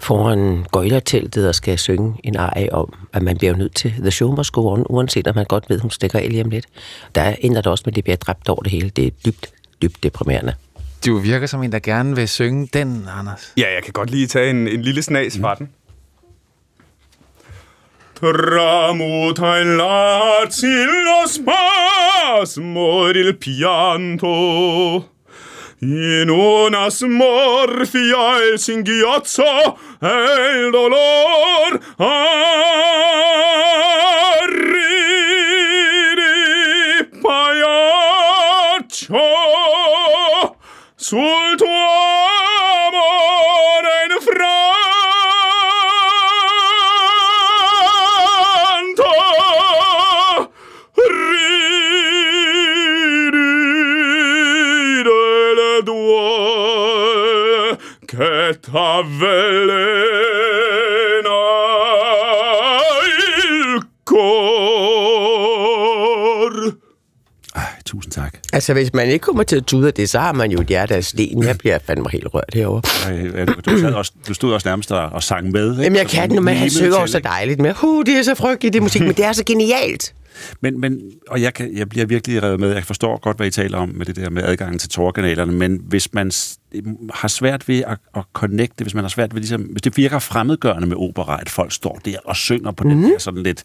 foran 0.00 0.66
gøjlerteltet 0.72 1.48
og 1.48 1.54
skal 1.54 1.78
synge 1.78 2.14
en 2.24 2.36
ej 2.36 2.68
om, 2.72 2.94
at 3.12 3.22
man 3.22 3.38
bliver 3.38 3.56
nødt 3.56 3.74
til 3.74 3.90
The 3.90 4.10
Show 4.10 4.36
Must 4.36 4.52
Go 4.52 4.72
On, 4.72 4.84
uanset 4.88 5.26
om 5.26 5.34
man 5.34 5.44
godt 5.44 5.64
ved, 5.68 5.80
hun 5.80 5.90
stikker 5.90 6.18
el 6.18 6.44
om 6.44 6.50
lidt. 6.50 6.66
Der 7.14 7.34
ender 7.40 7.60
det 7.60 7.72
også 7.72 7.82
med, 7.86 7.92
at 7.92 7.96
det 7.96 8.04
bliver 8.04 8.16
dræbt 8.16 8.48
over 8.48 8.62
det 8.62 8.72
hele. 8.72 8.90
Det 8.90 9.06
er 9.06 9.10
dybt, 9.26 9.52
dybt 9.82 10.02
deprimerende. 10.02 10.54
Du 11.06 11.18
virker 11.18 11.46
som 11.46 11.62
en, 11.62 11.72
der 11.72 11.78
gerne 11.78 12.16
vil 12.16 12.28
synge 12.28 12.68
den, 12.72 13.08
Anders. 13.18 13.52
Ja, 13.56 13.74
jeg 13.74 13.82
kan 13.82 13.92
godt 13.92 14.10
lige 14.10 14.26
tage 14.26 14.50
en, 14.50 14.68
en 14.68 14.82
lille 14.82 15.02
snas 15.02 15.38
fra 15.40 15.54
den. 15.54 15.68
Tramuta 18.20 19.60
in 19.60 19.76
lo 19.76 21.26
spasmo 21.26 23.08
il 23.08 23.36
pianto. 23.36 25.04
In 25.80 26.30
una 26.30 26.90
smorfia 26.90 28.52
il 28.52 28.58
singhiozzo 28.58 29.76
e 30.00 30.06
il 30.58 30.70
dolor 30.70 31.80
arrivi 34.36 35.11
soll 41.02 41.56
tu 41.56 41.66
amor 42.84 42.94
eine 43.98 44.18
Franta 44.26 44.72
ridi 52.54 52.62
le 55.58 55.82
due 55.82 57.76
che 58.06 58.60
t'avvele 58.60 59.81
Altså, 68.62 68.72
hvis 68.72 68.94
man 68.94 69.08
ikke 69.08 69.22
kommer 69.22 69.42
til 69.42 69.56
at 69.56 69.64
tude 69.64 69.86
af 69.86 69.94
det, 69.94 70.10
så 70.10 70.18
har 70.18 70.32
man 70.32 70.50
jo 70.50 70.60
et 70.60 70.66
hjerte 70.66 70.94
af 70.94 71.04
sten. 71.04 71.44
Jeg 71.44 71.58
bliver 71.58 71.78
fandme 71.86 72.10
helt 72.12 72.26
rørt 72.34 72.54
herovre. 72.54 72.82
Ej, 73.36 73.44
du, 73.44 73.78
sad 73.78 73.92
også, 73.92 74.12
du 74.28 74.34
stod 74.34 74.52
også 74.52 74.68
nærmest 74.68 74.92
og, 74.92 75.08
og 75.08 75.22
sang 75.22 75.50
med. 75.50 75.70
Ikke? 75.70 75.82
Jamen, 75.82 75.96
jeg 75.96 76.08
kan 76.08 76.30
det, 76.30 76.42
men 76.42 76.56
han 76.56 76.70
synger 76.70 76.96
også 76.96 77.12
så 77.12 77.18
dejligt 77.18 77.60
med. 77.60 77.74
Huh, 77.74 78.06
det 78.06 78.18
er 78.18 78.22
så 78.22 78.34
frygteligt, 78.34 78.72
det 78.72 78.82
musik, 78.82 79.02
men 79.02 79.12
det 79.12 79.24
er 79.24 79.32
så 79.32 79.44
genialt. 79.44 80.14
Men, 80.60 80.80
men, 80.80 81.00
og 81.28 81.42
jeg, 81.42 81.54
kan, 81.54 81.76
jeg 81.76 81.88
bliver 81.88 82.06
virkelig 82.06 82.42
revet 82.42 82.60
med. 82.60 82.74
Jeg 82.74 82.84
forstår 82.84 83.20
godt, 83.20 83.36
hvad 83.36 83.46
I 83.46 83.50
taler 83.50 83.78
om 83.78 83.88
med 83.88 84.06
det 84.06 84.16
der 84.16 84.30
med 84.30 84.42
adgangen 84.42 84.78
til 84.78 84.88
torkanalerne, 84.88 85.52
men 85.52 85.80
hvis 85.84 86.14
man 86.14 86.30
har 87.14 87.28
svært 87.28 87.68
ved 87.68 87.82
at, 87.86 87.98
at 88.16 88.22
connecte, 88.32 88.84
hvis 88.84 88.94
man 88.94 89.04
har 89.04 89.08
svært 89.08 89.34
ved 89.34 89.40
ligesom, 89.40 89.60
hvis 89.60 89.82
det 89.82 89.96
virker 89.96 90.18
fremmedgørende 90.18 90.88
med 90.88 90.96
opera, 90.96 91.40
at 91.40 91.48
folk 91.48 91.72
står 91.72 92.00
der 92.04 92.16
og 92.24 92.36
synger 92.36 92.70
på 92.70 92.84
mm. 92.84 92.90
den 92.90 93.04
her 93.04 93.18
sådan 93.18 93.42
lidt 93.42 93.62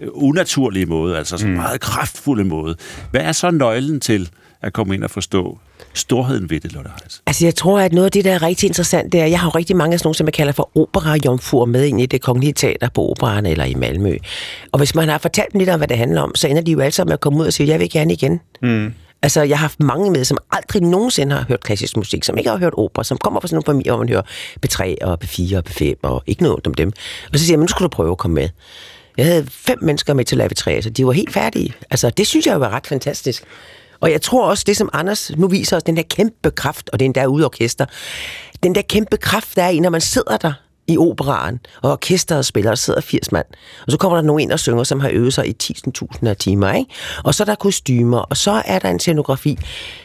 øh, 0.00 0.08
unaturlige 0.12 0.86
måde, 0.86 1.18
altså 1.18 1.36
sådan 1.36 1.50
en 1.50 1.56
mm. 1.56 1.62
meget 1.62 1.80
kraftfulde 1.80 2.44
måde. 2.44 2.76
Hvad 3.10 3.20
er 3.20 3.32
så 3.32 3.50
nøglen 3.50 4.00
til 4.00 4.30
at 4.62 4.72
komme 4.72 4.94
ind 4.94 5.04
og 5.04 5.10
forstå 5.10 5.58
storheden 5.94 6.50
ved 6.50 6.60
det, 6.60 6.72
Lotte 6.72 6.90
Heis? 7.02 7.22
Altså, 7.26 7.44
jeg 7.46 7.54
tror, 7.54 7.80
at 7.80 7.92
noget 7.92 8.04
af 8.04 8.12
det, 8.12 8.24
der 8.24 8.32
er 8.32 8.42
rigtig 8.42 8.66
interessant, 8.66 9.12
det 9.12 9.20
er, 9.20 9.26
jeg 9.26 9.40
har 9.40 9.46
jo 9.46 9.50
rigtig 9.50 9.76
mange 9.76 9.94
af 9.94 9.98
sådan 9.98 10.06
nogle, 10.06 10.16
som 10.16 10.26
jeg 10.26 10.32
kalder 10.32 10.52
for 10.52 10.70
opera 10.74 11.64
med 11.66 11.84
ind 11.84 12.00
i 12.00 12.06
det 12.06 12.20
kongelige 12.20 12.52
teater 12.52 12.88
på 12.88 13.10
operan 13.10 13.46
eller 13.46 13.64
i 13.64 13.74
Malmø. 13.74 14.16
Og 14.72 14.78
hvis 14.78 14.94
man 14.94 15.08
har 15.08 15.18
fortalt 15.18 15.52
dem 15.52 15.58
lidt 15.58 15.70
om, 15.70 15.80
hvad 15.80 15.88
det 15.88 15.98
handler 15.98 16.20
om, 16.20 16.34
så 16.34 16.48
ender 16.48 16.62
de 16.62 16.72
jo 16.72 16.80
alle 16.80 16.92
sammen 16.92 17.10
med 17.10 17.14
at 17.14 17.20
komme 17.20 17.38
ud 17.38 17.46
og 17.46 17.52
sige, 17.52 17.68
jeg 17.68 17.80
vil 17.80 17.90
gerne 17.90 18.12
igen. 18.12 18.40
Mm. 18.62 18.92
Altså, 19.22 19.42
jeg 19.42 19.58
har 19.58 19.64
haft 19.64 19.80
mange 19.80 20.10
med, 20.10 20.24
som 20.24 20.38
aldrig 20.50 20.82
nogensinde 20.82 21.34
har 21.36 21.44
hørt 21.48 21.60
klassisk 21.60 21.96
musik, 21.96 22.24
som 22.24 22.38
ikke 22.38 22.50
har 22.50 22.58
hørt 22.58 22.72
opera, 22.76 23.04
som 23.04 23.18
kommer 23.18 23.40
fra 23.40 23.48
sådan 23.48 23.54
nogle 23.54 23.64
familier, 23.64 23.92
hvor 23.92 24.04
man 24.04 24.08
hører 24.08 24.22
B3 24.66 25.06
og 25.06 25.18
B4 25.24 25.56
og 25.56 25.62
B5 25.68 25.94
og 26.02 26.22
ikke 26.26 26.42
noget 26.42 26.66
om 26.66 26.74
dem. 26.74 26.92
Og 27.32 27.38
så 27.38 27.44
siger 27.44 27.56
jeg, 27.56 27.60
nu 27.60 27.68
skal 27.68 27.84
du 27.84 27.88
prøve 27.88 28.10
at 28.10 28.18
komme 28.18 28.34
med. 28.34 28.48
Jeg 29.16 29.26
havde 29.26 29.46
fem 29.50 29.78
mennesker 29.82 30.14
med 30.14 30.24
til 30.24 30.38
Lave 30.38 30.48
3, 30.48 30.82
så 30.82 30.90
de 30.90 31.06
var 31.06 31.12
helt 31.12 31.32
færdige. 31.32 31.74
Altså, 31.90 32.10
det 32.10 32.26
synes 32.26 32.46
jeg 32.46 32.54
jo 32.54 32.58
var 32.58 32.70
ret 32.70 32.86
fantastisk. 32.86 33.44
Og 34.04 34.10
jeg 34.10 34.22
tror 34.22 34.48
også, 34.48 34.64
det 34.66 34.76
som 34.76 34.88
Anders 34.92 35.30
nu 35.36 35.48
viser 35.48 35.76
os, 35.76 35.82
den 35.82 35.96
der 35.96 36.02
kæmpe 36.02 36.50
kraft, 36.50 36.90
og 36.92 36.98
det 36.98 37.04
er 37.04 37.06
endda 37.06 37.24
ude 37.26 37.44
orkester, 37.44 37.86
den 38.62 38.74
der 38.74 38.82
kæmpe 38.82 39.16
kraft, 39.16 39.56
der 39.56 39.62
er 39.62 39.68
i, 39.68 39.80
når 39.80 39.90
man 39.90 40.00
sidder 40.00 40.36
der 40.36 40.52
i 40.86 40.98
operaren, 40.98 41.60
og 41.82 41.92
orkestret 41.92 42.46
spiller, 42.46 42.70
og 42.70 42.78
sidder 42.78 43.00
80 43.00 43.32
mand. 43.32 43.46
Og 43.86 43.92
så 43.92 43.98
kommer 43.98 44.16
der 44.16 44.22
nogen 44.22 44.40
ind 44.40 44.52
og 44.52 44.60
synger, 44.60 44.84
som 44.84 45.00
har 45.00 45.08
øvet 45.12 45.34
sig 45.34 45.48
i 45.48 45.56
10.000 45.62 46.28
af 46.28 46.36
timer, 46.36 46.72
ikke? 46.72 46.90
Og 47.24 47.34
så 47.34 47.42
er 47.42 47.44
der 47.44 47.54
kostymer, 47.54 48.18
og 48.18 48.36
så 48.36 48.62
er 48.64 48.78
der 48.78 48.90
en 48.90 48.98
scenografi. 48.98 49.58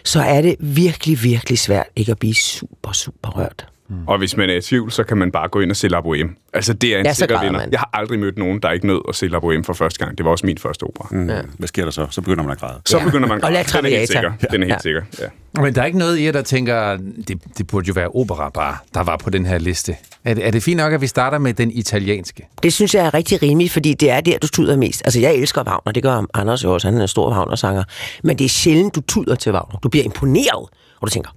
Så 0.03 0.21
er 0.21 0.41
det 0.41 0.55
virkelig, 0.59 1.23
virkelig 1.23 1.59
svært 1.59 1.87
ikke 1.95 2.11
at 2.11 2.19
blive 2.19 2.35
super, 2.35 2.91
super 2.91 3.29
rørt. 3.29 3.65
Mm. 3.89 4.07
Og 4.07 4.17
hvis 4.17 4.37
man 4.37 4.49
er 4.49 4.53
i 4.53 4.61
tvivl, 4.61 4.91
så 4.91 5.03
kan 5.03 5.17
man 5.17 5.31
bare 5.31 5.47
gå 5.47 5.59
ind 5.59 5.71
og 5.71 5.77
se 5.77 5.87
La 5.87 6.01
Boheme. 6.01 6.29
Altså, 6.53 6.73
det 6.73 6.95
er 6.95 6.99
en 6.99 7.05
ja, 7.05 7.13
sikker 7.13 7.41
vinder. 7.41 7.59
Man. 7.59 7.71
Jeg 7.71 7.79
har 7.79 7.89
aldrig 7.93 8.19
mødt 8.19 8.37
nogen, 8.37 8.59
der 8.59 8.71
ikke 8.71 8.87
nød 8.87 9.01
at 9.09 9.15
se 9.15 9.27
La 9.27 9.39
Boheme 9.39 9.63
for 9.63 9.73
første 9.73 10.05
gang. 10.05 10.17
Det 10.17 10.25
var 10.25 10.31
også 10.31 10.45
min 10.45 10.57
første 10.57 10.83
opera. 10.83 11.07
Mm. 11.11 11.29
Ja. 11.29 11.41
Hvad 11.57 11.67
sker 11.67 11.83
der 11.83 11.91
så? 11.91 12.07
Så 12.09 12.21
begynder 12.21 12.43
man 12.43 12.51
at 12.51 12.59
græde. 12.59 12.81
Så 12.85 12.97
ja. 12.97 13.03
begynder 13.03 13.27
man 13.27 13.35
at 13.35 13.41
græde. 13.41 13.59
Og 13.59 13.83
Den 13.83 13.85
er 13.85 13.97
helt 13.97 14.11
sikker. 14.11 14.31
Ja. 14.41 14.47
Den 14.51 14.63
er 14.63 14.65
helt 14.65 14.75
ja. 14.75 14.79
sikker, 14.81 15.01
ja. 15.19 15.61
Men 15.61 15.75
der 15.75 15.81
er 15.81 15.85
ikke 15.85 15.97
noget 15.97 16.17
i 16.17 16.25
jer, 16.25 16.31
der 16.31 16.41
tænker, 16.41 16.97
det, 17.27 17.41
det 17.57 17.67
burde 17.67 17.87
jo 17.87 17.93
være 17.93 18.07
opera 18.07 18.49
bare, 18.49 18.77
der 18.93 19.03
var 19.03 19.17
på 19.17 19.29
den 19.29 19.45
her 19.45 19.57
liste. 19.57 19.95
Er 20.25 20.33
det, 20.33 20.47
er 20.47 20.51
det 20.51 20.63
fint 20.63 20.77
nok, 20.77 20.93
at 20.93 21.01
vi 21.01 21.07
starter 21.07 21.37
med 21.37 21.53
den 21.53 21.71
italienske? 21.71 22.47
Det 22.63 22.73
synes 22.73 22.95
jeg 22.95 23.05
er 23.05 23.13
rigtig 23.13 23.41
rimeligt, 23.41 23.73
fordi 23.73 23.93
det 23.93 24.09
er 24.09 24.21
der, 24.21 24.37
du 24.37 24.47
tuder 24.47 24.77
mest. 24.77 25.01
Altså, 25.05 25.19
jeg 25.19 25.35
elsker 25.35 25.63
Wagner, 25.63 25.91
det 25.91 26.03
gør 26.03 26.25
Anders 26.33 26.63
jo 26.63 26.73
også, 26.73 26.87
han 26.87 26.97
er 26.97 27.01
en 27.01 27.07
stor 27.07 27.31
Wagner-sanger. 27.31 27.83
Men 28.23 28.37
det 28.37 28.45
er 28.45 28.49
sjældent, 28.49 28.95
du 28.95 29.01
tuder 29.01 29.35
til 29.35 29.51
Wagner. 29.51 29.79
Du 29.83 29.89
bliver 29.89 30.03
imponeret, 30.03 30.69
og 30.99 31.07
du 31.07 31.09
tænker, 31.09 31.29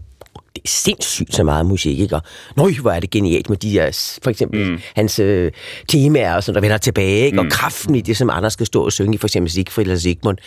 det 0.55 0.63
er 0.65 0.69
sindssygt 0.69 1.35
så 1.35 1.45
meget 1.45 1.67
musik, 1.67 2.01
ikke? 2.01 2.17
Og 2.17 2.23
nøj, 2.57 2.73
hvor 2.81 2.91
er 2.91 3.01
det 3.01 3.11
genialt 3.11 3.49
med 3.49 3.57
de 3.57 3.71
her, 3.71 4.19
for 4.23 4.31
eksempel 4.31 4.71
mm. 4.71 4.79
hans 4.97 5.19
øh, 5.19 5.53
temaer, 5.89 6.41
som 6.41 6.55
der 6.55 6.61
vender 6.61 6.79
tilbage, 6.79 7.25
ikke? 7.25 7.41
Mm. 7.41 7.47
Og 7.47 7.53
kraften 7.53 7.95
i 7.95 8.01
det, 8.01 8.17
som 8.17 8.31
Anders 8.31 8.53
skal 8.53 8.67
stå 8.67 8.85
og 8.85 8.93
synge 8.93 9.15
i, 9.15 9.19
for 9.19 9.27
eksempel 9.27 9.51
Siegfried 9.51 9.87
eller 9.87 9.99
Sigmund. 9.99 10.39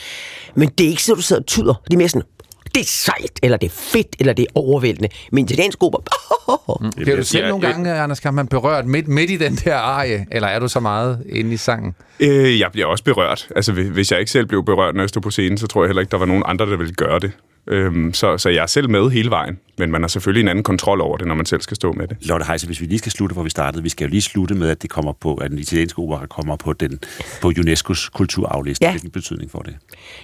Men 0.55 0.69
det 0.69 0.85
er 0.85 0.89
ikke 0.89 1.03
så, 1.03 1.13
du 1.13 1.21
sidder 1.21 1.41
og 1.41 1.45
tyder. 1.45 1.73
Det 1.87 1.93
er 1.93 1.97
mere 1.97 2.09
sådan, 2.09 2.27
det 2.75 2.81
er 2.81 2.85
sejt, 2.85 3.39
eller 3.43 3.57
det 3.57 3.67
er 3.67 3.75
fedt, 3.75 4.15
eller 4.19 4.33
det 4.33 4.43
er 4.43 4.51
overvældende. 4.55 5.09
Men 5.31 5.45
italiensk 5.45 5.83
opera... 5.83 6.01
Mm. 6.81 6.91
Bliver 6.95 7.15
du 7.15 7.23
selv 7.23 7.47
nogle 7.47 7.67
gange, 7.67 7.93
Anders 7.93 8.19
Kamp, 8.19 8.49
berørt 8.49 8.85
midt, 8.85 9.07
midt 9.07 9.31
i 9.31 9.37
den 9.37 9.55
der 9.55 9.75
arie, 9.75 10.25
eller 10.31 10.47
er 10.47 10.59
du 10.59 10.67
så 10.67 10.79
meget 10.79 11.23
inde 11.29 11.53
i 11.53 11.57
sangen? 11.57 11.95
Øh, 12.19 12.59
jeg 12.59 12.71
bliver 12.71 12.87
også 12.87 13.03
berørt. 13.03 13.47
Altså, 13.55 13.71
hvis 13.71 14.11
jeg 14.11 14.19
ikke 14.19 14.31
selv 14.31 14.45
blev 14.45 14.65
berørt, 14.65 14.95
når 14.95 15.01
jeg 15.01 15.09
stod 15.09 15.21
på 15.21 15.31
scenen, 15.31 15.57
så 15.57 15.67
tror 15.67 15.83
jeg 15.83 15.87
heller 15.87 16.01
ikke, 16.01 16.11
der 16.11 16.17
var 16.17 16.25
nogen 16.25 16.43
andre, 16.45 16.65
der 16.65 16.77
ville 16.77 16.93
gøre 16.93 17.19
det. 17.19 17.31
Øhm, 17.68 18.13
så, 18.13 18.38
så 18.38 18.49
jeg 18.49 18.61
er 18.61 18.68
selv 18.68 18.89
med 18.89 19.09
hele 19.09 19.30
vejen, 19.30 19.59
men 19.78 19.91
man 19.91 20.01
har 20.01 20.07
selvfølgelig 20.07 20.41
en 20.41 20.47
anden 20.47 20.63
kontrol 20.63 21.01
over 21.01 21.18
det, 21.18 21.28
når 21.28 21.36
man 21.36 21.45
selv 21.45 21.61
skal 21.61 21.76
stå 21.76 21.91
med 21.91 22.07
det. 22.07 22.18
Lotte 22.22 22.45
Heise, 22.45 22.66
hvis 22.66 22.82
vi 22.82 22.86
lige 22.86 22.99
skal 22.99 23.11
slutte, 23.11 23.34
hvor 23.34 23.43
vi 23.43 23.49
startede, 23.49 23.84
vi 23.84 23.89
skal 23.89 24.05
jo 24.05 24.09
lige 24.09 24.22
slutte 24.22 24.55
med, 24.55 24.70
at 24.70 24.82
det 24.82 24.89
kommer 24.89 25.13
på, 25.13 25.36
at 25.36 25.51
den 25.51 25.59
italienske 25.59 25.99
opera 25.99 26.26
kommer 26.26 26.55
på, 26.55 26.74
den, 26.74 26.99
på 27.41 27.51
UNESCO's 27.59 28.09
kulturafliste. 28.13 28.86
Ja. 28.86 28.91
Hvilken 28.91 29.11
betydning 29.11 29.51
får 29.51 29.59
det? 29.59 29.76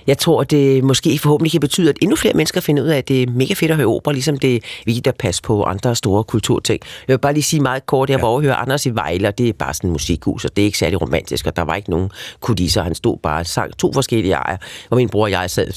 Jeg 0.08 0.18
tror, 0.18 0.44
det 0.44 0.84
måske 0.84 1.20
forhåbentlig 1.20 1.52
kan 1.52 1.62
betyde, 1.62 1.90
at 1.90 1.98
endnu 2.02 2.16
flere 2.16 2.34
mennesker 2.34 2.62
finder 2.62 2.84
ud 2.84 2.88
af, 2.88 2.98
at 2.98 3.08
det 3.08 3.24
er 3.24 3.28
mega 3.28 3.54
fedt 3.54 3.72
at 3.72 3.78
høre 3.78 3.88
opera, 3.88 4.14
ligesom 4.14 4.40
det 4.40 4.56
er 4.56 4.60
vigtigt 4.86 5.08
at 5.08 5.16
passe 5.16 5.42
på 5.42 5.64
andre 5.64 5.96
store 5.96 6.24
kulturting. 6.24 6.80
Jeg 7.08 7.14
vil 7.14 7.20
bare 7.20 7.34
lige 7.34 7.44
sige 7.44 7.60
meget 7.60 7.86
kort, 7.86 8.10
jeg 8.10 8.18
ja. 8.18 8.22
var 8.22 8.28
overhøre 8.30 8.56
Anders 8.56 8.86
i 8.86 8.90
Vejle, 8.90 9.28
og 9.28 9.38
det 9.38 9.50
er 9.50 9.54
bare 9.54 9.74
sådan 9.74 9.88
en 9.88 9.92
musikhus, 9.92 10.46
og 10.46 10.56
det 10.56 10.62
er 10.62 10.66
ikke 10.66 10.78
særlig 10.78 11.02
romantisk, 11.02 11.48
og 11.48 11.56
der 11.56 11.62
var 11.62 11.76
ikke 11.76 11.90
nogen 11.90 12.10
kulisser. 12.40 12.84
Han 12.84 12.96
stod 12.96 13.18
bare 13.24 13.40
og 13.40 13.46
sang 13.46 13.78
to 13.78 13.94
forskellige 13.94 14.34
ejer, 14.34 14.58
og 14.90 14.98
min 14.98 15.10
bror 15.10 15.24
og 15.24 15.32
jeg 15.32 15.50
sad, 15.50 15.68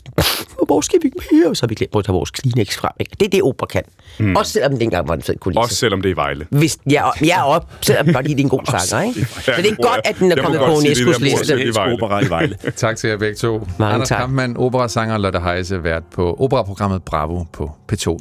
hvor 0.66 0.80
skal 0.80 0.98
vi 1.02 1.10
mere? 1.54 1.58
så 1.58 1.62
har 1.62 1.68
vi 1.68 1.74
glemt 1.74 1.96
at 1.96 2.04
tage 2.04 2.14
vores 2.14 2.30
Kleenex 2.30 2.76
frem. 2.76 2.92
Ikke? 3.00 3.12
Det 3.20 3.26
er 3.26 3.30
det, 3.30 3.42
opera 3.42 3.66
kan. 3.66 3.82
Mm. 4.18 4.36
Også 4.36 4.52
selvom 4.52 4.72
det 4.72 4.80
ikke 4.80 4.84
engang 4.84 5.08
var 5.08 5.14
en 5.14 5.22
fed 5.22 5.36
kulisse. 5.36 5.60
Også 5.60 5.74
selvom 5.74 6.02
det 6.02 6.08
er 6.08 6.12
i 6.12 6.16
Vejle. 6.16 6.46
Hvis, 6.50 6.78
ja, 6.90 7.02
ja 7.24 7.48
op, 7.48 7.70
selvom 7.80 8.14
godt 8.14 8.26
lide, 8.26 8.36
det 8.42 8.42
er 8.42 8.44
en 8.44 8.50
god 8.50 8.80
sanger, 8.80 9.08
ikke? 9.08 9.26
Så 9.26 9.52
det 9.56 9.70
er 9.70 9.74
godt, 9.74 10.00
at 10.04 10.18
den 10.18 10.32
er 10.32 10.42
kommet 10.42 10.60
på 10.60 10.66
UNESCO's 10.66 11.22
liste. 11.24 11.80
Opera 11.80 12.20
i 12.20 12.28
Vejle. 12.28 12.56
tak 12.76 12.96
til 12.96 13.10
jer 13.10 13.16
begge 13.16 13.34
to. 13.34 13.68
Mange 13.78 13.94
Anders 13.94 14.08
tak. 14.08 14.18
Kampmann, 14.18 14.56
operasanger, 14.56 15.18
Lotte 15.18 15.40
Heise, 15.40 15.84
vært 15.84 16.02
på 16.14 16.36
operaprogrammet 16.40 17.02
Bravo 17.02 17.44
på 17.52 17.70
P2. 17.92 18.18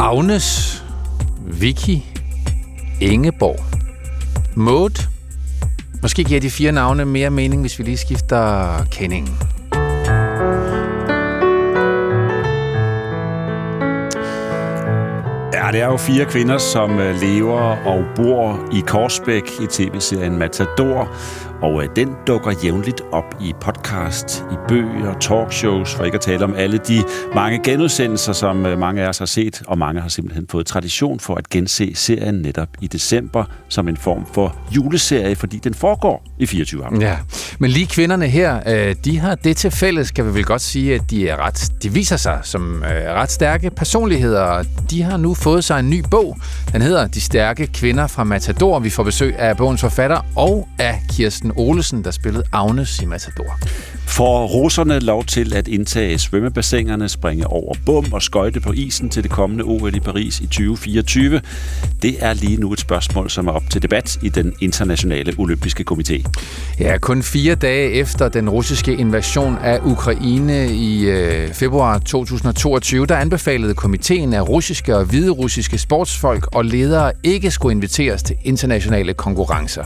Agnes, 0.00 0.82
Vicky, 1.46 1.98
Ingeborg, 3.00 3.58
Maud. 4.54 5.15
Måske 6.06 6.24
giver 6.24 6.40
de 6.40 6.50
fire 6.50 6.72
navne 6.72 7.04
mere 7.04 7.30
mening, 7.30 7.60
hvis 7.60 7.78
vi 7.78 7.84
lige 7.84 7.96
skifter 7.96 8.84
kendingen. 8.90 9.38
Ja, 15.52 15.72
det 15.72 15.80
er 15.80 15.86
jo 15.86 15.96
fire 15.96 16.24
kvinder, 16.24 16.58
som 16.58 16.98
øh, 16.98 17.20
lever 17.20 17.60
og 17.86 18.04
bor 18.16 18.60
i 18.72 18.80
Korsbæk 18.86 19.42
i 19.60 19.66
tv-serien 19.66 20.38
Matador. 20.38 21.08
Og 21.62 21.82
øh, 21.82 21.88
den 21.96 22.08
dukker 22.26 22.52
jævnligt 22.64 23.00
op 23.12 23.34
i 23.40 23.52
podcast, 23.60 24.44
i 24.52 24.54
bøger, 24.68 25.18
talkshows, 25.20 25.94
for 25.94 26.04
ikke 26.04 26.14
at 26.14 26.20
tale 26.20 26.44
om 26.44 26.54
alle 26.54 26.78
de 26.78 27.04
mange 27.34 27.60
genudsendelser, 27.64 28.32
som 28.32 28.66
øh, 28.66 28.78
mange 28.78 29.02
af 29.02 29.08
os 29.08 29.18
har 29.18 29.26
set, 29.26 29.62
og 29.66 29.78
mange 29.78 30.00
har 30.00 30.08
simpelthen 30.08 30.46
fået 30.50 30.66
tradition 30.66 31.20
for 31.20 31.34
at 31.34 31.48
gense 31.48 31.94
serien 31.94 32.34
netop 32.34 32.68
i 32.80 32.86
december 32.86 33.44
som 33.68 33.88
en 33.88 33.96
form 33.96 34.26
for 34.34 34.56
juleserie, 34.70 35.36
fordi 35.36 35.58
den 35.58 35.74
foregår 35.74 36.24
i 36.38 36.46
24 36.46 36.84
aften. 36.84 37.00
Ja, 37.02 37.18
men 37.58 37.70
lige 37.70 37.86
kvinderne 37.86 38.26
her, 38.28 38.60
øh, 38.66 38.96
de 39.04 39.18
har 39.18 39.34
det 39.34 39.56
til 39.56 39.70
fælles, 39.70 40.10
kan 40.10 40.26
vi 40.26 40.34
vel 40.34 40.44
godt 40.44 40.62
sige, 40.62 40.94
at 40.94 41.10
de 41.10 41.28
er 41.28 41.36
ret, 41.46 41.72
de 41.82 41.92
viser 41.92 42.16
sig 42.16 42.40
som 42.42 42.84
øh, 42.84 42.90
ret 42.90 43.30
stærke 43.30 43.70
personligheder. 43.70 44.64
De 44.90 45.02
har 45.02 45.16
nu 45.16 45.34
fået 45.34 45.64
sig 45.64 45.80
en 45.80 45.90
ny 45.90 46.04
bog. 46.10 46.36
Den 46.72 46.82
hedder 46.82 47.06
De 47.06 47.20
stærke 47.20 47.66
kvinder 47.66 48.06
fra 48.06 48.24
Matador. 48.24 48.78
Vi 48.78 48.90
får 48.90 49.02
besøg 49.02 49.36
af 49.38 49.56
bogens 49.56 49.80
forfatter 49.80 50.26
og 50.36 50.68
af 50.78 51.02
Kirsten 51.10 51.45
Olesen, 51.52 52.02
der 52.02 52.12
spillede 52.12 52.44
Agnes 52.52 53.00
i 53.02 53.06
Matador. 53.06 53.58
Får 54.06 54.46
russerne 54.46 54.98
lov 54.98 55.24
til 55.24 55.54
at 55.54 55.68
indtage 55.68 56.18
svømmebassinerne, 56.18 57.08
springe 57.08 57.46
over 57.46 57.74
bum 57.86 58.12
og 58.12 58.22
skøjte 58.22 58.60
på 58.60 58.72
isen 58.72 59.08
til 59.08 59.22
det 59.22 59.30
kommende 59.30 59.64
OL 59.64 59.94
i 59.94 60.00
Paris 60.00 60.40
i 60.40 60.46
2024? 60.46 61.40
Det 62.02 62.16
er 62.20 62.32
lige 62.32 62.56
nu 62.56 62.72
et 62.72 62.80
spørgsmål, 62.80 63.30
som 63.30 63.46
er 63.46 63.52
op 63.52 63.70
til 63.70 63.82
debat 63.82 64.18
i 64.22 64.28
den 64.28 64.52
internationale 64.60 65.34
olympiske 65.38 65.84
komité. 65.90 66.22
Ja, 66.80 66.98
kun 66.98 67.22
fire 67.22 67.54
dage 67.54 67.90
efter 67.90 68.28
den 68.28 68.50
russiske 68.50 68.96
invasion 68.96 69.58
af 69.58 69.80
Ukraine 69.84 70.74
i 70.74 71.04
øh, 71.04 71.52
februar 71.52 71.98
2022, 71.98 73.06
der 73.06 73.16
anbefalede 73.16 73.74
komiteen, 73.74 74.32
at 74.32 74.48
russiske 74.48 74.96
og 74.96 75.04
hviderussiske 75.04 75.78
sportsfolk 75.78 76.46
og 76.54 76.64
ledere 76.64 77.12
ikke 77.22 77.50
skulle 77.50 77.72
inviteres 77.72 78.22
til 78.22 78.36
internationale 78.44 79.14
konkurrencer. 79.14 79.84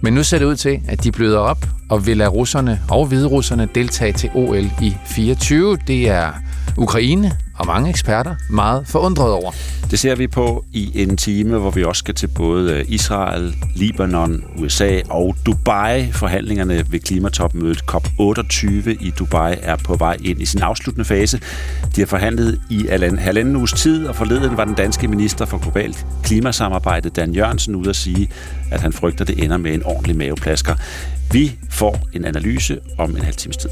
Men 0.00 0.14
nu 0.14 0.22
ser 0.22 0.38
det 0.38 0.46
ud 0.46 0.56
til, 0.56 0.80
at 0.88 1.04
de 1.04 1.12
bløder 1.12 1.38
op 1.38 1.66
og 1.88 2.06
vil 2.06 2.16
lade 2.16 2.28
russerne 2.28 2.80
og 2.88 3.06
hviderusserne 3.06 3.53
deltage 3.74 4.12
til 4.12 4.30
OL 4.34 4.70
i 4.82 4.96
24. 5.06 5.76
Det 5.86 6.08
er 6.08 6.32
Ukraine 6.76 7.32
og 7.58 7.66
mange 7.66 7.90
eksperter 7.90 8.34
meget 8.50 8.86
forundret 8.86 9.32
over. 9.32 9.52
Det 9.90 9.98
ser 9.98 10.14
vi 10.14 10.26
på 10.26 10.64
i 10.72 11.02
en 11.02 11.16
time, 11.16 11.58
hvor 11.58 11.70
vi 11.70 11.84
også 11.84 11.98
skal 11.98 12.14
til 12.14 12.26
både 12.26 12.72
øh, 12.72 12.84
Israel, 12.88 13.56
Libanon, 13.74 14.44
USA 14.58 15.00
og 15.10 15.36
Dubai. 15.46 16.12
Forhandlingerne 16.12 16.84
ved 16.88 17.00
klimatopmødet 17.00 17.82
COP28 17.90 18.64
i 19.00 19.12
Dubai 19.18 19.56
er 19.62 19.76
på 19.76 19.94
vej 19.94 20.16
ind 20.24 20.42
i 20.42 20.46
sin 20.46 20.62
afsluttende 20.62 21.04
fase. 21.04 21.40
De 21.96 22.00
har 22.00 22.06
forhandlet 22.06 22.60
i 22.70 22.86
halvanden 23.18 23.56
uges 23.56 23.72
tid, 23.72 24.06
og 24.06 24.16
forleden 24.16 24.56
var 24.56 24.64
den 24.64 24.74
danske 24.74 25.08
minister 25.08 25.44
for 25.44 25.58
globalt 25.58 26.06
klimasamarbejde, 26.22 27.10
Dan 27.10 27.32
Jørgensen, 27.32 27.74
ude 27.74 27.90
at 27.90 27.96
sige, 27.96 28.28
at 28.70 28.80
han 28.80 28.92
frygter, 28.92 29.24
det 29.24 29.44
ender 29.44 29.56
med 29.56 29.74
en 29.74 29.82
ordentlig 29.84 30.16
maveplasker. 30.16 30.74
Vi 31.34 31.58
får 31.70 31.98
en 32.12 32.24
analyse 32.24 32.80
om 32.98 33.10
en 33.10 33.22
halv 33.22 33.34
times 33.34 33.56
tid. 33.56 33.70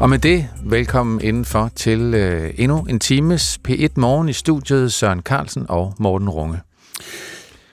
Og 0.00 0.10
med 0.10 0.18
det, 0.18 0.48
velkommen 0.64 1.20
indenfor 1.20 1.70
til 1.76 2.00
øh, 2.00 2.54
endnu 2.56 2.86
en 2.90 3.00
times 3.00 3.60
P1 3.68 3.88
Morgen 3.96 4.28
i 4.28 4.32
studiet 4.32 4.92
Søren 4.92 5.20
Carlsen 5.20 5.66
og 5.68 5.94
Morten 5.98 6.28
Runge. 6.28 6.60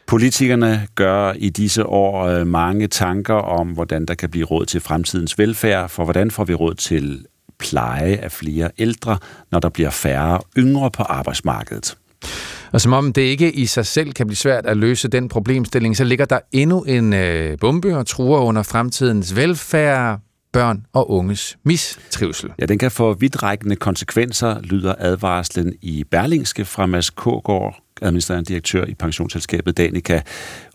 Politikerne 0.07 0.87
gør 0.95 1.33
i 1.35 1.49
disse 1.49 1.85
år 1.85 2.25
øh, 2.25 2.47
mange 2.47 2.87
tanker 2.87 3.33
om, 3.33 3.67
hvordan 3.67 4.05
der 4.05 4.13
kan 4.13 4.29
blive 4.29 4.45
råd 4.45 4.65
til 4.65 4.81
fremtidens 4.81 5.37
velfærd, 5.37 5.89
for 5.89 6.03
hvordan 6.03 6.31
får 6.31 6.43
vi 6.43 6.53
råd 6.53 6.75
til 6.75 7.25
pleje 7.59 8.15
af 8.15 8.31
flere 8.31 8.69
ældre, 8.77 9.17
når 9.51 9.59
der 9.59 9.69
bliver 9.69 9.89
færre 9.89 10.39
yngre 10.57 10.91
på 10.91 11.03
arbejdsmarkedet. 11.03 11.97
Og 12.71 12.81
som 12.81 12.93
om 12.93 13.13
det 13.13 13.21
ikke 13.21 13.51
i 13.51 13.65
sig 13.65 13.85
selv 13.85 14.13
kan 14.13 14.27
blive 14.27 14.37
svært 14.37 14.65
at 14.65 14.77
løse 14.77 15.07
den 15.07 15.29
problemstilling, 15.29 15.97
så 15.97 16.03
ligger 16.03 16.25
der 16.25 16.39
endnu 16.51 16.83
en 16.83 17.13
øh, 17.13 17.57
bombe 17.61 17.97
og 17.97 18.07
truer 18.07 18.39
under 18.39 18.63
fremtidens 18.63 19.35
velfærd, 19.35 20.19
børn 20.53 20.85
og 20.93 21.11
unges 21.11 21.57
mistrivsel. 21.63 22.49
Ja, 22.59 22.65
den 22.65 22.77
kan 22.77 22.91
få 22.91 23.13
vidtrækkende 23.13 23.75
konsekvenser, 23.75 24.61
lyder 24.61 24.95
advarslen 24.99 25.73
i 25.81 26.03
Berlingske 26.11 26.65
fra 26.65 26.85
Mads 26.85 27.09
Kågaard, 27.09 27.75
administrerende 28.01 28.47
direktør 28.47 28.85
i 28.85 28.93
pensionsselskabet 28.93 29.77
Danica. 29.77 30.21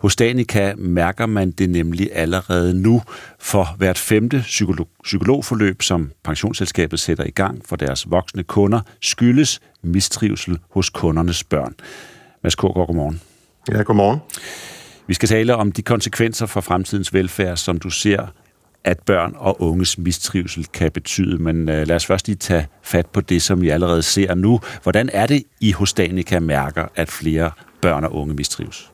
Hos 0.00 0.16
Danica 0.16 0.74
mærker 0.76 1.26
man 1.26 1.50
det 1.50 1.70
nemlig 1.70 2.10
allerede 2.12 2.74
nu 2.74 3.02
for 3.38 3.74
hvert 3.78 3.98
femte 3.98 4.40
psykolog, 4.40 4.88
psykologforløb, 5.04 5.82
som 5.82 6.10
pensionsselskabet 6.24 7.00
sætter 7.00 7.24
i 7.24 7.30
gang 7.30 7.62
for 7.64 7.76
deres 7.76 8.10
voksne 8.10 8.42
kunder, 8.42 8.80
skyldes 9.00 9.60
mistrivsel 9.82 10.58
hos 10.70 10.90
kundernes 10.90 11.44
børn. 11.44 11.74
Mads 12.42 12.54
Kågaard, 12.54 12.86
godmorgen. 12.86 13.20
Ja, 13.72 13.82
godmorgen. 13.82 14.18
Vi 15.06 15.14
skal 15.14 15.28
tale 15.28 15.56
om 15.56 15.72
de 15.72 15.82
konsekvenser 15.82 16.46
for 16.46 16.60
fremtidens 16.60 17.14
velfærd, 17.14 17.56
som 17.56 17.78
du 17.78 17.90
ser 17.90 18.26
at 18.84 18.98
børn 19.00 19.34
og 19.36 19.62
unges 19.62 19.98
mistrivsel 19.98 20.66
kan 20.72 20.90
betyde. 20.90 21.42
Men 21.42 21.68
øh, 21.68 21.86
lad 21.86 21.96
os 21.96 22.06
først 22.06 22.26
lige 22.26 22.36
tage 22.36 22.66
fat 22.82 23.06
på 23.06 23.20
det, 23.20 23.42
som 23.42 23.60
vi 23.60 23.68
allerede 23.68 24.02
ser 24.02 24.34
nu. 24.34 24.60
Hvordan 24.82 25.10
er 25.12 25.26
det, 25.26 25.42
I 25.60 25.72
hos 25.72 25.92
Danica 25.92 26.40
mærker, 26.40 26.84
at 26.94 27.10
flere 27.10 27.50
børn 27.80 28.04
og 28.04 28.14
unge 28.14 28.34
mistrives? 28.34 28.90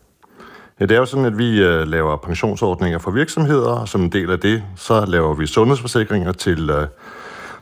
Ja, 0.80 0.84
det 0.84 0.94
er 0.94 0.98
jo 0.98 1.04
sådan, 1.04 1.24
at 1.24 1.38
vi 1.38 1.62
øh, 1.62 1.88
laver 1.88 2.16
pensionsordninger 2.16 2.98
for 2.98 3.10
virksomheder, 3.10 3.70
og 3.70 3.88
som 3.88 4.02
en 4.02 4.12
del 4.12 4.30
af 4.30 4.38
det, 4.38 4.62
så 4.76 5.04
laver 5.06 5.34
vi 5.34 5.46
sundhedsforsikringer 5.46 6.32
til, 6.32 6.70
øh, 6.70 6.86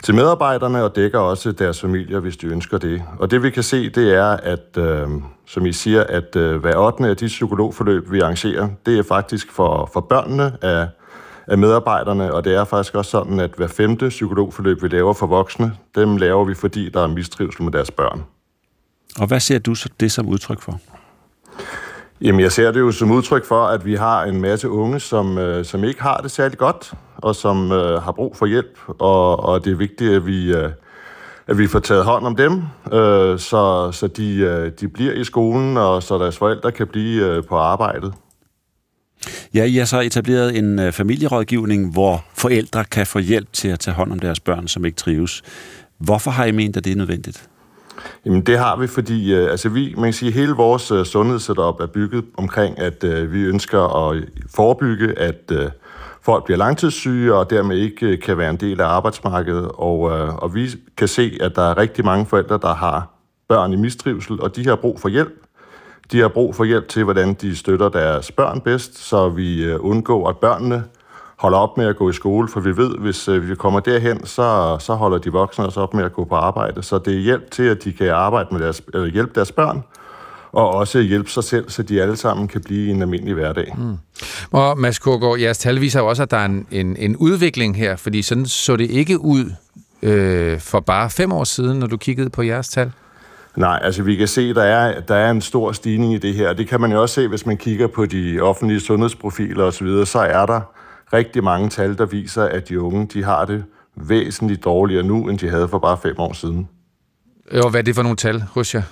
til 0.02 0.14
medarbejderne, 0.14 0.84
og 0.84 0.96
dækker 0.96 1.18
også 1.18 1.52
deres 1.52 1.80
familier, 1.80 2.20
hvis 2.20 2.36
de 2.36 2.46
ønsker 2.46 2.78
det. 2.78 3.02
Og 3.18 3.30
det 3.30 3.42
vi 3.42 3.50
kan 3.50 3.62
se, 3.62 3.90
det 3.90 4.14
er, 4.14 4.26
at 4.26 4.76
øh, 4.76 5.08
som 5.46 5.66
I 5.66 5.72
siger, 5.72 6.04
at 6.04 6.36
øh, 6.36 6.60
hver 6.60 6.76
8. 6.76 7.04
af 7.08 7.16
de 7.16 7.26
psykologforløb, 7.26 8.12
vi 8.12 8.20
arrangerer, 8.20 8.68
det 8.86 8.98
er 8.98 9.02
faktisk 9.02 9.52
for, 9.52 9.90
for 9.92 10.00
børnene 10.00 10.52
af 10.62 10.88
af 11.48 11.58
medarbejderne, 11.58 12.34
og 12.34 12.44
det 12.44 12.54
er 12.54 12.64
faktisk 12.64 12.94
også 12.94 13.10
sådan, 13.10 13.40
at 13.40 13.50
hver 13.56 13.66
femte 13.66 14.08
psykologforløb, 14.08 14.82
vi 14.82 14.88
laver 14.88 15.12
for 15.12 15.26
voksne, 15.26 15.72
dem 15.94 16.16
laver 16.16 16.44
vi, 16.44 16.54
fordi 16.54 16.88
der 16.88 17.02
er 17.02 17.06
mistrivsel 17.06 17.62
med 17.62 17.72
deres 17.72 17.90
børn. 17.90 18.24
Og 19.20 19.26
hvad 19.26 19.40
ser 19.40 19.58
du 19.58 19.74
så 19.74 19.88
det 20.00 20.12
som 20.12 20.28
udtryk 20.28 20.60
for? 20.60 20.80
Jamen, 22.20 22.40
jeg 22.40 22.52
ser 22.52 22.72
det 22.72 22.80
jo 22.80 22.90
som 22.90 23.10
udtryk 23.10 23.44
for, 23.44 23.66
at 23.66 23.84
vi 23.84 23.94
har 23.94 24.24
en 24.24 24.40
masse 24.40 24.70
unge, 24.70 25.00
som, 25.00 25.38
øh, 25.38 25.64
som 25.64 25.84
ikke 25.84 26.02
har 26.02 26.16
det 26.16 26.30
særlig 26.30 26.58
godt, 26.58 26.92
og 27.16 27.34
som 27.34 27.72
øh, 27.72 28.02
har 28.02 28.12
brug 28.12 28.36
for 28.36 28.46
hjælp, 28.46 28.78
og, 28.86 29.44
og 29.44 29.64
det 29.64 29.72
er 29.72 29.76
vigtigt, 29.76 30.14
at 30.14 30.26
vi, 30.26 30.54
øh, 30.54 30.70
at 31.46 31.58
vi 31.58 31.66
får 31.66 31.78
taget 31.78 32.04
hånd 32.04 32.26
om 32.26 32.36
dem, 32.36 32.62
øh, 32.92 33.38
så, 33.38 33.92
så 33.92 34.06
de, 34.06 34.36
øh, 34.36 34.72
de 34.80 34.88
bliver 34.88 35.12
i 35.12 35.24
skolen, 35.24 35.76
og 35.76 36.02
så 36.02 36.18
deres 36.18 36.38
forældre 36.38 36.72
kan 36.72 36.86
blive 36.86 37.26
øh, 37.26 37.44
på 37.44 37.56
arbejdet. 37.56 38.14
Ja, 39.54 39.64
I 39.64 39.76
har 39.76 39.84
så 39.84 40.00
etableret 40.00 40.58
en 40.58 40.78
øh, 40.78 40.92
familierådgivning, 40.92 41.92
hvor 41.92 42.24
forældre 42.34 42.84
kan 42.84 43.06
få 43.06 43.18
hjælp 43.18 43.52
til 43.52 43.68
at 43.68 43.80
tage 43.80 43.94
hånd 43.94 44.12
om 44.12 44.18
deres 44.18 44.40
børn, 44.40 44.68
som 44.68 44.84
ikke 44.84 44.96
trives. 44.96 45.42
Hvorfor 45.98 46.30
har 46.30 46.44
I 46.44 46.50
ment, 46.50 46.76
at 46.76 46.84
det 46.84 46.92
er 46.92 46.96
nødvendigt? 46.96 47.48
Jamen 48.26 48.40
det 48.40 48.58
har 48.58 48.76
vi, 48.76 48.86
fordi 48.86 49.34
øh, 49.34 49.50
altså 49.50 49.68
vi, 49.68 49.94
man 49.94 50.04
kan 50.04 50.12
sige, 50.12 50.32
hele 50.32 50.52
vores 50.52 50.90
øh, 50.90 51.04
sundhedssetup 51.04 51.80
er 51.80 51.86
bygget 51.86 52.24
omkring, 52.36 52.78
at 52.78 53.04
øh, 53.04 53.32
vi 53.32 53.42
ønsker 53.42 54.10
at 54.10 54.24
forebygge, 54.54 55.18
at 55.18 55.52
øh, 55.52 55.70
folk 56.22 56.44
bliver 56.44 56.58
langtidssyge 56.58 57.34
og 57.34 57.50
dermed 57.50 57.76
ikke 57.76 58.06
øh, 58.06 58.20
kan 58.20 58.38
være 58.38 58.50
en 58.50 58.56
del 58.56 58.80
af 58.80 58.86
arbejdsmarkedet. 58.86 59.70
Og, 59.74 60.10
øh, 60.10 60.34
og 60.34 60.54
vi 60.54 60.68
kan 60.96 61.08
se, 61.08 61.38
at 61.40 61.56
der 61.56 61.62
er 61.62 61.78
rigtig 61.78 62.04
mange 62.04 62.26
forældre, 62.26 62.58
der 62.62 62.74
har 62.74 63.10
børn 63.48 63.72
i 63.72 63.76
mistrivsel, 63.76 64.40
og 64.40 64.56
de 64.56 64.66
har 64.66 64.76
brug 64.76 65.00
for 65.00 65.08
hjælp. 65.08 65.47
De 66.12 66.20
har 66.20 66.28
brug 66.28 66.54
for 66.54 66.64
hjælp 66.64 66.88
til, 66.88 67.04
hvordan 67.04 67.34
de 67.34 67.56
støtter 67.56 67.88
deres 67.88 68.32
børn 68.32 68.60
bedst, 68.60 68.98
så 68.98 69.28
vi 69.28 69.64
øh, 69.64 69.76
undgår, 69.80 70.28
at 70.28 70.36
børnene 70.36 70.84
holder 71.36 71.58
op 71.58 71.76
med 71.76 71.86
at 71.86 71.96
gå 71.96 72.10
i 72.10 72.12
skole, 72.12 72.48
for 72.48 72.60
vi 72.60 72.76
ved, 72.76 72.98
hvis 72.98 73.28
øh, 73.28 73.50
vi 73.50 73.54
kommer 73.54 73.80
derhen, 73.80 74.26
så, 74.26 74.76
så 74.80 74.94
holder 74.94 75.18
de 75.18 75.32
voksne 75.32 75.64
også 75.66 75.80
op 75.80 75.94
med 75.94 76.04
at 76.04 76.12
gå 76.12 76.24
på 76.24 76.34
arbejde. 76.34 76.82
Så 76.82 76.98
det 76.98 77.14
er 77.14 77.18
hjælp 77.18 77.50
til, 77.50 77.62
at 77.62 77.84
de 77.84 77.92
kan 77.92 78.08
arbejde 78.08 78.48
med 78.52 78.60
deres, 78.60 78.82
eller 78.94 79.06
hjælpe 79.06 79.32
deres 79.34 79.52
børn, 79.52 79.82
og 80.52 80.68
også 80.74 81.00
hjælpe 81.00 81.30
sig 81.30 81.44
selv, 81.44 81.70
så 81.70 81.82
de 81.82 82.02
alle 82.02 82.16
sammen 82.16 82.48
kan 82.48 82.60
blive 82.60 82.86
i 82.86 82.90
en 82.90 83.02
almindelig 83.02 83.34
hverdag. 83.34 83.74
Mm. 83.78 83.96
Og 84.50 84.78
Mads 84.78 84.98
Kågaard, 84.98 85.38
jeres 85.38 85.58
tal 85.58 85.80
viser 85.80 86.00
jo 86.00 86.06
også, 86.06 86.22
at 86.22 86.30
der 86.30 86.36
er 86.36 86.44
en, 86.44 86.66
en, 86.70 86.96
en 86.96 87.16
udvikling 87.16 87.76
her, 87.76 87.96
fordi 87.96 88.22
sådan 88.22 88.46
så 88.46 88.76
det 88.76 88.90
ikke 88.90 89.20
ud 89.20 89.52
øh, 90.02 90.60
for 90.60 90.80
bare 90.80 91.10
fem 91.10 91.32
år 91.32 91.44
siden, 91.44 91.78
når 91.78 91.86
du 91.86 91.96
kiggede 91.96 92.30
på 92.30 92.42
jeres 92.42 92.68
tal. 92.68 92.92
Nej, 93.56 93.80
altså 93.82 94.02
vi 94.02 94.16
kan 94.16 94.28
se, 94.28 94.42
at 94.50 94.56
der 94.56 94.62
er, 94.62 95.00
der 95.00 95.14
er 95.14 95.30
en 95.30 95.40
stor 95.40 95.72
stigning 95.72 96.14
i 96.14 96.18
det 96.18 96.34
her. 96.34 96.52
Det 96.52 96.68
kan 96.68 96.80
man 96.80 96.92
jo 96.92 97.02
også 97.02 97.14
se, 97.14 97.28
hvis 97.28 97.46
man 97.46 97.56
kigger 97.56 97.86
på 97.86 98.06
de 98.06 98.40
offentlige 98.40 98.80
sundhedsprofiler 98.80 99.64
osv., 99.64 99.88
så 100.04 100.18
er 100.18 100.46
der 100.46 100.60
rigtig 101.12 101.44
mange 101.44 101.68
tal, 101.68 101.98
der 101.98 102.06
viser, 102.06 102.44
at 102.44 102.68
de 102.68 102.80
unge 102.80 103.06
de 103.06 103.24
har 103.24 103.44
det 103.44 103.64
væsentligt 103.96 104.64
dårligere 104.64 105.02
nu, 105.02 105.28
end 105.28 105.38
de 105.38 105.48
havde 105.48 105.68
for 105.68 105.78
bare 105.78 105.98
fem 106.02 106.14
år 106.18 106.32
siden. 106.32 106.68
Og 107.52 107.70
hvad 107.70 107.80
er 107.80 107.84
det 107.84 107.94
for 107.94 108.02
nogle 108.02 108.16
tal 108.16 108.40
hos 108.40 108.74
jer? 108.74 108.82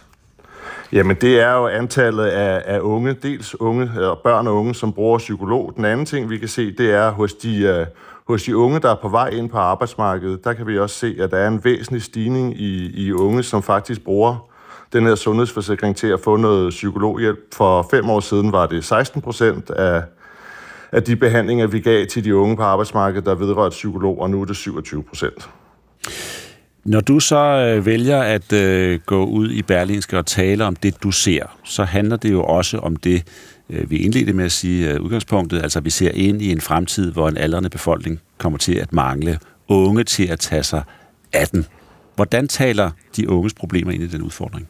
Jamen, 0.92 1.16
det 1.20 1.40
er 1.40 1.52
jo 1.52 1.66
antallet 1.66 2.24
af, 2.24 2.62
af 2.66 2.80
unge, 2.80 3.12
dels 3.12 3.60
unge, 3.60 3.90
og 4.10 4.18
børn 4.18 4.46
og 4.46 4.54
unge, 4.54 4.74
som 4.74 4.92
bruger 4.92 5.18
psykolog. 5.18 5.72
Den 5.76 5.84
anden 5.84 6.06
ting, 6.06 6.30
vi 6.30 6.38
kan 6.38 6.48
se, 6.48 6.72
det 6.72 6.90
er 6.90 7.10
hos 7.10 7.34
de, 7.34 7.80
uh, 7.80 7.86
hos 8.28 8.42
de 8.42 8.56
unge, 8.56 8.80
der 8.80 8.90
er 8.90 8.98
på 9.02 9.08
vej 9.08 9.28
ind 9.28 9.50
på 9.50 9.58
arbejdsmarkedet, 9.58 10.44
der 10.44 10.52
kan 10.52 10.66
vi 10.66 10.78
også 10.78 10.96
se, 10.96 11.16
at 11.20 11.30
der 11.30 11.36
er 11.36 11.48
en 11.48 11.64
væsentlig 11.64 12.02
stigning 12.02 12.60
i, 12.60 13.06
i 13.06 13.12
unge, 13.12 13.42
som 13.42 13.62
faktisk 13.62 14.04
bruger 14.04 14.50
den 14.92 15.06
her 15.06 15.14
sundhedsforsikring 15.14 15.96
til 15.96 16.06
at 16.06 16.20
få 16.20 16.36
noget 16.36 16.70
psykologhjælp. 16.70 17.38
For 17.54 17.86
fem 17.90 18.10
år 18.10 18.20
siden 18.20 18.52
var 18.52 18.66
det 18.66 18.84
16 18.84 19.22
procent 19.22 19.70
af, 19.70 20.02
af 20.92 21.02
de 21.02 21.16
behandlinger, 21.16 21.66
vi 21.66 21.80
gav 21.80 22.06
til 22.06 22.24
de 22.24 22.36
unge 22.36 22.56
på 22.56 22.62
arbejdsmarkedet, 22.62 23.26
der 23.26 23.34
vedrørte 23.34 23.74
psykolog, 23.74 24.20
og 24.20 24.30
nu 24.30 24.40
er 24.40 24.44
det 24.44 24.56
27 24.56 25.02
procent. 25.02 25.48
Når 26.84 27.00
du 27.00 27.20
så 27.20 27.36
øh, 27.36 27.86
vælger 27.86 28.22
at 28.22 28.52
øh, 28.52 29.00
gå 29.06 29.24
ud 29.24 29.50
i 29.50 29.62
Berlinske 29.62 30.18
og 30.18 30.26
tale 30.26 30.64
om 30.64 30.76
det, 30.76 31.02
du 31.02 31.10
ser, 31.10 31.42
så 31.64 31.84
handler 31.84 32.16
det 32.16 32.32
jo 32.32 32.42
også 32.42 32.78
om 32.78 32.96
det, 32.96 33.22
Øh, 33.70 33.90
vi 33.90 33.96
indledte 33.96 34.32
med 34.32 34.44
at 34.44 34.52
sige 34.52 34.92
øh, 34.92 35.00
udgangspunktet, 35.00 35.62
altså 35.62 35.80
vi 35.80 35.90
ser 35.90 36.10
ind 36.10 36.42
i 36.42 36.52
en 36.52 36.60
fremtid, 36.60 37.12
hvor 37.12 37.28
en 37.28 37.36
aldrende 37.36 37.70
befolkning 37.70 38.20
kommer 38.38 38.58
til 38.58 38.74
at 38.74 38.92
mangle 38.92 39.38
unge 39.68 40.04
til 40.04 40.26
at 40.26 40.38
tage 40.38 40.62
sig 40.62 40.82
af 41.32 41.48
den. 41.48 41.66
Hvordan 42.16 42.48
taler 42.48 42.90
de 43.16 43.28
unges 43.28 43.54
problemer 43.54 43.92
ind 43.92 44.02
i 44.02 44.06
den 44.06 44.22
udfordring? 44.22 44.68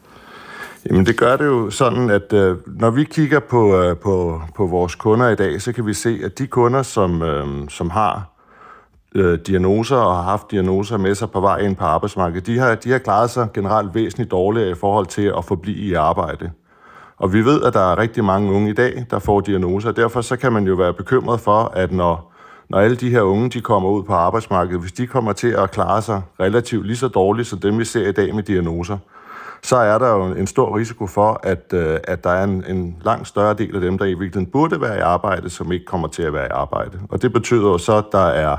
Jamen 0.91 1.07
det 1.07 1.17
gør 1.17 1.37
det 1.37 1.45
jo 1.45 1.71
sådan, 1.71 2.11
at 2.11 2.33
øh, 2.33 2.57
når 2.67 2.91
vi 2.91 3.05
kigger 3.05 3.41
på, 3.41 3.83
øh, 3.83 3.97
på, 3.97 4.43
på 4.57 4.67
vores 4.67 4.95
kunder 4.95 5.29
i 5.29 5.35
dag, 5.35 5.63
så 5.63 5.73
kan 5.73 5.87
vi 5.87 5.95
se, 5.95 6.21
at 6.25 6.39
de 6.39 6.47
kunder, 6.47 6.83
som, 6.83 7.23
øh, 7.23 7.69
som 7.69 7.91
har 7.91 8.31
øh, 9.15 9.39
diagnoser 9.47 9.97
og 9.97 10.17
har 10.17 10.23
haft 10.23 10.51
diagnoser 10.51 10.97
med 10.97 11.15
sig 11.15 11.31
på 11.31 11.41
vej 11.41 11.59
ind 11.59 11.77
på 11.77 11.85
arbejdsmarkedet, 11.85 12.47
de 12.47 12.59
har, 12.59 12.75
de 12.75 12.91
har 12.91 12.99
klaret 12.99 13.31
sig 13.31 13.49
generelt 13.55 13.95
væsentligt 13.95 14.31
dårligere 14.31 14.71
i 14.71 14.75
forhold 14.75 15.07
til 15.07 15.33
at 15.39 15.45
forblive 15.45 15.77
i 15.77 15.95
arbejde. 15.95 16.51
Og 17.19 17.33
vi 17.33 17.45
ved, 17.45 17.63
at 17.63 17.75
der 17.75 17.93
er 17.93 17.99
rigtig 17.99 18.25
mange 18.25 18.53
unge 18.53 18.71
i 18.71 18.75
dag, 18.75 19.07
der 19.11 19.19
får 19.19 19.41
diagnoser, 19.41 19.89
og 19.89 19.97
derfor 19.97 20.21
så 20.21 20.37
kan 20.37 20.53
man 20.53 20.67
jo 20.67 20.75
være 20.75 20.93
bekymret 20.93 21.41
for, 21.41 21.73
at 21.75 21.93
når, 21.93 22.33
når 22.69 22.79
alle 22.79 22.97
de 22.97 23.11
her 23.11 23.21
unge 23.21 23.51
de 23.51 23.61
kommer 23.61 23.89
ud 23.89 24.03
på 24.03 24.13
arbejdsmarkedet, 24.13 24.81
hvis 24.81 24.93
de 24.93 25.07
kommer 25.07 25.33
til 25.33 25.49
at 25.49 25.71
klare 25.71 26.03
sig 26.03 26.23
relativt 26.41 26.87
lige 26.87 26.97
så 26.97 27.09
dårligt 27.09 27.49
som 27.49 27.59
dem, 27.59 27.79
vi 27.79 27.85
ser 27.85 28.09
i 28.09 28.13
dag 28.13 28.35
med 28.35 28.43
diagnoser, 28.43 28.99
så 29.63 29.77
er 29.77 29.99
der 29.99 30.09
jo 30.09 30.25
en 30.25 30.47
stor 30.47 30.77
risiko 30.77 31.07
for, 31.07 31.41
at, 31.43 31.73
øh, 31.75 31.99
at 32.05 32.25
der 32.25 32.31
er 32.31 32.45
en, 32.45 32.65
en 32.69 32.97
langt 33.05 33.29
større 33.29 33.55
del 33.55 33.75
af 33.75 33.81
dem, 33.81 33.99
der 33.99 34.05
i 34.05 34.09
virkeligheden 34.09 34.47
burde 34.47 34.81
være 34.81 34.97
i 34.97 35.01
arbejde, 35.01 35.51
som 35.51 35.73
ikke 35.73 35.85
kommer 35.85 36.09
til 36.09 36.23
at 36.23 36.33
være 36.33 36.47
i 36.47 36.51
arbejde. 36.51 37.01
Og 37.09 37.23
det 37.23 37.33
betyder 37.33 37.69
jo 37.69 37.79
så, 37.79 37.97
at 37.97 38.05
der 38.13 38.27
er 38.27 38.57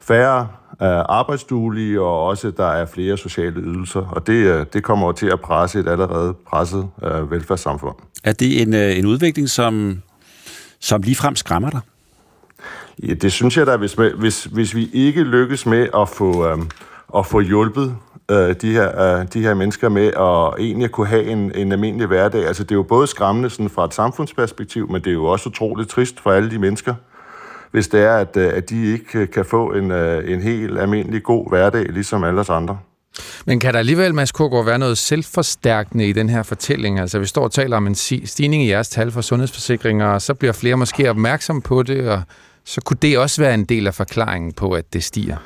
færre 0.00 0.48
arbejdsduelige, 0.84 2.00
og 2.00 2.26
også 2.26 2.50
der 2.50 2.66
er 2.66 2.86
flere 2.86 3.16
sociale 3.16 3.60
ydelser. 3.60 4.00
Og 4.00 4.26
det, 4.26 4.32
øh, 4.32 4.66
det 4.72 4.82
kommer 4.82 5.12
til 5.12 5.26
at 5.26 5.40
presse 5.40 5.80
et 5.80 5.88
allerede 5.88 6.34
presset 6.46 6.88
øh, 7.02 7.30
velfærdssamfund. 7.30 7.94
Er 8.24 8.32
det 8.32 8.62
en, 8.62 8.74
øh, 8.74 8.98
en 8.98 9.06
udvikling, 9.06 9.48
som, 9.48 10.02
som 10.80 11.02
ligefrem 11.02 11.36
skræmmer 11.36 11.70
dig? 11.70 11.80
Ja, 13.02 13.14
det 13.14 13.32
synes 13.32 13.56
jeg 13.56 13.66
da, 13.66 13.76
hvis, 13.76 13.96
hvis, 14.18 14.44
hvis 14.44 14.74
vi 14.74 14.90
ikke 14.92 15.22
lykkes 15.22 15.66
med 15.66 15.88
at 15.96 16.08
få, 16.08 16.48
øh, 16.48 16.58
at 17.16 17.26
få 17.26 17.40
hjulpet 17.40 17.96
øh, 18.30 18.54
de, 18.62 18.72
her, 18.72 19.18
øh, 19.20 19.26
de 19.34 19.40
her 19.40 19.54
mennesker 19.54 19.88
med 19.88 20.06
at 20.06 20.64
egentlig 20.64 20.90
kunne 20.90 21.06
have 21.06 21.24
en, 21.24 21.52
en 21.54 21.72
almindelig 21.72 22.06
hverdag. 22.06 22.46
Altså 22.46 22.62
det 22.62 22.70
er 22.70 22.76
jo 22.76 22.82
både 22.82 23.06
skræmmende 23.06 23.50
sådan 23.50 23.70
fra 23.70 23.84
et 23.84 23.94
samfundsperspektiv, 23.94 24.90
men 24.90 25.02
det 25.02 25.10
er 25.10 25.14
jo 25.14 25.24
også 25.24 25.48
utroligt 25.48 25.90
trist 25.90 26.20
for 26.20 26.32
alle 26.32 26.50
de 26.50 26.58
mennesker, 26.58 26.94
hvis 27.70 27.88
det 27.88 28.00
er, 28.00 28.16
at, 28.16 28.36
øh, 28.36 28.52
at 28.54 28.70
de 28.70 28.92
ikke 28.92 29.26
kan 29.26 29.44
få 29.44 29.72
en, 29.72 29.90
øh, 29.90 30.32
en 30.32 30.42
helt 30.42 30.78
almindelig 30.78 31.22
god 31.22 31.48
hverdag, 31.48 31.86
ligesom 31.88 32.24
alle 32.24 32.40
os 32.40 32.50
andre. 32.50 32.78
Men 33.46 33.60
kan 33.60 33.72
der 33.72 33.78
alligevel, 33.78 34.14
Mads 34.14 34.32
Kågaard, 34.32 34.64
være 34.64 34.78
noget 34.78 34.98
selvforstærkende 34.98 36.08
i 36.08 36.12
den 36.12 36.28
her 36.28 36.42
fortælling? 36.42 37.00
Altså, 37.00 37.18
vi 37.18 37.26
står 37.26 37.44
og 37.44 37.52
taler 37.52 37.76
om 37.76 37.86
en 37.86 37.94
stigning 37.94 38.62
i 38.62 38.70
jeres 38.70 38.88
tal 38.88 39.10
for 39.10 39.20
sundhedsforsikringer, 39.20 40.06
og 40.06 40.22
så 40.22 40.34
bliver 40.34 40.52
flere 40.52 40.76
måske 40.76 41.10
opmærksom 41.10 41.62
på 41.62 41.82
det, 41.82 42.08
og 42.08 42.22
så 42.64 42.80
kunne 42.80 42.98
det 43.02 43.18
også 43.18 43.42
være 43.42 43.54
en 43.54 43.64
del 43.64 43.86
af 43.86 43.94
forklaringen 43.94 44.52
på, 44.52 44.72
at 44.72 44.92
det 44.92 45.04
stiger. 45.04 45.36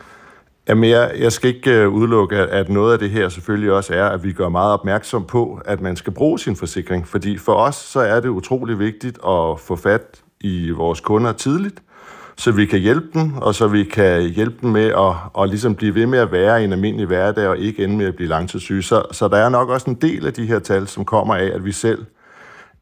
Jamen, 0.69 0.91
jeg, 0.91 1.13
jeg 1.19 1.33
skal 1.33 1.55
ikke 1.55 1.89
udelukke, 1.89 2.37
at, 2.37 2.49
at 2.49 2.69
noget 2.69 2.93
af 2.93 2.99
det 2.99 3.11
her 3.11 3.29
selvfølgelig 3.29 3.73
også 3.73 3.95
er, 3.95 4.05
at 4.05 4.25
vi 4.25 4.33
gør 4.33 4.49
meget 4.49 4.73
opmærksom 4.73 5.25
på, 5.25 5.61
at 5.65 5.81
man 5.81 5.97
skal 5.97 6.13
bruge 6.13 6.39
sin 6.39 6.57
forsikring. 6.57 7.09
Fordi 7.09 7.39
for 7.39 7.55
os, 7.55 7.75
så 7.75 8.01
er 8.01 8.21
det 8.21 8.29
utrolig 8.29 8.79
vigtigt 8.79 9.17
at 9.17 9.61
få 9.61 9.77
fat 9.77 10.21
i 10.41 10.71
vores 10.71 11.01
kunder 11.01 11.33
tidligt, 11.33 11.83
så 12.41 12.53
vi 12.53 12.67
kan 12.67 12.79
hjælpe 12.79 13.07
dem, 13.15 13.37
og 13.37 13.55
så 13.55 13.69
vi 13.69 13.85
kan 13.85 14.23
hjælpe 14.23 14.57
dem 14.63 14.71
med 14.71 14.87
at, 14.87 15.43
at 15.43 15.49
ligesom 15.49 15.75
blive 15.75 15.95
ved 15.95 16.07
med 16.07 16.19
at 16.19 16.33
være 16.33 16.61
i 16.61 16.65
en 16.65 16.73
almindelig 16.73 17.07
hverdag, 17.07 17.49
og 17.49 17.59
ikke 17.59 17.85
ende 17.85 17.97
med 17.97 18.07
at 18.07 18.17
blive 18.17 18.29
langtidssyge. 18.29 18.83
Så, 18.83 19.03
så 19.13 19.29
der 19.29 19.37
er 19.37 19.49
nok 19.49 19.69
også 19.69 19.91
en 19.91 19.97
del 19.97 20.27
af 20.27 20.33
de 20.33 20.47
her 20.47 20.59
tal, 20.59 20.89
som 20.89 21.05
kommer 21.05 21.35
af, 21.35 21.51
at 21.55 21.65
vi 21.65 21.73
selv 21.73 22.07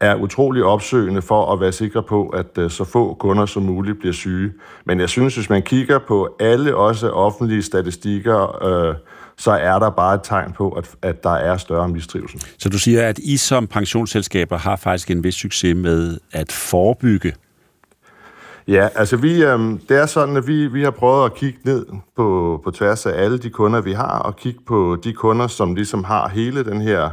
er 0.00 0.14
utrolig 0.14 0.64
opsøgende 0.64 1.22
for 1.22 1.52
at 1.52 1.60
være 1.60 1.72
sikre 1.72 2.02
på, 2.02 2.28
at 2.28 2.58
øh, 2.58 2.70
så 2.70 2.84
få 2.84 3.14
kunder 3.14 3.46
som 3.46 3.62
muligt 3.62 3.98
bliver 3.98 4.12
syge. 4.12 4.52
Men 4.84 5.00
jeg 5.00 5.08
synes, 5.08 5.34
hvis 5.34 5.50
man 5.50 5.62
kigger 5.62 5.98
på 5.98 6.36
alle 6.40 6.76
også 6.76 7.10
offentlige 7.10 7.62
statistikker, 7.62 8.64
øh, 8.64 8.94
så 9.36 9.50
er 9.50 9.78
der 9.78 9.90
bare 9.90 10.14
et 10.14 10.20
tegn 10.24 10.52
på, 10.52 10.70
at, 10.70 10.90
at 11.02 11.22
der 11.22 11.34
er 11.34 11.56
større 11.56 11.88
mistrivsel. 11.88 12.42
Så 12.58 12.68
du 12.68 12.78
siger, 12.78 13.08
at 13.08 13.18
I 13.18 13.36
som 13.36 13.66
pensionsselskaber 13.66 14.58
har 14.58 14.76
faktisk 14.76 15.10
en 15.10 15.24
vis 15.24 15.34
succes 15.34 15.76
med 15.76 16.18
at 16.32 16.52
forebygge 16.52 17.32
Ja, 18.68 18.88
altså 18.94 19.16
vi, 19.16 19.44
øh, 19.44 19.60
det 19.88 19.90
er 19.90 20.06
sådan, 20.06 20.36
at 20.36 20.46
vi, 20.46 20.66
vi 20.66 20.82
har 20.82 20.90
prøvet 20.90 21.24
at 21.24 21.34
kigge 21.34 21.58
ned 21.64 21.86
på, 22.16 22.60
på 22.64 22.70
tværs 22.70 23.06
af 23.06 23.22
alle 23.24 23.38
de 23.38 23.50
kunder, 23.50 23.80
vi 23.80 23.92
har, 23.92 24.18
og 24.18 24.36
kigge 24.36 24.60
på 24.66 24.96
de 25.04 25.12
kunder, 25.12 25.46
som 25.46 25.74
ligesom 25.74 26.04
har 26.04 26.28
hele 26.28 26.64
den 26.64 26.80
her 26.80 27.10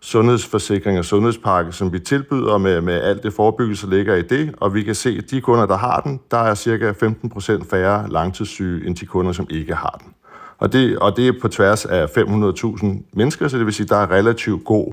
sundhedsforsikring 0.00 0.98
og 0.98 1.04
sundhedspakke, 1.04 1.72
som 1.72 1.92
vi 1.92 1.98
tilbyder 1.98 2.58
med, 2.58 2.80
med 2.80 2.94
alt 2.94 3.22
det 3.22 3.32
forebyggelse, 3.32 3.90
ligger 3.90 4.14
i 4.14 4.22
det, 4.22 4.54
og 4.60 4.74
vi 4.74 4.82
kan 4.82 4.94
se, 4.94 5.16
at 5.18 5.30
de 5.30 5.40
kunder, 5.40 5.66
der 5.66 5.76
har 5.76 6.00
den, 6.00 6.20
der 6.30 6.38
er 6.38 6.54
cirka 6.54 6.92
15% 6.92 7.70
færre 7.70 8.10
langtidssyge, 8.10 8.86
end 8.86 8.96
de 8.96 9.06
kunder, 9.06 9.32
som 9.32 9.46
ikke 9.50 9.74
har 9.74 10.00
den. 10.04 10.14
Og 10.58 10.72
det, 10.72 10.98
og 10.98 11.16
det 11.16 11.28
er 11.28 11.32
på 11.42 11.48
tværs 11.48 11.84
af 11.84 12.04
500.000 12.04 12.86
mennesker, 13.12 13.48
så 13.48 13.58
det 13.58 13.66
vil 13.66 13.74
sige, 13.74 13.84
at 13.84 13.90
der 13.90 13.96
er 13.96 14.10
relativt 14.10 14.64
god 14.64 14.92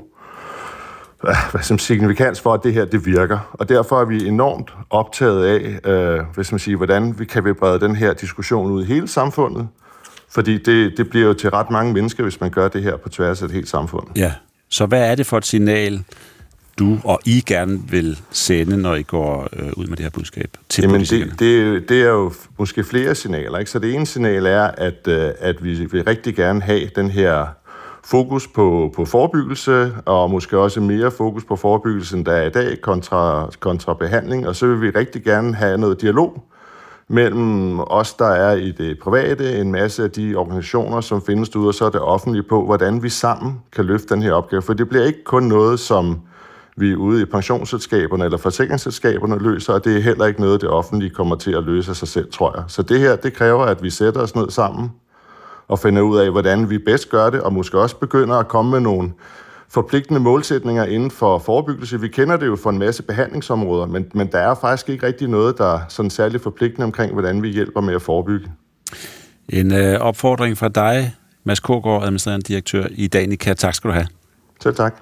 hvad 1.52 1.62
som 1.62 1.80
signifikans 1.80 2.42
for, 2.42 2.54
at 2.54 2.64
det 2.64 2.74
her 2.74 2.86
det 2.86 3.06
virker. 3.06 3.40
Og 3.54 3.70
derfor 3.70 4.02
er 4.02 4.06
vi 4.06 4.28
enormt 4.28 4.74
optaget 4.90 5.46
af, 5.46 5.92
øh, 5.92 6.20
hvis 6.36 6.52
man 6.52 6.60
siger, 6.60 6.78
hvordan 6.78 7.20
vi 7.20 7.26
kan 7.26 7.46
vi 7.46 7.54
brede 7.54 7.80
den 7.80 7.96
her 7.96 8.14
diskussion 8.14 8.72
ud 8.72 8.84
i 8.84 8.86
hele 8.86 9.08
samfundet. 9.08 9.68
Fordi 10.30 10.58
det, 10.58 10.98
det 10.98 11.10
bliver 11.10 11.28
jo 11.28 11.34
til 11.34 11.50
ret 11.50 11.70
mange 11.72 11.94
mennesker, 11.94 12.24
hvis 12.24 12.42
man 12.42 12.50
gør 12.50 12.68
det 12.68 12.84
her 12.84 12.98
på 12.98 13.10
tværs 13.10 13.42
af 13.42 13.46
et 13.46 13.52
helt 13.52 13.70
samfund. 13.70 14.08
Ja, 14.16 14.34
så 14.70 14.86
hvad 14.86 15.12
er 15.12 15.16
det 15.16 15.26
for 15.26 15.38
et 15.38 15.46
signal, 15.46 16.04
du 16.80 17.00
og 17.04 17.20
I 17.26 17.44
gerne 17.46 17.82
vil 17.90 18.20
sende, 18.32 18.78
når 18.78 18.96
I 18.96 19.04
går 19.04 19.48
øh, 19.54 19.72
ud 19.76 19.88
med 19.88 19.98
det 19.98 20.04
her 20.04 20.10
budskab 20.10 20.58
til 20.70 20.82
Jamen 20.82 21.02
det, 21.02 21.40
det, 21.40 21.90
det 21.90 22.02
er 22.02 22.10
jo 22.10 22.34
måske 22.58 22.84
flere 22.84 23.16
signaler. 23.16 23.58
Ikke? 23.58 23.72
Så 23.72 23.80
det 23.80 23.94
ene 23.94 24.06
signal 24.06 24.46
er, 24.46 24.64
at, 24.64 25.08
øh, 25.08 25.32
at 25.40 25.64
vi 25.64 25.86
vil 25.86 26.04
rigtig 26.04 26.36
gerne 26.36 26.62
have 26.62 26.90
den 26.96 27.10
her 27.10 27.46
fokus 28.06 28.48
på, 28.48 28.92
på 28.96 29.06
forebyggelse, 29.06 29.94
og 30.06 30.32
måske 30.32 30.58
også 30.58 30.82
mere 30.82 31.12
fokus 31.12 31.46
på 31.46 31.56
forebyggelse, 31.56 32.18
end 32.18 32.26
der 32.26 32.32
er 32.32 32.46
i 32.46 32.50
dag, 32.50 32.82
kontra, 32.82 33.50
kontra 33.60 33.94
behandling. 33.94 34.48
Og 34.48 34.56
så 34.56 34.68
vil 34.68 34.82
vi 34.82 34.90
rigtig 34.90 35.24
gerne 35.24 35.56
have 35.56 35.78
noget 35.78 36.02
dialog 36.02 36.44
mellem 37.08 37.80
os, 37.80 38.14
der 38.14 38.28
er 38.28 38.56
i 38.56 38.72
det 38.72 39.00
private, 39.00 39.60
en 39.60 39.72
masse 39.72 40.04
af 40.04 40.12
de 40.12 40.36
organisationer, 40.36 41.02
som 41.02 41.22
findes 41.22 41.50
derude, 41.50 41.68
og 41.68 41.74
så 41.74 41.86
er 41.86 41.90
det 41.90 42.02
offentlige 42.02 42.44
på, 42.44 42.66
hvordan 42.66 43.04
vi 43.04 43.10
sammen 43.10 43.62
kan 43.72 43.86
løfte 43.86 44.14
den 44.14 44.22
her 44.22 44.34
opgave. 44.34 44.62
For 44.62 44.74
det 44.74 44.90
bliver 44.90 45.06
ikke 45.06 45.24
kun 45.24 45.44
noget, 45.44 45.80
som 45.80 46.22
vi 46.78 46.96
ude 46.96 47.22
i 47.22 47.26
pensionsselskaberne 47.26 48.26
eller 48.26 48.38
forsikringsselskaberne 48.38 49.38
løser, 49.38 49.74
og 49.74 49.86
det 49.86 49.98
er 49.98 50.02
heller 50.02 50.26
ikke 50.26 50.42
noget, 50.42 50.62
det 50.62 50.70
offentlige 50.70 51.10
kommer 51.10 51.36
til 51.36 51.52
at 51.52 51.64
løse 51.64 51.90
af 51.90 51.96
sig 51.96 52.08
selv, 52.08 52.32
tror 52.32 52.54
jeg. 52.56 52.64
Så 52.68 52.82
det 52.82 53.00
her, 53.00 53.16
det 53.16 53.34
kræver, 53.34 53.66
at 53.66 53.84
vi 53.84 53.90
sætter 53.90 54.22
os 54.22 54.36
ned 54.36 54.50
sammen 54.50 54.92
og 55.68 55.80
finder 55.80 56.02
ud 56.02 56.18
af, 56.18 56.32
hvordan 56.32 56.70
vi 56.70 56.78
bedst 56.78 57.10
gør 57.10 57.30
det, 57.30 57.42
og 57.42 57.54
måske 57.54 57.80
også 57.80 57.96
begynder 57.96 58.36
at 58.36 58.48
komme 58.48 58.72
med 58.72 58.80
nogle 58.80 59.12
forpligtende 59.70 60.20
målsætninger 60.20 60.86
inden 60.86 61.12
for 61.12 61.40
forebyggelse. 61.40 62.02
Vi 62.02 62.08
kender 62.08 62.38
det 62.38 62.46
jo 62.46 62.56
for 62.56 62.70
en 62.70 62.78
masse 62.78 63.04
behandlingsområder, 63.04 63.86
men, 63.86 64.06
men 64.14 64.32
der 64.32 64.40
er 64.40 64.56
faktisk 64.56 64.90
ikke 64.90 65.08
rigtig 65.08 65.28
noget, 65.28 65.58
der 65.58 65.76
er 65.76 65.80
sådan 65.90 66.10
særligt 66.10 66.44
forpligtende 66.44 66.86
omkring, 66.86 67.14
hvordan 67.14 67.44
vi 67.44 67.50
hjælper 67.50 67.82
med 67.82 67.96
at 67.96 68.02
forebygge. 68.02 68.52
En 69.50 69.74
øh, 69.74 70.00
opfordring 70.00 70.58
fra 70.58 70.70
dig, 70.70 71.16
Mads 71.44 71.60
Kågaard, 71.60 72.04
administrerende 72.04 72.44
direktør 72.44 72.86
i 72.92 73.08
Danica. 73.08 73.54
Tak 73.54 73.74
skal 73.74 73.90
du 73.90 73.94
have. 73.94 74.08
Selv 74.64 74.76
tak. 74.76 74.96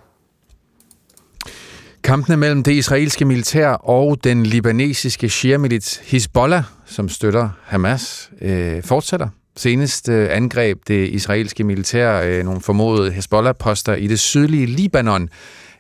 Kampene 2.03 2.37
mellem 2.37 2.63
det 2.63 2.71
israelske 2.71 3.25
militær 3.25 3.69
og 3.69 4.23
den 4.23 4.45
libanesiske 4.45 5.29
shia-milits 5.29 6.01
Hezbollah, 6.03 6.63
som 6.85 7.09
støtter 7.09 7.49
Hamas, 7.63 8.31
øh, 8.41 8.83
fortsætter. 8.83 9.27
Senest 9.55 10.09
øh, 10.09 10.27
angreb 10.31 10.77
det 10.87 11.09
israelske 11.09 11.63
militær 11.63 12.21
øh, 12.21 12.43
nogle 12.45 12.61
formodede 12.61 13.11
Hezbollah-poster 13.11 13.95
i 13.95 14.07
det 14.07 14.19
sydlige 14.19 14.65
Libanon, 14.65 15.29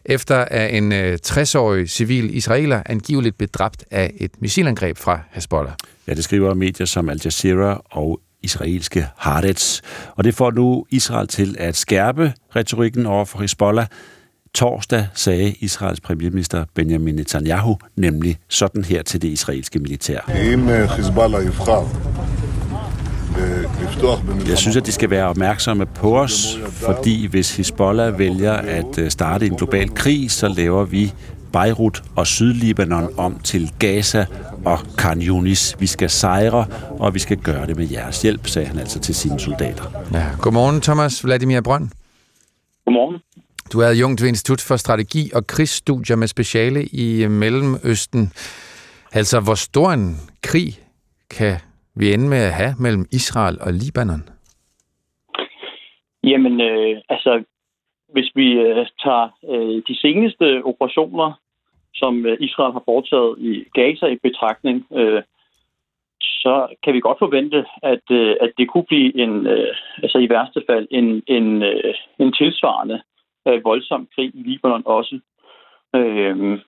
efter 0.05 0.37
at 0.37 0.77
en 0.77 0.91
øh, 0.91 1.17
60-årig 1.27 1.89
civil 1.89 2.35
israeler 2.37 2.81
angiveligt 2.85 3.37
blev 3.37 3.49
dræbt 3.49 3.85
af 3.91 4.13
et 4.17 4.31
missilangreb 4.39 4.97
fra 4.97 5.19
Hezbollah. 5.31 5.73
Ja, 6.07 6.13
det 6.13 6.23
skriver 6.23 6.53
medier 6.53 6.85
som 6.85 7.09
Al 7.09 7.21
Jazeera 7.25 7.81
og 7.91 8.19
israelske 8.41 9.07
Haaretz. 9.17 9.81
Og 10.15 10.23
det 10.23 10.35
får 10.35 10.51
nu 10.51 10.85
Israel 10.89 11.27
til 11.27 11.55
at 11.59 11.75
skærpe 11.75 12.33
retorikken 12.55 13.05
over 13.05 13.25
for 13.25 13.39
Hezbollah. 13.39 13.85
Torsdag 14.53 15.07
sagde 15.13 15.51
Israels 15.59 16.01
premierminister 16.01 16.65
Benjamin 16.73 17.15
Netanyahu 17.15 17.77
nemlig 17.95 18.37
sådan 18.49 18.83
her 18.83 19.03
til 19.03 19.21
det 19.21 19.27
israelske 19.27 19.79
militær. 19.79 20.19
Jeg 24.47 24.57
synes, 24.57 24.77
at 24.77 24.85
de 24.85 24.91
skal 24.91 25.09
være 25.09 25.27
opmærksomme 25.27 25.85
på 25.85 26.19
os, 26.19 26.59
fordi 26.65 27.27
hvis 27.27 27.57
Hezbollah 27.57 28.19
vælger 28.19 28.53
at 28.53 28.97
øh, 28.97 29.11
starte 29.11 29.45
en 29.45 29.55
global 29.55 29.89
krig, 29.89 30.31
så 30.31 30.47
laver 30.47 30.83
vi 30.83 31.13
Beirut 31.53 32.03
og 32.15 32.27
Sydlibanon 32.27 33.09
om 33.17 33.39
til 33.39 33.71
Gaza 33.79 34.25
og 34.65 34.79
Khan 34.97 35.21
Yunis. 35.21 35.75
Vi 35.79 35.87
skal 35.87 36.09
sejre, 36.09 36.65
og 36.89 37.13
vi 37.13 37.19
skal 37.19 37.37
gøre 37.37 37.67
det 37.67 37.77
med 37.77 37.87
jeres 37.91 38.21
hjælp, 38.21 38.47
sagde 38.47 38.67
han 38.67 38.79
altså 38.79 38.99
til 38.99 39.15
sine 39.15 39.39
soldater. 39.39 39.83
Ja. 40.13 40.25
Godmorgen, 40.41 40.81
Thomas 40.81 41.23
Vladimir 41.23 41.61
Brønd. 41.61 41.89
Godmorgen. 42.85 43.21
Du 43.73 43.79
er 43.79 43.87
adjunkt 43.87 44.21
ved 44.21 44.29
Institut 44.29 44.61
for 44.61 44.77
Strategi 44.77 45.31
og 45.33 45.47
Krigsstudier 45.47 46.15
med 46.15 46.27
speciale 46.27 46.85
i 46.85 47.27
Mellemøsten. 47.27 48.31
Altså, 49.11 49.39
hvor 49.39 49.55
stor 49.55 49.91
en 49.91 50.19
krig 50.43 50.79
kan 51.29 51.57
vi 51.95 52.13
ender 52.13 52.29
med 52.29 52.43
at 52.49 52.53
have 52.53 52.73
mellem 52.79 53.05
Israel 53.11 53.57
og 53.61 53.73
Libanon? 53.73 54.23
Jamen, 56.23 56.61
øh, 56.61 57.01
altså, 57.09 57.43
hvis 58.13 58.31
vi 58.35 58.51
øh, 58.51 58.85
tager 59.03 59.27
øh, 59.49 59.83
de 59.87 59.95
seneste 60.01 60.63
operationer, 60.63 61.39
som 61.93 62.25
øh, 62.25 62.37
Israel 62.39 62.73
har 62.73 62.83
foretaget 62.85 63.35
i 63.39 63.65
Gaza 63.73 64.05
i 64.05 64.17
betragtning, 64.23 64.85
øh, 64.95 65.23
så 66.21 66.67
kan 66.83 66.93
vi 66.93 66.99
godt 66.99 67.19
forvente, 67.19 67.65
at, 67.83 68.05
øh, 68.11 68.35
at 68.41 68.51
det 68.57 68.69
kunne 68.69 68.83
blive 68.83 69.17
en, 69.23 69.47
øh, 69.47 69.75
altså 70.03 70.17
i 70.17 70.29
værste 70.29 70.61
fald 70.69 70.87
en, 70.91 71.23
en, 71.27 71.63
øh, 71.63 71.93
en 72.19 72.33
tilsvarende 72.33 73.01
øh, 73.47 73.63
voldsom 73.63 74.07
krig 74.15 74.31
i 74.35 74.43
Libanon 74.43 74.83
også. 74.85 75.19
Øh, 75.95 76.59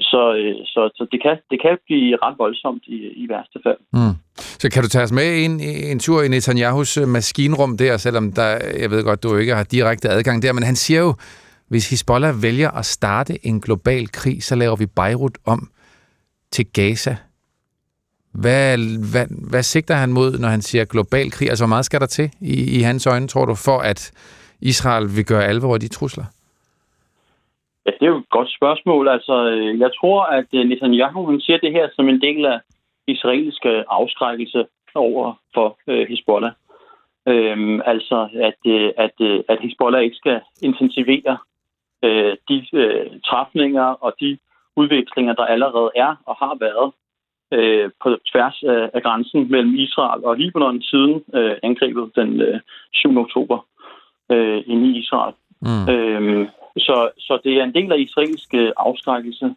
så, 0.00 0.34
øh, 0.34 0.54
så, 0.64 0.90
så 0.94 1.06
det, 1.12 1.22
kan, 1.22 1.36
det 1.50 1.58
kan 1.62 1.78
blive 1.86 2.18
ret 2.22 2.34
voldsomt 2.38 2.82
i, 2.86 2.96
i 3.22 3.28
værste 3.28 3.58
fald. 3.66 3.80
Mm. 3.92 4.14
Så 4.36 4.70
kan 4.70 4.82
du 4.82 4.88
tage 4.88 5.04
os 5.04 5.12
med 5.12 5.44
en, 5.44 5.60
en 5.60 5.98
tur 5.98 6.22
i 6.22 6.28
Netanyahus 6.28 6.96
øh, 6.96 7.08
maskinrum 7.08 7.76
der, 7.76 7.96
selvom 7.96 8.32
der, 8.32 8.58
jeg 8.80 8.90
ved 8.90 9.04
godt, 9.04 9.22
du 9.22 9.36
ikke 9.36 9.54
har 9.54 9.64
direkte 9.64 10.08
adgang 10.08 10.42
der, 10.42 10.52
men 10.52 10.62
han 10.62 10.76
siger 10.76 11.00
jo, 11.00 11.14
hvis 11.68 11.90
Hezbollah 11.90 12.42
vælger 12.42 12.70
at 12.70 12.86
starte 12.86 13.46
en 13.46 13.60
global 13.60 14.08
krig, 14.08 14.42
så 14.42 14.54
laver 14.54 14.76
vi 14.76 14.86
Beirut 14.86 15.38
om 15.46 15.70
til 16.52 16.66
Gaza. 16.72 17.16
Hvad, 18.32 18.78
hvad, 19.10 19.26
hvad 19.50 19.62
sigter 19.62 19.94
han 19.94 20.12
mod, 20.12 20.38
når 20.38 20.48
han 20.48 20.62
siger 20.62 20.84
global 20.84 21.30
krig? 21.30 21.48
Altså, 21.48 21.64
hvor 21.64 21.68
meget 21.68 21.84
skal 21.84 22.00
der 22.00 22.06
til 22.06 22.30
i, 22.40 22.78
i 22.78 22.80
hans 22.80 23.06
øjne, 23.06 23.28
tror 23.28 23.44
du, 23.44 23.54
for 23.54 23.78
at 23.78 24.12
Israel 24.60 25.16
vil 25.16 25.24
gøre 25.24 25.44
alvor 25.44 25.74
af 25.74 25.80
de 25.80 25.88
trusler? 25.88 26.24
Det 28.00 28.06
er 28.06 28.12
jo 28.14 28.18
et 28.18 28.28
godt 28.30 28.50
spørgsmål. 28.58 29.08
Altså, 29.08 29.50
øh, 29.50 29.80
jeg 29.80 29.90
tror, 30.00 30.22
at 30.22 30.46
øh, 30.54 30.64
Netanyahu 30.68 31.30
han 31.30 31.40
siger 31.40 31.58
det 31.58 31.72
her 31.72 31.88
som 31.96 32.08
en 32.08 32.20
del 32.20 32.46
af 32.46 32.60
israelske 33.06 33.84
afskrækkelse 33.88 34.66
over 34.94 35.34
for 35.54 35.78
øh, 35.86 36.08
Hezbollah. 36.08 36.52
Øhm, 37.28 37.80
altså, 37.86 38.28
at, 38.48 38.60
øh, 38.72 38.92
at, 38.96 39.44
at 39.48 39.58
Hezbollah 39.60 40.02
ikke 40.02 40.16
skal 40.16 40.40
intensivere 40.62 41.36
øh, 42.04 42.36
de 42.48 42.66
øh, 42.72 43.06
træfninger 43.26 43.84
og 43.84 44.14
de 44.20 44.38
udvekslinger, 44.76 45.34
der 45.34 45.44
allerede 45.44 45.90
er 45.96 46.14
og 46.26 46.36
har 46.36 46.56
været 46.60 46.92
øh, 47.52 47.90
på 48.02 48.08
tværs 48.32 48.62
af, 48.62 48.90
af 48.94 49.02
grænsen 49.02 49.50
mellem 49.50 49.74
Israel 49.74 50.24
og 50.24 50.36
Libanon 50.36 50.82
siden 50.82 51.24
øh, 51.34 51.56
angrebet 51.62 52.10
den 52.16 52.40
øh, 52.40 52.60
7. 52.92 53.18
oktober 53.18 53.66
øh, 54.32 54.62
inde 54.66 54.86
i 54.90 54.98
Israel. 54.98 55.34
Mm. 55.60 55.88
Øhm, 55.92 56.48
så, 56.78 57.10
så 57.18 57.38
det 57.44 57.52
er 57.52 57.64
en 57.64 57.74
del 57.74 57.92
af 57.92 57.98
israelsk 57.98 58.54
øh, 58.54 58.72
afskrækkelse. 58.76 59.54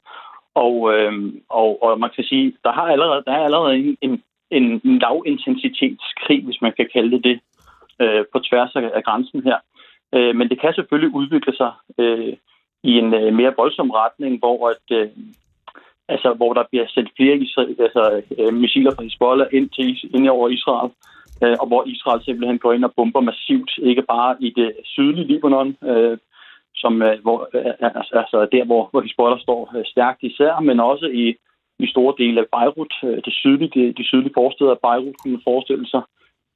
Og, 0.56 0.94
øh, 0.94 1.34
og, 1.50 1.84
og 1.84 2.00
man 2.00 2.10
kan 2.16 2.24
sige, 2.24 2.54
der 2.64 2.72
har 2.72 2.88
allerede, 2.88 3.24
der 3.26 3.32
er 3.32 3.44
allerede 3.44 3.76
en, 3.78 3.98
en, 4.02 4.24
en 4.52 5.00
lavintensitetskrig, 5.00 6.46
hvis 6.46 6.62
man 6.62 6.74
kan 6.78 6.90
kalde 6.94 7.12
det 7.12 7.24
det, 7.24 7.40
øh, 8.02 8.26
på 8.34 8.40
tværs 8.40 8.76
af, 8.76 8.92
af 8.94 9.04
grænsen 9.04 9.44
her. 9.44 9.58
Øh, 10.16 10.36
men 10.36 10.50
det 10.50 10.62
kan 10.62 10.74
selvfølgelig 10.74 11.16
udvikle 11.16 11.56
sig 11.56 11.72
øh, 11.98 12.34
i 12.84 12.92
en 12.98 13.14
øh, 13.14 13.34
mere 13.34 13.54
voldsom 13.58 13.92
retning, 13.92 14.40
hvor 14.40 14.70
at, 14.70 14.98
øh, 14.98 15.10
altså, 16.08 16.34
hvor 16.34 16.54
der 16.54 16.64
bliver 16.70 16.86
sendt 16.88 17.10
flere 17.18 17.34
altså, 17.80 18.22
øh, 18.38 18.54
missiler 18.54 18.92
fra 18.96 19.04
Hezbollah 19.04 19.48
ind, 19.52 19.70
til, 19.70 20.16
ind 20.16 20.30
over 20.30 20.50
Israel, 20.50 20.92
øh, 21.44 21.56
og 21.62 21.68
hvor 21.68 21.84
Israel 21.88 22.24
simpelthen 22.24 22.60
går 22.60 22.74
ind 22.74 22.86
og 22.86 22.94
bomber 22.96 23.22
massivt, 23.22 23.72
ikke 23.78 24.02
bare 24.02 24.36
i 24.40 24.50
det 24.50 24.72
sydlige 24.84 25.28
Libanon, 25.28 25.78
øh, 25.84 26.18
som, 26.78 27.02
øh, 27.02 27.22
hvor, 27.22 27.50
øh, 27.54 27.74
altså, 27.82 28.48
der, 28.52 28.66
hvor, 28.66 28.88
hvor 28.92 29.02
Hezbollah 29.02 29.40
står 29.40 29.72
øh, 29.78 29.86
stærkt 29.86 30.24
især, 30.24 30.60
men 30.60 30.80
også 30.80 31.06
i, 31.06 31.36
i 31.80 31.88
store 31.88 32.14
dele 32.18 32.40
af 32.42 32.48
Beirut, 32.56 32.94
det 33.26 33.34
sydlige, 33.34 33.72
de, 33.76 33.94
de 33.94 34.04
sydlige 34.04 34.34
forsteder 34.34 34.72
af 34.72 34.82
Beirut, 34.86 35.18
kunne 35.18 35.32
man 35.32 35.48
forestille 35.50 35.88
sig, 35.88 36.02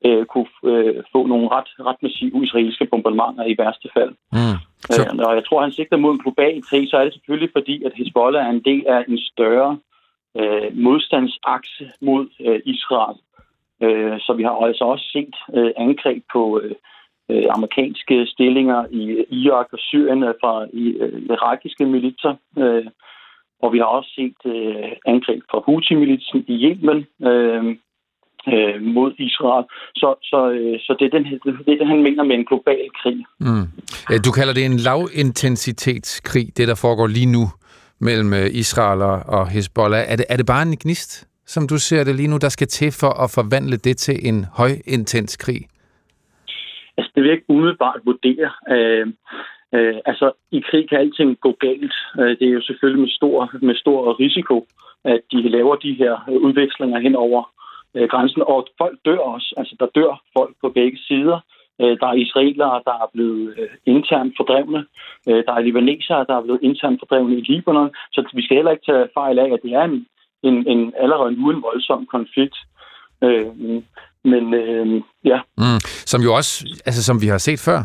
øh, 0.05 0.26
kunne 0.26 0.49
øh, 0.63 1.03
få 1.11 1.26
nogle 1.28 1.47
ret, 1.51 1.69
ret 1.88 2.03
massive 2.03 2.43
israelske 2.43 2.86
bombardementer 2.86 3.45
i 3.45 3.55
værste 3.57 3.89
fald. 3.93 4.13
Mm. 4.32 4.57
Så... 4.80 5.01
Øh, 5.01 5.28
og 5.28 5.36
jeg 5.36 5.45
tror, 5.45 5.61
han 5.61 5.72
sigter 5.72 5.97
mod 5.97 6.11
en 6.13 6.24
global 6.26 6.61
krig, 6.69 6.89
så 6.89 6.97
er 6.97 7.03
det 7.03 7.13
selvfølgelig 7.13 7.49
fordi, 7.57 7.84
at 7.84 7.93
Hezbollah 7.95 8.45
er 8.45 8.49
en 8.49 8.65
del 8.69 8.84
af 8.88 9.05
en 9.07 9.19
større 9.19 9.78
øh, 10.39 10.78
modstandsakse 10.86 11.91
mod 12.01 12.26
øh, 12.45 12.59
Israel. 12.65 13.17
Øh, 13.84 14.19
så 14.19 14.34
vi 14.34 14.43
har 14.43 14.55
altså 14.67 14.84
også 14.84 15.05
set 15.13 15.36
øh, 15.57 15.72
angreb 15.78 16.24
på 16.34 16.59
øh, 16.63 16.76
øh, 17.32 17.45
amerikanske 17.55 18.25
stillinger 18.25 18.86
i 18.91 19.03
Irak 19.29 19.67
og 19.73 19.79
Syrien 19.79 20.23
øh, 20.23 20.34
fra 20.41 20.65
i, 20.73 20.86
øh, 21.03 21.21
irakiske 21.21 21.86
militser. 21.86 22.34
Øh, 22.57 22.86
og 23.63 23.73
vi 23.73 23.77
har 23.77 23.86
også 23.86 24.11
set 24.15 24.39
øh, 24.45 24.91
angreb 25.05 25.41
fra 25.51 25.59
Houthi-militsen 25.67 26.39
i 26.47 26.55
Yemen 26.65 26.99
øh, 27.29 27.63
øh, 28.53 28.82
mod 28.95 29.11
Israel. 29.17 29.65
Så, 29.95 30.09
så, 30.29 30.39
øh, 30.51 30.79
så 30.79 30.95
det 30.99 31.05
er 31.05 31.13
den, 31.17 31.23
det, 31.65 31.73
er 31.73 31.77
det, 31.79 31.87
han 31.87 32.03
mener 32.03 32.24
med 32.24 32.36
en 32.36 32.45
global 32.45 32.86
krig. 33.01 33.25
Mm. 33.39 33.66
Du 34.25 34.32
kalder 34.32 34.53
det 34.53 34.66
en 34.66 34.78
lavintensitetskrig, 34.78 36.58
det 36.58 36.67
der 36.67 36.75
foregår 36.75 37.08
lige 37.08 37.32
nu 37.37 37.45
mellem 37.99 38.33
øh, 38.33 38.47
Israel 38.63 39.01
og 39.37 39.49
Hezbollah. 39.49 40.03
Er 40.12 40.16
det, 40.16 40.25
er 40.29 40.37
det 40.37 40.45
bare 40.45 40.62
en 40.62 40.78
gnist, 40.78 41.28
som 41.45 41.67
du 41.67 41.78
ser 41.78 42.03
det 42.03 42.16
lige 42.16 42.28
nu, 42.28 42.37
der 42.37 42.49
skal 42.49 42.67
til 42.67 42.91
for 42.91 43.24
at 43.24 43.32
forvandle 43.32 43.78
det 43.78 43.97
til 43.97 44.28
en 44.29 44.45
højintens 44.53 45.37
krig? 45.37 45.62
Altså, 46.97 47.12
det 47.16 47.24
vil 47.24 47.30
jeg 47.30 47.38
ikke 47.38 47.50
umiddelbart 47.50 48.00
vurdere. 48.05 48.50
Øh, 48.70 49.08
øh, 49.76 49.96
altså, 50.05 50.32
i 50.51 50.59
krig 50.70 50.89
kan 50.89 51.00
alting 51.00 51.39
gå 51.39 51.51
galt. 51.59 51.93
Øh, 52.20 52.39
det 52.39 52.47
er 52.47 52.58
jo 52.58 52.62
selvfølgelig 52.62 53.01
med 53.01 53.09
stor, 53.09 53.50
med 53.62 53.76
stor 53.76 54.20
risiko, 54.20 54.68
at 55.04 55.22
de 55.32 55.50
laver 55.50 55.76
de 55.76 55.93
her 55.93 56.13
øh, 56.30 56.36
udvekslinger 56.36 57.00
hen 57.00 57.16
over 57.16 57.51
øh, 57.96 58.08
grænsen. 58.09 58.42
Og 58.42 58.68
folk 58.78 59.00
dør 59.05 59.18
også. 59.18 59.54
Altså, 59.58 59.76
der 59.80 59.88
dør 59.96 60.22
folk 60.38 60.55
på 60.62 60.70
begge 60.70 60.97
sider. 61.08 61.39
Øh, 61.82 61.97
der 62.00 62.08
er 62.08 62.13
israelere, 62.13 62.82
der 62.86 62.96
er 63.04 63.09
blevet 63.13 63.54
øh, 63.58 63.70
internt 63.86 64.34
fordrevne. 64.38 64.86
Øh, 65.28 65.43
der 65.46 65.54
er 65.54 65.59
libanesere, 65.59 66.26
der 66.30 66.36
er 66.36 66.43
blevet 66.43 66.63
internt 66.63 67.01
fordrevne 67.01 67.38
i 67.38 67.42
Libanon. 67.42 67.89
Så 68.12 68.30
vi 68.34 68.43
skal 68.43 68.58
heller 68.58 68.72
ikke 68.72 68.86
tage 68.86 69.08
fejl 69.13 69.39
af, 69.39 69.50
at 69.54 69.59
det 69.63 69.74
er 69.74 69.84
en, 69.84 70.08
en, 70.43 70.68
en 70.68 70.93
allerede 70.97 71.32
nu 71.32 71.50
en 71.50 71.62
voldsom 71.62 72.05
konflikt. 72.05 72.58
Øh, 73.24 73.46
men 74.25 74.53
øh, 74.53 75.01
ja. 75.25 75.39
Mm. 75.57 75.79
Som 76.05 76.21
jo 76.21 76.33
også, 76.33 76.65
altså 76.85 77.03
som 77.03 77.21
vi 77.21 77.27
har 77.27 77.37
set 77.37 77.59
før, 77.59 77.83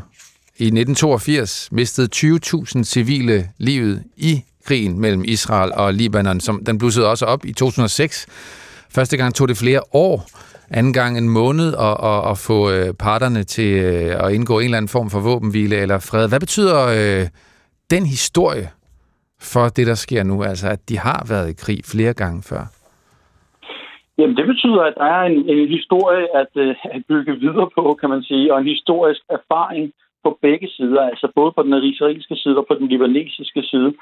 i 0.58 0.64
1982 0.64 1.68
mistede 1.72 2.08
20.000 2.16 2.82
civile 2.82 3.48
livet 3.58 4.02
i 4.16 4.44
krigen 4.66 5.00
mellem 5.00 5.24
Israel 5.24 5.72
og 5.72 5.94
Libanon. 5.94 6.40
Som, 6.40 6.64
den 6.64 6.78
blussede 6.78 7.10
også 7.10 7.24
op 7.24 7.44
i 7.44 7.52
2006. 7.52 8.26
Første 8.90 9.16
gang 9.16 9.34
tog 9.34 9.48
det 9.48 9.56
flere 9.56 9.80
år, 9.92 10.28
anden 10.70 10.92
gang 10.92 11.18
en 11.18 11.28
måned 11.28 11.74
at, 11.74 11.96
at, 12.02 12.30
at 12.30 12.38
få 12.38 12.70
øh, 12.70 12.94
parterne 12.94 13.44
til 13.44 13.72
øh, 13.74 14.24
at 14.26 14.32
indgå 14.32 14.58
en 14.58 14.64
eller 14.64 14.76
anden 14.76 14.88
form 14.88 15.10
for 15.10 15.20
våbenhvile 15.20 15.76
eller 15.76 15.98
fred. 15.98 16.28
Hvad 16.28 16.40
betyder 16.40 16.86
øh, 16.86 17.28
den 17.90 18.06
historie 18.06 18.70
for 19.40 19.68
det, 19.68 19.86
der 19.86 19.94
sker 19.94 20.22
nu? 20.22 20.42
Altså, 20.42 20.68
at 20.68 20.88
de 20.88 20.98
har 20.98 21.24
været 21.28 21.50
i 21.50 21.52
krig 21.52 21.80
flere 21.84 22.14
gange 22.14 22.42
før? 22.42 22.66
Jamen, 24.18 24.36
det 24.36 24.46
betyder, 24.46 24.82
at 24.82 24.94
der 24.96 25.04
er 25.04 25.22
en, 25.22 25.48
en 25.48 25.68
historie 25.68 26.36
at, 26.36 26.52
øh, 26.54 26.74
at 26.84 27.02
bygge 27.08 27.40
videre 27.40 27.70
på, 27.74 27.96
kan 28.00 28.10
man 28.10 28.22
sige, 28.22 28.52
og 28.52 28.60
en 28.60 28.72
historisk 28.74 29.22
erfaring 29.30 29.92
på 30.24 30.38
begge 30.42 30.68
sider, 30.68 31.02
altså 31.02 31.28
både 31.34 31.52
på 31.52 31.62
den 31.62 31.84
israelske 31.84 32.36
side 32.36 32.58
og 32.58 32.66
på 32.68 32.74
den 32.74 32.88
libanesiske 32.88 33.62
side. 33.62 33.94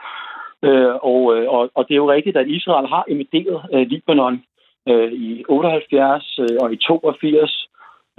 Øh, 0.62 0.94
og, 1.12 1.20
øh, 1.36 1.44
og, 1.54 1.70
og 1.74 1.82
det 1.86 1.94
er 1.94 2.02
jo 2.04 2.12
rigtigt, 2.12 2.36
at 2.36 2.48
Israel 2.48 2.86
har 2.86 3.04
invaderet 3.08 3.60
øh, 3.74 3.86
Libanon 3.90 4.42
øh, 4.88 5.12
i 5.12 5.44
78 5.48 6.38
øh, 6.38 6.56
og 6.60 6.72
i 6.72 6.76
82, 6.76 7.68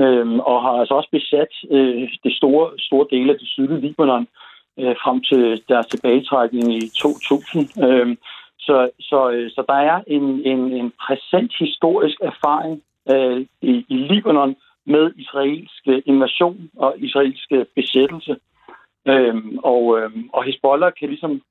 øh, 0.02 0.28
og 0.50 0.62
har 0.62 0.74
altså 0.82 0.94
også 0.94 1.10
besat 1.12 1.52
øh, 1.72 2.10
det 2.24 2.34
store, 2.40 2.66
store 2.78 3.08
dele 3.12 3.34
af 3.34 3.40
det 3.40 3.48
sydlige 3.48 3.82
Libanon 3.82 4.28
øh, 4.80 4.96
frem 5.04 5.22
til 5.22 5.62
deres 5.70 5.88
tilbagetrækning 5.88 6.74
i 6.74 6.90
2000. 6.90 7.84
Øh, 7.86 8.16
så, 8.66 8.90
så, 9.00 9.30
øh, 9.32 9.52
så 9.52 9.64
der 9.68 9.74
er 9.74 10.04
en, 10.08 10.24
en, 10.24 10.60
en 10.80 10.94
præsent 11.04 11.52
historisk 11.60 12.18
erfaring 12.22 12.82
øh, 13.12 13.46
i, 13.62 13.86
i 13.90 13.98
Libanon 14.10 14.56
med 14.86 15.12
israelsk 15.16 15.88
invasion 16.06 16.70
og 16.78 16.96
israelsk 16.98 17.52
besættelse. 17.76 18.36
Øhm, 19.08 19.60
og, 19.64 20.00
øhm, 20.00 20.30
og 20.34 20.44
Hezbollah 20.44 20.92
kan 21.00 21.10
ligesom, 21.10 21.42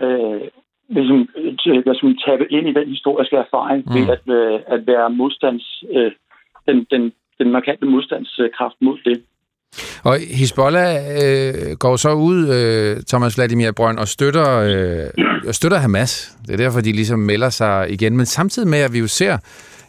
øh, 0.00 0.48
ligesom 0.88 1.28
ligesom 1.64 2.16
tabe 2.26 2.52
ind 2.52 2.68
i 2.68 2.72
den 2.72 2.88
historiske 2.88 3.36
erfaring 3.36 3.84
mm. 3.86 3.94
ved 3.94 4.08
at, 4.16 4.24
øh, 4.38 4.60
at 4.66 4.86
være 4.86 5.10
modstands, 5.10 5.84
øh, 5.90 6.12
den, 6.68 6.86
den, 6.90 7.12
den 7.38 7.50
markante 7.50 7.86
modstandskraft 7.86 8.76
mod 8.80 8.98
det. 9.04 9.22
Og 10.02 10.18
Hezbollah 10.30 11.04
øh, 11.22 11.76
går 11.76 11.96
så 11.96 12.12
ud, 12.12 12.48
øh, 12.48 13.02
Thomas 13.08 13.36
Vladimir 13.36 13.70
Brønd, 13.70 13.98
og 13.98 14.08
støtter, 14.08 14.58
øh, 14.58 15.52
støtter 15.52 15.78
Hamas. 15.78 16.32
Det 16.46 16.52
er 16.52 16.56
derfor, 16.56 16.80
de 16.80 16.92
ligesom 16.92 17.18
melder 17.18 17.50
sig 17.50 17.86
igen. 17.90 18.16
Men 18.16 18.26
samtidig 18.26 18.68
med, 18.68 18.78
at 18.78 18.92
vi 18.92 18.98
jo 18.98 19.06
ser 19.06 19.38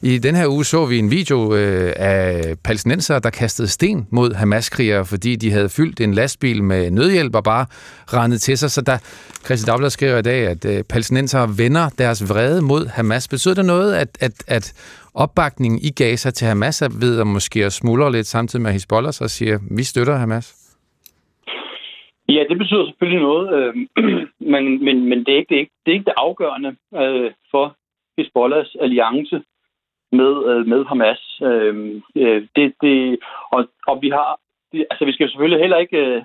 i 0.03 0.17
den 0.17 0.35
her 0.35 0.47
uge 0.47 0.65
så 0.65 0.85
vi 0.85 0.99
en 0.99 1.11
video 1.11 1.55
øh, 1.55 1.93
af 1.95 2.55
palæstinenser, 2.63 3.19
der 3.19 3.29
kastede 3.29 3.67
sten 3.67 4.07
mod 4.09 4.33
Hamas-krigere, 4.33 5.05
fordi 5.05 5.35
de 5.35 5.51
havde 5.51 5.69
fyldt 5.69 6.01
en 6.01 6.13
lastbil 6.13 6.63
med 6.63 6.91
nødhjælp 6.91 7.35
og 7.35 7.43
bare 7.43 7.65
rendet 8.13 8.41
til 8.41 8.57
sig. 8.57 8.71
Så 8.71 8.81
der, 8.81 8.97
Christi 9.45 9.65
Dagblad 9.65 9.89
skriver 9.89 10.17
i 10.17 10.21
dag, 10.21 10.47
at 10.47 10.65
øh, 10.65 10.83
palæstinenser 10.83 11.45
vender 11.45 11.89
deres 11.97 12.29
vrede 12.29 12.61
mod 12.61 12.87
Hamas. 12.87 13.27
Betyder 13.27 13.55
det 13.55 13.65
noget, 13.65 13.93
at, 13.93 14.07
at, 14.19 14.31
at 14.47 14.73
opbakningen 15.15 15.79
i 15.79 15.91
Gaza 15.99 16.31
til 16.31 16.47
Hamas 16.47 16.81
er 16.81 16.89
ved 17.03 17.21
at 17.21 17.27
måske 17.27 17.69
smuldre 17.69 18.11
lidt, 18.11 18.27
samtidig 18.27 18.61
med 18.63 18.69
at 18.69 18.73
Hezbollah 18.73 19.13
så 19.13 19.27
siger, 19.27 19.59
vi 19.77 19.83
støtter 19.83 20.15
Hamas? 20.15 20.63
Ja, 22.29 22.43
det 22.49 22.57
betyder 22.57 22.85
selvfølgelig 22.85 23.21
noget, 23.21 23.47
øh, 23.57 23.75
men, 24.53 24.85
men, 24.85 25.09
men 25.09 25.19
det, 25.25 25.33
er 25.33 25.37
ikke, 25.37 25.49
det, 25.49 25.55
er 25.55 25.59
ikke, 25.59 25.75
det 25.85 25.91
er 25.91 25.95
ikke 25.95 26.05
det 26.05 26.13
afgørende 26.17 26.75
øh, 26.95 27.31
for 27.51 27.75
Hezbollahs 28.17 28.75
alliance 28.81 29.43
med, 30.11 30.33
øh, 30.49 30.67
med 30.67 30.85
Hamas. 30.85 31.39
Øhm, 31.43 32.03
øh, 32.15 32.47
det, 32.55 32.73
det, 32.81 33.19
og, 33.51 33.67
og 33.87 34.01
vi 34.01 34.09
har, 34.09 34.39
det, 34.71 34.85
altså 34.91 35.05
vi 35.05 35.13
skal 35.13 35.29
selvfølgelig 35.29 35.59
heller 35.59 35.77
ikke 35.77 35.97
øh, 35.97 36.23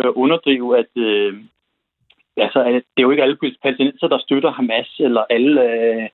øh, 0.00 0.12
underdrive, 0.14 0.78
at, 0.78 0.92
øh, 0.96 1.34
altså, 2.36 2.60
at 2.60 2.82
det 2.94 3.00
er 3.00 3.06
jo 3.06 3.10
ikke 3.10 3.22
alle 3.22 3.38
palæstinenser, 3.62 4.08
der 4.08 4.18
støtter 4.18 4.50
Hamas, 4.50 4.90
eller 5.00 5.24
alle 5.30 5.62
øh, 5.62 6.08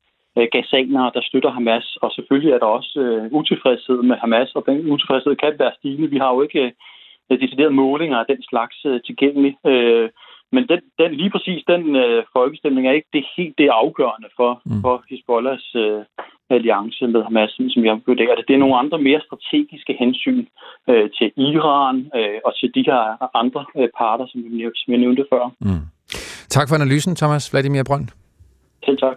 gazanere, 0.53 1.11
der 1.15 1.23
støtter 1.23 1.51
Hamas. 1.51 1.97
Og 2.03 2.11
selvfølgelig 2.11 2.53
er 2.53 2.59
der 2.59 2.67
også 2.67 3.01
øh, 3.01 3.33
utilfredshed 3.33 4.03
med 4.03 4.17
Hamas, 4.17 4.51
og 4.55 4.63
den 4.67 4.91
utilfredshed 4.93 5.37
kan 5.37 5.55
være 5.59 5.73
stigende. 5.79 6.11
Vi 6.11 6.19
har 6.19 6.35
jo 6.35 6.43
ikke 6.43 6.73
øh, 7.31 7.41
deciderede 7.41 7.75
målinger 7.75 8.19
af 8.19 8.27
den 8.29 8.43
slags 8.43 8.77
øh, 8.87 9.01
tilgængelige. 9.07 9.57
Øh, 9.67 10.11
men 10.55 10.69
den, 10.69 10.81
den, 10.99 11.11
lige 11.15 11.31
præcis 11.31 11.63
den 11.73 11.97
øh, 11.97 12.25
folkestemning 12.33 12.87
er 12.87 12.93
ikke 12.93 13.13
det 13.13 13.25
helt 13.37 13.59
det 13.59 13.69
afgørende 13.69 14.29
for, 14.37 14.61
mm. 14.65 14.81
for 14.83 15.05
Hezbollahs 15.11 15.75
øh, 15.75 16.03
alliance 16.51 17.07
med 17.07 17.23
Hamas, 17.23 17.61
som 17.75 17.85
jeg 17.85 18.01
vurderer 18.07 18.35
det. 18.37 18.45
Det 18.49 18.55
er 18.55 18.59
nogle 18.65 18.79
andre 18.83 18.99
mere 18.99 19.21
strategiske 19.27 19.97
hensyn 19.99 20.47
øh, 20.91 21.11
til 21.19 21.33
Iran 21.37 21.97
øh, 22.19 22.39
og 22.45 22.53
til 22.59 22.69
de 22.75 22.83
her 22.89 23.01
andre 23.43 23.65
øh, 23.79 23.89
parter, 23.99 24.27
som 24.27 24.41
jeg, 24.61 24.71
som 24.75 24.93
jeg 24.93 25.01
nævnte 25.01 25.25
før. 25.33 25.45
Mm. 25.61 25.85
Tak 26.49 26.69
for 26.69 26.75
analysen, 26.75 27.17
Thomas 27.17 27.53
Vladimir 27.53 27.83
Brønd. 27.89 28.09
Selv 28.85 28.99
tak. 28.99 29.17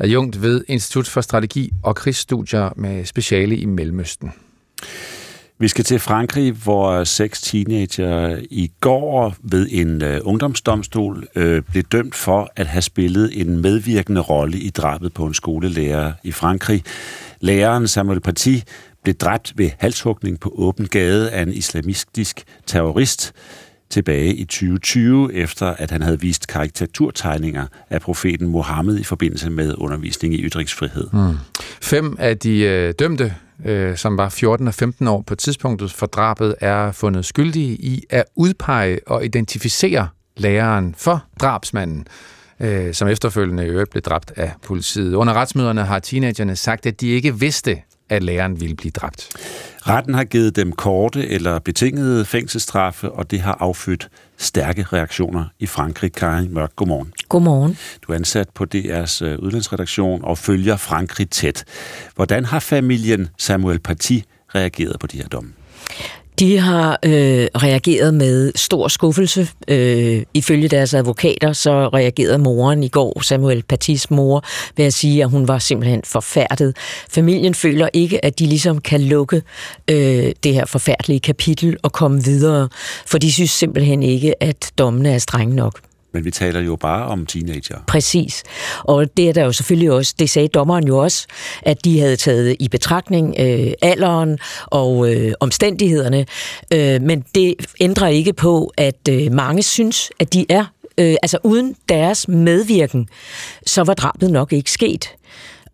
Adjunkt 0.00 0.42
ved 0.42 0.64
Institut 0.68 1.06
for 1.06 1.20
Strategi 1.20 1.72
og 1.82 1.96
Krigsstudier 1.96 2.70
med 2.76 3.04
speciale 3.04 3.56
i 3.56 3.64
Mellemøsten. 3.64 4.32
Vi 5.58 5.68
skal 5.68 5.84
til 5.84 5.98
Frankrig, 5.98 6.52
hvor 6.52 7.04
seks 7.04 7.42
teenager 7.42 8.40
i 8.50 8.70
går 8.80 9.34
ved 9.42 9.68
en 9.70 10.02
uh, 10.02 10.08
ungdomsdomstol 10.22 11.26
uh, 11.36 11.58
blev 11.70 11.82
dømt 11.82 12.14
for 12.14 12.52
at 12.56 12.66
have 12.66 12.82
spillet 12.82 13.40
en 13.40 13.62
medvirkende 13.62 14.20
rolle 14.20 14.58
i 14.58 14.70
drabet 14.70 15.12
på 15.12 15.26
en 15.26 15.34
skolelærer 15.34 16.12
i 16.24 16.32
Frankrig. 16.32 16.82
Læreren 17.40 17.88
Samuel 17.88 18.20
Paty 18.20 18.56
blev 19.02 19.14
dræbt 19.14 19.52
ved 19.56 19.70
halshugning 19.78 20.40
på 20.40 20.52
åben 20.56 20.86
gade 20.86 21.30
af 21.30 21.42
en 21.42 21.52
islamistisk 21.52 22.42
terrorist 22.66 23.32
tilbage 23.90 24.34
i 24.34 24.44
2020, 24.44 25.34
efter 25.34 25.66
at 25.66 25.90
han 25.90 26.02
havde 26.02 26.20
vist 26.20 26.46
karikaturtegninger 26.46 27.66
af 27.90 28.00
profeten 28.00 28.48
Mohammed 28.48 28.98
i 28.98 29.04
forbindelse 29.04 29.50
med 29.50 29.74
undervisning 29.78 30.34
i 30.34 30.42
ytringsfrihed. 30.42 31.08
Mm. 31.12 31.36
Fem 31.82 32.16
af 32.18 32.38
de 32.38 32.60
øh, 32.60 32.94
dømte 32.98 33.34
øh, 33.64 33.96
som 33.96 34.18
var 34.18 34.28
14 34.28 34.68
og 34.68 34.74
15 34.74 35.08
år 35.08 35.22
på 35.26 35.34
tidspunktet 35.34 35.92
for 35.92 36.06
drabet, 36.06 36.54
er 36.60 36.92
fundet 36.92 37.24
skyldige 37.24 37.76
i 37.76 38.04
at 38.10 38.24
udpege 38.36 39.00
og 39.06 39.24
identificere 39.24 40.08
læreren 40.36 40.94
for 40.98 41.24
drabsmanden, 41.40 42.06
øh, 42.60 42.94
som 42.94 43.08
efterfølgende 43.08 43.66
i 43.66 43.68
øvrigt 43.68 43.90
blev 43.90 44.02
dræbt 44.02 44.32
af 44.36 44.52
politiet. 44.62 45.14
Under 45.14 45.34
retsmøderne 45.34 45.84
har 45.84 45.98
teenagerne 45.98 46.56
sagt, 46.56 46.86
at 46.86 47.00
de 47.00 47.08
ikke 47.08 47.38
vidste, 47.38 47.78
at 48.10 48.22
læreren 48.22 48.60
ville 48.60 48.76
blive 48.76 48.90
dræbt. 48.90 49.28
Retten 49.86 50.14
har 50.14 50.24
givet 50.24 50.56
dem 50.56 50.72
korte 50.72 51.28
eller 51.28 51.58
betingede 51.58 52.24
fængselsstraffe, 52.24 53.10
og 53.10 53.30
det 53.30 53.40
har 53.40 53.56
affødt 53.60 54.08
stærke 54.38 54.82
reaktioner 54.82 55.44
i 55.58 55.66
Frankrig. 55.66 56.12
Karin 56.12 56.54
Mørk, 56.54 56.76
godmorgen. 56.76 57.12
Godmorgen. 57.28 57.78
Du 58.02 58.12
er 58.12 58.16
ansat 58.16 58.48
på 58.48 58.66
DR's 58.74 59.24
øh, 59.24 59.38
udlandsredaktion 59.38 60.24
og 60.24 60.38
følger 60.38 60.76
Frankrig 60.76 61.30
tæt. 61.30 61.64
Hvordan 62.14 62.44
har 62.44 62.58
familien 62.58 63.28
Samuel 63.38 63.78
Paty 63.78 64.18
reageret 64.54 65.00
på 65.00 65.06
de 65.06 65.16
her 65.16 65.28
domme? 65.28 65.52
De 66.40 66.58
har 66.58 66.98
øh, 67.04 67.46
reageret 67.54 68.14
med 68.14 68.52
stor 68.54 68.88
skuffelse. 68.88 69.48
Øh, 69.68 70.22
ifølge 70.34 70.68
deres 70.68 70.94
advokater, 70.94 71.52
så 71.52 71.88
reagerede 71.88 72.38
moren 72.38 72.82
i 72.82 72.88
går, 72.88 73.22
Samuel 73.22 73.62
Patis 73.62 74.10
mor, 74.10 74.44
ved 74.76 74.84
at 74.84 74.94
sige, 74.94 75.22
at 75.22 75.30
hun 75.30 75.48
var 75.48 75.58
simpelthen 75.58 76.02
forfærdet. 76.04 76.76
Familien 77.10 77.54
føler 77.54 77.88
ikke, 77.92 78.24
at 78.24 78.38
de 78.38 78.46
ligesom 78.46 78.80
kan 78.80 79.00
lukke 79.00 79.42
øh, 79.90 80.32
det 80.44 80.54
her 80.54 80.64
forfærdelige 80.64 81.20
kapitel 81.20 81.76
og 81.82 81.92
komme 81.92 82.24
videre, 82.24 82.68
for 83.06 83.18
de 83.18 83.32
synes 83.32 83.50
simpelthen 83.50 84.02
ikke, 84.02 84.42
at 84.42 84.72
dommene 84.78 85.08
er 85.08 85.18
strenge 85.18 85.56
nok. 85.56 85.89
Men 86.12 86.24
vi 86.24 86.30
taler 86.30 86.60
jo 86.60 86.76
bare 86.76 87.06
om 87.06 87.26
teenager. 87.26 87.78
Præcis. 87.86 88.42
Og 88.84 89.16
det 89.16 89.28
er 89.28 89.32
der 89.32 89.44
jo 89.44 89.52
selvfølgelig 89.52 89.90
også, 89.90 90.14
det 90.18 90.30
sagde 90.30 90.48
dommeren 90.48 90.86
jo 90.86 90.98
også, 90.98 91.26
at 91.62 91.84
de 91.84 92.00
havde 92.00 92.16
taget 92.16 92.56
i 92.60 92.68
betragtning 92.68 93.34
øh, 93.38 93.72
alderen 93.82 94.38
og 94.66 95.12
øh, 95.12 95.32
omstændighederne. 95.40 96.26
Øh, 96.72 97.02
men 97.02 97.24
det 97.34 97.54
ændrer 97.80 98.08
ikke 98.08 98.32
på, 98.32 98.72
at 98.76 99.08
øh, 99.10 99.32
mange 99.32 99.62
synes, 99.62 100.10
at 100.18 100.32
de 100.32 100.46
er, 100.48 100.64
øh, 100.98 101.16
altså 101.22 101.38
uden 101.44 101.76
deres 101.88 102.28
medvirken, 102.28 103.08
så 103.66 103.82
var 103.82 103.94
drabet 103.94 104.30
nok 104.30 104.52
ikke 104.52 104.70
sket. 104.70 105.08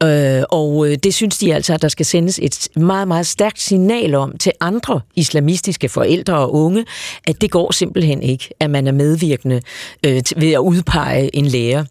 Øh, 0.02 0.43
og 0.48 0.89
øh, 0.89 0.97
det 1.02 1.14
synes 1.14 1.39
de 1.39 1.55
altså, 1.55 1.74
at 1.74 1.82
der 1.82 1.89
skal 1.89 2.06
sendes 2.06 2.40
et 2.43 2.68
meget, 2.77 3.09
meget 3.09 3.27
stærkt 3.27 3.60
signal 3.60 4.14
om 4.14 4.39
til 4.39 4.52
andre 4.60 5.01
islamistiske 5.14 5.89
forældre 5.89 6.39
og 6.39 6.55
unge, 6.55 6.85
at 7.27 7.40
det 7.40 7.51
går 7.51 7.73
simpelthen 7.73 8.23
ikke, 8.23 8.48
at 8.60 8.70
man 8.70 8.86
er 8.86 8.93
medvirkende 8.93 9.60
øh, 10.06 10.23
ved 10.36 10.52
at 10.52 10.59
udpege 10.59 11.36
en 11.36 11.47
lærer. 11.47 11.85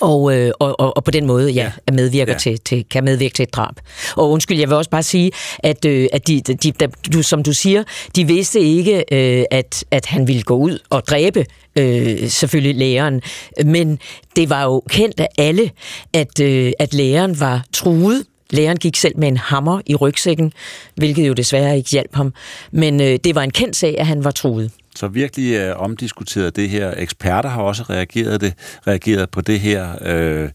Og, 0.00 0.36
øh, 0.36 0.52
og, 0.58 0.80
og, 0.80 0.96
og 0.96 1.04
på 1.04 1.10
den 1.10 1.26
måde, 1.26 1.50
ja, 1.50 1.72
ja. 1.88 1.92
medvirker 1.92 2.32
ja. 2.32 2.38
Til, 2.38 2.60
til, 2.60 2.84
kan 2.90 3.04
medvirke 3.04 3.34
til 3.34 3.42
et 3.42 3.54
drab. 3.54 3.74
Og 4.16 4.30
undskyld, 4.30 4.58
jeg 4.58 4.68
vil 4.68 4.76
også 4.76 4.90
bare 4.90 5.02
sige, 5.02 5.30
at, 5.58 5.84
øh, 5.84 6.08
at 6.12 6.28
de, 6.28 6.40
de, 6.40 6.54
de, 6.54 6.88
du, 7.12 7.22
som 7.22 7.42
du 7.42 7.52
siger, 7.52 7.82
de 8.16 8.26
vidste 8.26 8.60
ikke, 8.60 9.04
øh, 9.12 9.44
at, 9.50 9.84
at 9.90 10.06
han 10.06 10.28
ville 10.28 10.42
gå 10.42 10.56
ud 10.56 10.78
og 10.90 11.02
dræbe 11.06 11.46
øh, 11.76 12.28
selvfølgelig 12.28 12.74
læreren. 12.74 13.20
Men 13.64 13.98
det 14.36 14.50
var 14.50 14.64
jo 14.64 14.82
kendt 14.88 15.20
af 15.20 15.28
alle, 15.38 15.70
at, 16.12 16.40
øh, 16.40 16.72
at 16.78 16.94
læreren 16.94 17.40
var 17.40 17.64
truet 17.72 18.24
Læreren 18.50 18.76
gik 18.76 18.96
selv 18.96 19.18
med 19.18 19.28
en 19.28 19.36
hammer 19.36 19.80
i 19.86 19.94
rygsækken, 19.94 20.52
hvilket 20.94 21.28
jo 21.28 21.32
desværre 21.32 21.76
ikke 21.76 21.90
hjalp 21.90 22.14
ham. 22.14 22.32
Men 22.72 23.00
øh, 23.00 23.18
det 23.24 23.34
var 23.34 23.42
en 23.42 23.50
kendt 23.50 23.76
sag, 23.76 23.98
at 23.98 24.06
han 24.06 24.24
var 24.24 24.30
truet. 24.30 24.70
Så 24.96 25.08
virkelig 25.08 25.54
øh, 25.54 25.80
omdiskuteret 25.80 26.56
det 26.56 26.68
her. 26.68 26.94
Eksperter 26.96 27.48
har 27.48 27.62
også 27.62 27.82
reageret, 27.82 28.40
det, 28.40 28.54
reageret 28.86 29.30
på 29.30 29.40
det 29.40 29.60
her. 29.60 29.88
Øh, 30.02 30.50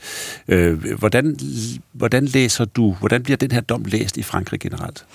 øh, 0.48 0.94
hvordan, 1.00 1.38
hvordan 1.94 2.26
læser 2.26 2.66
du, 2.66 2.96
hvordan 3.00 3.24
bliver 3.24 3.38
den 3.38 3.52
her 3.52 3.62
dom 3.62 3.86
læst 3.86 4.18
i 4.18 4.24
Frankrig 4.24 4.60
generelt? 4.60 5.06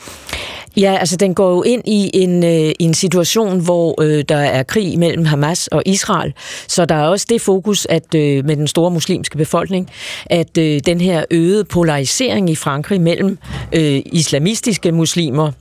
Ja, 0.76 0.96
altså 1.01 1.16
den 1.16 1.34
går 1.34 1.51
jo 1.51 1.62
ind 1.62 1.82
i 1.86 2.10
en, 2.14 2.44
øh, 2.44 2.72
en 2.80 2.94
situation, 2.94 3.60
hvor 3.60 4.02
øh, 4.02 4.24
der 4.28 4.36
er 4.36 4.62
krig 4.62 4.98
mellem 4.98 5.24
Hamas 5.24 5.66
og 5.66 5.82
Israel. 5.86 6.32
Så 6.68 6.84
der 6.84 6.94
er 6.94 7.06
også 7.06 7.26
det 7.28 7.40
fokus, 7.40 7.86
at 7.90 8.14
øh, 8.14 8.44
med 8.44 8.56
den 8.56 8.66
store 8.66 8.90
muslimske 8.90 9.36
befolkning, 9.38 9.90
at 10.26 10.59
øh, 10.59 10.80
den 10.86 11.01
her 11.01 11.24
øgede 11.30 11.64
polarisering 11.64 12.51
i 12.51 12.55
Frankrig 12.55 13.01
mellem 13.01 13.38
øh, 13.72 14.02
islamistiske 14.06 14.92
muslimer 14.92 15.52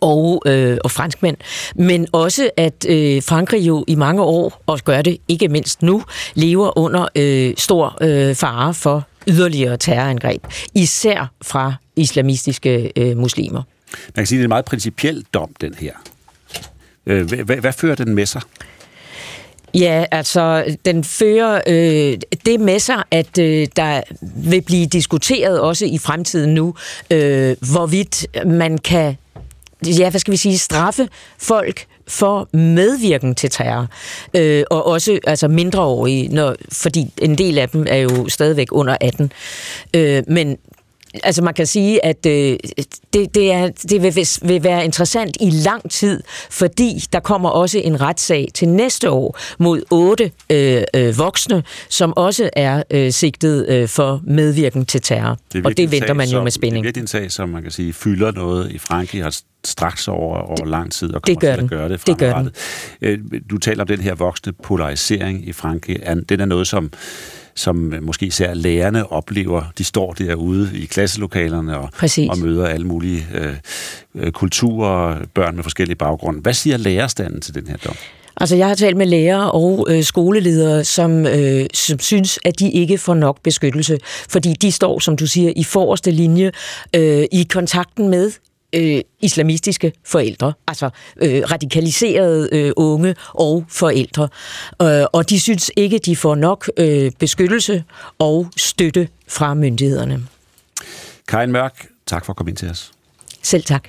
og, 0.00 0.42
øh, 0.46 0.78
og 0.84 0.90
franskmænd, 0.90 1.36
men 1.74 2.06
også 2.12 2.50
at 2.56 2.86
øh, 2.88 3.22
Frankrig 3.22 3.66
jo 3.66 3.84
i 3.88 3.94
mange 3.94 4.22
år, 4.22 4.62
og 4.66 4.80
gør 4.84 5.02
det 5.02 5.18
ikke 5.28 5.48
mindst 5.48 5.82
nu, 5.82 6.02
lever 6.34 6.78
under 6.78 7.08
øh, 7.16 7.54
stor 7.56 7.98
øh, 8.00 8.34
fare 8.34 8.74
for 8.74 9.06
yderligere 9.28 9.76
terrorangreb, 9.76 10.46
især 10.74 11.32
fra 11.42 11.74
islamistiske 11.96 12.92
øh, 12.96 13.16
muslimer. 13.16 13.62
Man 14.06 14.14
kan 14.14 14.26
sige, 14.26 14.36
at 14.36 14.38
det 14.38 14.42
er 14.42 14.44
en 14.44 14.48
meget 14.48 14.64
principiel 14.64 15.24
dom, 15.34 15.50
den 15.60 15.74
her. 15.74 15.92
Øh, 17.06 17.26
hvad, 17.26 17.56
hvad, 17.56 17.72
fører 17.72 17.94
den 17.94 18.14
med 18.14 18.26
sig? 18.26 18.42
Ja, 19.74 20.04
altså, 20.10 20.64
den 20.84 21.04
fører 21.04 21.60
øh, 21.66 22.18
det 22.46 22.60
med 22.60 22.78
sig, 22.78 23.02
at 23.10 23.38
øh, 23.38 23.66
der 23.76 24.00
vil 24.36 24.62
blive 24.62 24.86
diskuteret 24.86 25.60
også 25.60 25.86
i 25.86 25.98
fremtiden 25.98 26.54
nu, 26.54 26.74
øh, 27.10 27.56
hvorvidt 27.72 28.26
man 28.46 28.78
kan, 28.78 29.16
ja, 29.84 30.10
hvad 30.10 30.20
skal 30.20 30.32
vi 30.32 30.36
sige, 30.36 30.58
straffe 30.58 31.08
folk 31.38 31.86
for 32.08 32.48
medvirken 32.52 33.34
til 33.34 33.50
terror, 33.50 33.88
øh, 34.34 34.64
og 34.70 34.86
også 34.86 35.18
altså 35.26 35.48
mindreårige, 35.48 36.28
når, 36.28 36.54
fordi 36.72 37.12
en 37.22 37.38
del 37.38 37.58
af 37.58 37.68
dem 37.68 37.86
er 37.88 37.96
jo 37.96 38.28
stadigvæk 38.28 38.68
under 38.72 38.96
18. 39.00 39.32
Øh, 39.94 40.22
men 40.28 40.58
altså 41.24 41.42
man 41.42 41.54
kan 41.54 41.66
sige, 41.66 42.04
at 42.04 42.26
øh, 42.26 42.56
det, 43.12 43.34
det, 43.34 43.52
er, 43.52 43.70
det 43.90 44.02
vil, 44.02 44.26
vil 44.42 44.64
være 44.64 44.84
interessant 44.84 45.36
i 45.40 45.50
lang 45.50 45.90
tid, 45.90 46.22
fordi 46.50 47.04
der 47.12 47.20
kommer 47.20 47.48
også 47.48 47.78
en 47.78 48.00
retssag 48.00 48.48
til 48.54 48.68
næste 48.68 49.10
år 49.10 49.38
mod 49.58 49.82
otte 49.90 50.30
øh, 50.50 50.82
øh, 50.94 51.18
voksne, 51.18 51.62
som 51.88 52.12
også 52.16 52.50
er 52.52 52.82
øh, 52.90 53.12
sigtet 53.12 53.68
øh, 53.68 53.88
for 53.88 54.20
medvirken 54.24 54.86
til 54.86 55.00
terror. 55.00 55.38
Det 55.52 55.66
og 55.66 55.76
det 55.76 55.90
venter 55.92 56.14
man 56.14 56.26
jo 56.26 56.30
som, 56.30 56.42
med 56.42 56.50
spænding. 56.52 56.84
Det 56.84 56.96
er 56.96 57.00
en 57.00 57.06
sag, 57.06 57.32
som 57.32 57.48
man 57.48 57.62
kan 57.62 57.70
sige 57.70 57.92
fylder 57.92 58.32
noget 58.32 58.72
i 58.72 58.78
Frankrig, 58.78 59.22
har 59.22 59.36
straks 59.64 60.08
over, 60.08 60.36
over 60.36 60.64
lang 60.64 60.92
tid 60.92 61.14
og 61.14 61.26
det 61.26 61.40
kommer 61.40 61.50
gør 61.50 61.56
til 61.56 61.64
at 61.64 61.70
gøre 61.70 61.88
det 61.88 62.06
Det 62.06 62.18
gør 62.18 62.38
den. 62.38 62.50
Øh, 63.02 63.18
Du 63.50 63.58
taler 63.58 63.82
om 63.82 63.86
den 63.86 64.00
her 64.00 64.14
voksne 64.14 64.52
polarisering 64.52 65.48
i 65.48 65.52
Frankrig. 65.52 65.98
Den 66.28 66.40
er 66.40 66.44
noget, 66.44 66.66
som 66.66 66.90
som 67.56 67.94
øh, 67.94 68.02
måske 68.02 68.26
især 68.26 68.54
lærerne 68.54 69.12
oplever. 69.12 69.62
De 69.78 69.84
står 69.84 70.12
derude 70.12 70.70
i 70.74 70.84
klasselokalerne 70.84 71.78
og, 71.78 71.88
Præcis. 71.98 72.30
og 72.30 72.38
møder 72.38 72.66
alle 72.66 72.86
mulige 72.86 73.26
øh, 73.34 73.54
øh, 74.14 74.32
kulturer, 74.32 75.18
børn 75.34 75.54
med 75.54 75.62
forskellige 75.62 75.96
baggrunde. 75.96 76.40
Hvad 76.40 76.54
siger 76.54 76.76
lærerstanden 76.76 77.40
til 77.40 77.54
den 77.54 77.66
her 77.68 77.76
dom? 77.76 77.94
Altså, 78.40 78.56
jeg 78.56 78.68
har 78.68 78.74
talt 78.74 78.96
med 78.96 79.06
lærere 79.06 79.52
og 79.52 79.86
øh, 79.90 80.02
skoleledere, 80.02 80.84
som, 80.84 81.26
øh, 81.26 81.66
som 81.74 81.98
synes, 81.98 82.38
at 82.44 82.58
de 82.58 82.70
ikke 82.70 82.98
får 82.98 83.14
nok 83.14 83.42
beskyttelse, 83.42 83.98
fordi 84.28 84.52
de 84.52 84.72
står, 84.72 84.98
som 84.98 85.16
du 85.16 85.26
siger, 85.26 85.52
i 85.56 85.64
forreste 85.64 86.10
linje 86.10 86.52
øh, 86.96 87.24
i 87.32 87.46
kontakten 87.50 88.08
med 88.08 88.32
øh, 88.76 89.00
islamistiske 89.20 89.92
forældre, 90.04 90.52
altså 90.68 90.90
øh, 91.22 91.42
radikaliserede 91.50 92.48
øh, 92.52 92.72
unge 92.76 93.14
og 93.28 93.64
forældre. 93.68 94.28
Øh, 94.82 95.06
og 95.12 95.30
de 95.30 95.40
synes 95.40 95.70
ikke, 95.76 95.98
de 95.98 96.16
får 96.16 96.34
nok 96.34 96.70
øh, 96.76 97.12
beskyttelse 97.18 97.84
og 98.18 98.46
støtte 98.56 99.08
fra 99.28 99.54
myndighederne. 99.54 100.22
Karin 101.28 101.52
Mørk, 101.52 101.86
tak 102.06 102.24
for 102.24 102.32
at 102.32 102.36
komme 102.36 102.50
ind 102.50 102.56
til 102.56 102.70
os. 102.70 102.92
Selv 103.42 103.62
tak. 103.64 103.88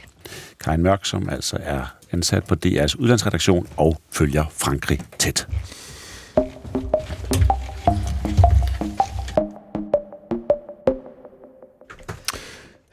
Karin 0.64 0.82
Mørk, 0.84 1.06
som 1.06 1.30
altså 1.30 1.58
er 1.62 1.96
ansat 2.12 2.44
på 2.44 2.56
DR's 2.66 2.96
udlandsredaktion 3.00 3.68
og 3.78 4.02
følger 4.12 4.46
Frankrig 4.58 5.00
tæt. 5.20 5.48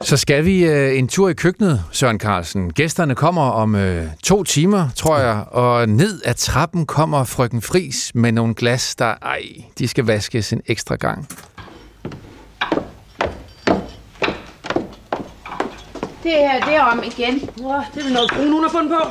Så 0.05 0.17
skal 0.17 0.45
vi 0.45 0.65
øh, 0.65 0.97
en 0.97 1.07
tur 1.07 1.29
i 1.29 1.33
køkkenet, 1.33 1.83
Søren 1.91 2.19
Carlsen. 2.19 2.73
Gæsterne 2.73 3.15
kommer 3.15 3.41
om 3.41 3.75
øh, 3.75 4.07
to 4.23 4.43
timer, 4.43 4.89
tror 4.95 5.17
jeg, 5.17 5.43
og 5.51 5.89
ned 5.89 6.21
ad 6.25 6.33
trappen 6.33 6.85
kommer 6.85 7.23
frøken 7.23 7.61
Fris 7.61 8.11
med 8.15 8.31
nogle 8.31 8.55
glas, 8.55 8.95
der, 8.95 9.05
ej, 9.21 9.41
de 9.79 9.87
skal 9.87 10.05
vaskes 10.05 10.53
en 10.53 10.61
ekstra 10.67 10.95
gang. 10.95 11.27
Det 16.23 16.31
her, 16.31 16.65
det 16.65 16.75
er 16.75 16.81
om 16.81 17.03
igen. 17.05 17.49
Åh, 17.63 17.73
det 17.93 17.99
er 17.99 18.03
vel 18.03 18.13
noget 18.13 18.31
Bruno, 18.35 18.51
hun 18.51 18.63
har 18.63 18.69
fundet 18.69 18.91
på. 18.91 19.09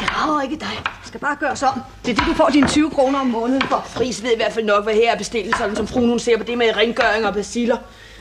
Jeg 0.00 0.08
rager 0.10 0.42
ikke 0.42 0.56
dig. 0.56 0.76
Det 0.84 1.08
skal 1.08 1.20
bare 1.20 1.36
gøres 1.40 1.62
om. 1.62 1.80
Det 2.04 2.10
er 2.10 2.14
det, 2.14 2.24
du 2.26 2.34
får 2.34 2.48
dine 2.52 2.68
20 2.68 2.90
kroner 2.90 3.18
om 3.20 3.26
måneden 3.26 3.62
for. 3.62 3.84
Fris 3.86 4.22
ved 4.22 4.30
i 4.30 4.36
hvert 4.36 4.52
fald 4.52 4.64
nok, 4.64 4.84
hvad 4.84 4.94
her 4.94 5.12
er 5.12 5.18
bestilt, 5.18 5.56
sådan 5.56 5.76
som 5.76 5.86
fruen 5.86 6.08
hun 6.08 6.18
ser 6.18 6.38
på 6.38 6.44
det 6.44 6.58
med 6.58 6.76
rengøring 6.76 7.26
og 7.26 7.34
basiller. 7.34 7.76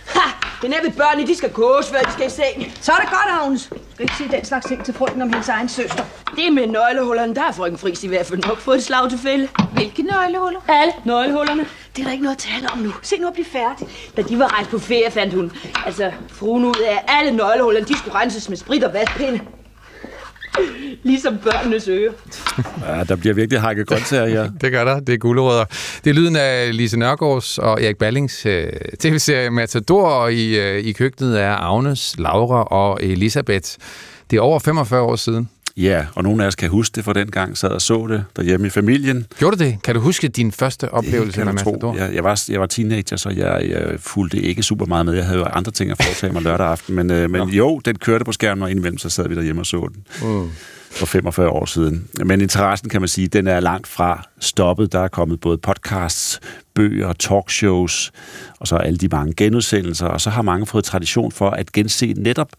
Ha! 0.07 0.29
Det 0.61 0.73
er 0.77 0.81
ved 0.83 0.91
børnene, 0.91 1.27
de 1.27 1.35
skal 1.35 1.49
koges, 1.49 1.89
før 1.89 1.99
de 1.99 2.11
skal 2.11 2.27
i 2.27 2.29
seng. 2.29 2.73
Så 2.81 2.91
er 2.91 2.95
det 2.95 3.09
godt, 3.09 3.41
Agnes. 3.41 3.67
Du 3.67 3.77
skal 3.93 4.03
ikke 4.03 4.15
sige 4.17 4.31
den 4.31 4.45
slags 4.45 4.65
ting 4.65 4.85
til 4.85 4.93
frygten 4.93 5.21
om 5.21 5.29
hendes 5.29 5.49
egen 5.49 5.69
søster. 5.69 6.03
Det 6.35 6.53
med 6.53 6.67
nøglehullerne, 6.67 7.35
der 7.35 7.41
har 7.41 7.51
frøken 7.51 7.77
Fris 7.77 8.03
i 8.03 8.07
hvert 8.07 8.25
fald 8.25 8.47
nok 8.47 8.57
fået 8.57 8.77
et 8.77 8.83
slag 8.83 9.09
til 9.09 9.19
fælde. 9.19 9.47
Hvilke 9.73 10.03
nøglehuller? 10.03 10.59
Alle 10.67 10.93
nøglehullerne. 11.05 11.65
Det 11.95 12.01
er 12.01 12.05
der 12.05 12.11
ikke 12.11 12.23
noget 12.23 12.35
at 12.35 12.41
tale 12.41 12.67
om 12.71 12.77
nu. 12.77 12.93
Se 13.01 13.17
nu 13.17 13.27
at 13.27 13.33
blive 13.33 13.45
færdig. 13.45 13.87
Da 14.17 14.21
de 14.21 14.39
var 14.39 14.53
rejst 14.57 14.69
på 14.69 14.79
ferie, 14.79 15.11
fandt 15.11 15.33
hun. 15.33 15.51
Altså, 15.85 16.11
fruen 16.29 16.65
ud 16.65 16.75
af 16.87 17.03
alle 17.07 17.31
nøglehullerne, 17.31 17.85
de 17.85 17.97
skulle 17.97 18.19
renses 18.19 18.49
med 18.49 18.57
sprit 18.57 18.83
og 18.83 18.93
vaskepinde. 18.93 19.39
Ligesom 21.03 21.37
børnenes 21.37 21.87
ører. 21.87 22.11
Ja, 22.87 23.03
der 23.03 23.15
bliver 23.15 23.33
virkelig 23.33 23.61
hakket 23.61 23.87
grøntsager 23.87 24.27
her. 24.27 24.51
Det 24.61 24.71
gør 24.71 24.85
der. 24.85 24.99
Det 24.99 25.13
er 25.13 25.17
gulerødder. 25.17 25.65
Det 26.03 26.09
er 26.09 26.13
lyden 26.13 26.35
af 26.35 26.77
Lise 26.77 26.99
Nørgaards 26.99 27.57
og 27.57 27.83
Erik 27.83 27.97
Ballings 27.97 28.45
øh, 28.45 28.67
tv-serie 28.99 29.49
Matador, 29.49 30.07
og 30.07 30.33
i, 30.33 30.59
øh, 30.59 30.77
i 30.79 30.91
køkkenet 30.91 31.41
er 31.41 31.55
Agnes, 31.55 32.15
Laura 32.17 32.63
og 32.63 33.03
Elisabeth. 33.03 33.69
Det 34.31 34.37
er 34.37 34.41
over 34.41 34.59
45 34.59 35.01
år 35.01 35.15
siden. 35.15 35.49
Ja, 35.77 36.05
og 36.15 36.23
nogle 36.23 36.43
af 36.43 36.47
os 36.47 36.55
kan 36.55 36.69
huske 36.69 36.95
det 36.95 37.03
fra 37.03 37.13
den 37.13 37.31
gang, 37.31 37.57
sad 37.57 37.69
og 37.69 37.81
så 37.81 38.07
det 38.07 38.25
derhjemme 38.35 38.67
i 38.67 38.69
familien. 38.69 39.25
Gjorde 39.37 39.57
du 39.57 39.63
det? 39.63 39.77
Kan 39.83 39.95
du 39.95 40.01
huske 40.01 40.27
din 40.27 40.51
første 40.51 40.89
oplevelse 40.89 41.39
tro. 41.39 41.51
Matador? 41.51 41.95
Jeg, 41.95 42.15
jeg, 42.15 42.23
var, 42.23 42.43
jeg 42.49 42.59
var 42.59 42.65
teenager, 42.65 43.17
så 43.17 43.29
jeg, 43.29 43.65
jeg 43.69 43.99
fulgte 43.99 44.41
ikke 44.41 44.63
super 44.63 44.85
meget 44.85 45.05
med. 45.05 45.13
Jeg 45.13 45.25
havde 45.25 45.39
jo 45.39 45.45
andre 45.45 45.71
ting 45.71 45.91
at 45.91 45.97
foretage 46.03 46.33
mig 46.33 46.41
lørdag 46.41 46.67
aften. 46.67 46.95
Men, 46.95 47.11
øh, 47.11 47.29
men 47.29 47.49
jo, 47.49 47.79
den 47.85 47.95
kørte 47.95 48.25
på 48.25 48.31
skærmen, 48.31 48.63
og 48.63 48.71
indimellem 48.71 48.97
så 48.97 49.09
sad 49.09 49.29
vi 49.29 49.35
derhjemme 49.35 49.61
og 49.61 49.65
så 49.65 49.89
den. 49.93 50.29
Mm. 50.29 50.49
For 50.91 51.05
45 51.05 51.49
år 51.49 51.65
siden. 51.65 52.07
Men 52.25 52.41
interessen, 52.41 52.89
kan 52.89 53.01
man 53.01 53.07
sige, 53.07 53.27
den 53.27 53.47
er 53.47 53.59
langt 53.59 53.87
fra 53.87 54.27
stoppet. 54.39 54.91
Der 54.91 54.99
er 54.99 55.07
kommet 55.07 55.39
både 55.39 55.57
podcasts, 55.57 56.39
bøger, 56.73 57.13
talkshows, 57.13 58.11
og 58.59 58.67
så 58.67 58.75
alle 58.75 58.97
de 58.97 59.07
mange 59.07 59.33
genudsendelser. 59.33 60.05
Og 60.05 60.21
så 60.21 60.29
har 60.29 60.41
mange 60.41 60.65
fået 60.65 60.83
tradition 60.83 61.31
for 61.31 61.49
at 61.49 61.71
gense 61.71 62.13
netop 62.17 62.49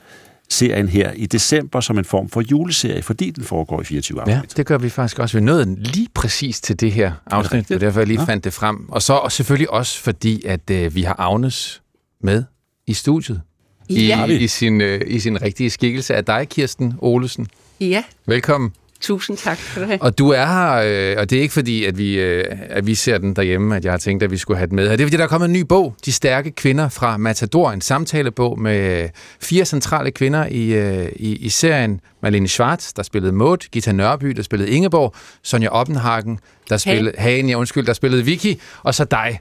serien 0.49 0.89
her 0.89 1.13
i 1.13 1.27
december 1.27 1.81
som 1.81 1.99
en 1.99 2.05
form 2.05 2.29
for 2.29 2.41
juleserie, 2.41 3.03
fordi 3.03 3.31
den 3.31 3.45
foregår 3.45 3.81
i 3.81 3.85
24 3.85 4.21
afsnit. 4.21 4.35
Ja, 4.37 4.41
det 4.57 4.67
gør 4.67 4.79
vi 4.79 4.89
faktisk 4.89 5.19
også. 5.19 5.39
Vi 5.39 5.45
nåede 5.45 5.75
lige 5.83 6.09
præcis 6.15 6.61
til 6.61 6.81
det 6.81 6.93
her 6.93 7.13
afsnit, 7.27 7.69
det 7.69 7.81
derfor 7.81 8.01
jeg 8.01 8.07
lige 8.07 8.21
Ja. 8.21 8.27
fandt 8.27 8.45
det 8.45 8.53
frem. 8.53 8.89
Og 8.91 9.03
så 9.03 9.13
og 9.13 9.33
selvfølgelig 9.33 9.71
også 9.71 10.01
fordi, 10.01 10.45
at 10.47 10.71
øh, 10.71 10.95
vi 10.95 11.03
har 11.03 11.17
Agnes 11.21 11.83
med 12.21 12.45
i 12.87 12.95
studiet. 12.95 13.41
I, 13.89 14.07
Ja. 14.07 14.25
i, 14.27 14.47
sin, 14.49 14.81
øh, 14.81 15.01
I 15.07 15.19
sin 15.21 15.43
rigtige 15.43 15.71
skikkelse 15.71 16.15
af 16.15 16.25
dig, 16.25 16.49
Kirsten 16.49 16.95
Olesen. 16.99 17.47
Ja, 17.81 18.03
Velkommen. 18.27 18.73
Tusind 19.05 19.37
tak 19.37 19.59
for 19.59 19.81
det. 19.81 20.01
Og 20.01 20.19
du 20.19 20.31
er 20.31 20.47
her, 20.47 20.73
øh, 20.73 21.17
og 21.19 21.31
det 21.31 21.39
er 21.39 21.43
ikke 21.43 21.55
fordi, 21.55 21.85
at 21.85 21.99
vi, 21.99 22.21
øh, 22.21 22.45
at 22.69 22.87
vi 22.87 22.95
ser 22.95 23.19
den 23.19 23.37
derhjemme, 23.37 23.77
at 23.77 23.85
jeg 23.85 23.93
har 23.93 23.99
tænkt, 23.99 24.23
at 24.23 24.31
vi 24.31 24.37
skulle 24.37 24.59
have 24.59 24.67
den 24.67 24.77
med 24.77 24.89
her. 24.89 24.97
Det 24.97 25.05
er 25.05 25.07
fordi, 25.07 25.17
der 25.17 25.25
er 25.25 25.29
kommet 25.29 25.47
en 25.47 25.53
ny 25.53 25.61
bog, 25.61 25.95
De 26.05 26.13
stærke 26.13 26.51
kvinder 26.51 26.89
fra 26.89 27.17
Matador, 27.17 27.71
en 27.71 27.81
samtalebog 27.81 28.61
med 28.61 29.09
fire 29.41 29.65
centrale 29.65 30.11
kvinder 30.11 30.47
i, 30.47 30.73
øh, 30.73 31.09
i, 31.17 31.37
i 31.37 31.49
serien. 31.49 32.01
Malene 32.21 32.49
Schwartz, 32.49 32.93
der 32.93 33.03
spillede 33.03 33.33
Maud, 33.33 33.57
Gita 33.73 33.93
Nørby, 33.93 34.27
der 34.27 34.43
spillede 34.43 34.71
Ingeborg, 34.71 35.15
Sonja 35.43 35.69
Oppenhagen, 35.69 36.39
der 36.69 36.77
spillede 36.77 37.15
Hagen, 37.19 37.49
ja, 37.49 37.55
undskyld, 37.55 37.87
der 37.87 37.93
spillede 37.93 38.25
Vicky, 38.25 38.61
og 38.83 38.95
så 38.95 39.05
dig. 39.05 39.41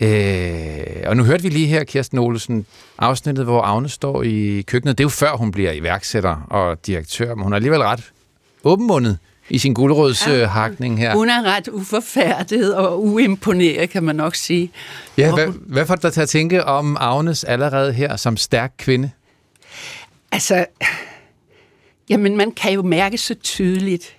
Øh, 0.00 1.06
og 1.06 1.16
nu 1.16 1.24
hørte 1.24 1.42
vi 1.42 1.48
lige 1.48 1.66
her, 1.66 1.84
Kirsten 1.84 2.18
Olsen, 2.18 2.66
afsnittet, 2.98 3.44
hvor 3.44 3.62
Agnes 3.62 3.92
står 3.92 4.22
i 4.22 4.64
køkkenet. 4.66 4.98
Det 4.98 5.04
er 5.04 5.06
jo 5.06 5.08
før, 5.08 5.36
hun 5.36 5.50
bliver 5.50 5.72
iværksætter 5.72 6.46
og 6.50 6.86
direktør, 6.86 7.34
men 7.34 7.42
hun 7.42 7.52
er 7.52 7.56
alligevel 7.56 7.80
ret 7.80 8.10
åbenmundet 8.64 9.18
i 9.50 9.58
sin 9.58 9.74
guldrødshakning 9.74 10.98
her. 10.98 11.14
Hun 11.14 11.28
er 11.30 11.42
ret 11.42 11.68
uforfærdet 11.68 12.74
og 12.74 13.04
uimponeret, 13.04 13.90
kan 13.90 14.02
man 14.02 14.16
nok 14.16 14.34
sige. 14.34 14.70
Ja, 15.18 15.34
hvad, 15.34 15.46
hun- 15.46 15.62
hvad 15.66 15.86
får 15.86 15.94
dig 15.94 16.12
til 16.12 16.20
at 16.20 16.28
tænke 16.28 16.64
om 16.64 16.96
Agnes 17.00 17.44
allerede 17.44 17.92
her 17.92 18.16
som 18.16 18.36
stærk 18.36 18.72
kvinde? 18.78 19.10
Altså, 20.32 20.66
jamen 22.08 22.36
man 22.36 22.52
kan 22.52 22.72
jo 22.72 22.82
mærke 22.82 23.18
så 23.18 23.34
tydeligt, 23.34 24.14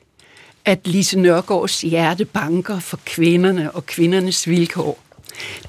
at 0.65 0.79
Lise 0.87 1.19
Nørgaards 1.19 1.81
hjerte 1.81 2.25
banker 2.25 2.79
for 2.79 2.99
kvinderne 3.05 3.71
og 3.71 3.85
kvindernes 3.85 4.49
vilkår. 4.49 4.99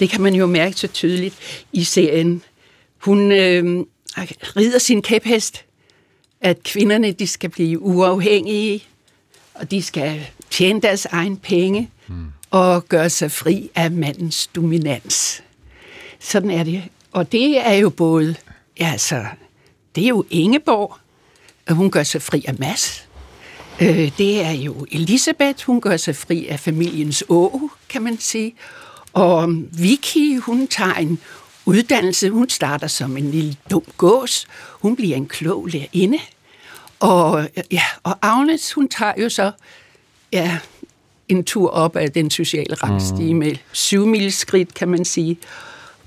Det 0.00 0.10
kan 0.10 0.20
man 0.20 0.34
jo 0.34 0.46
mærke 0.46 0.76
så 0.76 0.86
tydeligt 0.88 1.34
i 1.72 1.84
serien. 1.84 2.42
Hun 2.98 3.32
øh, 3.32 3.84
rider 4.56 4.78
sin 4.78 5.02
kæphest, 5.02 5.64
at 6.40 6.62
kvinderne 6.62 7.12
de 7.12 7.26
skal 7.26 7.50
blive 7.50 7.80
uafhængige, 7.82 8.84
og 9.54 9.70
de 9.70 9.82
skal 9.82 10.26
tjene 10.50 10.80
deres 10.80 11.04
egen 11.04 11.36
penge 11.36 11.90
mm. 12.08 12.26
og 12.50 12.88
gøre 12.88 13.10
sig 13.10 13.30
fri 13.30 13.70
af 13.74 13.90
mandens 13.90 14.46
dominans. 14.46 15.42
Sådan 16.20 16.50
er 16.50 16.64
det. 16.64 16.82
Og 17.12 17.32
det 17.32 17.66
er 17.66 17.74
jo 17.74 17.90
både, 17.90 18.34
ja, 18.80 18.90
altså, 18.92 19.24
det 19.94 20.04
er 20.04 20.08
jo 20.08 20.24
Ingeborg, 20.30 20.96
Hun 21.70 21.90
gør 21.90 22.02
sig 22.02 22.22
fri 22.22 22.44
af 22.48 22.54
Mads. 22.58 23.08
Øh, 23.80 24.12
det 24.18 24.44
er 24.44 24.50
jo 24.50 24.86
Elisabeth, 24.92 25.66
hun 25.66 25.80
gør 25.80 25.96
sig 25.96 26.16
fri 26.16 26.46
af 26.46 26.60
familiens 26.60 27.24
å, 27.28 27.70
kan 27.88 28.02
man 28.02 28.18
sige. 28.18 28.54
Og 29.12 29.48
Vicky, 29.72 30.40
hun 30.40 30.66
tager 30.66 30.94
en 30.94 31.18
uddannelse. 31.66 32.30
Hun 32.30 32.48
starter 32.48 32.86
som 32.86 33.16
en 33.16 33.30
lille 33.30 33.56
dum 33.70 33.82
gås. 33.96 34.46
Hun 34.70 34.96
bliver 34.96 35.16
en 35.16 35.26
klog 35.26 35.66
lærerinde. 35.66 36.18
Og, 37.00 37.48
ja, 37.70 37.82
og 38.02 38.18
Agnes, 38.22 38.72
hun 38.72 38.88
tager 38.88 39.12
jo 39.22 39.28
så 39.28 39.52
ja, 40.32 40.58
en 41.28 41.44
tur 41.44 41.70
op 41.70 41.96
ad 41.96 42.08
den 42.08 42.30
sociale 42.30 42.74
rangstige 42.74 43.34
mm. 43.34 43.38
med 43.38 43.56
syv 43.72 44.30
skridt, 44.30 44.74
kan 44.74 44.88
man 44.88 45.04
sige. 45.04 45.38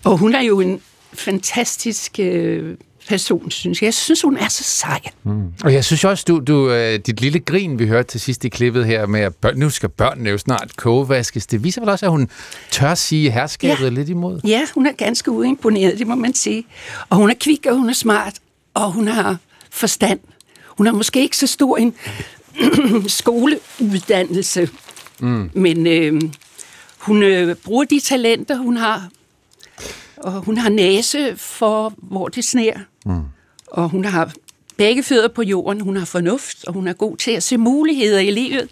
Og 0.03 0.17
hun 0.17 0.35
er 0.35 0.41
jo 0.41 0.59
en 0.59 0.81
fantastisk 1.13 2.19
øh, 2.19 2.77
person, 3.09 3.51
synes 3.51 3.81
jeg. 3.81 3.85
Jeg 3.85 3.93
synes, 3.93 4.21
hun 4.21 4.37
er 4.37 4.47
så 4.47 4.63
sej. 4.63 5.01
Mm. 5.23 5.43
Og 5.63 5.73
jeg 5.73 5.85
synes 5.85 6.03
også, 6.03 6.23
du, 6.27 6.39
du, 6.39 6.71
øh, 6.71 6.99
dit 6.99 7.21
lille 7.21 7.39
grin, 7.39 7.79
vi 7.79 7.87
hørte 7.87 8.07
til 8.07 8.19
sidst 8.19 8.45
i 8.45 8.49
klippet 8.49 8.85
her 8.85 9.05
med, 9.05 9.19
at 9.19 9.35
børn, 9.35 9.57
nu 9.57 9.69
skal 9.69 9.89
børnene 9.89 10.29
jo 10.29 10.37
snart 10.37 10.75
kogevaskes, 10.75 11.47
det 11.47 11.63
viser 11.63 11.81
vel 11.81 11.89
også, 11.89 12.05
at 12.05 12.11
hun 12.11 12.29
tør 12.71 12.95
sige 12.95 13.31
herskabet 13.31 13.83
ja. 13.83 13.89
lidt 13.89 14.09
imod. 14.09 14.39
Ja, 14.47 14.61
hun 14.73 14.85
er 14.85 14.91
ganske 14.91 15.31
uimponeret, 15.31 15.99
det 15.99 16.07
må 16.07 16.15
man 16.15 16.33
sige. 16.33 16.65
Og 17.09 17.17
hun 17.17 17.29
er 17.29 17.33
kvik, 17.39 17.65
og 17.65 17.75
hun 17.75 17.89
er 17.89 17.93
smart, 17.93 18.33
og 18.73 18.91
hun 18.91 19.07
har 19.07 19.37
forstand. 19.71 20.19
Hun 20.67 20.85
har 20.85 20.93
måske 20.93 21.21
ikke 21.21 21.37
så 21.37 21.47
stor 21.47 21.77
en 21.77 21.95
skoleuddannelse, 23.07 24.69
mm. 25.19 25.49
men 25.53 25.87
øh, 25.87 26.21
hun 26.97 27.23
øh, 27.23 27.55
bruger 27.55 27.83
de 27.83 27.99
talenter, 27.99 28.57
hun 28.57 28.77
har. 28.77 29.09
Og 30.23 30.31
hun 30.31 30.57
har 30.57 30.69
næse 30.69 31.37
for, 31.37 31.93
hvor 31.97 32.27
det 32.27 32.43
sner. 32.43 32.73
Mm. 33.05 33.21
Og 33.67 33.89
hun 33.89 34.05
har 34.05 34.33
begge 34.77 35.03
fødder 35.03 35.27
på 35.27 35.41
jorden, 35.41 35.81
hun 35.81 35.97
har 35.97 36.05
fornuft, 36.05 36.65
og 36.67 36.73
hun 36.73 36.87
er 36.87 36.93
god 36.93 37.17
til 37.17 37.31
at 37.31 37.43
se 37.43 37.57
muligheder 37.57 38.19
i 38.19 38.31
livet. 38.31 38.69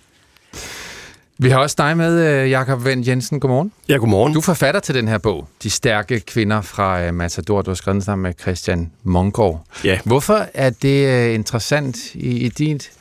Vi 1.40 1.50
har 1.50 1.60
også 1.60 1.76
dig 1.78 1.98
med, 1.98 2.44
øh, 2.44 2.50
Jakob 2.50 2.86
Vendt 2.86 3.08
Jensen. 3.08 3.40
Godmorgen. 3.40 3.72
Ja, 3.90 3.96
godmorgen. 3.96 4.34
Du 4.34 4.40
er 4.40 4.44
forfatter 4.44 4.80
til 4.82 4.96
den 4.96 5.08
her 5.08 5.18
bog, 5.18 5.48
De 5.64 5.70
stærke 5.70 6.20
kvinder 6.20 6.62
fra 6.62 7.02
øh, 7.04 7.14
Matador. 7.14 7.62
Du 7.62 7.70
har 7.70 7.76
skrevet 7.76 7.94
den 7.94 8.02
sammen 8.02 8.24
med 8.24 8.34
Christian 8.42 8.92
Mongård. 9.04 9.64
Ja. 9.84 10.00
Hvorfor 10.06 10.46
er 10.54 10.70
det 10.70 11.08
øh, 11.08 11.34
interessant 11.36 12.16
i, 12.16 12.30
i 12.46 12.50
dit 12.50 12.92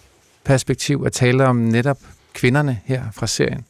perspektiv 0.44 1.02
at 1.06 1.12
tale 1.12 1.46
om 1.46 1.56
netop 1.56 1.98
kvinderne 2.34 2.80
her 2.84 3.02
fra 3.14 3.26
serien? 3.26 3.64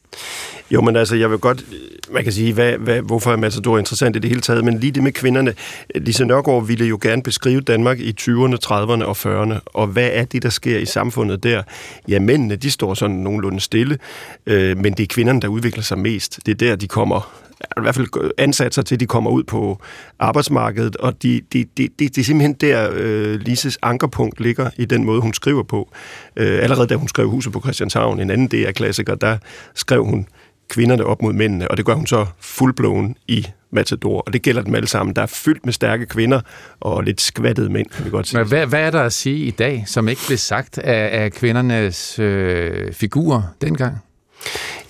Jo, 0.70 0.80
men 0.80 0.97
altså, 0.97 1.16
jeg 1.16 1.30
vil 1.30 1.38
godt, 1.38 1.64
man 2.10 2.24
kan 2.24 2.32
sige, 2.32 2.52
hvad, 2.52 2.72
hvad, 2.72 3.01
hvorfor 3.01 3.32
er 3.32 3.36
Matador 3.36 3.78
interessant 3.78 4.16
i 4.16 4.18
det 4.18 4.30
hele 4.30 4.40
taget, 4.40 4.64
men 4.64 4.78
lige 4.78 4.93
det 4.93 5.02
med 5.02 5.12
kvinderne. 5.12 5.55
Lise 5.94 6.24
Nørgaard 6.24 6.66
ville 6.66 6.86
jo 6.86 6.98
gerne 7.02 7.22
beskrive 7.22 7.60
Danmark 7.60 8.01
i 8.01 8.14
20'erne, 8.20 8.56
30'erne 8.66 9.05
og 9.05 9.16
40'erne, 9.16 9.59
og 9.64 9.86
hvad 9.86 10.10
er 10.12 10.24
det, 10.24 10.43
der 10.43 10.48
sker 10.48 10.78
i 10.78 10.86
samfundet 10.86 11.43
der? 11.43 11.62
Ja, 12.09 12.18
mændene, 12.18 12.56
de 12.56 12.70
står 12.70 12.94
sådan 12.94 13.16
nogenlunde 13.16 13.60
stille, 13.60 13.98
øh, 14.47 14.76
men 14.76 14.93
det 14.93 15.02
er 15.02 15.06
kvinderne, 15.06 15.40
der 15.40 15.48
udvikler 15.48 15.82
sig 15.82 15.98
mest. 15.98 16.40
Det 16.47 16.52
er 16.52 16.68
der, 16.68 16.76
de 16.76 16.88
kommer 16.88 17.45
i 17.61 17.81
hvert 17.81 17.95
fald 17.95 18.31
ansat 18.39 18.74
sig 18.74 18.87
til, 18.87 18.97
at 18.97 19.01
de 19.01 19.07
kommer 19.07 19.31
ud 19.31 19.45
på 19.45 19.81
arbejdsmarkedet, 20.19 20.97
og 20.97 21.23
de, 21.23 21.41
de, 21.53 21.65
de, 21.77 21.89
de, 21.99 22.09
det 22.09 22.19
er 22.19 22.24
simpelthen 22.24 22.53
der, 22.53 22.91
øh, 22.93 23.41
Lises 23.41 23.78
ankerpunkt 23.83 24.41
ligger 24.41 24.70
i 24.77 24.85
den 24.85 25.05
måde, 25.05 25.20
hun 25.20 25.35
skriver 25.35 25.62
på. 25.62 25.93
Øh, 26.37 26.62
allerede 26.62 26.87
da 26.87 26.95
hun 26.95 27.09
skrev 27.09 27.31
Huset 27.31 27.53
på 27.53 27.61
Christianshavn, 27.61 28.20
en 28.20 28.31
anden 28.31 28.49
DR-klassiker, 28.49 29.15
der 29.15 29.39
skrev 29.74 30.05
hun 30.05 30.27
kvinderne 30.69 31.05
op 31.05 31.23
mod 31.23 31.33
mændene, 31.33 31.70
og 31.70 31.77
det 31.77 31.85
gør 31.85 31.95
hun 31.95 32.07
så 32.07 32.27
fuldblåen 32.41 33.16
i 33.28 33.47
Matador, 33.70 34.20
og 34.20 34.33
det 34.33 34.43
gælder 34.43 34.62
dem 34.62 34.74
alle 34.74 34.89
sammen. 34.89 35.16
Der 35.16 35.23
er 35.23 35.27
fyldt 35.27 35.65
med 35.65 35.73
stærke 35.73 36.07
kvinder 36.07 36.41
og 36.81 37.05
lidt 37.05 37.20
skvattede 37.20 37.70
mænd, 37.70 37.87
kan 37.87 38.05
vi 38.05 38.11
godt 38.11 38.28
sige. 38.28 38.39
Men 38.39 38.49
hvad, 38.49 38.66
hvad 38.66 38.81
er 38.81 38.91
der 38.91 39.03
at 39.03 39.12
sige 39.12 39.39
i 39.39 39.51
dag, 39.51 39.85
som 39.87 40.09
ikke 40.09 40.20
blev 40.27 40.39
sagt 40.39 40.78
af, 40.78 41.23
af 41.23 41.33
kvindernes 41.33 42.19
øh, 42.19 42.93
figurer 42.93 43.43
dengang? 43.61 43.99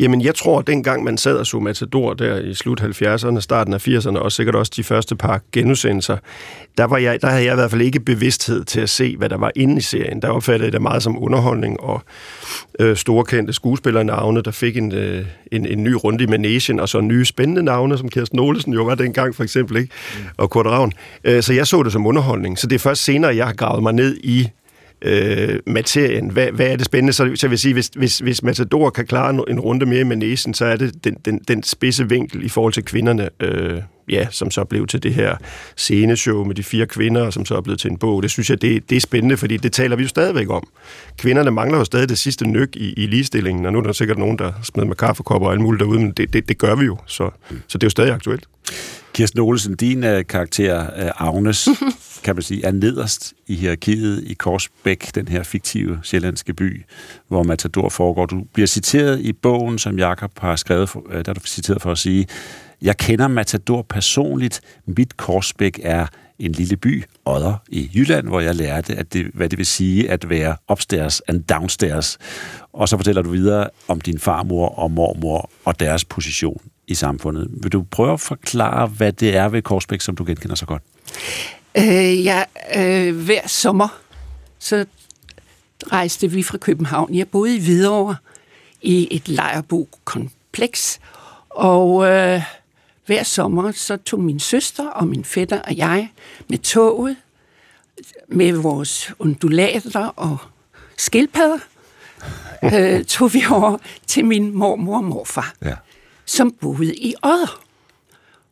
Jamen, 0.00 0.22
jeg 0.22 0.34
tror, 0.34 0.58
at 0.58 0.66
dengang 0.66 1.04
man 1.04 1.18
sad 1.18 1.36
og 1.36 1.46
så 1.46 1.58
Matador 1.58 2.14
der 2.14 2.38
i 2.38 2.54
slut 2.54 2.80
70'erne, 2.80 3.40
starten 3.40 3.74
af 3.74 3.88
80'erne, 3.88 4.18
og 4.18 4.32
sikkert 4.32 4.54
også 4.54 4.72
de 4.76 4.84
første 4.84 5.16
par 5.16 5.40
genudsendelser, 5.52 6.16
der, 6.78 6.84
var 6.84 6.98
jeg, 6.98 7.18
der 7.20 7.28
havde 7.28 7.44
jeg 7.44 7.52
i 7.52 7.54
hvert 7.54 7.70
fald 7.70 7.82
ikke 7.82 8.00
bevidsthed 8.00 8.64
til 8.64 8.80
at 8.80 8.90
se, 8.90 9.16
hvad 9.16 9.28
der 9.28 9.36
var 9.36 9.52
inde 9.56 9.76
i 9.76 9.80
serien. 9.80 10.22
Der 10.22 10.28
opfattede 10.28 10.64
jeg 10.64 10.72
det 10.72 10.82
meget 10.82 11.02
som 11.02 11.22
underholdning 11.22 11.80
og 11.80 12.02
øh, 12.80 12.96
store 12.96 13.52
skuespillernavne, 13.52 14.42
der 14.42 14.50
fik 14.50 14.76
en, 14.76 14.92
øh, 14.92 15.26
en, 15.52 15.66
en 15.66 15.84
ny 15.84 15.92
runde 16.04 16.24
i 16.24 16.26
Manesien, 16.26 16.80
og 16.80 16.88
så 16.88 17.00
nye 17.00 17.24
spændende 17.24 17.62
navne, 17.62 17.98
som 17.98 18.08
Kirsten 18.08 18.38
Olesen 18.38 18.72
jo 18.72 18.84
var 18.84 18.94
dengang 18.94 19.34
for 19.34 19.42
eksempel, 19.42 19.76
ikke? 19.76 19.92
og 20.36 20.50
Kurt 20.50 20.66
Ravn. 20.66 20.92
Øh, 21.24 21.42
så 21.42 21.52
jeg 21.52 21.66
så 21.66 21.82
det 21.82 21.92
som 21.92 22.06
underholdning. 22.06 22.58
Så 22.58 22.66
det 22.66 22.74
er 22.74 22.78
først 22.78 23.04
senere, 23.04 23.36
jeg 23.36 23.46
har 23.46 23.54
gravet 23.54 23.82
mig 23.82 23.92
ned 23.92 24.16
i 24.24 24.48
øh, 25.02 25.58
materien. 25.66 26.30
Hvad, 26.30 26.46
hvad 26.52 26.66
er 26.66 26.76
det 26.76 26.86
spændende? 26.86 27.12
Så, 27.12 27.30
så 27.34 27.46
jeg 27.46 27.50
vil 27.50 27.58
sige, 27.58 27.72
hvis, 27.72 27.90
hvis, 27.96 28.18
hvis 28.18 28.42
Matador 28.42 28.90
kan 28.90 29.06
klare 29.06 29.30
en, 29.30 29.44
en 29.48 29.60
runde 29.60 29.86
mere 29.86 30.04
med 30.04 30.16
næsen, 30.16 30.54
så 30.54 30.64
er 30.64 30.76
det 30.76 31.04
den, 31.04 31.16
den, 31.24 31.38
den 31.48 31.62
spidse 31.62 32.08
vinkel 32.08 32.44
i 32.44 32.48
forhold 32.48 32.72
til 32.72 32.84
kvinderne, 32.84 33.28
øh, 33.40 33.82
ja, 34.08 34.26
som 34.30 34.50
så 34.50 34.64
blev 34.64 34.86
til 34.86 35.02
det 35.02 35.14
her 35.14 35.36
sceneshow 35.76 36.44
med 36.44 36.54
de 36.54 36.62
fire 36.62 36.86
kvinder, 36.86 37.30
som 37.30 37.44
så 37.44 37.56
er 37.56 37.60
blevet 37.60 37.80
til 37.80 37.90
en 37.90 37.98
bog. 37.98 38.22
Det 38.22 38.30
synes 38.30 38.50
jeg, 38.50 38.62
det, 38.62 38.90
det 38.90 38.96
er 38.96 39.00
spændende, 39.00 39.36
fordi 39.36 39.56
det 39.56 39.72
taler 39.72 39.96
vi 39.96 40.02
jo 40.02 40.08
stadigvæk 40.08 40.50
om. 40.50 40.68
Kvinderne 41.18 41.50
mangler 41.50 41.78
jo 41.78 41.84
stadig 41.84 42.08
det 42.08 42.18
sidste 42.18 42.46
nyk 42.48 42.76
i, 42.76 42.92
i 42.92 43.06
ligestillingen, 43.06 43.66
og 43.66 43.72
nu 43.72 43.78
er 43.78 43.82
der 43.82 43.92
sikkert 43.92 44.18
nogen, 44.18 44.38
der 44.38 44.52
smider 44.62 44.86
med 44.86 44.96
kaffekopper 44.96 45.46
og 45.46 45.52
alt 45.52 45.62
muligt 45.62 45.80
derude, 45.80 46.00
men 46.00 46.10
det, 46.10 46.32
det, 46.32 46.48
det 46.48 46.58
gør 46.58 46.74
vi 46.74 46.84
jo, 46.84 46.98
så, 47.06 47.30
så 47.68 47.78
det 47.78 47.82
er 47.82 47.86
jo 47.86 47.90
stadig 47.90 48.12
aktuelt. 48.12 48.44
Kirsten 49.14 49.40
Olsen, 49.40 49.76
din 49.76 50.04
uh, 50.04 50.20
karakter, 50.28 50.80
uh, 50.80 51.28
Agnes, 51.28 51.68
kan 52.24 52.34
man 52.36 52.42
sige, 52.42 52.64
er 52.64 52.70
nederst 52.70 53.34
i 53.46 53.54
hierarkiet 53.54 54.24
i 54.24 54.34
Korsbæk, 54.34 55.14
den 55.14 55.28
her 55.28 55.42
fiktive 55.42 56.00
sjællandske 56.02 56.54
by, 56.54 56.84
hvor 57.28 57.42
Matador 57.42 57.88
foregår. 57.88 58.26
Du 58.26 58.44
bliver 58.52 58.66
citeret 58.66 59.20
i 59.20 59.32
bogen, 59.32 59.78
som 59.78 59.98
Jakob 59.98 60.38
har 60.38 60.56
skrevet, 60.56 60.88
for, 60.88 61.00
uh, 61.00 61.12
der 61.12 61.28
er 61.28 61.32
du 61.32 61.40
citeret 61.40 61.82
for 61.82 61.92
at 61.92 61.98
sige, 61.98 62.26
jeg 62.82 62.96
kender 62.96 63.28
Matador 63.28 63.82
personligt. 63.82 64.60
Mit 64.86 65.16
Korsbæk 65.16 65.80
er 65.82 66.06
en 66.38 66.52
lille 66.52 66.76
by, 66.76 67.04
Odder, 67.24 67.54
i 67.68 67.90
Jylland, 67.94 68.28
hvor 68.28 68.40
jeg 68.40 68.54
lærte, 68.54 68.94
at 68.94 69.12
det, 69.12 69.26
hvad 69.34 69.48
det 69.48 69.58
vil 69.58 69.66
sige 69.66 70.10
at 70.10 70.28
være 70.28 70.56
upstairs 70.72 71.20
and 71.20 71.44
downstairs. 71.44 72.18
Og 72.72 72.88
så 72.88 72.96
fortæller 72.96 73.22
du 73.22 73.30
videre 73.30 73.68
om 73.88 74.00
din 74.00 74.18
farmor 74.18 74.68
og 74.68 74.90
mormor 74.90 75.50
og 75.64 75.80
deres 75.80 76.04
position 76.04 76.60
i 76.86 76.94
samfundet. 76.94 77.48
Vil 77.50 77.72
du 77.72 77.82
prøve 77.90 78.12
at 78.12 78.20
forklare, 78.20 78.86
hvad 78.86 79.12
det 79.12 79.36
er 79.36 79.48
ved 79.48 79.62
Korsbæk, 79.62 80.00
som 80.00 80.16
du 80.16 80.24
genkender 80.24 80.56
så 80.56 80.66
godt? 80.66 80.82
Øh, 81.76 82.24
ja, 82.24 82.44
øh, 82.76 83.16
hver 83.16 83.46
sommer, 83.46 83.88
så 84.58 84.84
rejste 85.92 86.30
vi 86.30 86.42
fra 86.42 86.58
København. 86.58 87.14
Jeg 87.14 87.28
boede 87.28 87.56
i 87.56 87.60
Hvidovre 87.60 88.16
i 88.82 89.08
et 89.10 89.28
lejerbo-kompleks, 89.28 91.00
og 91.50 92.06
øh, 92.06 92.42
hver 93.06 93.22
sommer 93.22 93.72
så 93.72 93.96
tog 93.96 94.20
min 94.20 94.40
søster 94.40 94.88
og 94.88 95.06
min 95.06 95.24
fætter 95.24 95.60
og 95.62 95.76
jeg 95.76 96.10
med 96.48 96.58
toget, 96.58 97.16
med 98.28 98.52
vores 98.52 99.12
undulater 99.18 100.06
og 100.06 100.38
skildpadder, 100.96 101.58
øh, 102.74 103.04
tog 103.04 103.34
vi 103.34 103.42
over 103.50 103.78
til 104.06 104.24
min 104.24 104.54
mormor 104.54 104.96
og 104.96 105.04
morfar. 105.04 105.54
Ja 105.64 105.74
som 106.26 106.50
boede 106.50 106.96
i 106.96 107.14
Odder. 107.22 107.60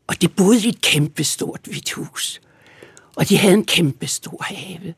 Og 0.07 0.23
de 0.23 0.29
boede 0.29 0.67
i 0.67 0.69
et 0.69 0.81
kæmpestort 0.81 1.61
hvidt 1.65 1.93
hus. 1.93 2.41
Og 3.17 3.29
de 3.29 3.39
havde 3.39 3.55
en 3.55 3.65
kæmpestor 3.65 4.43
have. 4.43 4.95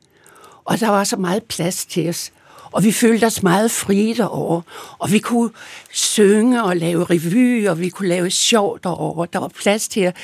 Og 0.64 0.80
der 0.80 0.88
var 0.88 1.04
så 1.04 1.16
meget 1.16 1.42
plads 1.44 1.86
til 1.86 2.08
os. 2.08 2.32
Og 2.72 2.84
vi 2.84 2.92
følte 2.92 3.24
os 3.24 3.42
meget 3.42 3.70
frie 3.70 4.14
derovre. 4.14 4.62
Og 4.98 5.12
vi 5.12 5.18
kunne 5.18 5.50
synge 5.92 6.62
og 6.62 6.76
lave 6.76 7.04
revy, 7.04 7.68
og 7.68 7.80
vi 7.80 7.88
kunne 7.88 8.08
lave 8.08 8.30
sjov 8.30 8.78
derovre. 8.82 9.26
Der 9.32 9.38
var 9.38 9.48
plads 9.48 9.88
til 9.88 10.00
at 10.00 10.16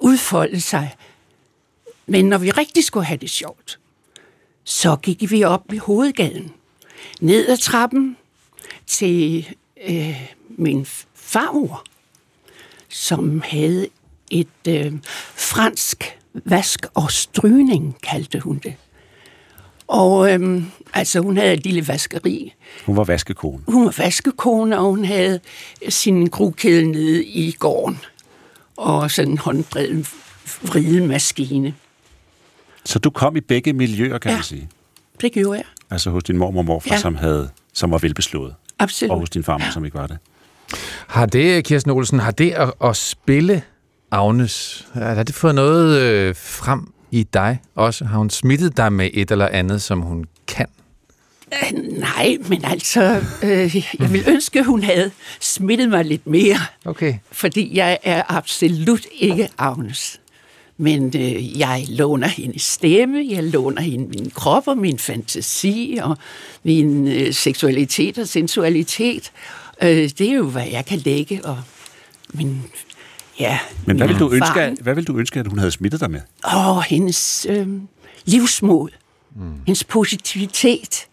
udfolde 0.00 0.60
sig. 0.60 0.96
Men 2.06 2.24
når 2.24 2.38
vi 2.38 2.50
rigtig 2.50 2.84
skulle 2.84 3.06
have 3.06 3.18
det 3.18 3.30
sjovt, 3.30 3.78
så 4.64 4.96
gik 4.96 5.30
vi 5.30 5.44
op 5.44 5.72
i 5.72 5.76
hovedgaden. 5.76 6.52
Ned 7.20 7.48
ad 7.48 7.56
trappen 7.56 8.16
til 8.86 9.48
øh, 9.88 10.30
min 10.48 10.86
farmor 11.14 11.84
som 12.88 13.42
havde 13.44 13.88
et 14.30 14.48
øh, 14.68 14.92
fransk 15.36 16.18
vask 16.44 16.86
og 16.94 17.10
strygning, 17.10 17.96
kaldte 18.02 18.40
hun 18.40 18.60
det. 18.62 18.74
Og 19.86 20.32
øh, 20.32 20.62
altså, 20.94 21.20
hun 21.20 21.36
havde 21.36 21.52
et 21.52 21.64
lille 21.64 21.88
vaskeri. 21.88 22.54
Hun 22.86 22.96
var 22.96 23.04
vaskekone? 23.04 23.62
Hun 23.68 23.84
var 23.84 23.94
vaskekone, 23.98 24.78
og 24.78 24.84
hun 24.84 25.04
havde 25.04 25.40
sin 25.88 26.26
grukæde 26.26 26.84
nede 26.90 27.24
i 27.24 27.52
gården. 27.52 27.98
Og 28.76 29.10
sådan 29.10 29.30
en 29.30 29.38
hånddrevet 29.38 30.08
vridemaskine. 30.62 31.74
Så 32.84 32.98
du 32.98 33.10
kom 33.10 33.36
i 33.36 33.40
begge 33.40 33.72
miljøer, 33.72 34.18
kan 34.18 34.30
ja, 34.30 34.36
man 34.36 34.44
sige? 34.44 34.68
det 35.20 35.32
gjorde 35.32 35.58
jeg. 35.58 35.66
Altså 35.90 36.10
hos 36.10 36.24
din 36.24 36.38
mormor 36.38 36.60
og 36.60 36.64
morfar, 36.64 36.94
ja. 36.94 37.00
som, 37.00 37.16
havde, 37.16 37.50
som 37.72 37.90
var 37.90 37.98
velbeslået? 37.98 38.54
Absolut. 38.78 39.12
Og 39.12 39.18
hos 39.18 39.30
din 39.30 39.44
farmor, 39.44 39.70
som 39.72 39.84
ikke 39.84 39.98
var 39.98 40.06
det? 40.06 40.18
Har 41.06 41.26
det, 41.26 41.64
Kirsten 41.64 41.90
Olsen, 41.90 42.18
har 42.18 42.30
det 42.30 42.50
at, 42.50 42.72
at 42.84 42.96
spille 42.96 43.62
Agnes, 44.10 44.86
har 44.94 45.22
det 45.22 45.34
fået 45.34 45.54
noget 45.54 46.00
øh, 46.00 46.34
frem 46.36 46.92
i 47.10 47.22
dig 47.22 47.60
også? 47.74 48.04
Har 48.04 48.18
hun 48.18 48.30
smittet 48.30 48.76
dig 48.76 48.92
med 48.92 49.10
et 49.14 49.30
eller 49.30 49.48
andet, 49.48 49.82
som 49.82 50.00
hun 50.00 50.24
kan? 50.46 50.66
Øh, 51.52 51.98
nej, 51.98 52.36
men 52.48 52.64
altså, 52.64 53.24
øh, 53.42 53.76
jeg 53.98 54.12
vil 54.12 54.24
ønske, 54.28 54.62
hun 54.62 54.82
havde 54.82 55.10
smittet 55.40 55.88
mig 55.88 56.04
lidt 56.04 56.26
mere. 56.26 56.58
Okay. 56.84 57.14
Fordi 57.32 57.76
jeg 57.76 57.98
er 58.02 58.22
absolut 58.28 59.06
ikke 59.12 59.48
Agnes. 59.58 60.20
Men 60.76 61.12
øh, 61.16 61.58
jeg 61.58 61.84
låner 61.88 62.28
hendes 62.28 62.62
stemme, 62.62 63.26
jeg 63.30 63.44
låner 63.44 63.82
hende 63.82 64.08
min 64.08 64.30
krop 64.34 64.68
og 64.68 64.78
min 64.78 64.98
fantasi 64.98 65.98
og 66.02 66.16
min 66.62 67.08
øh, 67.08 67.32
seksualitet 67.34 68.18
og 68.18 68.28
sensualitet. 68.28 69.32
Øh, 69.82 69.88
det 69.88 70.20
er 70.20 70.32
jo, 70.32 70.50
hvad 70.50 70.66
jeg 70.66 70.86
kan 70.86 70.98
lægge, 70.98 71.44
og 71.44 71.62
min, 72.34 72.62
ja, 73.40 73.58
Men 73.86 73.96
hvad 73.96 74.08
vil, 74.08 74.18
du 74.18 74.30
ønske, 74.32 74.48
erfaring. 74.48 74.82
hvad 74.82 74.94
vil 74.94 75.06
du 75.06 75.18
ønske, 75.18 75.40
at 75.40 75.46
hun 75.46 75.58
havde 75.58 75.70
smittet 75.70 76.00
dig 76.00 76.10
med? 76.10 76.20
Åh, 76.54 76.80
hendes 76.88 77.46
øh, 77.50 77.68
livsmod, 78.24 78.88
mm. 79.36 79.54
hendes 79.66 79.84
positivitet, 79.84 81.06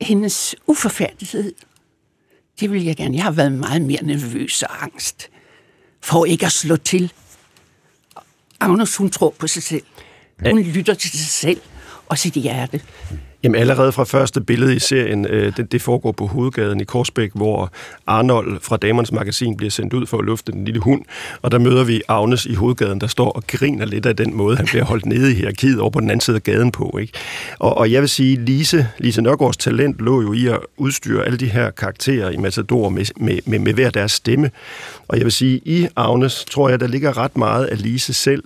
hendes 0.00 0.56
uforfærdighed. 0.66 1.52
Det 2.60 2.72
vil 2.72 2.84
jeg 2.84 2.96
gerne. 2.96 3.16
Jeg 3.16 3.24
har 3.24 3.30
været 3.30 3.52
meget 3.52 3.82
mere 3.82 4.02
nervøs 4.02 4.62
og 4.62 4.82
angst 4.82 5.28
for 6.00 6.24
ikke 6.24 6.46
at 6.46 6.52
slå 6.52 6.76
til. 6.76 7.12
Agnes, 8.60 8.96
hun 8.96 9.10
tror 9.10 9.30
på 9.38 9.46
sig 9.46 9.62
selv. 9.62 9.82
Hun 10.50 10.62
lytter 10.62 10.94
til 10.94 11.10
sig 11.10 11.26
selv 11.26 11.60
og 12.06 12.18
sit 12.18 12.32
hjerte. 12.32 12.80
Jamen 13.42 13.60
allerede 13.60 13.92
fra 13.92 14.04
første 14.04 14.40
billede 14.40 14.76
i 14.76 14.78
serien, 14.78 15.26
øh, 15.26 15.56
det, 15.56 15.72
det 15.72 15.82
foregår 15.82 16.12
på 16.12 16.26
hovedgaden 16.26 16.80
i 16.80 16.84
Korsbæk, 16.84 17.30
hvor 17.34 17.70
Arnold 18.06 18.60
fra 18.60 18.76
Damernes 18.76 19.12
Magasin 19.12 19.56
bliver 19.56 19.70
sendt 19.70 19.94
ud 19.94 20.06
for 20.06 20.18
at 20.18 20.24
lufte 20.24 20.52
den 20.52 20.64
lille 20.64 20.80
hund, 20.80 21.04
og 21.42 21.52
der 21.52 21.58
møder 21.58 21.84
vi 21.84 22.02
Agnes 22.08 22.46
i 22.46 22.54
hovedgaden, 22.54 23.00
der 23.00 23.06
står 23.06 23.30
og 23.30 23.46
griner 23.46 23.86
lidt 23.86 24.06
af 24.06 24.16
den 24.16 24.36
måde, 24.36 24.56
han 24.56 24.66
bliver 24.66 24.84
holdt 24.84 25.06
nede 25.06 25.32
i 25.32 25.34
hierarkiet 25.34 25.80
over 25.80 25.90
på 25.90 26.00
den 26.00 26.10
anden 26.10 26.20
side 26.20 26.36
af 26.36 26.42
gaden 26.42 26.72
på. 26.72 26.98
Ikke? 27.00 27.12
Og, 27.58 27.76
og 27.76 27.92
jeg 27.92 28.00
vil 28.00 28.08
sige, 28.08 28.36
Lise, 28.44 28.88
Lise 28.98 29.22
Nørgaards 29.22 29.56
talent 29.56 30.00
lå 30.00 30.22
jo 30.22 30.32
i 30.32 30.46
at 30.46 30.58
udstyre 30.76 31.24
alle 31.24 31.38
de 31.38 31.46
her 31.46 31.70
karakterer 31.70 32.30
i 32.30 32.36
Matador 32.36 32.88
med, 32.88 33.04
med, 33.16 33.38
med, 33.46 33.58
med 33.58 33.74
hver 33.74 33.90
deres 33.90 34.12
stemme. 34.12 34.50
Og 35.08 35.16
jeg 35.16 35.24
vil 35.24 35.32
sige, 35.32 35.60
i 35.64 35.88
Agnes 35.96 36.44
tror 36.44 36.68
jeg, 36.68 36.80
der 36.80 36.86
ligger 36.86 37.18
ret 37.18 37.36
meget 37.36 37.64
af 37.64 37.82
Lise 37.82 38.14
selv, 38.14 38.42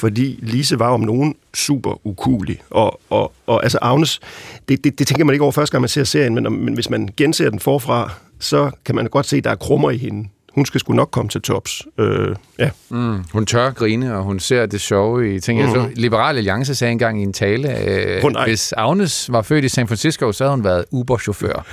fordi 0.00 0.38
Lise 0.42 0.78
var 0.78 0.88
om 0.88 1.00
nogen 1.00 1.34
super 1.54 2.06
ukulig. 2.06 2.60
Og, 2.70 3.00
og, 3.10 3.32
og 3.46 3.62
altså 3.62 3.78
Agnes, 3.82 4.20
det, 4.68 4.84
det, 4.84 4.98
det 4.98 5.06
tænker 5.06 5.24
man 5.24 5.34
ikke 5.34 5.42
over 5.42 5.52
første 5.52 5.72
gang, 5.72 5.80
man 5.80 5.88
ser 5.88 6.04
serien, 6.04 6.34
men, 6.34 6.64
men 6.64 6.74
hvis 6.74 6.90
man 6.90 7.08
genser 7.16 7.50
den 7.50 7.60
forfra, 7.60 8.10
så 8.38 8.70
kan 8.84 8.94
man 8.94 9.06
godt 9.06 9.26
se, 9.26 9.36
at 9.36 9.44
der 9.44 9.50
er 9.50 9.54
krummer 9.54 9.90
i 9.90 9.96
hende. 9.96 10.28
Hun 10.54 10.66
skal 10.66 10.80
sgu 10.80 10.92
nok 10.92 11.10
komme 11.10 11.28
til 11.28 11.42
tops. 11.42 11.82
Øh, 11.98 12.36
ja. 12.58 12.70
Mm, 12.88 13.24
hun 13.32 13.46
tør 13.46 13.70
grine, 13.70 14.16
og 14.16 14.22
hun 14.22 14.40
ser 14.40 14.66
det 14.66 14.80
sjove 14.80 15.34
i 15.34 15.40
ting. 15.40 15.76
Mm. 15.76 15.92
Liberal 15.94 16.36
Alliance 16.36 16.74
sagde 16.74 16.92
engang 16.92 17.20
i 17.20 17.22
en 17.22 17.32
tale, 17.32 17.78
øh, 17.88 18.22
nej. 18.22 18.46
hvis 18.46 18.72
Agnes 18.76 19.32
var 19.32 19.42
født 19.42 19.64
i 19.64 19.68
San 19.68 19.88
Francisco, 19.88 20.32
så 20.32 20.44
havde 20.44 20.56
hun 20.56 20.64
været 20.64 20.84
Uber-chauffør. 20.90 21.66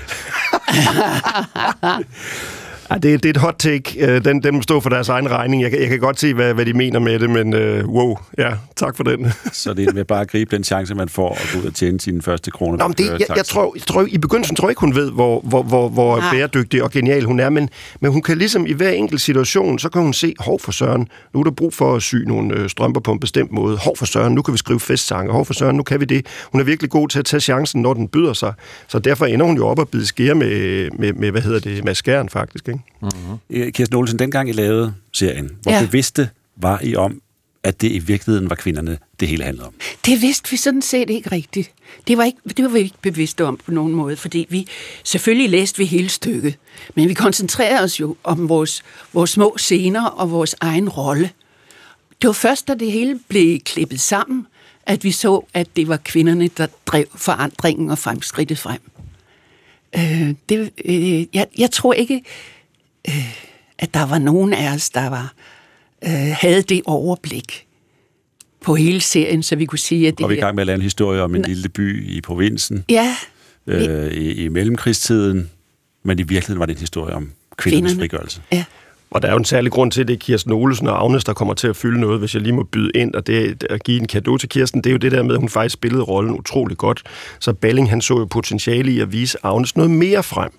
Ja, 2.90 2.96
det, 2.96 3.24
det 3.24 3.26
er 3.26 3.30
et 3.30 3.38
hot 3.38 3.56
take. 3.60 4.06
Øh, 4.08 4.26
Den, 4.26 4.44
den 4.44 4.56
må 4.56 4.62
stå 4.62 4.80
for 4.80 4.90
deres 4.90 5.10
egen 5.10 5.32
regning. 5.32 5.62
Jeg, 5.62 5.72
kan- 5.72 5.80
jeg 5.82 5.90
kan 5.90 6.00
godt 6.00 6.20
se, 6.20 6.34
hvad, 6.34 6.54
hvad 6.54 6.66
de 6.66 6.74
mener 6.74 7.00
med 7.00 7.20
det, 7.20 7.30
men 7.30 7.54
øh, 7.54 7.86
wow, 7.90 8.18
ja, 8.38 8.52
tak 8.76 8.98
for 8.98 9.04
den. 9.04 9.28
Så 9.54 9.74
det 9.74 9.88
er 9.88 9.94
med 9.94 10.06
bare 10.06 10.22
at 10.22 10.28
gribe 10.32 10.56
den 10.56 10.64
chance, 10.64 10.96
man 10.96 11.10
får 11.10 11.30
at 11.34 11.50
gå 11.54 11.60
ud 11.60 11.66
og 11.66 11.74
tjene 11.74 12.00
sine 12.02 12.22
første 12.22 12.52
kroner. 12.52 12.78
Nå, 12.78 12.88
men 12.88 12.96
det, 12.98 13.10
at 13.10 13.20
jeg, 13.20 13.38
jeg, 13.38 13.46
tror, 13.46 13.72
jeg 13.76 13.84
tror, 13.84 14.06
i 14.10 14.18
begyndelsen 14.18 14.56
tror 14.56 14.68
jeg 14.68 14.72
ikke, 14.72 14.80
hun 14.82 14.96
ved, 14.96 15.12
hvor, 15.12 15.40
hvor, 15.44 15.64
hvor, 15.64 15.90
hvor 15.90 16.18
Nej. 16.18 16.32
bæredygtig 16.32 16.84
og 16.84 16.92
genial 16.92 17.24
hun 17.24 17.40
er, 17.40 17.50
men, 17.50 17.70
men 18.00 18.12
hun 18.12 18.22
kan 18.22 18.38
ligesom 18.38 18.66
i 18.66 18.74
hver 18.74 18.90
enkelt 18.90 19.22
situation, 19.22 19.80
så 19.80 19.90
kan 19.90 20.02
hun 20.02 20.14
se, 20.14 20.34
hov 20.40 20.60
for 20.60 20.72
søren, 20.72 21.08
nu 21.34 21.40
er 21.40 21.44
der 21.44 21.52
brug 21.52 21.74
for 21.74 21.96
at 21.96 22.02
sy 22.02 22.16
nogle 22.16 22.56
øh, 22.56 22.70
strømper 22.70 23.02
på 23.02 23.12
en 23.12 23.20
bestemt 23.20 23.52
måde. 23.52 23.78
Hov 23.78 23.98
for 23.98 24.06
søren, 24.06 24.34
nu 24.36 24.42
kan 24.42 24.52
vi 24.54 24.58
skrive 24.58 24.80
festsange. 24.80 25.32
Hov 25.32 25.46
for 25.46 25.54
søren, 25.54 25.76
nu 25.76 25.84
kan 25.84 26.00
vi 26.00 26.06
det. 26.06 26.26
Hun 26.52 26.62
er 26.62 26.66
virkelig 26.66 26.90
god 26.90 27.08
til 27.10 27.20
at 27.20 27.26
tage 27.26 27.42
chancen, 27.42 27.82
når 27.82 27.94
den 27.94 28.08
byder 28.08 28.34
sig. 28.34 28.54
Så 28.88 29.00
derfor 29.00 29.26
ender 29.26 29.46
hun 29.46 29.56
jo 29.58 29.68
op 29.68 29.80
og 29.80 29.90
bide 29.90 30.06
skære 30.06 30.36
med, 30.36 30.90
med, 31.00 31.14
med, 31.14 31.32
hvad 31.32 31.42
hedder 31.42 31.60
det, 31.60 31.84
maskeren 31.86 32.30
faktisk. 32.30 32.68
Ikke? 32.68 32.77
Øh, 33.50 33.72
Kirsten 33.72 33.98
Olsen, 33.98 34.20
dengang 34.20 34.50
I 34.50 34.52
lavede 34.52 34.94
serien, 35.14 35.58
hvor 35.62 35.72
ja. 35.72 35.86
bevidste 35.86 36.30
var 36.56 36.80
I 36.84 36.96
om, 36.96 37.22
at 37.64 37.82
det 37.82 37.92
i 37.92 38.00
virkeligheden 38.00 38.50
var 38.50 38.56
kvinderne, 38.56 38.98
det 39.20 39.28
hele 39.28 39.44
handlede 39.44 39.68
om? 39.68 39.74
Det 40.06 40.22
vidste 40.22 40.52
vi 40.52 40.58
sådan 40.58 40.82
set 40.82 41.10
ikke 41.10 41.32
rigtigt. 41.32 41.72
Det 42.08 42.18
var, 42.18 42.24
ikke, 42.24 42.38
det 42.58 42.66
var 42.66 42.70
vi 42.70 42.80
ikke 42.80 42.96
bevidste 43.02 43.46
om 43.46 43.60
på 43.66 43.72
nogen 43.72 43.94
måde, 43.94 44.16
fordi 44.16 44.48
vi 44.50 44.68
selvfølgelig 45.04 45.50
læste 45.50 45.78
vi 45.78 45.86
hele 45.86 46.10
stykket, 46.10 46.58
men 46.96 47.10
vi 47.10 47.14
koncentrerede 47.14 47.84
os 47.84 48.00
jo 48.00 48.16
om 48.24 48.50
vores, 48.50 48.84
vores 49.14 49.30
små 49.30 49.56
scener 49.58 50.06
og 50.06 50.32
vores 50.32 50.56
egen 50.62 50.90
rolle. 50.90 51.30
Det 52.22 52.28
var 52.28 52.34
først, 52.34 52.68
da 52.68 52.74
det 52.74 52.92
hele 52.92 53.20
blev 53.28 53.60
klippet 53.60 54.00
sammen, 54.00 54.48
at 54.86 55.04
vi 55.04 55.12
så, 55.12 55.46
at 55.54 55.68
det 55.76 55.88
var 55.88 55.98
kvinderne, 55.98 56.48
der 56.48 56.68
drev 56.86 57.06
forandringen 57.16 57.90
og 57.90 57.98
fremskridtet 57.98 58.58
frem. 58.58 58.80
Øh, 59.96 60.34
det, 60.50 60.72
øh, 60.86 61.36
jeg, 61.36 61.48
jeg 61.58 61.72
tror 61.72 61.94
ikke, 61.94 62.24
øh, 63.08 63.34
at 63.80 63.94
der 63.94 64.06
var 64.06 64.18
nogen 64.20 64.54
af 64.54 64.74
os, 64.76 64.90
der 64.90 65.10
var, 65.10 65.34
øh, 66.04 66.10
havde 66.42 66.62
det 66.62 66.82
overblik 66.86 67.68
på 68.62 68.76
hele 68.76 69.02
serien, 69.02 69.44
så 69.44 69.56
vi 69.56 69.66
kunne 69.66 69.80
sige, 69.80 70.08
at 70.08 70.18
det 70.18 70.24
Og 70.24 70.30
vi 70.30 70.36
er 70.36 70.38
i 70.38 70.42
gang 70.42 70.56
med 70.56 70.62
at 70.62 70.68
lave 70.68 70.76
en 70.76 70.82
historie 70.82 71.22
om 71.22 71.36
en 71.36 71.42
Nej. 71.42 71.48
lille 71.50 71.70
by 71.70 72.08
i 72.10 72.22
provinsen 72.22 72.86
Ja, 72.90 73.16
øh, 73.68 74.12
i, 74.14 74.32
i 74.44 74.48
mellemkrigstiden, 74.48 75.50
men 76.04 76.20
i 76.20 76.24
virkeligheden 76.24 76.60
var 76.60 76.66
det 76.66 76.74
en 76.74 76.80
historie 76.80 77.14
om 77.16 77.32
kvindernes 77.58 77.92
Kvinderne. 77.92 78.00
frigørelse. 78.10 78.42
Ja. 78.52 78.64
Og 79.12 79.22
der 79.22 79.28
er 79.28 79.32
jo 79.32 79.38
en 79.38 79.46
særlig 79.46 79.72
grund 79.72 79.92
til, 79.92 80.02
at 80.02 80.08
det 80.08 80.14
er 80.14 80.18
Kirsten 80.18 80.52
Olesen 80.52 80.88
og 80.88 81.04
Agnes, 81.04 81.24
der 81.24 81.34
kommer 81.34 81.54
til 81.54 81.68
at 81.68 81.76
fylde 81.76 82.00
noget, 82.00 82.20
hvis 82.20 82.34
jeg 82.34 82.42
lige 82.42 82.54
må 82.54 82.64
byde 82.64 82.92
ind, 82.96 83.16
og 83.16 83.28
det 83.28 83.64
at 83.70 83.84
give 83.84 84.00
en 84.00 84.08
kado 84.08 84.38
til 84.38 84.50
Kirsten, 84.50 84.82
det 84.84 84.90
er 84.90 84.92
jo 84.92 84.98
det 84.98 85.12
der 85.12 85.24
med, 85.24 85.34
at 85.34 85.40
hun 85.40 85.50
faktisk 85.50 85.74
spillede 85.74 86.04
rollen 86.04 86.40
utrolig 86.40 86.78
godt. 86.78 87.04
Så 87.40 87.54
Balling, 87.54 87.90
han 87.90 88.02
så 88.02 88.14
jo 88.14 88.26
potentiale 88.26 88.92
i 88.92 89.00
at 89.00 89.12
vise 89.12 89.38
Agnes 89.44 89.76
noget 89.76 89.92
mere 89.92 90.24
frem, 90.24 90.52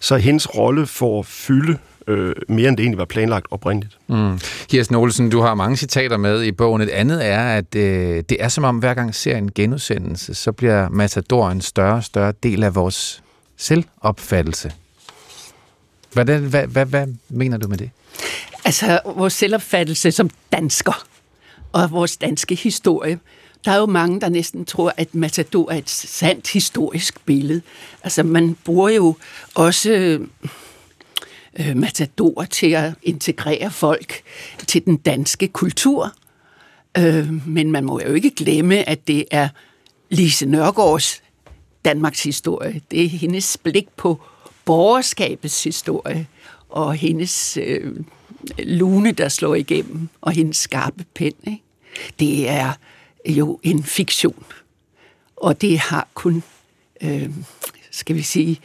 så 0.00 0.16
hendes 0.16 0.54
rolle 0.58 0.86
får 0.86 1.22
fylde 1.22 1.78
øh, 2.06 2.34
mere 2.48 2.68
end 2.68 2.76
det 2.76 2.82
egentlig 2.82 2.98
var 2.98 3.04
planlagt 3.04 3.46
oprindeligt. 3.50 3.98
Mm. 4.08 4.38
Kirsten 4.68 4.96
Olsen, 4.96 5.30
du 5.30 5.40
har 5.40 5.54
mange 5.54 5.76
citater 5.76 6.16
med 6.16 6.42
i 6.42 6.52
bogen. 6.52 6.82
Et 6.82 6.88
andet 6.88 7.26
er, 7.26 7.42
at 7.42 7.74
øh, 7.76 8.22
det 8.28 8.36
er 8.40 8.48
som 8.48 8.64
om, 8.64 8.78
hver 8.78 8.94
gang 8.94 9.14
serien 9.14 9.52
genudsendelse, 9.52 10.34
så 10.34 10.52
bliver 10.52 10.88
Matador 10.88 11.50
en 11.50 11.60
større 11.60 11.94
og 11.96 12.04
større 12.04 12.32
del 12.42 12.62
af 12.62 12.74
vores 12.74 13.22
selvopfattelse. 13.56 14.72
Hvordan, 16.14 16.42
hvad, 16.42 16.66
hvad, 16.66 16.86
hvad 16.86 17.06
mener 17.28 17.56
du 17.56 17.68
med 17.68 17.78
det? 17.78 17.90
Altså, 18.64 19.00
vores 19.04 19.32
selvopfattelse 19.32 20.12
som 20.12 20.30
dansker 20.52 21.06
og 21.72 21.90
vores 21.90 22.16
danske 22.16 22.54
historie. 22.54 23.18
Der 23.64 23.70
er 23.70 23.76
jo 23.76 23.86
mange, 23.86 24.20
der 24.20 24.28
næsten 24.28 24.64
tror, 24.64 24.94
at 24.96 25.14
Matador 25.14 25.70
er 25.70 25.76
et 25.76 25.90
sandt 25.90 26.52
historisk 26.52 27.24
billede. 27.24 27.62
Altså, 28.02 28.22
man 28.22 28.56
bruger 28.64 28.88
jo 28.88 29.16
også 29.54 29.90
øh, 31.58 31.76
Matador 31.76 32.44
til 32.50 32.70
at 32.70 32.92
integrere 33.02 33.70
folk 33.70 34.22
til 34.66 34.84
den 34.84 34.96
danske 34.96 35.48
kultur. 35.48 36.12
Øh, 36.98 37.48
men 37.48 37.72
man 37.72 37.84
må 37.84 38.00
jo 38.00 38.12
ikke 38.12 38.30
glemme, 38.30 38.88
at 38.88 39.06
det 39.06 39.24
er 39.30 39.48
Lise 40.10 40.46
Nørgaards 40.46 41.22
Danmarks 41.84 42.22
historie. 42.22 42.80
Det 42.90 43.04
er 43.04 43.08
hendes 43.08 43.56
blik 43.56 43.88
på 43.96 44.20
borgerskabets 44.64 45.64
historie 45.64 46.26
og 46.68 46.94
hendes 46.94 47.56
øh, 47.56 47.96
lune, 48.58 49.12
der 49.12 49.28
slår 49.28 49.54
igennem, 49.54 50.08
og 50.20 50.32
hendes 50.32 50.56
skarpe 50.56 51.04
pen. 51.14 51.32
Ikke? 51.46 51.62
Det 52.18 52.48
er 52.48 52.72
jo 53.26 53.60
en 53.62 53.82
fiktion, 53.82 54.44
og 55.36 55.60
det 55.60 55.78
har 55.78 56.08
kun, 56.14 56.42
øh, 57.00 57.30
skal 57.90 58.16
vi 58.16 58.22
sige, 58.22 58.60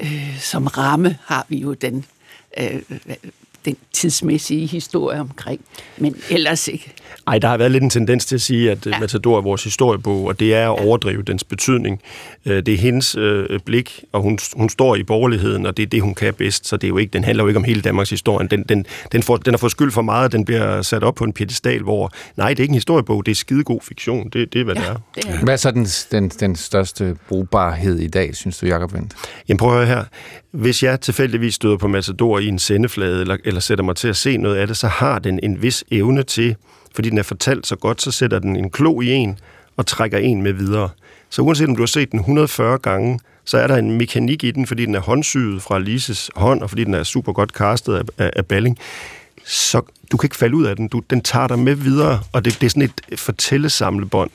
øh, 0.00 0.40
som 0.40 0.66
ramme 0.66 1.18
har 1.24 1.46
vi 1.48 1.58
jo 1.58 1.74
den, 1.74 2.04
øh, 2.58 2.82
den 3.64 3.76
tidsmæssige 3.92 4.66
historie 4.66 5.20
omkring, 5.20 5.64
men 5.98 6.16
ellers 6.30 6.68
ikke. 6.68 6.94
Ej, 7.26 7.38
der 7.38 7.48
har 7.48 7.56
været 7.56 7.70
lidt 7.70 7.84
en 7.84 7.90
tendens 7.90 8.26
til 8.26 8.34
at 8.34 8.40
sige, 8.40 8.70
at 8.70 8.86
ja. 8.86 9.00
Matador 9.00 9.36
er 9.36 9.42
vores 9.42 9.64
historiebog, 9.64 10.24
og 10.24 10.40
det 10.40 10.54
er 10.54 10.70
at 10.70 10.84
overdrive 10.84 11.22
dens 11.22 11.44
betydning. 11.44 12.00
Øh, 12.46 12.56
Det 12.56 12.74
er 12.74 12.78
hendes 12.78 13.16
øh, 13.16 13.60
blik, 13.64 14.04
og 14.12 14.22
hun, 14.22 14.38
hun 14.56 14.68
står 14.68 14.96
i 14.96 15.02
borgerligheden, 15.02 15.66
og 15.66 15.76
det 15.76 15.82
er 15.82 15.86
det, 15.86 16.02
hun 16.02 16.14
kan 16.14 16.34
bedst, 16.34 16.66
så 16.66 16.76
det 16.76 16.84
er 16.84 16.88
jo 16.88 16.96
ikke, 16.96 17.12
den 17.12 17.24
handler 17.24 17.44
jo 17.44 17.48
ikke 17.48 17.58
om 17.58 17.64
hele 17.64 17.80
Danmarks 17.80 18.10
historie. 18.10 18.48
Den, 18.48 18.62
den, 18.68 18.86
den, 19.12 19.22
får, 19.22 19.36
den 19.36 19.54
har 19.54 19.58
fået 19.58 19.72
skyld 19.72 19.90
for 19.90 20.02
meget, 20.02 20.24
at 20.24 20.32
den 20.32 20.44
bliver 20.44 20.82
sat 20.82 21.04
op 21.04 21.14
på 21.14 21.24
en 21.24 21.32
piedestal, 21.32 21.82
hvor 21.82 22.12
nej, 22.36 22.48
det 22.48 22.58
er 22.58 22.62
ikke 22.62 22.70
en 22.72 22.74
historiebog, 22.74 23.26
det 23.26 23.32
er 23.32 23.36
skidegod 23.36 23.80
fiktion. 23.82 24.28
Det, 24.28 24.52
det 24.52 24.60
er, 24.60 24.64
hvad 24.64 24.74
ja, 24.74 24.82
det 25.14 25.24
er. 25.28 25.44
Hvad 25.44 25.54
er 25.54 25.56
så 25.56 25.70
den, 25.70 25.86
den, 26.12 26.28
den 26.28 26.56
største 26.56 27.16
brugbarhed 27.28 27.98
i 27.98 28.08
dag, 28.08 28.36
synes 28.36 28.58
du, 28.58 28.66
Jacob 28.66 28.94
Vendt? 28.94 29.14
Jamen 29.48 29.58
prøv 29.58 29.70
at 29.70 29.86
høre 29.86 29.96
her. 29.96 30.04
Hvis 30.52 30.82
jeg 30.82 31.00
tilfældigvis 31.00 31.54
støder 31.54 31.76
på 31.76 31.88
Matador 31.88 32.38
i 32.38 32.46
en 32.46 32.58
sendeflade, 32.58 33.20
eller, 33.20 33.36
eller 33.44 33.60
sætter 33.60 33.84
mig 33.84 33.96
til 33.96 34.08
at 34.08 34.16
se 34.16 34.36
noget 34.36 34.56
af 34.56 34.66
det, 34.66 34.76
så 34.76 34.86
har 34.88 35.18
den 35.18 35.40
en 35.42 35.62
vis 35.62 35.84
evne 35.90 36.22
til, 36.22 36.56
fordi 36.94 37.10
den 37.10 37.18
er 37.18 37.22
fortalt 37.22 37.66
så 37.66 37.76
godt, 37.76 38.02
så 38.02 38.10
sætter 38.10 38.38
den 38.38 38.56
en 38.56 38.70
klo 38.70 39.00
i 39.00 39.10
en 39.12 39.38
og 39.76 39.86
trækker 39.86 40.18
en 40.18 40.42
med 40.42 40.52
videre. 40.52 40.90
Så 41.30 41.42
uanset 41.42 41.68
om 41.68 41.76
du 41.76 41.82
har 41.82 41.86
set 41.86 42.12
den 42.12 42.18
140 42.18 42.78
gange, 42.78 43.20
så 43.44 43.58
er 43.58 43.66
der 43.66 43.76
en 43.76 43.98
mekanik 43.98 44.44
i 44.44 44.50
den, 44.50 44.66
fordi 44.66 44.86
den 44.86 44.94
er 44.94 45.00
håndsyet 45.00 45.62
fra 45.62 45.78
Lises 45.78 46.30
hånd, 46.36 46.62
og 46.62 46.68
fordi 46.70 46.84
den 46.84 46.94
er 46.94 47.02
super 47.02 47.32
godt 47.32 47.50
castet 47.50 47.94
af, 47.94 48.02
af, 48.18 48.30
af 48.36 48.46
Balling. 48.46 48.78
Så 49.44 49.80
du 50.12 50.16
kan 50.16 50.26
ikke 50.26 50.36
falde 50.36 50.56
ud 50.56 50.64
af 50.64 50.76
den. 50.76 50.88
Du, 50.88 51.02
den 51.10 51.20
tager 51.20 51.46
dig 51.46 51.58
med 51.58 51.74
videre, 51.74 52.20
og 52.32 52.44
det, 52.44 52.60
det 52.60 52.66
er 52.66 52.70
sådan 52.70 52.90
et 53.08 53.18
fortællesamlebånd, 53.18 54.30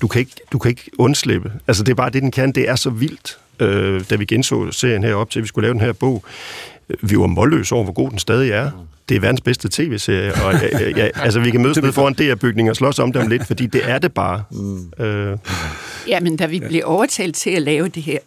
du 0.00 0.08
kan 0.08 0.18
ikke, 0.18 0.32
du 0.52 0.58
kan 0.58 0.68
ikke 0.68 0.90
undslippe. 0.98 1.52
Altså, 1.66 1.82
det 1.82 1.90
er 1.90 1.94
bare 1.94 2.10
det, 2.10 2.22
den 2.22 2.30
kan. 2.30 2.52
Det 2.52 2.68
er 2.68 2.76
så 2.76 2.90
vildt, 2.90 3.38
øh, 3.60 4.04
da 4.10 4.16
vi 4.16 4.24
genså 4.24 4.70
serien 4.70 5.04
her 5.04 5.14
op 5.14 5.30
til, 5.30 5.38
at 5.38 5.42
vi 5.42 5.48
skulle 5.48 5.64
lave 5.64 5.74
den 5.74 5.80
her 5.80 5.92
bog. 5.92 6.24
Vi 7.02 7.18
var 7.18 7.26
målløse 7.26 7.74
over, 7.74 7.84
hvor 7.84 7.92
god 7.92 8.10
den 8.10 8.18
stadig 8.18 8.50
er. 8.50 8.70
Det 9.08 9.16
er 9.16 9.20
verdens 9.20 9.40
bedste 9.40 9.68
tv-serie, 9.72 10.34
og 10.34 10.52
ja, 10.52 10.88
ja, 10.96 11.08
altså, 11.14 11.40
vi 11.40 11.50
kan 11.50 11.62
mødes 11.62 11.82
nede 11.82 11.92
foran 11.92 12.14
DR-bygningen 12.14 12.70
og 12.70 12.76
slås 12.76 12.98
om 12.98 13.12
det 13.12 13.22
om 13.22 13.28
lidt, 13.28 13.46
fordi 13.46 13.66
det 13.66 13.90
er 13.90 13.98
det 13.98 14.12
bare. 14.12 14.44
Mm. 14.50 15.04
Øh, 15.04 15.38
Jamen, 16.08 16.36
da 16.36 16.46
vi 16.46 16.60
blev 16.60 16.82
overtalt 16.84 17.36
til 17.36 17.50
at 17.50 17.62
lave 17.62 17.88
det 17.88 18.02
her, 18.02 18.18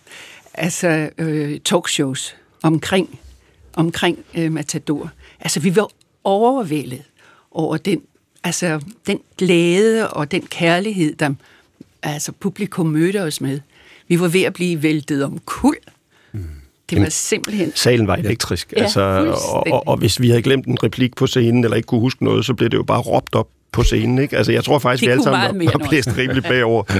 altså 0.54 1.10
øh, 1.18 1.60
talkshows 1.66 2.36
omkring, 2.64 3.20
omkring 3.74 4.20
øh, 4.38 4.52
Matador, 4.52 5.12
altså 5.40 5.60
vi 5.60 5.76
var 5.76 5.88
overvældet 6.24 7.02
over 7.52 7.78
den, 7.78 8.02
altså, 8.44 8.82
den 9.08 9.20
glæde 9.38 10.10
og 10.10 10.32
den 10.32 10.42
kærlighed, 10.42 11.16
der 11.16 11.34
altså, 12.04 12.32
publikum 12.32 12.86
mødte 12.86 13.24
os 13.24 13.42
med. 13.42 13.60
Vi 14.08 14.20
var 14.20 14.28
ved 14.28 14.42
at 14.42 14.54
blive 14.54 14.84
væltet 14.84 15.24
om 15.24 15.40
kul. 15.46 15.76
Det 16.92 17.04
var 17.04 17.10
simpelthen... 17.10 17.72
Salen 17.76 18.08
var 18.08 18.16
elektrisk. 18.16 18.74
Ja, 18.78 18.84
altså, 18.84 19.02
og, 19.52 19.68
og, 19.68 19.88
og 19.88 19.98
hvis 19.98 20.22
vi 20.22 20.30
havde 20.30 20.42
glemt 20.42 20.66
en 20.68 20.84
replik 20.84 21.16
på 21.16 21.28
scenen, 21.28 21.64
eller 21.64 21.78
ikke 21.78 21.88
kunne 21.88 22.02
huske 22.02 22.24
noget, 22.24 22.46
så 22.46 22.54
blev 22.54 22.70
det 22.70 22.78
jo 22.78 22.84
bare 22.84 23.02
råbt 23.02 23.36
op 23.36 23.48
på 23.72 23.84
scenen. 23.84 24.20
Ikke? 24.20 24.38
Altså, 24.38 24.52
jeg 24.52 24.64
tror 24.64 24.80
faktisk, 24.80 25.02
Det 25.02 25.08
vi 25.08 25.12
alle 25.12 25.24
sammen 25.24 25.66
var, 25.66 25.78
var 25.80 25.88
blæst 25.90 26.18
rigeligt 26.18 26.48
bagover. 26.48 26.84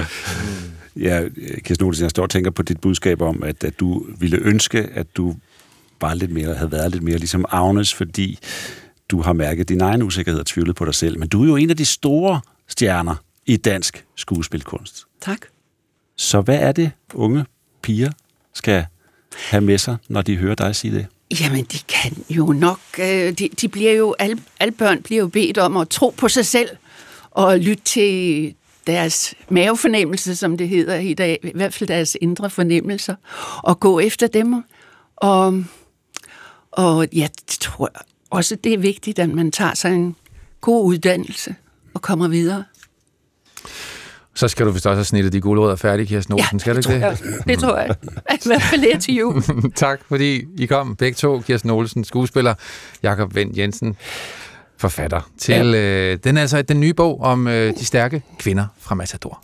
Ja, 0.96 1.22
Kirsten 1.64 1.86
Olsen, 1.86 2.02
jeg 2.02 2.10
står 2.10 2.22
og 2.22 2.30
tænker 2.30 2.50
på 2.50 2.62
dit 2.62 2.80
budskab 2.80 3.22
om, 3.22 3.42
at, 3.42 3.64
at 3.64 3.80
du 3.80 4.04
ville 4.18 4.36
ønske, 4.36 4.88
at 4.94 5.16
du 5.16 5.36
var 6.00 6.14
lidt 6.14 6.30
mere, 6.30 6.54
havde 6.54 6.72
været 6.72 6.92
lidt 6.92 7.02
mere 7.02 7.16
ligesom 7.16 7.44
Agnes, 7.48 7.94
fordi 7.94 8.38
du 9.08 9.20
har 9.20 9.32
mærket 9.32 9.68
din 9.68 9.80
egen 9.80 10.02
usikkerhed 10.02 10.40
og 10.40 10.46
tvivlet 10.46 10.76
på 10.76 10.84
dig 10.84 10.94
selv. 10.94 11.18
Men 11.18 11.28
du 11.28 11.42
er 11.42 11.46
jo 11.46 11.56
en 11.56 11.70
af 11.70 11.76
de 11.76 11.84
store 11.84 12.40
stjerner 12.68 13.14
i 13.46 13.56
dansk 13.56 14.04
skuespilkunst. 14.16 15.04
Tak. 15.20 15.38
Så 16.16 16.40
hvad 16.40 16.58
er 16.58 16.72
det, 16.72 16.90
unge 17.14 17.44
piger 17.82 18.10
skal 18.54 18.86
have 19.36 19.60
med 19.60 19.78
sig, 19.78 19.96
når 20.08 20.22
de 20.22 20.36
hører 20.36 20.54
dig 20.54 20.76
sige 20.76 20.94
det? 20.94 21.06
Jamen, 21.40 21.64
de 21.64 21.78
kan 21.88 22.24
jo 22.30 22.46
nok... 22.46 22.80
Øh, 22.98 23.32
de, 23.32 23.48
de 23.60 23.68
bliver 23.68 23.92
jo... 23.92 24.14
Alle, 24.18 24.38
alle 24.60 24.72
børn 24.72 25.02
bliver 25.02 25.20
jo 25.20 25.28
bedt 25.28 25.58
om 25.58 25.76
at 25.76 25.88
tro 25.88 26.14
på 26.16 26.28
sig 26.28 26.46
selv 26.46 26.68
og 27.30 27.58
lytte 27.58 27.84
til 27.84 28.54
deres 28.86 29.34
mavefornemmelse, 29.48 30.36
som 30.36 30.56
det 30.56 30.68
hedder 30.68 30.98
i 30.98 31.14
dag, 31.14 31.38
i 31.42 31.50
hvert 31.54 31.74
fald 31.74 31.88
deres 31.88 32.16
indre 32.20 32.50
fornemmelser, 32.50 33.14
og 33.62 33.80
gå 33.80 33.98
efter 33.98 34.26
dem. 34.26 34.64
Og, 35.16 35.64
og 36.70 37.08
jeg 37.12 37.30
tror 37.60 37.90
også, 38.30 38.56
det 38.56 38.74
er 38.74 38.78
vigtigt, 38.78 39.18
at 39.18 39.28
man 39.28 39.52
tager 39.52 39.74
sig 39.74 39.94
en 39.94 40.16
god 40.60 40.84
uddannelse 40.84 41.54
og 41.94 42.02
kommer 42.02 42.28
videre. 42.28 42.64
Så 44.34 44.48
skal 44.48 44.66
du 44.66 44.70
vist 44.70 44.86
også 44.86 44.96
have 44.96 45.04
snittet 45.04 45.32
de 45.32 45.40
gulerødder 45.40 45.76
færdige, 45.76 46.06
Kirsten 46.06 46.34
Olsen, 46.34 46.60
skal 46.60 46.74
du 46.74 46.78
ikke 46.78 47.06
det? 47.06 47.18
Det 47.46 47.58
tror 47.58 47.76
jeg. 47.76 47.96
I 48.32 48.38
hvert 48.46 48.62
fald 48.62 48.80
her 48.80 48.98
til 48.98 49.14
jul. 49.14 49.42
tak, 49.74 50.00
fordi 50.08 50.44
I 50.58 50.66
kom 50.66 50.96
begge 50.96 51.14
to. 51.14 51.40
Kirsten 51.40 51.70
Olsen, 51.70 52.04
skuespiller, 52.04 52.54
Jakob 53.02 53.34
Vendt 53.34 53.58
Jensen, 53.58 53.96
forfatter 54.76 55.30
til 55.38 55.66
ja. 55.66 56.12
øh, 56.12 56.18
den 56.24 56.36
er 56.36 56.40
altså 56.40 56.62
den 56.62 56.80
nye 56.80 56.94
bog 56.94 57.20
om 57.20 57.48
øh, 57.48 57.74
de 57.78 57.84
stærke 57.84 58.22
kvinder 58.38 58.66
fra 58.80 58.94
Matador. 58.94 59.42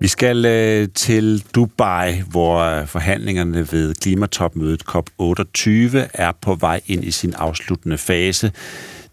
Vi 0.00 0.08
skal 0.08 0.44
øh, 0.44 0.88
til 0.94 1.44
Dubai, 1.54 2.22
hvor 2.30 2.58
øh, 2.58 2.86
forhandlingerne 2.86 3.72
ved 3.72 3.94
klimatopmødet 3.94 4.82
COP28 4.88 6.08
er 6.14 6.32
på 6.40 6.54
vej 6.54 6.80
ind 6.86 7.04
i 7.04 7.10
sin 7.10 7.34
afsluttende 7.34 7.98
fase. 7.98 8.52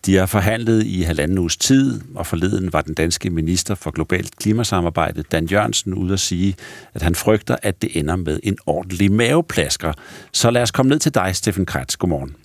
De 0.05 0.15
har 0.15 0.25
forhandlet 0.25 0.85
i 0.85 1.01
halvanden 1.01 1.37
uges 1.37 1.57
tid, 1.57 2.01
og 2.15 2.27
forleden 2.27 2.73
var 2.73 2.81
den 2.81 2.93
danske 2.93 3.29
minister 3.29 3.75
for 3.75 3.91
globalt 3.91 4.37
klimasamarbejde, 4.37 5.23
Dan 5.31 5.45
Jørgensen, 5.45 5.93
ude 5.93 6.13
at 6.13 6.19
sige, 6.19 6.55
at 6.93 7.01
han 7.01 7.15
frygter, 7.15 7.55
at 7.61 7.81
det 7.81 7.97
ender 7.97 8.15
med 8.15 8.39
en 8.43 8.57
ordentlig 8.65 9.11
maveplasker. 9.11 9.93
Så 10.31 10.51
lad 10.51 10.61
os 10.61 10.71
komme 10.71 10.89
ned 10.89 10.99
til 10.99 11.13
dig, 11.13 11.35
Steffen 11.35 11.65
Kretz. 11.65 11.95
Godmorgen. 11.95 12.35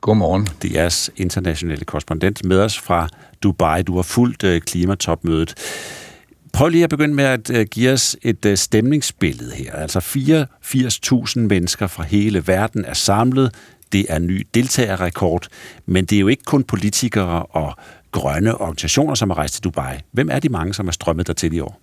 Godmorgen. 0.00 0.48
Det 0.62 0.70
er 0.70 0.80
jeres 0.80 1.10
internationale 1.16 1.84
korrespondent 1.84 2.44
med 2.44 2.58
os 2.58 2.78
fra 2.78 3.08
Dubai. 3.42 3.82
Du 3.82 3.96
har 3.96 4.02
fulgt 4.02 4.44
øh, 4.44 4.60
klimatopmødet. 4.60 5.54
Prøv 6.52 6.68
lige 6.68 6.84
at 6.84 6.90
begynde 6.90 7.14
med 7.14 7.24
at 7.24 7.50
øh, 7.50 7.66
give 7.70 7.92
os 7.92 8.16
et 8.22 8.44
øh, 8.44 8.56
stemningsbillede 8.56 9.54
her. 9.54 9.72
Altså 9.72 9.98
84.000 9.98 11.40
mennesker 11.40 11.86
fra 11.86 12.02
hele 12.02 12.46
verden 12.46 12.84
er 12.84 12.94
samlet. 12.94 13.54
Det 13.92 14.06
er 14.08 14.18
ny 14.18 14.46
deltagerrekord. 14.54 15.46
Men 15.86 16.04
det 16.04 16.16
er 16.16 16.20
jo 16.20 16.28
ikke 16.28 16.44
kun 16.44 16.64
politikere 16.64 17.42
og 17.42 17.74
grønne 18.12 18.60
organisationer, 18.60 19.14
som 19.14 19.30
har 19.30 19.38
rejst 19.38 19.54
til 19.54 19.64
Dubai. 19.64 19.96
Hvem 20.12 20.28
er 20.30 20.38
de 20.38 20.48
mange, 20.48 20.74
som 20.74 20.88
er 20.88 20.92
strømmet 20.92 21.26
dertil 21.26 21.54
i 21.54 21.60
år? 21.60 21.80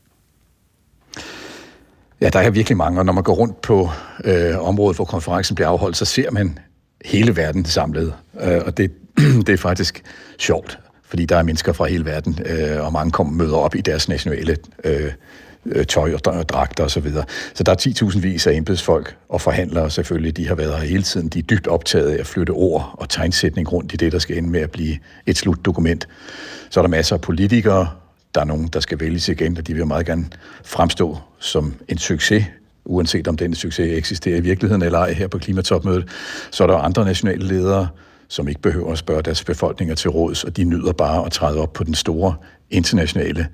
Ja, 2.22 2.30
der 2.30 2.40
er 2.40 2.50
virkelig 2.50 2.78
mange, 2.78 3.00
og 3.00 3.06
når 3.06 3.14
man 3.14 3.24
går 3.24 3.34
rundt 3.34 3.62
på 3.62 3.90
øh, 4.24 4.68
området, 4.68 4.98
hvor 4.98 5.06
konferencen 5.06 5.56
bliver 5.56 5.68
afholdt, 5.68 5.98
så 5.98 6.06
ser 6.06 6.32
man 6.32 6.60
hele 7.06 7.36
verden 7.36 7.66
samlet. 7.66 8.14
Øh, 8.42 8.62
og 8.66 8.78
det, 8.78 8.92
det 9.48 9.50
er 9.50 9.58
faktisk 9.58 10.04
sjovt, 10.40 10.80
fordi 11.10 11.26
der 11.26 11.36
er 11.36 11.44
mennesker 11.44 11.74
fra 11.74 11.86
hele 11.86 12.06
verden, 12.06 12.40
øh, 12.46 12.86
og 12.86 12.94
mange 12.94 13.12
kommer 13.12 13.34
møder 13.34 13.56
op 13.56 13.76
i 13.76 13.82
deres 13.82 14.10
nationale 14.10 14.58
øh, 14.84 15.12
øh 15.66 15.86
tøj 15.86 16.14
og 16.14 16.50
dragter 16.50 16.84
osv. 16.84 16.90
Så, 16.90 17.00
videre. 17.00 17.26
så 17.54 17.64
der 17.64 17.72
er 17.72 18.10
10.000 18.12 18.20
vis 18.20 18.48
af 18.48 18.54
embedsfolk 18.54 19.16
og 19.30 19.42
forhandlere 19.42 19.92
selvfølgelig, 19.92 20.38
de 20.38 20.48
har 20.48 20.56
været 20.56 20.80
her 20.80 20.88
hele 20.88 21.04
tiden. 21.04 21.28
De 21.28 21.40
er 21.40 21.44
dybt 21.44 21.68
optaget 21.68 22.10
af 22.10 22.20
at 22.20 22.28
flytte 22.28 22.52
ord 22.52 22.96
og 22.98 23.10
tegnsætning 23.10 23.74
rundt 23.74 23.94
i 23.94 23.96
det, 23.96 24.12
der 24.12 24.20
skal 24.20 24.38
ende 24.38 24.50
med 24.50 24.60
at 24.60 24.72
blive 24.72 24.98
et 25.26 25.38
slutdokument. 25.38 26.08
Så 26.70 26.80
er 26.80 26.82
der 26.82 26.90
masser 26.90 27.16
af 27.16 27.22
politikere, 27.22 27.90
der 28.36 28.42
er 28.42 28.46
nogen, 28.46 28.68
der 28.68 28.80
skal 28.80 29.00
vælges 29.00 29.30
igen, 29.30 29.58
og 29.58 29.68
de 29.68 29.74
vil 29.74 29.88
meget 29.88 30.06
gerne 30.06 30.26
fremstå 30.64 31.18
som 31.40 31.74
en 31.88 31.98
succes, 31.98 32.46
uanset 32.86 33.28
om 33.28 33.38
den 33.38 33.56
succes 33.56 33.98
eksisterer 33.98 34.38
i 34.38 34.42
virkeligheden 34.42 34.82
eller 34.82 35.00
ej 35.00 35.14
her 35.14 35.28
på 35.28 35.38
klimatopmødet. 35.38 36.08
Så 36.52 36.64
er 36.64 36.68
der 36.68 36.78
andre 36.78 37.06
nationale 37.06 37.48
ledere, 37.48 37.88
som 38.30 38.48
ikke 38.48 38.62
behøver 38.62 38.92
at 38.92 38.98
spørge 38.98 39.22
deres 39.22 39.44
befolkninger 39.44 39.96
til 39.96 40.10
råds, 40.10 40.44
og 40.44 40.58
de 40.58 40.64
nyder 40.64 40.92
bare 40.92 41.26
at 41.26 41.32
træde 41.32 41.58
op 41.60 41.74
på 41.74 41.84
den 41.84 41.96
store 41.96 42.36
internationale 42.70 43.48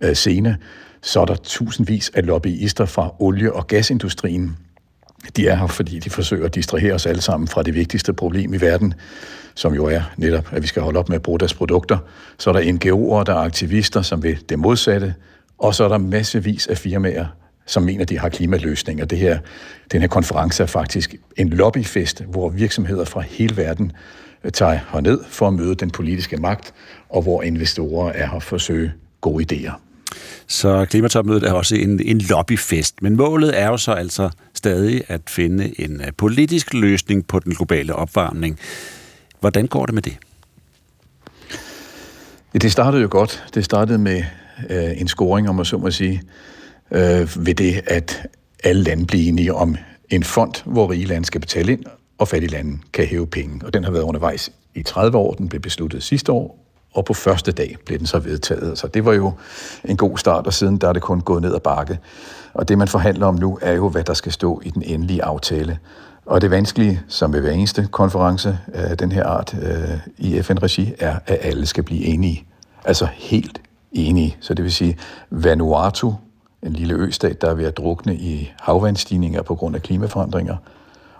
øh, 0.00 0.14
scene. 0.14 0.56
Så 1.02 1.20
er 1.20 1.24
der 1.24 1.34
tusindvis 1.34 2.10
af 2.14 2.26
lobbyister 2.26 2.84
fra 2.84 3.14
olie- 3.18 3.52
og 3.52 3.66
gasindustrien. 3.66 4.56
De 5.36 5.48
er 5.48 5.56
her, 5.56 5.66
fordi 5.66 5.98
de 5.98 6.10
forsøger 6.10 6.44
at 6.44 6.54
distrahere 6.54 6.94
os 6.94 7.06
alle 7.06 7.22
sammen 7.22 7.48
fra 7.48 7.62
det 7.62 7.74
vigtigste 7.74 8.12
problem 8.12 8.54
i 8.54 8.60
verden, 8.60 8.94
som 9.54 9.74
jo 9.74 9.84
er 9.84 10.02
netop, 10.16 10.48
at 10.52 10.62
vi 10.62 10.66
skal 10.66 10.82
holde 10.82 10.98
op 10.98 11.08
med 11.08 11.16
at 11.16 11.22
bruge 11.22 11.38
deres 11.38 11.54
produkter. 11.54 11.98
Så 12.38 12.50
er 12.50 12.54
der 12.54 12.60
NGO'er, 12.60 13.24
der 13.24 13.32
er 13.32 13.44
aktivister, 13.44 14.02
som 14.02 14.22
vil 14.22 14.38
det 14.48 14.58
modsatte, 14.58 15.14
og 15.58 15.74
så 15.74 15.84
er 15.84 15.88
der 15.88 15.98
massevis 15.98 16.66
af 16.66 16.78
firmaer, 16.78 17.26
som 17.68 17.82
mener, 17.82 18.04
de 18.04 18.18
har 18.18 18.28
klimaløsninger. 18.28 19.04
Det 19.04 19.18
her, 19.18 19.38
den 19.92 20.00
her 20.00 20.08
konference 20.08 20.62
er 20.62 20.66
faktisk 20.66 21.14
en 21.36 21.48
lobbyfest, 21.48 22.20
hvor 22.20 22.48
virksomheder 22.48 23.04
fra 23.04 23.20
hele 23.20 23.56
verden 23.56 23.92
øh, 24.44 24.52
tager 24.52 24.78
herned 24.92 25.20
for 25.28 25.48
at 25.48 25.54
møde 25.54 25.74
den 25.74 25.90
politiske 25.90 26.36
magt, 26.36 26.72
og 27.08 27.22
hvor 27.22 27.42
investorer 27.42 28.12
er 28.12 28.26
her 28.26 28.38
for 28.38 28.56
at 28.56 28.62
søge 28.62 28.92
gode 29.20 29.46
idéer. 29.52 29.72
Så 30.46 30.84
klimatopmødet 30.84 31.48
er 31.48 31.52
også 31.52 31.76
en, 31.76 32.00
en 32.04 32.18
lobbyfest. 32.18 33.02
Men 33.02 33.16
målet 33.16 33.60
er 33.60 33.66
jo 33.66 33.76
så 33.76 33.92
altså 33.92 34.30
stadig 34.54 35.02
at 35.08 35.20
finde 35.28 35.80
en 35.80 36.00
øh, 36.00 36.12
politisk 36.16 36.74
løsning 36.74 37.26
på 37.26 37.38
den 37.38 37.54
globale 37.54 37.94
opvarmning. 37.94 38.58
Hvordan 39.40 39.66
går 39.66 39.86
det 39.86 39.94
med 39.94 40.02
det? 40.02 40.16
Ja, 42.54 42.58
det 42.58 42.72
startede 42.72 43.02
jo 43.02 43.08
godt. 43.10 43.44
Det 43.54 43.64
startede 43.64 43.98
med 43.98 44.24
øh, 44.70 45.00
en 45.00 45.08
scoring, 45.08 45.48
om 45.48 45.54
man 45.54 45.64
så 45.64 45.78
må 45.78 45.90
sige, 45.90 46.22
øh, 46.90 47.46
ved 47.46 47.54
det, 47.54 47.82
at 47.86 48.26
alle 48.64 48.82
lande 48.82 49.06
bliver 49.06 49.28
enige 49.28 49.54
om 49.54 49.76
en 50.10 50.24
fond, 50.24 50.52
hvor 50.64 50.90
rige 50.90 51.06
lande 51.06 51.26
skal 51.26 51.40
betale 51.40 51.72
ind, 51.72 51.84
og 52.18 52.28
fattige 52.28 52.50
lande 52.50 52.78
kan 52.92 53.06
hæve 53.06 53.26
penge. 53.26 53.60
Og 53.66 53.74
den 53.74 53.84
har 53.84 53.90
været 53.90 54.02
undervejs 54.02 54.52
i 54.74 54.82
30 54.82 55.18
år. 55.18 55.34
Den 55.34 55.48
blev 55.48 55.60
besluttet 55.60 56.02
sidste 56.02 56.32
år, 56.32 56.64
og 56.94 57.04
på 57.04 57.14
første 57.14 57.52
dag 57.52 57.76
blev 57.86 57.98
den 57.98 58.06
så 58.06 58.18
vedtaget. 58.18 58.78
Så 58.78 58.86
det 58.86 59.04
var 59.04 59.12
jo 59.12 59.32
en 59.84 59.96
god 59.96 60.18
start, 60.18 60.46
og 60.46 60.54
siden 60.54 60.78
der 60.78 60.88
er 60.88 60.92
det 60.92 61.02
kun 61.02 61.20
gået 61.20 61.42
ned 61.42 61.54
ad 61.54 61.60
bakke. 61.60 61.98
Og 62.54 62.68
det, 62.68 62.78
man 62.78 62.88
forhandler 62.88 63.26
om 63.26 63.34
nu, 63.34 63.58
er 63.62 63.72
jo, 63.72 63.88
hvad 63.88 64.04
der 64.04 64.14
skal 64.14 64.32
stå 64.32 64.60
i 64.64 64.70
den 64.70 64.82
endelige 64.82 65.24
aftale. 65.24 65.78
Og 66.26 66.40
det 66.40 66.50
vanskelige, 66.50 67.00
som 67.08 67.32
ved 67.32 67.40
hver 67.40 67.50
eneste 67.50 67.88
konference 67.90 68.58
af 68.74 68.98
den 68.98 69.12
her 69.12 69.26
art 69.26 69.56
øh, 69.62 69.98
i 70.18 70.42
FN-regi, 70.42 70.94
er, 70.98 71.18
at 71.26 71.38
alle 71.40 71.66
skal 71.66 71.84
blive 71.84 72.04
enige. 72.04 72.44
Altså 72.84 73.08
helt 73.14 73.60
enige. 73.92 74.36
Så 74.40 74.54
det 74.54 74.64
vil 74.64 74.72
sige, 74.72 74.98
Vanuatu, 75.30 76.14
en 76.62 76.72
lille 76.72 76.94
østat, 76.94 77.40
der 77.40 77.50
er 77.50 77.54
ved 77.54 77.64
at 77.64 77.76
drukne 77.76 78.16
i 78.16 78.52
havvandstigninger 78.60 79.42
på 79.42 79.54
grund 79.54 79.76
af 79.76 79.82
klimaforandringer, 79.82 80.56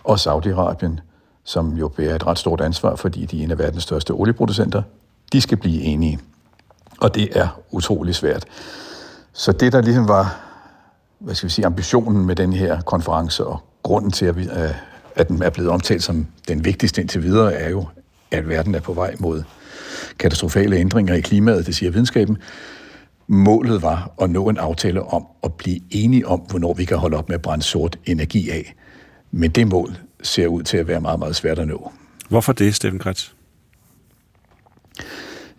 og 0.04 0.14
Saudi-Arabien, 0.14 1.00
som 1.44 1.76
jo 1.76 1.88
bærer 1.88 2.14
et 2.14 2.26
ret 2.26 2.38
stort 2.38 2.60
ansvar, 2.60 2.96
fordi 2.96 3.26
de 3.26 3.40
er 3.40 3.44
en 3.44 3.50
af 3.50 3.58
verdens 3.58 3.82
største 3.82 4.10
olieproducenter, 4.10 4.82
de 5.32 5.40
skal 5.40 5.58
blive 5.58 5.82
enige. 5.82 6.18
Og 7.00 7.14
det 7.14 7.38
er 7.38 7.60
utrolig 7.70 8.14
svært. 8.14 8.44
Så 9.32 9.52
det, 9.52 9.72
der 9.72 9.80
ligesom 9.80 10.08
var 10.08 10.48
hvad 11.18 11.34
skal 11.34 11.46
vi 11.46 11.52
sige, 11.52 11.66
ambitionen 11.66 12.26
med 12.26 12.36
den 12.36 12.52
her 12.52 12.80
konference, 12.80 13.44
og 13.44 13.60
grunden 13.82 14.10
til, 14.10 14.26
at, 14.26 14.36
vi, 14.36 14.42
øh, 14.42 14.74
at 15.14 15.28
den 15.28 15.42
er 15.42 15.50
blevet 15.50 15.70
omtalt 15.70 16.02
som 16.02 16.26
den 16.48 16.64
vigtigste 16.64 17.00
indtil 17.00 17.22
videre, 17.22 17.52
er 17.52 17.70
jo, 17.70 17.86
at 18.30 18.48
verden 18.48 18.74
er 18.74 18.80
på 18.80 18.92
vej 18.92 19.14
mod 19.18 19.42
katastrofale 20.18 20.76
ændringer 20.76 21.14
i 21.14 21.20
klimaet, 21.20 21.66
det 21.66 21.74
siger 21.76 21.90
videnskaben. 21.90 22.38
Målet 23.30 23.82
var 23.82 24.14
at 24.22 24.30
nå 24.30 24.48
en 24.48 24.58
aftale 24.58 25.02
om 25.02 25.26
at 25.42 25.54
blive 25.54 25.80
enige 25.90 26.26
om, 26.26 26.40
hvornår 26.40 26.74
vi 26.74 26.84
kan 26.84 26.96
holde 26.96 27.16
op 27.16 27.28
med 27.28 27.34
at 27.34 27.42
brænde 27.42 27.64
sort 27.64 27.98
energi 28.04 28.50
af. 28.50 28.74
Men 29.30 29.50
det 29.50 29.66
mål 29.66 29.96
ser 30.22 30.46
ud 30.46 30.62
til 30.62 30.76
at 30.76 30.88
være 30.88 31.00
meget, 31.00 31.18
meget 31.18 31.36
svært 31.36 31.58
at 31.58 31.68
nå. 31.68 31.92
Hvorfor 32.28 32.52
det, 32.52 32.74
Steffen 32.74 32.98
Kretz? 32.98 33.28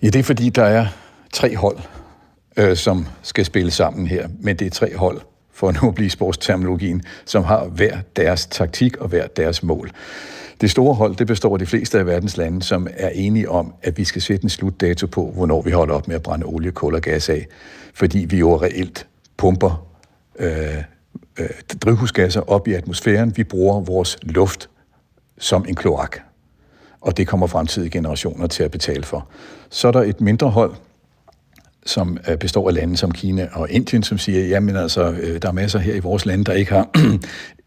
Ja, 0.01 0.07
det 0.07 0.19
er 0.19 0.23
fordi, 0.23 0.49
der 0.49 0.63
er 0.63 0.87
tre 1.33 1.55
hold, 1.55 1.77
øh, 2.57 2.75
som 2.75 3.07
skal 3.21 3.45
spille 3.45 3.71
sammen 3.71 4.07
her. 4.07 4.27
Men 4.39 4.55
det 4.55 4.65
er 4.65 4.71
tre 4.71 4.95
hold, 4.95 5.21
for 5.53 5.69
at 5.69 5.81
nu 5.83 5.91
blive 5.91 6.09
sportsterminologien, 6.09 7.01
som 7.25 7.43
har 7.43 7.65
hver 7.65 7.97
deres 8.15 8.45
taktik 8.45 8.97
og 8.97 9.07
hver 9.07 9.27
deres 9.27 9.63
mål. 9.63 9.91
Det 10.61 10.71
store 10.71 10.93
hold, 10.93 11.15
det 11.15 11.27
består 11.27 11.53
af 11.53 11.59
de 11.59 11.65
fleste 11.65 11.99
af 11.99 12.05
verdens 12.05 12.37
lande, 12.37 12.63
som 12.63 12.87
er 12.93 13.09
enige 13.09 13.49
om, 13.49 13.73
at 13.83 13.97
vi 13.97 14.03
skal 14.03 14.21
sætte 14.21 14.43
en 14.43 14.49
slutdato 14.49 15.07
på, 15.07 15.31
hvornår 15.35 15.61
vi 15.61 15.71
holder 15.71 15.95
op 15.95 16.07
med 16.07 16.15
at 16.15 16.23
brænde 16.23 16.45
olie, 16.45 16.71
kul 16.71 16.95
og 16.95 17.01
gas 17.01 17.29
af, 17.29 17.47
fordi 17.93 18.19
vi 18.19 18.37
jo 18.37 18.61
reelt 18.61 19.07
pumper 19.37 19.87
øh, 20.39 20.77
øh, 21.39 21.49
drivhusgasser 21.81 22.41
op 22.49 22.67
i 22.67 22.73
atmosfæren. 22.73 23.37
Vi 23.37 23.43
bruger 23.43 23.79
vores 23.79 24.17
luft 24.23 24.69
som 25.37 25.65
en 25.67 25.75
kloak, 25.75 26.17
og 27.01 27.17
det 27.17 27.27
kommer 27.27 27.47
fremtidige 27.47 27.89
generationer 27.89 28.47
til 28.47 28.63
at 28.63 28.71
betale 28.71 29.03
for. 29.03 29.27
Så 29.69 29.87
er 29.87 29.91
der 29.91 30.01
et 30.01 30.21
mindre 30.21 30.49
hold, 30.49 30.73
som 31.85 32.17
øh, 32.29 32.37
består 32.37 32.67
af 32.67 32.73
lande 32.73 32.97
som 32.97 33.11
Kina 33.11 33.47
og 33.53 33.69
Indien, 33.69 34.03
som 34.03 34.17
siger, 34.17 34.47
jamen 34.47 34.75
altså, 34.75 35.11
øh, 35.11 35.41
der 35.41 35.47
er 35.47 35.51
masser 35.53 35.79
her 35.79 35.93
i 35.93 35.99
vores 35.99 36.25
lande, 36.25 36.43
der 36.43 36.53
ikke 36.53 36.71
har 36.71 36.89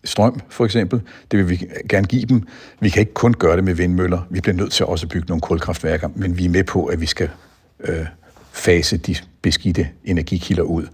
strøm, 0.05 0.41
for 0.49 0.65
eksempel. 0.65 1.03
Det 1.31 1.39
vil 1.39 1.51
vi 1.51 1.67
gerne 1.89 2.07
give 2.07 2.23
dem. 2.23 2.43
Vi 2.81 2.89
kan 2.89 3.01
ikke 3.01 3.15
kun 3.15 3.35
gøre 3.35 3.57
det 3.57 3.65
med 3.65 3.75
vindmøller. 3.75 4.27
Vi 4.31 4.41
bliver 4.41 4.57
nødt 4.57 4.73
til 4.73 4.87
også 4.87 5.07
at 5.07 5.11
bygge 5.11 5.27
nogle 5.29 5.41
kulkraftværker, 5.41 6.09
men 6.15 6.39
vi 6.39 6.45
er 6.45 6.49
med 6.49 6.65
på, 6.65 6.85
at 6.85 7.01
vi 7.01 7.07
skal 7.07 7.31
øh, 7.81 8.07
fase 8.53 8.97
de 8.97 9.17
beskidte 9.43 9.89
energikilder 10.05 10.63
ud. 10.63 10.87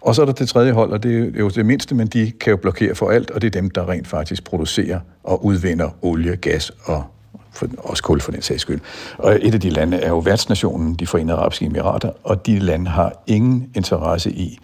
Og 0.00 0.14
så 0.14 0.22
er 0.22 0.26
der 0.26 0.32
det 0.32 0.48
tredje 0.48 0.72
hold, 0.72 0.92
og 0.92 1.02
det 1.02 1.36
er 1.36 1.38
jo 1.38 1.48
det 1.48 1.66
mindste, 1.66 1.94
men 1.94 2.06
de 2.06 2.32
kan 2.40 2.50
jo 2.50 2.56
blokere 2.56 2.94
for 2.94 3.10
alt, 3.10 3.30
og 3.30 3.42
det 3.42 3.56
er 3.56 3.60
dem, 3.60 3.70
der 3.70 3.88
rent 3.88 4.08
faktisk 4.08 4.44
producerer 4.44 5.00
og 5.24 5.44
udvinder 5.44 5.90
olie, 6.02 6.36
gas 6.36 6.72
og 6.84 7.04
for, 7.52 7.68
også 7.78 8.02
kul 8.02 8.20
for 8.20 8.32
den 8.32 8.42
sags 8.42 8.62
skyld. 8.62 8.80
Og 9.18 9.38
et 9.42 9.54
af 9.54 9.60
de 9.60 9.70
lande 9.70 9.96
er 9.96 10.08
jo 10.08 10.18
værtsnationen, 10.18 10.94
de 10.94 11.06
forenede 11.06 11.36
arabiske 11.36 11.64
emirater, 11.64 12.10
og 12.24 12.46
de 12.46 12.58
lande 12.58 12.90
har 12.90 13.22
ingen 13.26 13.70
interesse 13.74 14.30
i, 14.30 14.58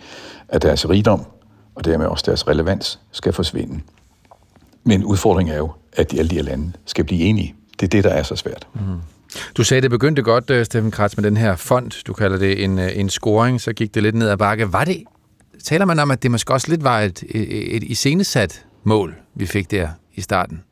at 0.48 0.62
deres 0.62 0.88
rigdom, 0.88 1.26
og 1.74 1.84
dermed 1.84 2.06
også 2.06 2.24
deres 2.26 2.48
relevans, 2.48 3.00
skal 3.12 3.32
forsvinde. 3.32 3.80
Men 4.84 5.04
udfordringen 5.04 5.54
er 5.54 5.58
jo, 5.58 5.72
at 5.92 6.10
de, 6.10 6.18
alle 6.18 6.30
de 6.30 6.34
her 6.34 6.42
lande 6.42 6.72
skal 6.86 7.04
blive 7.04 7.20
enige. 7.20 7.54
Det 7.80 7.86
er 7.86 7.90
det, 7.90 8.04
der 8.04 8.10
er 8.10 8.22
så 8.22 8.36
svært. 8.36 8.66
Mm. 8.74 8.80
Du 9.56 9.64
sagde, 9.64 9.80
det 9.80 9.90
begyndte 9.90 10.22
godt, 10.22 10.50
øh, 10.50 10.64
Steffen 10.64 10.90
Kratz, 10.90 11.16
med 11.16 11.24
den 11.24 11.36
her 11.36 11.56
fond. 11.56 12.04
Du 12.06 12.12
kalder 12.12 12.38
det 12.38 12.64
en, 12.64 12.78
øh, 12.78 12.90
en 12.94 13.08
scoring, 13.08 13.60
så 13.60 13.72
gik 13.72 13.94
det 13.94 14.02
lidt 14.02 14.14
ned 14.14 14.28
ad 14.28 14.36
bakke. 14.36 14.72
Var 14.72 14.84
det, 14.84 15.04
taler 15.64 15.84
man 15.84 15.98
om, 15.98 16.10
at 16.10 16.22
det 16.22 16.30
måske 16.30 16.52
også 16.52 16.68
lidt 16.70 16.84
var 16.84 17.00
et, 17.00 17.22
et, 17.28 17.76
et 17.76 17.82
iscenesat 17.82 18.64
mål, 18.84 19.14
vi 19.34 19.46
fik 19.46 19.70
der 19.70 19.88
i 20.14 20.20
starten? 20.20 20.62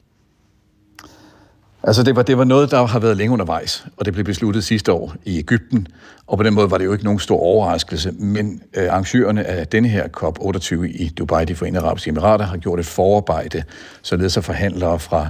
Altså 1.82 2.02
det 2.02 2.16
var, 2.16 2.22
det 2.22 2.38
var 2.38 2.44
noget, 2.44 2.70
der 2.70 2.86
har 2.86 2.98
været 2.98 3.16
længe 3.16 3.32
undervejs, 3.32 3.86
og 3.96 4.04
det 4.04 4.12
blev 4.12 4.24
besluttet 4.24 4.64
sidste 4.64 4.92
år 4.92 5.14
i 5.24 5.38
Ægypten, 5.38 5.86
og 6.26 6.36
på 6.36 6.42
den 6.42 6.54
måde 6.54 6.70
var 6.70 6.78
det 6.78 6.84
jo 6.84 6.92
ikke 6.92 7.04
nogen 7.04 7.20
stor 7.20 7.38
overraskelse, 7.38 8.12
men 8.12 8.62
øh, 8.76 8.88
arrangørerne 8.88 9.44
af 9.44 9.66
denne 9.66 9.88
her 9.88 10.08
COP28 10.16 10.74
i 10.84 11.08
Dubai, 11.18 11.44
de 11.44 11.54
forenede 11.54 11.84
arabiske 11.84 12.08
emirater, 12.08 12.44
har 12.44 12.56
gjort 12.56 12.80
et 12.80 12.86
forarbejde, 12.86 13.62
således 14.02 14.36
at 14.36 14.44
forhandlere 14.44 14.98
fra 14.98 15.28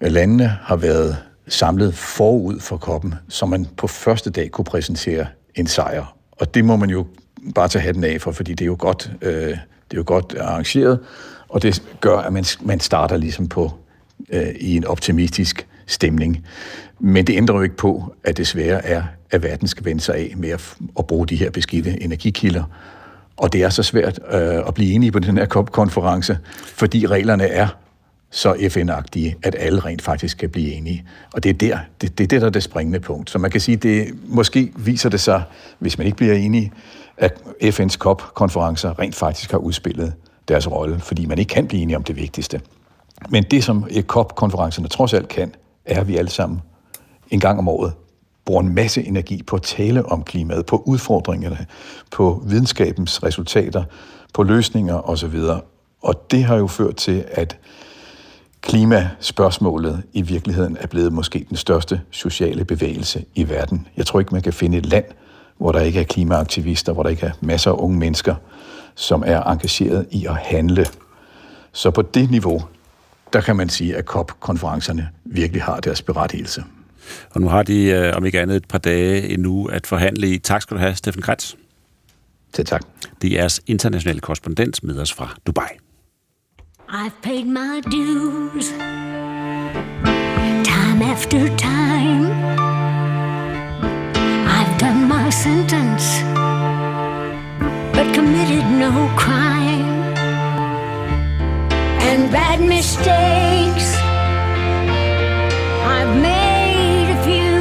øh, 0.00 0.12
landene 0.12 0.46
har 0.62 0.76
været 0.76 1.16
samlet 1.48 1.94
forud 1.94 2.60
for 2.60 2.76
koppen, 2.76 3.14
så 3.28 3.46
man 3.46 3.66
på 3.76 3.86
første 3.86 4.30
dag 4.30 4.50
kunne 4.50 4.64
præsentere 4.64 5.26
en 5.54 5.66
sejr. 5.66 6.16
Og 6.32 6.54
det 6.54 6.64
må 6.64 6.76
man 6.76 6.90
jo 6.90 7.06
bare 7.54 7.68
tage 7.68 7.82
hatten 7.82 8.04
af 8.04 8.20
for, 8.20 8.32
fordi 8.32 8.52
det 8.52 8.60
er 8.60 8.66
jo 8.66 8.76
godt, 8.78 9.10
øh, 9.22 9.32
det 9.32 9.56
er 9.90 9.96
jo 9.96 10.04
godt 10.06 10.36
arrangeret, 10.40 10.98
og 11.48 11.62
det 11.62 11.82
gør, 12.00 12.18
at 12.18 12.32
man, 12.32 12.44
man 12.60 12.80
starter 12.80 13.16
ligesom 13.16 13.48
på 13.48 13.72
øh, 14.32 14.48
i 14.60 14.76
en 14.76 14.84
optimistisk 14.84 15.66
stemning. 15.86 16.44
Men 17.00 17.26
det 17.26 17.36
ændrer 17.36 17.56
jo 17.56 17.62
ikke 17.62 17.76
på, 17.76 18.14
at 18.24 18.36
desværre 18.36 18.86
er, 18.86 19.02
at 19.30 19.42
verden 19.42 19.68
skal 19.68 19.84
vende 19.84 20.00
sig 20.00 20.14
af 20.14 20.34
med 20.36 20.48
at, 20.48 20.74
at 20.98 21.06
bruge 21.06 21.26
de 21.26 21.36
her 21.36 21.50
beskidte 21.50 22.02
energikilder. 22.02 22.64
Og 23.36 23.52
det 23.52 23.62
er 23.62 23.68
så 23.68 23.82
svært 23.82 24.20
øh, 24.32 24.68
at 24.68 24.74
blive 24.74 24.92
enige 24.92 25.12
på 25.12 25.18
den 25.18 25.36
her 25.36 25.46
COP-konference, 25.46 26.38
fordi 26.64 27.06
reglerne 27.06 27.44
er 27.44 27.68
så 28.30 28.54
FN-agtige, 28.70 29.36
at 29.42 29.56
alle 29.58 29.80
rent 29.80 30.02
faktisk 30.02 30.38
kan 30.38 30.50
blive 30.50 30.72
enige. 30.72 31.04
Og 31.32 31.42
det 31.44 31.48
er 31.48 31.54
der, 31.54 31.78
det, 32.00 32.18
det 32.18 32.24
er 32.24 32.28
det, 32.28 32.40
der 32.40 32.46
er 32.46 32.50
det 32.50 32.62
springende 32.62 33.00
punkt. 33.00 33.30
Så 33.30 33.38
man 33.38 33.50
kan 33.50 33.60
sige, 33.60 33.76
det 33.76 34.08
måske 34.24 34.72
viser 34.76 35.08
det 35.08 35.20
sig, 35.20 35.42
hvis 35.78 35.98
man 35.98 36.06
ikke 36.06 36.16
bliver 36.16 36.34
enige, 36.34 36.72
at 37.16 37.32
FN's 37.64 37.96
COP-konferencer 37.96 38.98
rent 38.98 39.14
faktisk 39.14 39.50
har 39.50 39.58
udspillet 39.58 40.12
deres 40.48 40.70
rolle, 40.70 41.00
fordi 41.00 41.26
man 41.26 41.38
ikke 41.38 41.48
kan 41.48 41.66
blive 41.66 41.82
enige 41.82 41.96
om 41.96 42.04
det 42.04 42.16
vigtigste. 42.16 42.60
Men 43.28 43.44
det, 43.50 43.64
som 43.64 43.86
eh, 43.90 44.02
COP-konferencerne 44.02 44.88
trods 44.88 45.14
alt 45.14 45.28
kan, 45.28 45.54
er, 45.84 46.00
at 46.00 46.08
vi 46.08 46.16
alle 46.16 46.30
sammen 46.30 46.62
en 47.30 47.40
gang 47.40 47.58
om 47.58 47.68
året 47.68 47.92
bruger 48.44 48.62
en 48.62 48.74
masse 48.74 49.02
energi 49.02 49.42
på 49.42 49.56
at 49.56 49.62
tale 49.62 50.06
om 50.06 50.22
klimaet, 50.22 50.66
på 50.66 50.82
udfordringerne, 50.86 51.66
på 52.10 52.42
videnskabens 52.46 53.22
resultater, 53.22 53.84
på 54.34 54.42
løsninger 54.42 55.10
osv. 55.10 55.34
Og 56.02 56.30
det 56.30 56.44
har 56.44 56.56
jo 56.56 56.66
ført 56.66 56.96
til, 56.96 57.24
at 57.32 57.58
klimaspørgsmålet 58.60 60.02
i 60.12 60.22
virkeligheden 60.22 60.76
er 60.80 60.86
blevet 60.86 61.12
måske 61.12 61.46
den 61.48 61.56
største 61.56 62.00
sociale 62.10 62.64
bevægelse 62.64 63.24
i 63.34 63.48
verden. 63.48 63.86
Jeg 63.96 64.06
tror 64.06 64.20
ikke, 64.20 64.34
man 64.34 64.42
kan 64.42 64.52
finde 64.52 64.78
et 64.78 64.86
land, 64.86 65.04
hvor 65.58 65.72
der 65.72 65.80
ikke 65.80 66.00
er 66.00 66.04
klimaaktivister, 66.04 66.92
hvor 66.92 67.02
der 67.02 67.10
ikke 67.10 67.26
er 67.26 67.32
masser 67.40 67.70
af 67.70 67.76
unge 67.78 67.98
mennesker, 67.98 68.34
som 68.94 69.22
er 69.26 69.42
engageret 69.42 70.06
i 70.10 70.26
at 70.26 70.36
handle. 70.36 70.86
Så 71.72 71.90
på 71.90 72.02
det 72.02 72.30
niveau, 72.30 72.62
der 73.32 73.40
kan 73.40 73.56
man 73.56 73.68
sige, 73.68 73.96
at 73.96 74.04
COP-konferencerne 74.04 75.08
virkelig 75.24 75.62
har 75.62 75.80
deres 75.80 76.02
berettigelse. 76.02 76.64
Og 77.30 77.40
nu 77.40 77.48
har 77.48 77.62
de, 77.62 77.84
øh, 77.84 78.16
om 78.16 78.26
ikke 78.26 78.40
andet, 78.40 78.56
et 78.56 78.68
par 78.68 78.78
dage 78.78 79.28
endnu 79.28 79.66
at 79.66 79.86
forhandle 79.86 80.30
i. 80.30 80.38
Tak 80.38 80.62
skal 80.62 80.76
du 80.76 80.80
have, 80.80 80.94
Steffen 80.94 81.22
Kretz. 81.22 81.54
Til 82.52 82.64
tak. 82.64 82.82
Det 83.22 83.32
er 83.32 83.38
jeres 83.38 83.60
internationale 83.66 84.20
korrespondent 84.20 84.82
med 84.82 84.98
os 84.98 85.12
fra 85.12 85.34
Dubai. 85.46 85.68
I've 86.88 87.22
paid 87.22 87.44
my 87.44 87.80
dues 87.84 88.66
time 90.64 91.02
after 91.02 91.56
time. 91.56 92.26
I've 94.56 94.78
done 94.78 95.08
my 95.08 95.30
sentence, 95.30 96.22
but 97.94 98.14
committed 98.14 98.64
no 98.82 99.08
crime. 99.16 99.99
And 102.12 102.28
bad 102.32 102.60
mistakes, 102.60 103.94
I've 105.94 106.16
made 106.16 107.08
a 107.16 107.18
few. 107.22 107.58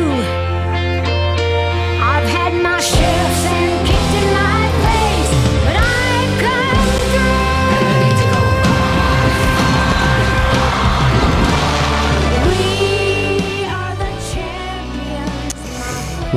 I've 2.02 2.28
had 2.38 2.54
my 2.64 2.80
shifts 2.80 3.46
and 3.46 3.88
kicked 3.88 4.14
in 4.22 4.28
my 4.34 4.62
face, 4.86 5.32
but 5.66 5.76
I've 5.78 6.34
come 6.46 6.80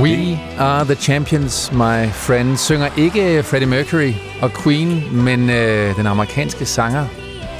We 0.02 0.14
are 0.58 0.84
the 0.84 0.96
champions, 0.96 1.72
my 1.72 2.08
friend. 2.08 2.58
Synger 2.58 2.88
ikke 2.96 3.42
Freddie 3.42 3.68
Mercury 3.68 4.12
og 4.42 4.52
Queen, 4.52 5.16
men 5.24 5.50
øh, 5.50 5.96
den 5.96 6.06
amerikanske 6.06 6.66
sanger 6.66 7.06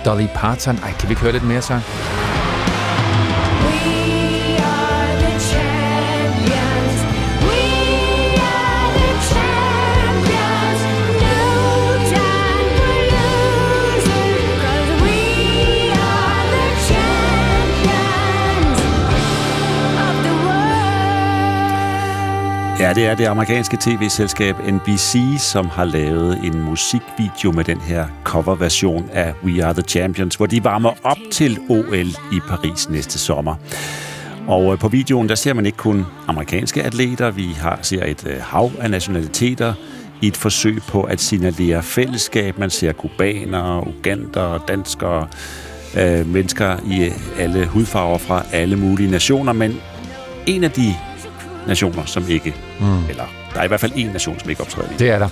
Dolly 0.05 0.27
Parton. 0.35 0.79
Ej, 0.83 0.93
kan 0.99 1.09
vi 1.09 1.13
ikke 1.13 1.23
høre 1.23 1.33
lidt 1.33 1.45
mere 1.45 1.63
så? 1.63 1.81
Ja, 22.93 23.01
det 23.01 23.07
er 23.07 23.15
det 23.15 23.25
amerikanske 23.25 23.77
tv-selskab 23.81 24.57
NBC, 24.69 25.17
som 25.39 25.69
har 25.69 25.85
lavet 25.85 26.45
en 26.45 26.61
musikvideo 26.61 27.53
med 27.53 27.65
den 27.65 27.81
her 27.81 28.07
coverversion 28.25 29.11
af 29.13 29.35
We 29.45 29.65
Are 29.65 29.75
The 29.75 29.83
Champions, 29.83 30.35
hvor 30.35 30.47
de 30.47 30.65
varmer 30.65 30.91
op 31.03 31.17
til 31.31 31.59
OL 31.69 32.09
i 32.33 32.41
Paris 32.49 32.89
næste 32.89 33.19
sommer. 33.19 33.55
Og 34.49 34.73
øh, 34.73 34.79
på 34.79 34.89
videoen, 34.89 35.29
der 35.29 35.35
ser 35.35 35.55
man 35.55 35.67
ikke 35.67 35.79
kun 35.79 36.07
amerikanske 36.29 36.83
atleter, 36.83 37.31
vi 37.31 37.47
har 37.47 37.79
ser 37.83 38.05
et 38.05 38.27
øh, 38.27 38.37
hav 38.41 38.71
af 38.81 38.91
nationaliteter 38.91 39.75
i 40.21 40.27
et 40.27 40.37
forsøg 40.37 40.79
på 40.89 41.03
at 41.03 41.21
signalere 41.21 41.83
fællesskab. 41.83 42.59
Man 42.59 42.71
ser 42.71 42.93
kubanere, 42.93 43.87
ugander, 43.87 44.59
danskere, 44.69 45.29
øh, 45.99 46.27
mennesker 46.27 46.77
i 46.87 47.11
alle 47.39 47.67
hudfarver 47.67 48.19
fra 48.19 48.45
alle 48.53 48.77
mulige 48.77 49.11
nationer, 49.11 49.53
men 49.53 49.81
en 50.47 50.65
af 50.65 50.71
de 50.71 50.95
nationer, 51.67 52.05
som 52.05 52.25
ikke, 52.29 52.55
Mm. 52.81 52.87
eller 53.09 53.25
der 53.55 53.61
er 53.61 53.65
i 53.65 53.69
hvert 53.69 53.81
fald 53.81 53.93
en 53.97 54.07
nation, 54.07 54.39
som 54.41 54.51
ikke 54.51 54.63
optræder 54.63 54.89
lige. 54.89 54.99
Det 54.99 55.11
er 55.11 55.19
der. 55.19 55.29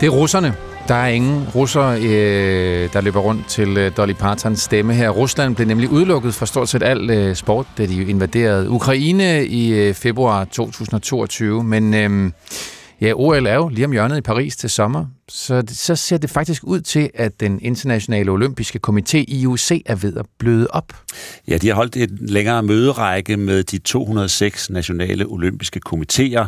Det 0.00 0.06
er 0.06 0.10
russerne. 0.10 0.54
Der 0.88 0.94
er 0.94 1.08
ingen 1.08 1.46
russer, 1.54 1.82
øh, 2.02 2.88
der 2.92 3.00
løber 3.00 3.20
rundt 3.20 3.48
til 3.48 3.76
øh, 3.76 3.92
Dolly 3.96 4.12
Partons 4.12 4.60
stemme 4.60 4.94
her. 4.94 5.10
Rusland 5.10 5.56
blev 5.56 5.66
nemlig 5.68 5.88
udelukket 5.88 6.34
fra 6.34 6.46
stort 6.46 6.68
set 6.68 6.82
al 6.82 7.10
øh, 7.10 7.36
sport, 7.36 7.66
da 7.78 7.86
de 7.86 8.04
invaderede 8.04 8.70
Ukraine 8.70 9.46
i 9.46 9.72
øh, 9.72 9.94
februar 9.94 10.44
2022. 10.44 11.64
Men 11.64 11.94
øh, 11.94 12.30
ja, 13.00 13.12
OL 13.14 13.46
er 13.46 13.54
jo 13.54 13.68
lige 13.68 13.84
om 13.84 13.92
hjørnet 13.92 14.18
i 14.18 14.20
Paris 14.20 14.56
til 14.56 14.70
sommer, 14.70 15.06
så, 15.28 15.62
så 15.68 15.96
ser 15.96 16.18
det 16.18 16.30
faktisk 16.30 16.64
ud 16.64 16.80
til, 16.80 17.10
at 17.14 17.40
den 17.40 17.60
internationale 17.62 18.30
olympiske 18.30 18.80
komité, 18.88 19.16
IOC, 19.16 19.70
er 19.86 19.94
ved 19.94 20.16
at 20.16 20.26
bløde 20.38 20.66
op. 20.70 20.92
Ja, 21.48 21.56
de 21.56 21.68
har 21.68 21.74
holdt 21.74 21.96
et 21.96 22.30
længere 22.30 22.62
møderække 22.62 23.36
med 23.36 23.62
de 23.62 23.78
206 23.78 24.70
nationale 24.70 25.26
olympiske 25.26 25.80
komiteer 25.80 26.46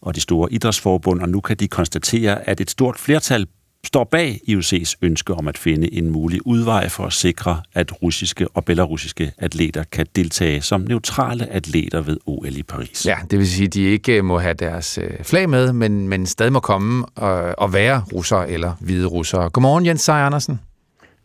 og 0.00 0.14
de 0.14 0.20
store 0.20 0.52
idrætsforbund, 0.52 1.20
og 1.20 1.28
nu 1.28 1.40
kan 1.40 1.56
de 1.56 1.68
konstatere, 1.68 2.48
at 2.48 2.60
et 2.60 2.70
stort 2.70 2.98
flertal 2.98 3.46
står 3.86 4.04
bag 4.04 4.40
IOC's 4.48 4.94
ønske 5.02 5.34
om 5.34 5.48
at 5.48 5.58
finde 5.58 5.94
en 5.94 6.10
mulig 6.10 6.46
udvej 6.46 6.88
for 6.88 7.06
at 7.06 7.12
sikre, 7.12 7.62
at 7.74 8.02
russiske 8.02 8.48
og 8.48 8.64
belarusiske 8.64 9.32
atleter 9.38 9.84
kan 9.92 10.06
deltage 10.16 10.62
som 10.62 10.80
neutrale 10.80 11.46
atleter 11.46 12.00
ved 12.00 12.16
OL 12.26 12.56
i 12.56 12.62
Paris. 12.62 13.06
Ja, 13.06 13.16
det 13.30 13.38
vil 13.38 13.48
sige, 13.48 13.66
at 13.66 13.74
de 13.74 13.82
ikke 13.82 14.22
må 14.22 14.38
have 14.38 14.54
deres 14.54 14.98
øh, 14.98 15.10
flag 15.22 15.48
med, 15.48 15.72
men, 15.72 16.08
men 16.08 16.26
stadig 16.26 16.52
må 16.52 16.60
komme 16.60 17.06
og, 17.06 17.54
og 17.58 17.72
være 17.72 18.04
russere 18.12 18.50
eller 18.50 18.72
hvide 18.80 19.06
russere. 19.06 19.50
Godmorgen, 19.50 19.86
Jens 19.86 20.00
Seier 20.00 20.18
Andersen. 20.18 20.60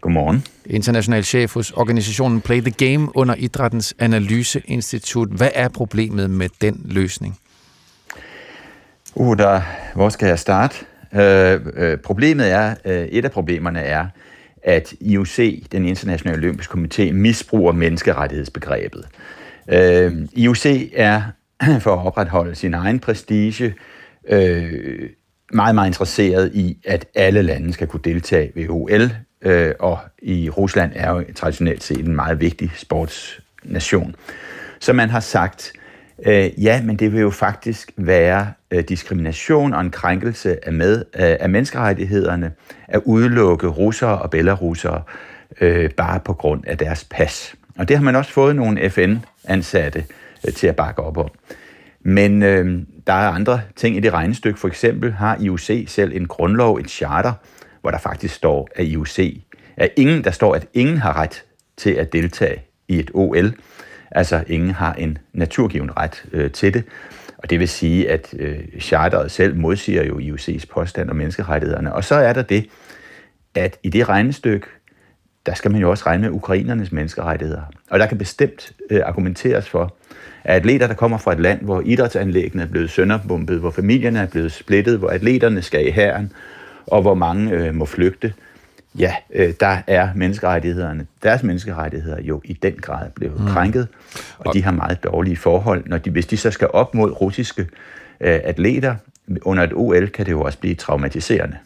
Godmorgen. 0.01 0.45
International 0.65 1.23
chef 1.23 1.53
hos 1.53 1.71
organisationen 1.71 2.41
Play 2.41 2.61
the 2.61 2.71
Game 2.71 3.17
under 3.17 3.35
Idrættens 3.35 3.95
Analyseinstitut. 3.99 5.29
Hvad 5.29 5.49
er 5.53 5.67
problemet 5.67 6.29
med 6.29 6.49
den 6.61 6.81
løsning? 6.85 7.39
Uh, 9.15 9.37
der, 9.37 9.61
hvor 9.95 10.09
skal 10.09 10.27
jeg 10.27 10.39
starte? 10.39 10.75
Øh, 11.15 11.59
øh, 11.75 11.97
problemet 11.97 12.51
er, 12.51 12.75
øh, 12.85 13.03
et 13.03 13.25
af 13.25 13.31
problemerne 13.31 13.79
er, 13.79 14.07
at 14.63 14.93
IOC, 15.01 15.63
den 15.71 15.85
internationale 15.85 16.37
olympiske 16.37 16.73
komité, 16.73 17.11
misbruger 17.11 17.71
menneskerettighedsbegrebet. 17.71 19.05
Øh, 19.69 20.13
IOC 20.33 20.65
er, 20.93 21.21
for 21.83 21.93
at 21.93 22.05
opretholde 22.05 22.55
sin 22.55 22.73
egen 22.73 22.99
prestige, 22.99 23.75
øh, 24.29 25.09
meget, 25.53 25.75
meget 25.75 25.87
interesseret 25.87 26.51
i, 26.53 26.77
at 26.85 27.05
alle 27.15 27.41
lande 27.41 27.73
skal 27.73 27.87
kunne 27.87 28.01
deltage 28.03 28.51
ved 28.55 28.69
OL, 28.69 29.11
øh, 29.41 29.73
og 29.79 29.99
i 30.21 30.49
Rusland 30.49 30.91
er 30.95 31.11
jo 31.11 31.23
traditionelt 31.35 31.83
set 31.83 32.05
en 32.05 32.15
meget 32.15 32.41
vigtig 32.41 32.71
sportsnation. 32.75 34.15
Så 34.79 34.93
man 34.93 35.09
har 35.09 35.19
sagt, 35.19 35.71
øh, 35.75 35.79
Øh, 36.25 36.63
ja, 36.63 36.81
men 36.83 36.95
det 36.95 37.13
vil 37.13 37.21
jo 37.21 37.29
faktisk 37.29 37.91
være 37.97 38.53
øh, 38.71 38.83
diskrimination 38.83 39.73
og 39.73 39.81
en 39.81 39.91
krænkelse 39.91 40.65
af, 40.67 40.73
med, 40.73 40.97
øh, 40.97 41.03
af 41.39 41.49
menneskerettighederne 41.49 42.51
at 42.87 43.01
udelukke 43.05 43.67
russere 43.67 44.21
og 44.21 44.29
belarusere 44.29 45.01
øh, 45.61 45.91
bare 45.91 46.19
på 46.19 46.33
grund 46.33 46.63
af 46.67 46.77
deres 46.77 47.07
pas. 47.09 47.55
Og 47.77 47.87
det 47.87 47.97
har 47.97 48.03
man 48.03 48.15
også 48.15 48.31
fået 48.31 48.55
nogle 48.55 48.89
FN-ansatte 48.89 50.05
øh, 50.47 50.53
til 50.53 50.67
at 50.67 50.75
bakke 50.75 51.01
op 51.01 51.17
om. 51.17 51.29
Men 52.01 52.43
øh, 52.43 52.81
der 53.07 53.13
er 53.13 53.29
andre 53.29 53.61
ting 53.75 53.97
i 53.97 53.99
det 53.99 54.13
regnestykke. 54.13 54.59
For 54.59 54.67
eksempel 54.67 55.11
har 55.11 55.37
IOC 55.39 55.85
selv 55.87 56.15
en 56.15 56.27
grundlov, 56.27 56.77
et 56.77 56.89
charter, 56.89 57.33
hvor 57.81 57.91
der 57.91 57.97
faktisk 57.97 58.35
står, 58.35 58.69
at 58.75 58.85
IOC, 58.85 59.19
at 59.77 59.89
ingen, 59.95 60.23
der 60.23 60.31
står, 60.31 60.55
at 60.55 60.67
ingen 60.73 60.97
har 60.97 61.17
ret 61.17 61.43
til 61.77 61.91
at 61.91 62.13
deltage 62.13 62.61
i 62.87 62.99
et 62.99 63.11
OL. 63.13 63.53
Altså 64.11 64.43
ingen 64.47 64.71
har 64.71 64.93
en 64.93 65.17
naturgiven 65.33 65.97
ret 65.97 66.23
øh, 66.31 66.51
til 66.51 66.73
det. 66.73 66.83
Og 67.37 67.49
det 67.49 67.59
vil 67.59 67.67
sige, 67.67 68.11
at 68.11 68.33
øh, 68.39 68.59
charteret 68.79 69.31
selv 69.31 69.55
modsiger 69.55 70.03
jo 70.03 70.19
IUC's 70.19 70.65
påstand 70.73 71.09
om 71.09 71.15
menneskerettighederne. 71.15 71.93
Og 71.93 72.03
så 72.03 72.15
er 72.15 72.33
der 72.33 72.41
det, 72.41 72.69
at 73.55 73.77
i 73.83 73.89
det 73.89 74.09
regnestykke, 74.09 74.67
der 75.45 75.53
skal 75.53 75.71
man 75.71 75.81
jo 75.81 75.89
også 75.89 76.03
regne 76.07 76.21
med 76.21 76.29
ukrainernes 76.29 76.91
menneskerettigheder. 76.91 77.61
Og 77.89 77.99
der 77.99 78.05
kan 78.05 78.17
bestemt 78.17 78.71
øh, 78.89 79.01
argumenteres 79.05 79.69
for, 79.69 79.95
at 80.43 80.55
atleter, 80.55 80.87
der 80.87 80.93
kommer 80.93 81.17
fra 81.17 81.33
et 81.33 81.39
land, 81.39 81.61
hvor 81.61 81.81
idrætsanlæggene 81.85 82.63
er 82.63 82.67
blevet 82.67 82.89
sønderbumpet, 82.89 83.59
hvor 83.59 83.71
familierne 83.71 84.19
er 84.19 84.27
blevet 84.27 84.51
splittet, 84.51 84.97
hvor 84.97 85.09
atleterne 85.09 85.61
skal 85.61 85.87
i 85.87 85.91
hæren, 85.91 86.31
og 86.87 87.01
hvor 87.01 87.13
mange 87.13 87.51
øh, 87.51 87.75
må 87.75 87.85
flygte, 87.85 88.33
ja, 88.97 89.15
øh, 89.33 89.53
der 89.59 89.77
er 89.87 90.09
menneskerettighederne, 90.15 91.05
deres 91.23 91.43
menneskerettigheder 91.43 92.21
jo 92.21 92.41
i 92.45 92.53
den 92.53 92.73
grad 92.73 93.09
blevet 93.15 93.39
Mm. 93.39 93.47
krænket, 93.47 93.87
og 94.39 94.53
de 94.53 94.63
har 94.63 94.71
meget 94.71 95.03
dårlige 95.03 95.37
forhold. 95.37 95.83
Når 95.87 95.97
de, 95.97 96.09
hvis 96.11 96.25
de 96.25 96.37
så 96.37 96.51
skal 96.51 96.67
op 96.73 96.95
mod 96.95 97.21
russiske 97.21 97.61
øh, 98.21 98.39
atleter 98.43 98.95
under 99.41 99.63
et 99.63 99.71
OL, 99.73 100.07
kan 100.07 100.25
det 100.25 100.31
jo 100.31 100.41
også 100.41 100.57
blive 100.57 100.75
traumatiserende. 100.75 101.57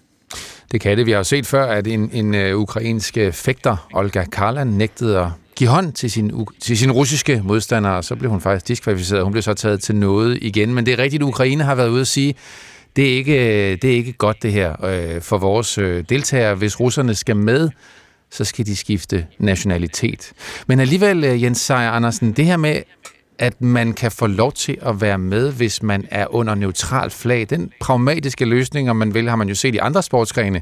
Det 0.72 0.82
kan 0.82 0.98
det. 0.98 1.06
Vi 1.06 1.12
har 1.12 1.18
jo 1.18 1.24
set 1.24 1.46
før, 1.48 1.66
at 1.66 1.88
en, 1.88 2.10
en 2.14 2.54
uh, 2.54 2.62
ukrainsk 2.62 3.18
øh, 3.18 3.32
fægter, 3.34 3.88
Olga 3.94 4.24
Karlan, 4.32 4.68
nægtede 4.68 5.20
at 5.20 5.28
give 5.56 5.70
hånd 5.70 5.94
til 5.94 6.12
sin, 6.12 6.32
u- 6.32 6.60
til 6.62 6.78
sin 6.78 6.92
russiske 6.92 7.42
modstandere, 7.44 7.94
og 7.98 8.04
så 8.04 8.16
blev 8.16 8.32
hun 8.32 8.42
faktisk 8.42 8.68
diskvalificeret. 8.68 9.24
Hun 9.24 9.32
blev 9.32 9.42
så 9.42 9.54
taget 9.54 9.80
til 9.82 9.96
noget 9.96 10.38
igen. 10.42 10.74
Men 10.74 10.86
det 10.86 10.94
er 10.94 11.00
rigtigt, 11.00 11.24
at 11.24 11.28
Ukraine 11.28 11.64
har 11.64 11.76
været 11.76 11.90
ude 11.90 12.02
at 12.02 12.08
sige, 12.08 12.36
det 12.96 13.14
er 13.14 13.18
ikke, 13.18 13.72
øh, 13.72 13.78
det 13.82 13.92
er 13.92 13.96
ikke 13.96 14.14
godt 14.14 14.44
det 14.44 14.52
her 14.52 14.86
øh, 14.86 15.22
for 15.22 15.38
vores 15.38 15.78
øh, 15.78 16.04
deltagere. 16.10 16.56
Hvis 16.56 16.80
russerne 16.80 17.16
skal 17.16 17.36
med, 17.36 17.70
så 18.32 18.46
skal 18.46 18.66
de 18.66 18.76
skifte 18.76 19.28
nationalitet. 19.40 20.34
Men 20.68 20.80
alligevel, 20.80 21.24
øh, 21.24 21.44
Jens 21.44 21.60
Seier 21.60 21.92
Andersen, 21.92 22.32
det 22.32 22.46
her 22.46 22.58
med, 22.58 22.82
at 23.40 23.62
man 23.62 23.94
kan 23.94 24.12
få 24.12 24.28
lov 24.28 24.52
til 24.52 24.78
at 24.82 25.02
være 25.02 25.18
med, 25.18 25.52
hvis 25.52 25.84
man 25.84 26.08
er 26.12 26.36
under 26.36 26.56
neutral 26.56 27.10
flag, 27.10 27.48
den 27.50 27.72
pragmatiske 27.80 28.46
løsning, 28.46 28.90
om 28.90 28.96
man 28.96 29.14
vil, 29.14 29.30
har 29.30 29.36
man 29.36 29.50
jo 29.50 29.56
set 29.56 29.76
i 29.76 29.78
andre 29.78 30.04
sportsgrene. 30.04 30.62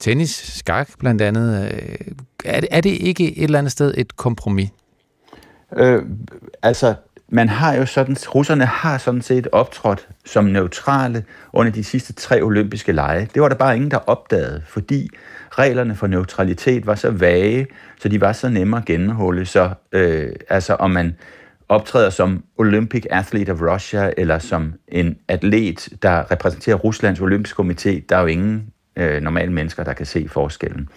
Tennis, 0.00 0.30
skak 0.30 0.88
blandt 0.98 1.22
andet. 1.22 1.72
Øh, 1.72 1.96
Er 2.44 2.60
det, 2.60 2.68
er 2.72 2.80
det 2.80 2.90
ikke 2.90 3.38
et 3.38 3.44
eller 3.44 3.58
andet 3.58 3.72
sted 3.72 3.94
et 3.96 4.16
kompromis? 4.16 4.68
Øh, 5.76 6.02
altså, 6.62 6.94
man 7.28 7.48
har 7.48 7.74
jo 7.74 7.86
sådan, 7.86 8.16
russerne 8.34 8.64
har 8.64 8.98
sådan 8.98 9.22
set 9.22 9.48
optrådt 9.52 10.08
som 10.24 10.44
neutrale 10.44 11.24
under 11.52 11.72
de 11.72 11.84
sidste 11.84 12.12
tre 12.12 12.42
olympiske 12.42 12.92
lege. 12.92 13.28
Det 13.34 13.42
var 13.42 13.48
der 13.48 13.56
bare 13.56 13.76
ingen, 13.76 13.90
der 13.90 13.96
opdagede, 13.96 14.62
fordi 14.66 15.08
reglerne 15.50 15.94
for 15.94 16.06
neutralitet 16.06 16.86
var 16.86 16.94
så 16.94 17.10
vage, 17.10 17.66
så 18.00 18.08
de 18.08 18.20
var 18.20 18.32
så 18.32 18.48
nemme 18.48 18.76
at 18.76 18.84
gennemholde. 18.84 19.46
Så 19.46 19.70
øh, 19.92 20.32
altså, 20.48 20.74
om 20.74 20.90
man 20.90 21.16
optræder 21.68 22.10
som 22.10 22.44
Olympic 22.58 23.04
Athlete 23.10 23.50
of 23.50 23.62
Russia, 23.62 24.12
eller 24.16 24.38
som 24.38 24.74
en 24.88 25.16
atlet, 25.28 25.88
der 26.02 26.30
repræsenterer 26.30 26.76
Ruslands 26.76 27.20
olympiske 27.20 27.62
komité, 27.62 28.06
der 28.08 28.16
er 28.16 28.20
jo 28.20 28.26
ingen 28.26 28.72
øh, 28.96 29.22
normale 29.22 29.52
mennesker, 29.52 29.84
der 29.84 29.92
kan 29.92 30.06
se 30.06 30.28
forskellen. 30.28 30.88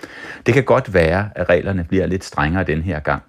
Det 0.45 0.53
kan 0.53 0.63
godt 0.63 0.93
være, 0.93 1.29
at 1.35 1.49
reglerne 1.49 1.83
bliver 1.83 2.05
lidt 2.05 2.23
strengere 2.23 2.63
den 2.63 2.81
her 2.81 2.99
gang. 2.99 3.23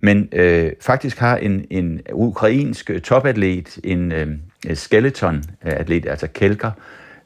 Men 0.00 0.28
øh, 0.32 0.72
faktisk 0.80 1.18
har 1.18 1.36
en, 1.36 1.64
en 1.70 2.00
ukrainsk 2.12 2.90
øh, 2.90 3.00
topatlet, 3.00 3.78
en 3.84 4.12
øh, 4.12 4.28
skeleton-atlet, 4.74 6.04
øh, 6.04 6.10
altså 6.10 6.26
kælker, 6.26 6.70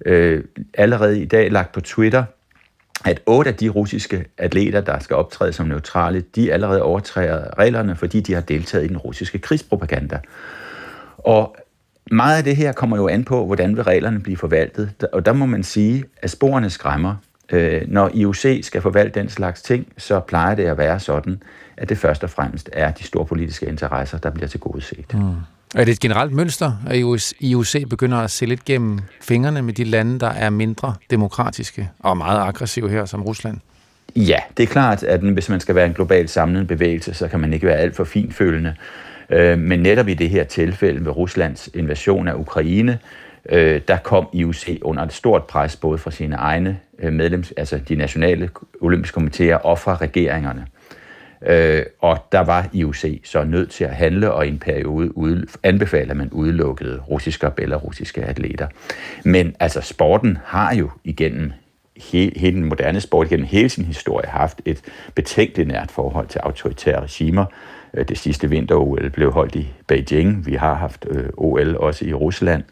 øh, 0.06 0.44
allerede 0.74 1.22
i 1.22 1.24
dag 1.24 1.50
lagt 1.50 1.72
på 1.72 1.80
Twitter, 1.80 2.24
at 3.04 3.20
otte 3.26 3.50
af 3.50 3.56
de 3.56 3.68
russiske 3.68 4.24
atleter, 4.38 4.80
der 4.80 4.98
skal 4.98 5.16
optræde 5.16 5.52
som 5.52 5.66
neutrale, 5.66 6.24
de 6.34 6.52
allerede 6.52 6.82
overtræder 6.82 7.58
reglerne, 7.58 7.96
fordi 7.96 8.20
de 8.20 8.34
har 8.34 8.40
deltaget 8.40 8.84
i 8.84 8.88
den 8.88 8.96
russiske 8.96 9.38
krigspropaganda. 9.38 10.20
Og 11.18 11.56
meget 12.10 12.38
af 12.38 12.44
det 12.44 12.56
her 12.56 12.72
kommer 12.72 12.96
jo 12.96 13.08
an 13.08 13.24
på, 13.24 13.46
hvordan 13.46 13.76
vil 13.76 13.84
reglerne 13.84 14.20
blive 14.20 14.36
forvaltet. 14.36 15.06
Og 15.12 15.26
der 15.26 15.32
må 15.32 15.46
man 15.46 15.62
sige, 15.62 16.04
at 16.22 16.30
sporene 16.30 16.70
skræmmer. 16.70 17.16
Øh, 17.52 17.82
Når 17.88 18.10
IOC 18.14 18.46
skal 18.62 18.82
forvalte 18.82 19.20
den 19.20 19.28
slags 19.28 19.62
ting, 19.62 19.86
så 19.98 20.20
plejer 20.20 20.54
det 20.54 20.64
at 20.64 20.78
være 20.78 21.00
sådan, 21.00 21.42
at 21.76 21.88
det 21.88 21.98
først 21.98 22.24
og 22.24 22.30
fremmest 22.30 22.70
er 22.72 22.90
de 22.90 23.04
store 23.04 23.24
politiske 23.26 23.66
interesser, 23.66 24.18
der 24.18 24.30
bliver 24.30 24.48
tilgodeset. 24.48 25.14
Mm. 25.14 25.34
Er 25.74 25.84
det 25.84 25.92
et 25.92 26.00
generelt 26.00 26.32
mønster, 26.32 26.72
at 26.86 26.96
IOC 27.40 27.88
begynder 27.90 28.18
at 28.18 28.30
se 28.30 28.46
lidt 28.46 28.64
gennem 28.64 28.98
fingrene 29.20 29.62
med 29.62 29.72
de 29.72 29.84
lande, 29.84 30.20
der 30.20 30.28
er 30.30 30.50
mindre 30.50 30.94
demokratiske 31.10 31.90
og 31.98 32.16
meget 32.16 32.40
aggressive 32.40 32.90
her, 32.90 33.04
som 33.04 33.22
Rusland? 33.22 33.58
Ja, 34.16 34.38
det 34.56 34.62
er 34.62 34.66
klart, 34.66 35.02
at 35.02 35.20
hvis 35.20 35.48
man 35.48 35.60
skal 35.60 35.74
være 35.74 35.86
en 35.86 35.92
globalt 35.94 36.30
samlet 36.30 36.66
bevægelse, 36.66 37.14
så 37.14 37.28
kan 37.28 37.40
man 37.40 37.52
ikke 37.52 37.66
være 37.66 37.76
alt 37.76 37.96
for 37.96 38.04
finfølende. 38.04 38.74
Øh, 39.30 39.58
Men 39.58 39.80
netop 39.80 40.08
i 40.08 40.14
det 40.14 40.30
her 40.30 40.44
tilfælde 40.44 41.00
med 41.00 41.16
Ruslands 41.16 41.68
invasion 41.74 42.28
af 42.28 42.34
Ukraine, 42.34 42.98
øh, 43.48 43.80
der 43.88 43.96
kom 43.96 44.28
IOC 44.32 44.78
under 44.82 45.02
et 45.02 45.12
stort 45.12 45.44
pres, 45.44 45.76
både 45.76 45.98
fra 45.98 46.10
sine 46.10 46.36
egne 46.36 46.78
Øh, 47.02 47.12
medlems, 47.12 47.52
altså 47.56 47.80
de 47.88 47.94
nationale 47.94 48.50
olympiske 48.80 49.14
komiteer 49.14 49.56
og 49.56 49.78
fra 49.78 49.96
regeringerne. 49.96 50.66
Øh, 51.46 51.82
og 52.00 52.18
der 52.32 52.40
var 52.40 52.68
IOC 52.72 53.04
så 53.24 53.44
nødt 53.44 53.70
til 53.70 53.84
at 53.84 53.94
handle, 53.94 54.32
og 54.32 54.46
i 54.46 54.48
en 54.48 54.58
periode 54.58 55.16
ude, 55.16 55.46
anbefalede 55.62 56.10
at 56.10 56.16
man 56.16 56.28
udelukkede 56.32 57.00
russiske 57.00 57.46
og 57.46 57.54
belarusiske 57.54 58.22
atleter. 58.22 58.66
Men 59.24 59.56
altså, 59.60 59.80
sporten 59.80 60.38
har 60.44 60.74
jo 60.74 60.90
igennem 61.04 61.52
hele, 61.96 62.32
hele 62.36 62.56
den 62.56 62.64
moderne 62.64 63.00
sport 63.00 63.28
gennem 63.28 63.46
hele 63.46 63.68
sin 63.68 63.84
historie 63.84 64.28
haft 64.28 64.60
et 64.64 64.80
betænkeligt 65.14 65.68
nært 65.68 65.90
forhold 65.90 66.26
til 66.28 66.38
autoritære 66.38 67.00
regimer. 67.00 67.44
Øh, 67.94 68.08
det 68.08 68.18
sidste 68.18 68.50
vinter-OL 68.50 69.10
blev 69.10 69.32
holdt 69.32 69.54
i 69.54 69.72
Beijing. 69.86 70.46
Vi 70.46 70.54
har 70.54 70.74
haft 70.74 71.06
øh, 71.10 71.28
OL 71.36 71.76
også 71.76 72.04
i 72.04 72.12
Rusland. 72.12 72.62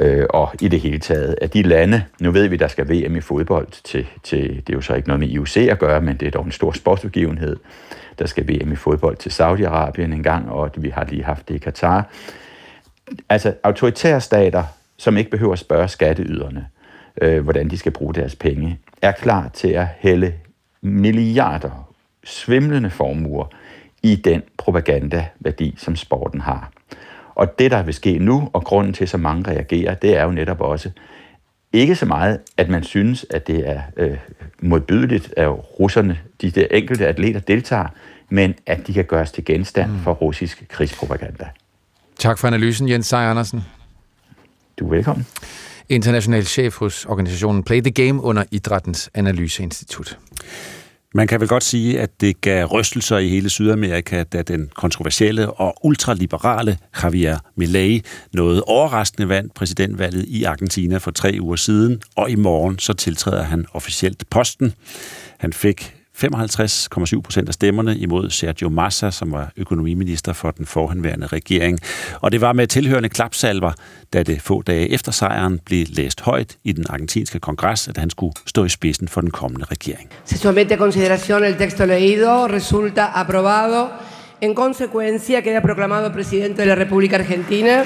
Øh, 0.00 0.26
og 0.30 0.54
i 0.60 0.68
det 0.68 0.80
hele 0.80 0.98
taget, 0.98 1.36
at 1.40 1.54
de 1.54 1.62
lande, 1.62 2.04
nu 2.20 2.30
ved 2.30 2.48
vi, 2.48 2.56
der 2.56 2.68
skal 2.68 2.88
VM 2.88 3.16
i 3.16 3.20
fodbold 3.20 3.68
til, 3.84 4.06
til, 4.22 4.42
det 4.66 4.72
er 4.72 4.76
jo 4.76 4.80
så 4.80 4.94
ikke 4.94 5.08
noget 5.08 5.20
med 5.20 5.28
IOC 5.28 5.56
at 5.56 5.78
gøre, 5.78 6.00
men 6.00 6.16
det 6.16 6.26
er 6.26 6.30
dog 6.30 6.44
en 6.44 6.52
stor 6.52 6.72
sportsbegivenhed. 6.72 7.56
Der 8.18 8.26
skal 8.26 8.48
VM 8.48 8.72
i 8.72 8.76
fodbold 8.76 9.16
til 9.16 9.30
Saudi-Arabien 9.30 10.12
en 10.12 10.22
gang, 10.22 10.50
og 10.50 10.70
vi 10.76 10.88
har 10.88 11.04
lige 11.04 11.24
haft 11.24 11.48
det 11.48 11.54
i 11.54 11.58
Katar. 11.58 12.08
Altså 13.28 13.54
autoritære 13.62 14.20
stater, 14.20 14.64
som 14.96 15.16
ikke 15.16 15.30
behøver 15.30 15.52
at 15.52 15.58
spørge 15.58 15.88
skatteyderne, 15.88 16.66
øh, 17.22 17.42
hvordan 17.42 17.68
de 17.68 17.78
skal 17.78 17.92
bruge 17.92 18.14
deres 18.14 18.36
penge, 18.36 18.78
er 19.02 19.12
klar 19.12 19.48
til 19.48 19.68
at 19.68 19.86
hælde 19.98 20.34
milliarder, 20.82 21.94
svimlende 22.24 22.90
formuer 22.90 23.46
i 24.02 24.16
den 24.16 24.42
propagandaværdi, 24.56 25.74
som 25.78 25.96
sporten 25.96 26.40
har. 26.40 26.70
Og 27.40 27.58
det, 27.58 27.70
der 27.70 27.82
vil 27.82 27.94
ske 27.94 28.18
nu, 28.18 28.50
og 28.52 28.64
grunden 28.64 28.92
til, 28.92 29.04
at 29.04 29.08
så 29.08 29.16
mange 29.16 29.50
reagerer, 29.50 29.94
det 29.94 30.16
er 30.16 30.24
jo 30.24 30.30
netop 30.30 30.60
også, 30.60 30.90
ikke 31.72 31.96
så 31.96 32.06
meget, 32.06 32.40
at 32.56 32.68
man 32.68 32.84
synes, 32.84 33.26
at 33.30 33.46
det 33.46 33.68
er 33.68 33.80
øh, 33.96 34.16
modbydeligt, 34.62 35.34
at 35.36 35.80
russerne, 35.80 36.18
de 36.40 36.50
der 36.50 36.66
enkelte 36.70 37.06
atleter 37.06 37.40
deltager, 37.40 37.86
men 38.28 38.54
at 38.66 38.86
de 38.86 38.92
kan 38.92 39.04
gøres 39.04 39.30
til 39.30 39.44
genstand 39.44 39.90
for 40.04 40.12
russisk 40.12 40.64
krigspropaganda. 40.68 41.48
Tak 42.18 42.38
for 42.38 42.48
analysen, 42.48 42.88
Jens 42.88 43.06
Seier 43.06 43.30
Andersen. 43.30 43.64
Du 44.78 44.86
er 44.86 44.90
velkommen. 44.90 45.26
International 45.88 46.44
chef 46.44 46.78
hos 46.78 47.04
organisationen 47.04 47.62
Play 47.62 47.80
the 47.80 47.90
Game 47.90 48.22
under 48.22 48.44
Idrættens 48.50 49.10
Analyseinstitut. 49.14 50.18
Man 51.14 51.26
kan 51.26 51.40
vel 51.40 51.48
godt 51.48 51.64
sige, 51.64 52.00
at 52.00 52.20
det 52.20 52.40
gav 52.40 52.66
rystelser 52.66 53.18
i 53.18 53.28
hele 53.28 53.50
Sydamerika, 53.50 54.22
da 54.22 54.42
den 54.42 54.70
kontroversielle 54.74 55.50
og 55.50 55.74
ultraliberale 55.82 56.78
Javier 57.02 57.38
Milei 57.56 58.02
nåede 58.32 58.62
overraskende 58.62 59.28
vandt 59.28 59.54
præsidentvalget 59.54 60.24
i 60.28 60.44
Argentina 60.44 60.98
for 60.98 61.10
tre 61.10 61.38
uger 61.40 61.56
siden, 61.56 62.02
og 62.16 62.30
i 62.30 62.34
morgen 62.34 62.78
så 62.78 62.92
tiltræder 62.92 63.42
han 63.42 63.66
officielt 63.72 64.30
posten. 64.30 64.72
Han 65.38 65.52
fik 65.52 65.99
55,7 66.24 67.20
procent 67.20 67.48
af 67.48 67.54
stemmerne 67.54 67.96
imod 67.96 68.30
Sergio 68.30 68.68
Massa, 68.68 69.10
som 69.10 69.32
var 69.32 69.52
økonomiminister 69.56 70.32
for 70.32 70.50
den 70.50 70.66
forhenværende 70.66 71.26
regering. 71.26 71.78
Og 72.20 72.32
det 72.32 72.40
var 72.40 72.52
med 72.52 72.66
tilhørende 72.66 73.08
klapsalver, 73.08 73.72
da 74.12 74.22
det 74.22 74.42
få 74.42 74.62
dage 74.62 74.88
efter 74.88 75.12
sejren 75.12 75.58
blev 75.66 75.86
læst 75.88 76.20
højt 76.20 76.56
i 76.64 76.72
den 76.72 76.84
argentinske 76.88 77.38
kongres, 77.38 77.88
at 77.88 77.96
han 77.96 78.10
skulle 78.10 78.34
stå 78.46 78.64
i 78.64 78.68
spidsen 78.68 79.08
for 79.08 79.20
den 79.20 79.30
kommende 79.30 79.66
regering. 79.70 80.10
Se 80.24 80.38
somete 80.38 80.74
a 80.74 80.76
consideración 80.76 81.44
el 81.44 81.56
texto 81.56 81.86
leído, 81.86 82.46
resulta 82.48 83.04
aprobado. 83.04 83.88
En 84.40 84.54
consecuencia, 84.54 85.42
queda 85.42 85.60
proclamado 85.60 86.12
presidente 86.12 86.62
de 86.62 86.66
la 86.66 86.74
República 86.74 87.16
Argentina. 87.16 87.84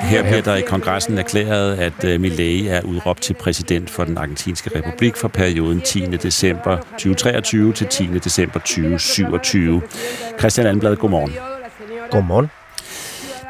Her 0.00 0.22
bliver 0.22 0.42
der 0.42 0.54
i 0.54 0.60
kongressen 0.60 1.18
erklæret, 1.18 1.76
at 1.76 2.04
øh, 2.04 2.20
Milei 2.20 2.66
er 2.66 2.82
udråbt 2.82 3.22
til 3.22 3.34
præsident 3.34 3.90
for 3.90 4.04
den 4.04 4.18
argentinske 4.18 4.70
republik 4.78 5.16
for 5.16 5.28
perioden 5.28 5.80
10. 5.80 6.06
december 6.06 6.76
2023 6.76 7.72
til 7.72 7.86
10. 7.86 8.06
december 8.06 8.58
2027. 8.58 9.82
Christian 10.38 10.66
Anblad, 10.66 10.96
godmorgen. 10.96 11.32
Godmorgen. 12.10 12.50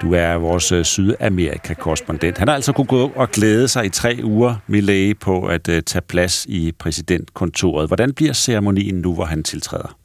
Du 0.03 0.15
er 0.15 0.35
vores 0.35 0.73
øh, 0.73 0.85
Sydamerika-korrespondent. 0.85 2.39
Han 2.39 2.49
har 2.49 2.55
altså 2.55 2.73
kunne 2.73 2.87
gå 2.87 3.13
og 3.17 3.31
glæde 3.31 3.69
sig 3.69 3.85
i 3.85 3.89
tre 3.89 4.21
uger, 4.23 4.55
Milei, 4.67 5.15
på 5.15 5.47
at 5.47 5.69
uh, 5.69 5.75
tage 5.87 6.03
plads 6.03 6.47
i 6.49 6.73
præsidentkontoret. 6.79 7.89
Hvordan 7.89 8.13
bliver 8.13 8.33
ceremonien 8.33 8.95
nu, 8.95 9.15
hvor 9.15 9.25
han 9.25 9.43
tiltræder? 9.43 9.97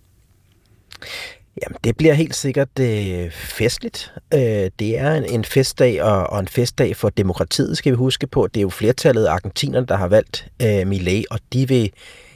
Jamen, 1.64 1.78
det 1.84 1.98
bliver 1.98 2.14
helt 2.14 2.36
sikkert 2.36 2.80
øh, 2.80 3.32
festligt. 3.32 4.14
Øh, 4.34 4.70
det 4.80 5.00
er 5.00 5.14
en, 5.14 5.26
en 5.26 5.46
festdag, 5.46 6.04
og, 6.04 6.30
og 6.30 6.40
en 6.40 6.48
festdag 6.48 6.96
for 6.96 7.10
demokratiet, 7.10 7.78
skal 7.78 7.92
vi 7.92 7.96
huske 7.96 8.28
på. 8.28 8.48
Det 8.48 8.60
er 8.60 8.62
jo 8.62 8.70
flertallet 8.70 9.26
af 9.26 9.32
argentinerne, 9.32 9.88
der 9.88 9.96
har 9.96 10.08
valgt 10.08 10.48
øh, 10.62 10.88
Millet, 10.88 11.26
og 11.32 11.40
de 11.54 11.68
vil 11.68 11.92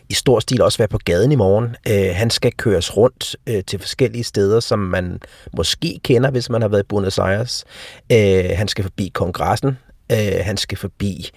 i 0.09 0.13
stor 0.13 0.39
stil 0.39 0.61
også 0.61 0.77
være 0.77 0.87
på 0.87 0.97
gaden 0.97 1.31
i 1.31 1.35
morgen. 1.35 1.75
Øh, 1.87 2.15
han 2.15 2.29
skal 2.29 2.51
køres 2.51 2.97
rundt 2.97 3.35
øh, 3.47 3.63
til 3.63 3.79
forskellige 3.79 4.23
steder, 4.23 4.59
som 4.59 4.79
man 4.79 5.19
måske 5.57 5.99
kender, 6.03 6.31
hvis 6.31 6.49
man 6.49 6.61
har 6.61 6.69
været 6.69 6.83
i 6.83 6.87
Buenos 6.89 7.19
Aires. 7.19 7.65
Øh, 8.11 8.45
han 8.55 8.67
skal 8.67 8.83
forbi 8.83 9.11
kongressen. 9.13 9.77
Øh, 10.11 10.39
han 10.41 10.57
skal 10.57 10.77
forbi 10.77 11.29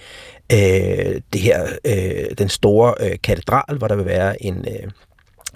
øh, 0.52 1.20
det 1.32 1.40
her, 1.40 1.66
øh, 1.85 2.36
den 2.39 2.48
store 2.48 2.94
øh, 3.01 3.16
katedral, 3.23 3.78
hvor 3.78 3.89
der 3.89 3.97
vil 3.97 4.06
være 4.06 4.43
en... 4.43 4.65
Øh, 4.69 4.90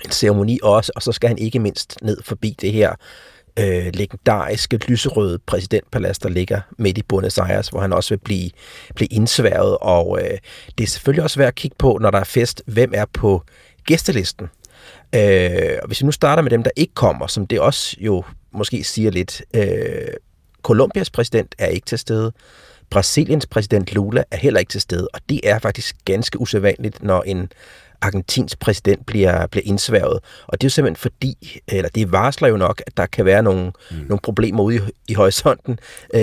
en 0.05 0.11
ceremoni 0.11 0.59
også, 0.63 0.93
og 0.97 1.03
så 1.03 1.13
skal 1.13 1.29
han 1.29 1.39
ikke 1.39 1.59
mindst 1.59 1.99
ned 2.03 2.23
forbi 2.23 2.57
det 2.61 2.73
her 2.73 2.95
øh, 3.59 3.91
legendariske 3.95 4.77
lyserøde 4.77 5.39
præsidentpalads, 5.47 6.19
der 6.19 6.29
ligger 6.29 6.61
midt 6.79 6.99
i 6.99 7.03
Buenos 7.03 7.39
Aires, 7.39 7.69
hvor 7.69 7.81
han 7.81 7.93
også 7.93 8.11
vil 8.11 8.19
blive, 8.19 8.51
blive 8.95 9.09
indsværget, 9.09 9.77
og 9.81 10.19
øh, 10.23 10.39
det 10.79 10.85
er 10.85 10.89
selvfølgelig 10.89 11.23
også 11.23 11.39
værd 11.39 11.49
at 11.49 11.55
kigge 11.55 11.77
på, 11.79 11.99
når 12.01 12.11
der 12.11 12.19
er 12.19 12.25
fest, 12.25 12.63
hvem 12.67 12.93
er 12.95 13.05
på 13.13 13.43
gæstelisten. 13.85 14.47
Øh, 15.15 15.79
og 15.83 15.87
hvis 15.87 16.01
vi 16.01 16.07
nu 16.07 16.13
starter 16.13 16.43
med 16.43 16.51
dem, 16.51 16.63
der 16.63 16.71
ikke 16.77 16.95
kommer, 16.95 17.27
som 17.27 17.47
det 17.47 17.61
også 17.61 17.97
jo 18.01 18.25
måske 18.53 18.85
siger 18.85 19.11
lidt, 19.11 19.43
øh, 19.55 20.09
Colombias 20.63 21.11
præsident 21.11 21.55
er 21.59 21.67
ikke 21.67 21.87
til 21.87 21.99
stede, 21.99 22.33
Brasiliens 22.91 23.47
præsident 23.47 23.95
Lula 23.95 24.25
er 24.31 24.37
heller 24.37 24.61
ikke 24.61 24.71
til 24.71 24.81
stede, 24.81 25.09
og 25.15 25.21
det 25.29 25.41
er 25.45 25.59
faktisk 25.59 25.97
ganske 26.05 26.41
usædvanligt, 26.41 27.03
når 27.03 27.23
en 27.23 27.53
argentinsk 28.01 28.59
præsident 28.59 29.07
bliver, 29.07 29.47
bliver 29.47 29.63
indsværget. 29.67 30.21
Og 30.47 30.61
det 30.61 30.65
er 30.65 30.67
jo 30.67 30.71
simpelthen 30.71 30.97
fordi, 30.97 31.61
eller 31.69 31.89
det 31.89 32.13
varsler 32.13 32.49
jo 32.49 32.57
nok, 32.57 32.83
at 32.87 32.97
der 32.97 33.07
kan 33.07 33.25
være 33.25 33.43
nogle, 33.43 33.73
mm. 33.91 33.97
nogle 33.97 34.21
problemer 34.23 34.63
ude 34.63 34.77
i, 34.77 34.81
i 35.09 35.15
horisonten 35.15 35.79
øh, 36.15 36.21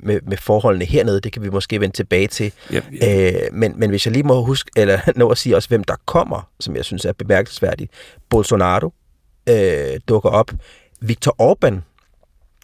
med, 0.00 0.20
med 0.26 0.36
forholdene 0.36 0.84
hernede. 0.84 1.20
Det 1.20 1.32
kan 1.32 1.42
vi 1.42 1.50
måske 1.50 1.80
vende 1.80 1.96
tilbage 1.96 2.26
til. 2.26 2.52
Ja, 2.72 2.80
Øh, 3.02 3.52
men, 3.52 3.72
men 3.76 3.90
hvis 3.90 4.06
jeg 4.06 4.12
lige 4.12 4.22
må 4.22 4.42
huske, 4.42 4.70
eller 4.76 5.00
nå 5.16 5.28
at 5.28 5.38
sige 5.38 5.56
også, 5.56 5.68
hvem 5.68 5.84
der 5.84 5.94
kommer, 6.06 6.48
som 6.60 6.76
jeg 6.76 6.84
synes 6.84 7.04
er 7.04 7.12
bemærkelsesværdigt. 7.12 7.90
Bolsonaro 8.30 8.92
øh, 9.48 10.00
dukker 10.08 10.30
op. 10.30 10.50
Viktor 11.00 11.34
Orbán 11.42 11.93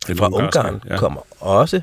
fra 0.07 0.29
Ungarn 0.33 0.83
ja. 0.89 0.97
kommer 0.97 1.21
også. 1.41 1.81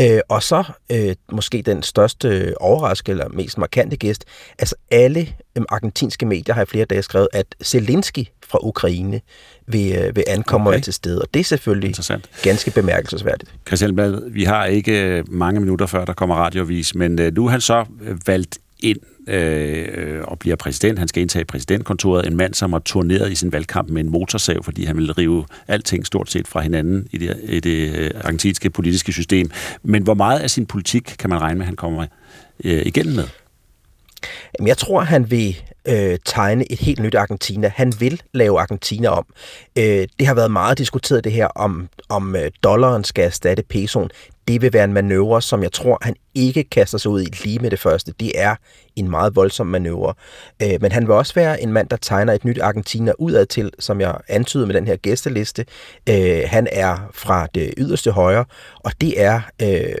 Øh, 0.00 0.20
og 0.28 0.42
så 0.42 0.64
øh, 0.92 1.14
måske 1.32 1.62
den 1.62 1.82
største 1.82 2.54
overraskelse 2.60 3.10
eller 3.10 3.28
mest 3.28 3.58
markante 3.58 3.96
gæst. 3.96 4.24
Altså 4.58 4.74
alle 4.90 5.20
øh, 5.56 5.64
argentinske 5.68 6.26
medier 6.26 6.54
har 6.54 6.62
i 6.62 6.66
flere 6.66 6.84
dage 6.84 7.02
skrevet, 7.02 7.28
at 7.32 7.46
Zelensky 7.64 8.26
fra 8.46 8.58
Ukraine 8.62 9.20
vil, 9.66 9.96
øh, 9.96 10.16
vil 10.16 10.24
ankomme 10.28 10.68
okay. 10.68 10.80
til 10.80 10.92
stede. 10.92 11.22
Og 11.22 11.28
det 11.34 11.40
er 11.40 11.44
selvfølgelig 11.44 11.94
ganske 12.42 12.70
bemærkelsesværdigt. 12.70 13.54
Christian 13.66 13.94
Blad, 13.94 14.30
vi 14.30 14.44
har 14.44 14.64
ikke 14.64 15.02
øh, 15.02 15.24
mange 15.28 15.60
minutter 15.60 15.86
før, 15.86 16.04
der 16.04 16.12
kommer 16.12 16.34
radiovis, 16.34 16.94
men 16.94 17.18
øh, 17.18 17.34
nu 17.34 17.46
er 17.46 17.50
han 17.50 17.60
så 17.60 17.84
øh, 18.02 18.16
valgt 18.26 18.58
ind 18.80 18.98
øh, 19.28 20.20
og 20.24 20.38
bliver 20.38 20.56
præsident. 20.56 20.98
Han 20.98 21.08
skal 21.08 21.20
indtage 21.20 21.44
præsidentkontoret. 21.44 22.26
En 22.26 22.36
mand, 22.36 22.54
som 22.54 22.72
har 22.72 22.80
turneret 22.80 23.32
i 23.32 23.34
sin 23.34 23.52
valgkamp 23.52 23.88
med 23.90 24.00
en 24.00 24.10
motorsav, 24.10 24.62
fordi 24.62 24.84
han 24.84 24.96
vil 24.96 25.12
rive 25.12 25.44
alting 25.68 26.06
stort 26.06 26.30
set 26.30 26.48
fra 26.48 26.60
hinanden 26.60 27.06
i 27.10 27.18
det, 27.18 27.40
i 27.42 27.60
det 27.60 27.94
øh, 27.96 28.10
argentinske 28.24 28.70
politiske 28.70 29.12
system. 29.12 29.50
Men 29.82 30.02
hvor 30.02 30.14
meget 30.14 30.40
af 30.40 30.50
sin 30.50 30.66
politik 30.66 31.14
kan 31.18 31.30
man 31.30 31.40
regne 31.40 31.58
med, 31.58 31.62
at 31.64 31.66
han 31.66 31.76
kommer 31.76 32.06
øh, 32.64 32.82
igennem 32.86 33.14
med? 33.14 33.24
Jamen, 34.58 34.68
jeg 34.68 34.78
tror, 34.78 35.00
han 35.00 35.30
vil 35.30 35.62
øh, 35.88 36.18
tegne 36.24 36.72
et 36.72 36.78
helt 36.78 37.00
nyt 37.00 37.14
Argentina. 37.14 37.72
Han 37.74 37.92
vil 37.98 38.22
lave 38.34 38.60
Argentina 38.60 39.08
om. 39.08 39.26
Øh, 39.78 40.08
det 40.18 40.26
har 40.26 40.34
været 40.34 40.50
meget 40.50 40.78
diskuteret 40.78 41.24
det 41.24 41.32
her, 41.32 41.46
om, 41.46 41.88
om 42.08 42.36
øh, 42.36 42.50
dollaren 42.62 43.04
skal 43.04 43.24
erstatte 43.24 43.62
pesoen. 43.62 44.10
Det 44.48 44.62
vil 44.62 44.72
være 44.72 44.84
en 44.84 44.92
manøvre, 44.92 45.42
som 45.42 45.62
jeg 45.62 45.72
tror, 45.72 45.98
han 46.02 46.14
ikke 46.34 46.64
kaster 46.64 46.98
sig 46.98 47.10
ud 47.10 47.22
i 47.22 47.24
lige 47.44 47.58
med 47.58 47.70
det 47.70 47.80
første. 47.80 48.14
Det 48.20 48.32
er 48.34 48.56
en 48.96 49.10
meget 49.10 49.36
voldsom 49.36 49.66
manøvre. 49.66 50.14
Øh, 50.62 50.80
men 50.80 50.92
han 50.92 51.06
vil 51.06 51.14
også 51.14 51.34
være 51.34 51.62
en 51.62 51.72
mand, 51.72 51.88
der 51.88 51.96
tegner 51.96 52.32
et 52.32 52.44
nyt 52.44 52.58
Argentina 52.58 53.12
udad 53.18 53.46
til, 53.46 53.70
som 53.78 54.00
jeg 54.00 54.16
antyder 54.28 54.66
med 54.66 54.74
den 54.74 54.86
her 54.86 54.96
gæsteliste. 54.96 55.64
Øh, 56.08 56.42
han 56.46 56.68
er 56.72 57.10
fra 57.14 57.46
det 57.54 57.74
yderste 57.76 58.10
højre, 58.10 58.44
og 58.84 58.92
det 59.00 59.22
er... 59.22 59.40
Øh, 59.62 59.94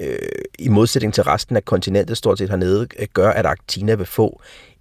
øh, 0.00 0.18
i 0.58 0.68
modsætning 0.68 1.14
til 1.14 1.24
resten 1.24 1.56
af 1.56 1.64
kontinentet 1.64 2.16
stort 2.16 2.38
set 2.38 2.50
hernede, 2.50 2.86
øh, 2.98 3.06
gør, 3.12 3.30
at 3.30 3.46
Argentina 3.46 3.94
vil 3.94 4.06
få 4.06 4.40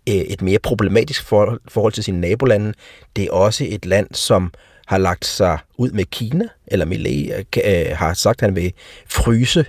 øh, 0.10 0.16
et 0.16 0.42
mere 0.42 0.60
problematisk 0.60 1.24
forhold, 1.24 1.62
forhold 1.68 1.94
til 1.94 2.04
sine 2.04 2.22
nabolande. 2.22 2.74
Det 3.16 3.24
er 3.24 3.32
også 3.32 3.66
et 3.70 3.86
land, 3.86 4.08
som 4.12 4.54
har 4.86 4.98
lagt 4.98 5.26
sig 5.26 5.58
ud 5.78 5.92
med 5.92 6.06
Kina, 6.06 6.48
eller 6.68 6.86
Millet 6.86 7.46
øh, 7.58 7.88
øh 7.90 7.98
har 7.98 8.14
sagt, 8.14 8.44
at 8.44 8.48
han 8.48 8.56
vil 8.56 8.74
fryse 9.10 9.66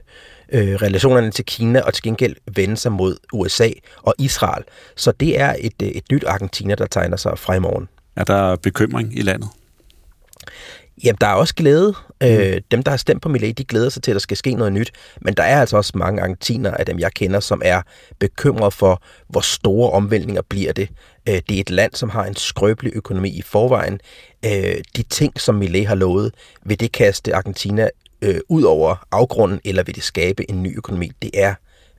øh, 0.53 0.75
relationerne 0.75 1.31
til 1.31 1.45
Kina, 1.45 1.81
og 1.81 1.95
til 1.95 2.03
gengæld 2.03 2.37
vende 2.55 2.77
sig 2.77 2.93
mod 2.93 3.17
USA 3.33 3.69
og 4.03 4.15
Israel. 4.19 4.65
Så 4.97 5.13
det 5.13 5.41
er 5.41 5.57
et, 5.61 5.83
øh, 5.83 5.89
et 5.89 6.05
nyt 6.13 6.25
Argentina, 6.25 6.75
der 6.75 6.87
tegner 6.87 7.17
sig 7.17 7.39
fra 7.39 7.55
i 7.55 7.59
morgen. 7.59 7.89
Er 8.17 8.25
der 8.25 8.57
bekymring 8.57 9.19
i 9.19 9.23
landet? 9.23 9.49
Jamen, 11.05 11.19
der 11.21 11.27
er 11.27 11.35
også 11.35 11.55
glæde. 11.55 11.95
Mm. 12.21 12.27
Øh, 12.27 12.61
dem, 12.71 12.83
der 12.83 12.91
har 12.91 12.97
stemt 12.97 13.23
på 13.23 13.29
Millet, 13.29 13.59
de 13.59 13.65
glæder 13.65 13.89
sig 13.89 14.03
til, 14.03 14.11
at 14.11 14.15
der 14.15 14.21
skal 14.21 14.37
ske 14.37 14.55
noget 14.55 14.73
nyt. 14.73 14.93
Men 15.21 15.35
der 15.35 15.43
er 15.43 15.61
altså 15.61 15.77
også 15.77 15.93
mange 15.95 16.23
argentiner 16.23 16.71
af 16.71 16.87
dem, 16.87 16.99
jeg 16.99 17.13
kender, 17.13 17.41
som 17.41 17.63
er 17.65 17.83
bekymret 18.19 18.73
for, 18.73 19.03
hvor 19.29 19.41
store 19.41 19.91
omvæltninger 19.91 20.43
bliver 20.43 20.73
det. 20.73 20.89
Øh, 21.29 21.41
det 21.49 21.57
er 21.57 21.61
et 21.61 21.71
land, 21.71 21.95
som 21.95 22.11
har 22.11 22.25
en 22.25 22.37
skrøbelig 22.37 22.93
økonomi 22.95 23.29
i 23.29 23.43
forvejen. 23.43 24.01
Øh, 24.45 24.77
de 24.97 25.03
ting, 25.03 25.41
som 25.41 25.55
Millet 25.55 25.87
har 25.87 25.95
lovet, 25.95 26.35
vil 26.65 26.81
det 26.81 26.93
kaste 26.93 27.35
Argentina 27.35 27.89
øh, 28.23 28.41
ud 28.49 28.63
over 28.63 29.07
afgrunden, 29.13 29.61
eller 29.65 29.83
vil 29.83 29.95
det 29.95 30.03
skabe 30.03 30.51
en 30.51 30.63
ny 30.63 30.77
økonomi? 30.77 31.13
Det 31.23 31.31
er 31.35 31.55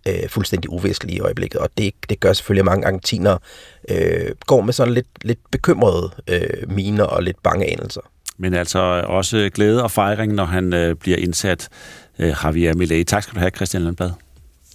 øh, 0.08 0.30
fuldstændig 0.30 0.70
uvæsentligt 0.70 1.18
i 1.18 1.20
øjeblikket, 1.20 1.62
og 1.62 1.70
det, 1.78 1.94
det 2.10 2.20
gør 2.20 2.34
selvfølgelig, 2.34 2.62
at 2.62 2.66
mange 2.66 2.86
argentiner 2.86 3.38
øh, 3.90 4.32
går 4.46 4.62
med 4.62 4.74
sådan 4.74 4.94
lidt, 4.94 5.08
lidt 5.22 5.40
bekymrede 5.52 6.12
øh, 6.28 6.72
miner 6.72 7.04
og 7.04 7.24
lidt 7.24 7.44
bange 7.44 7.72
anelser. 7.72 8.02
Men 8.40 8.54
altså 8.54 8.80
også 9.08 9.50
glæde 9.54 9.84
og 9.84 9.92
fejring, 9.92 10.34
når 10.34 10.46
han 10.46 10.74
øh, 10.74 10.96
bliver 10.96 11.18
indsat, 11.18 11.70
øh, 12.20 12.36
Javier 12.44 12.74
Millet. 12.74 13.08
Tak 13.08 13.24
skal 13.24 13.36
du 13.36 13.40
have, 13.40 13.52
Christian 13.56 13.84
Landblad. 13.84 14.12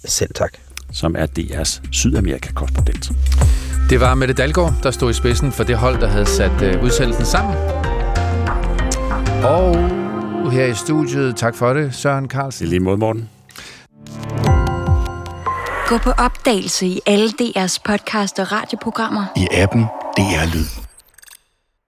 Selv 0.05 0.33
tak. 0.35 0.53
Som 0.91 1.15
er 1.17 1.25
DR's 1.39 1.81
Sydamerika-korrespondent. 1.91 3.11
Det 3.89 3.99
var 3.99 4.15
Mette 4.15 4.33
Dalgaard, 4.33 4.73
der 4.83 4.91
stod 4.91 5.09
i 5.11 5.13
spidsen 5.13 5.51
for 5.51 5.63
det 5.63 5.77
hold, 5.77 6.01
der 6.01 6.07
havde 6.07 6.25
sat 6.25 6.61
øh, 6.61 6.83
udsendelsen 6.83 7.25
sammen. 7.25 7.55
Og 9.43 10.51
her 10.51 10.65
i 10.65 10.73
studiet, 10.73 11.35
tak 11.35 11.55
for 11.55 11.73
det, 11.73 11.95
Søren 11.95 12.29
Carlsen. 12.29 12.67
I 12.67 12.69
lige 12.69 12.79
måde, 12.79 12.97
Morten. 12.97 13.29
Gå 15.87 15.97
på 15.97 16.11
opdagelse 16.11 16.85
i 16.85 16.99
alle 17.05 17.29
DR's 17.41 17.77
podcast 17.85 18.39
og 18.39 18.51
radioprogrammer. 18.51 19.25
I 19.35 19.47
appen 19.51 19.83
DR 20.17 20.55
Lyd. 20.55 20.82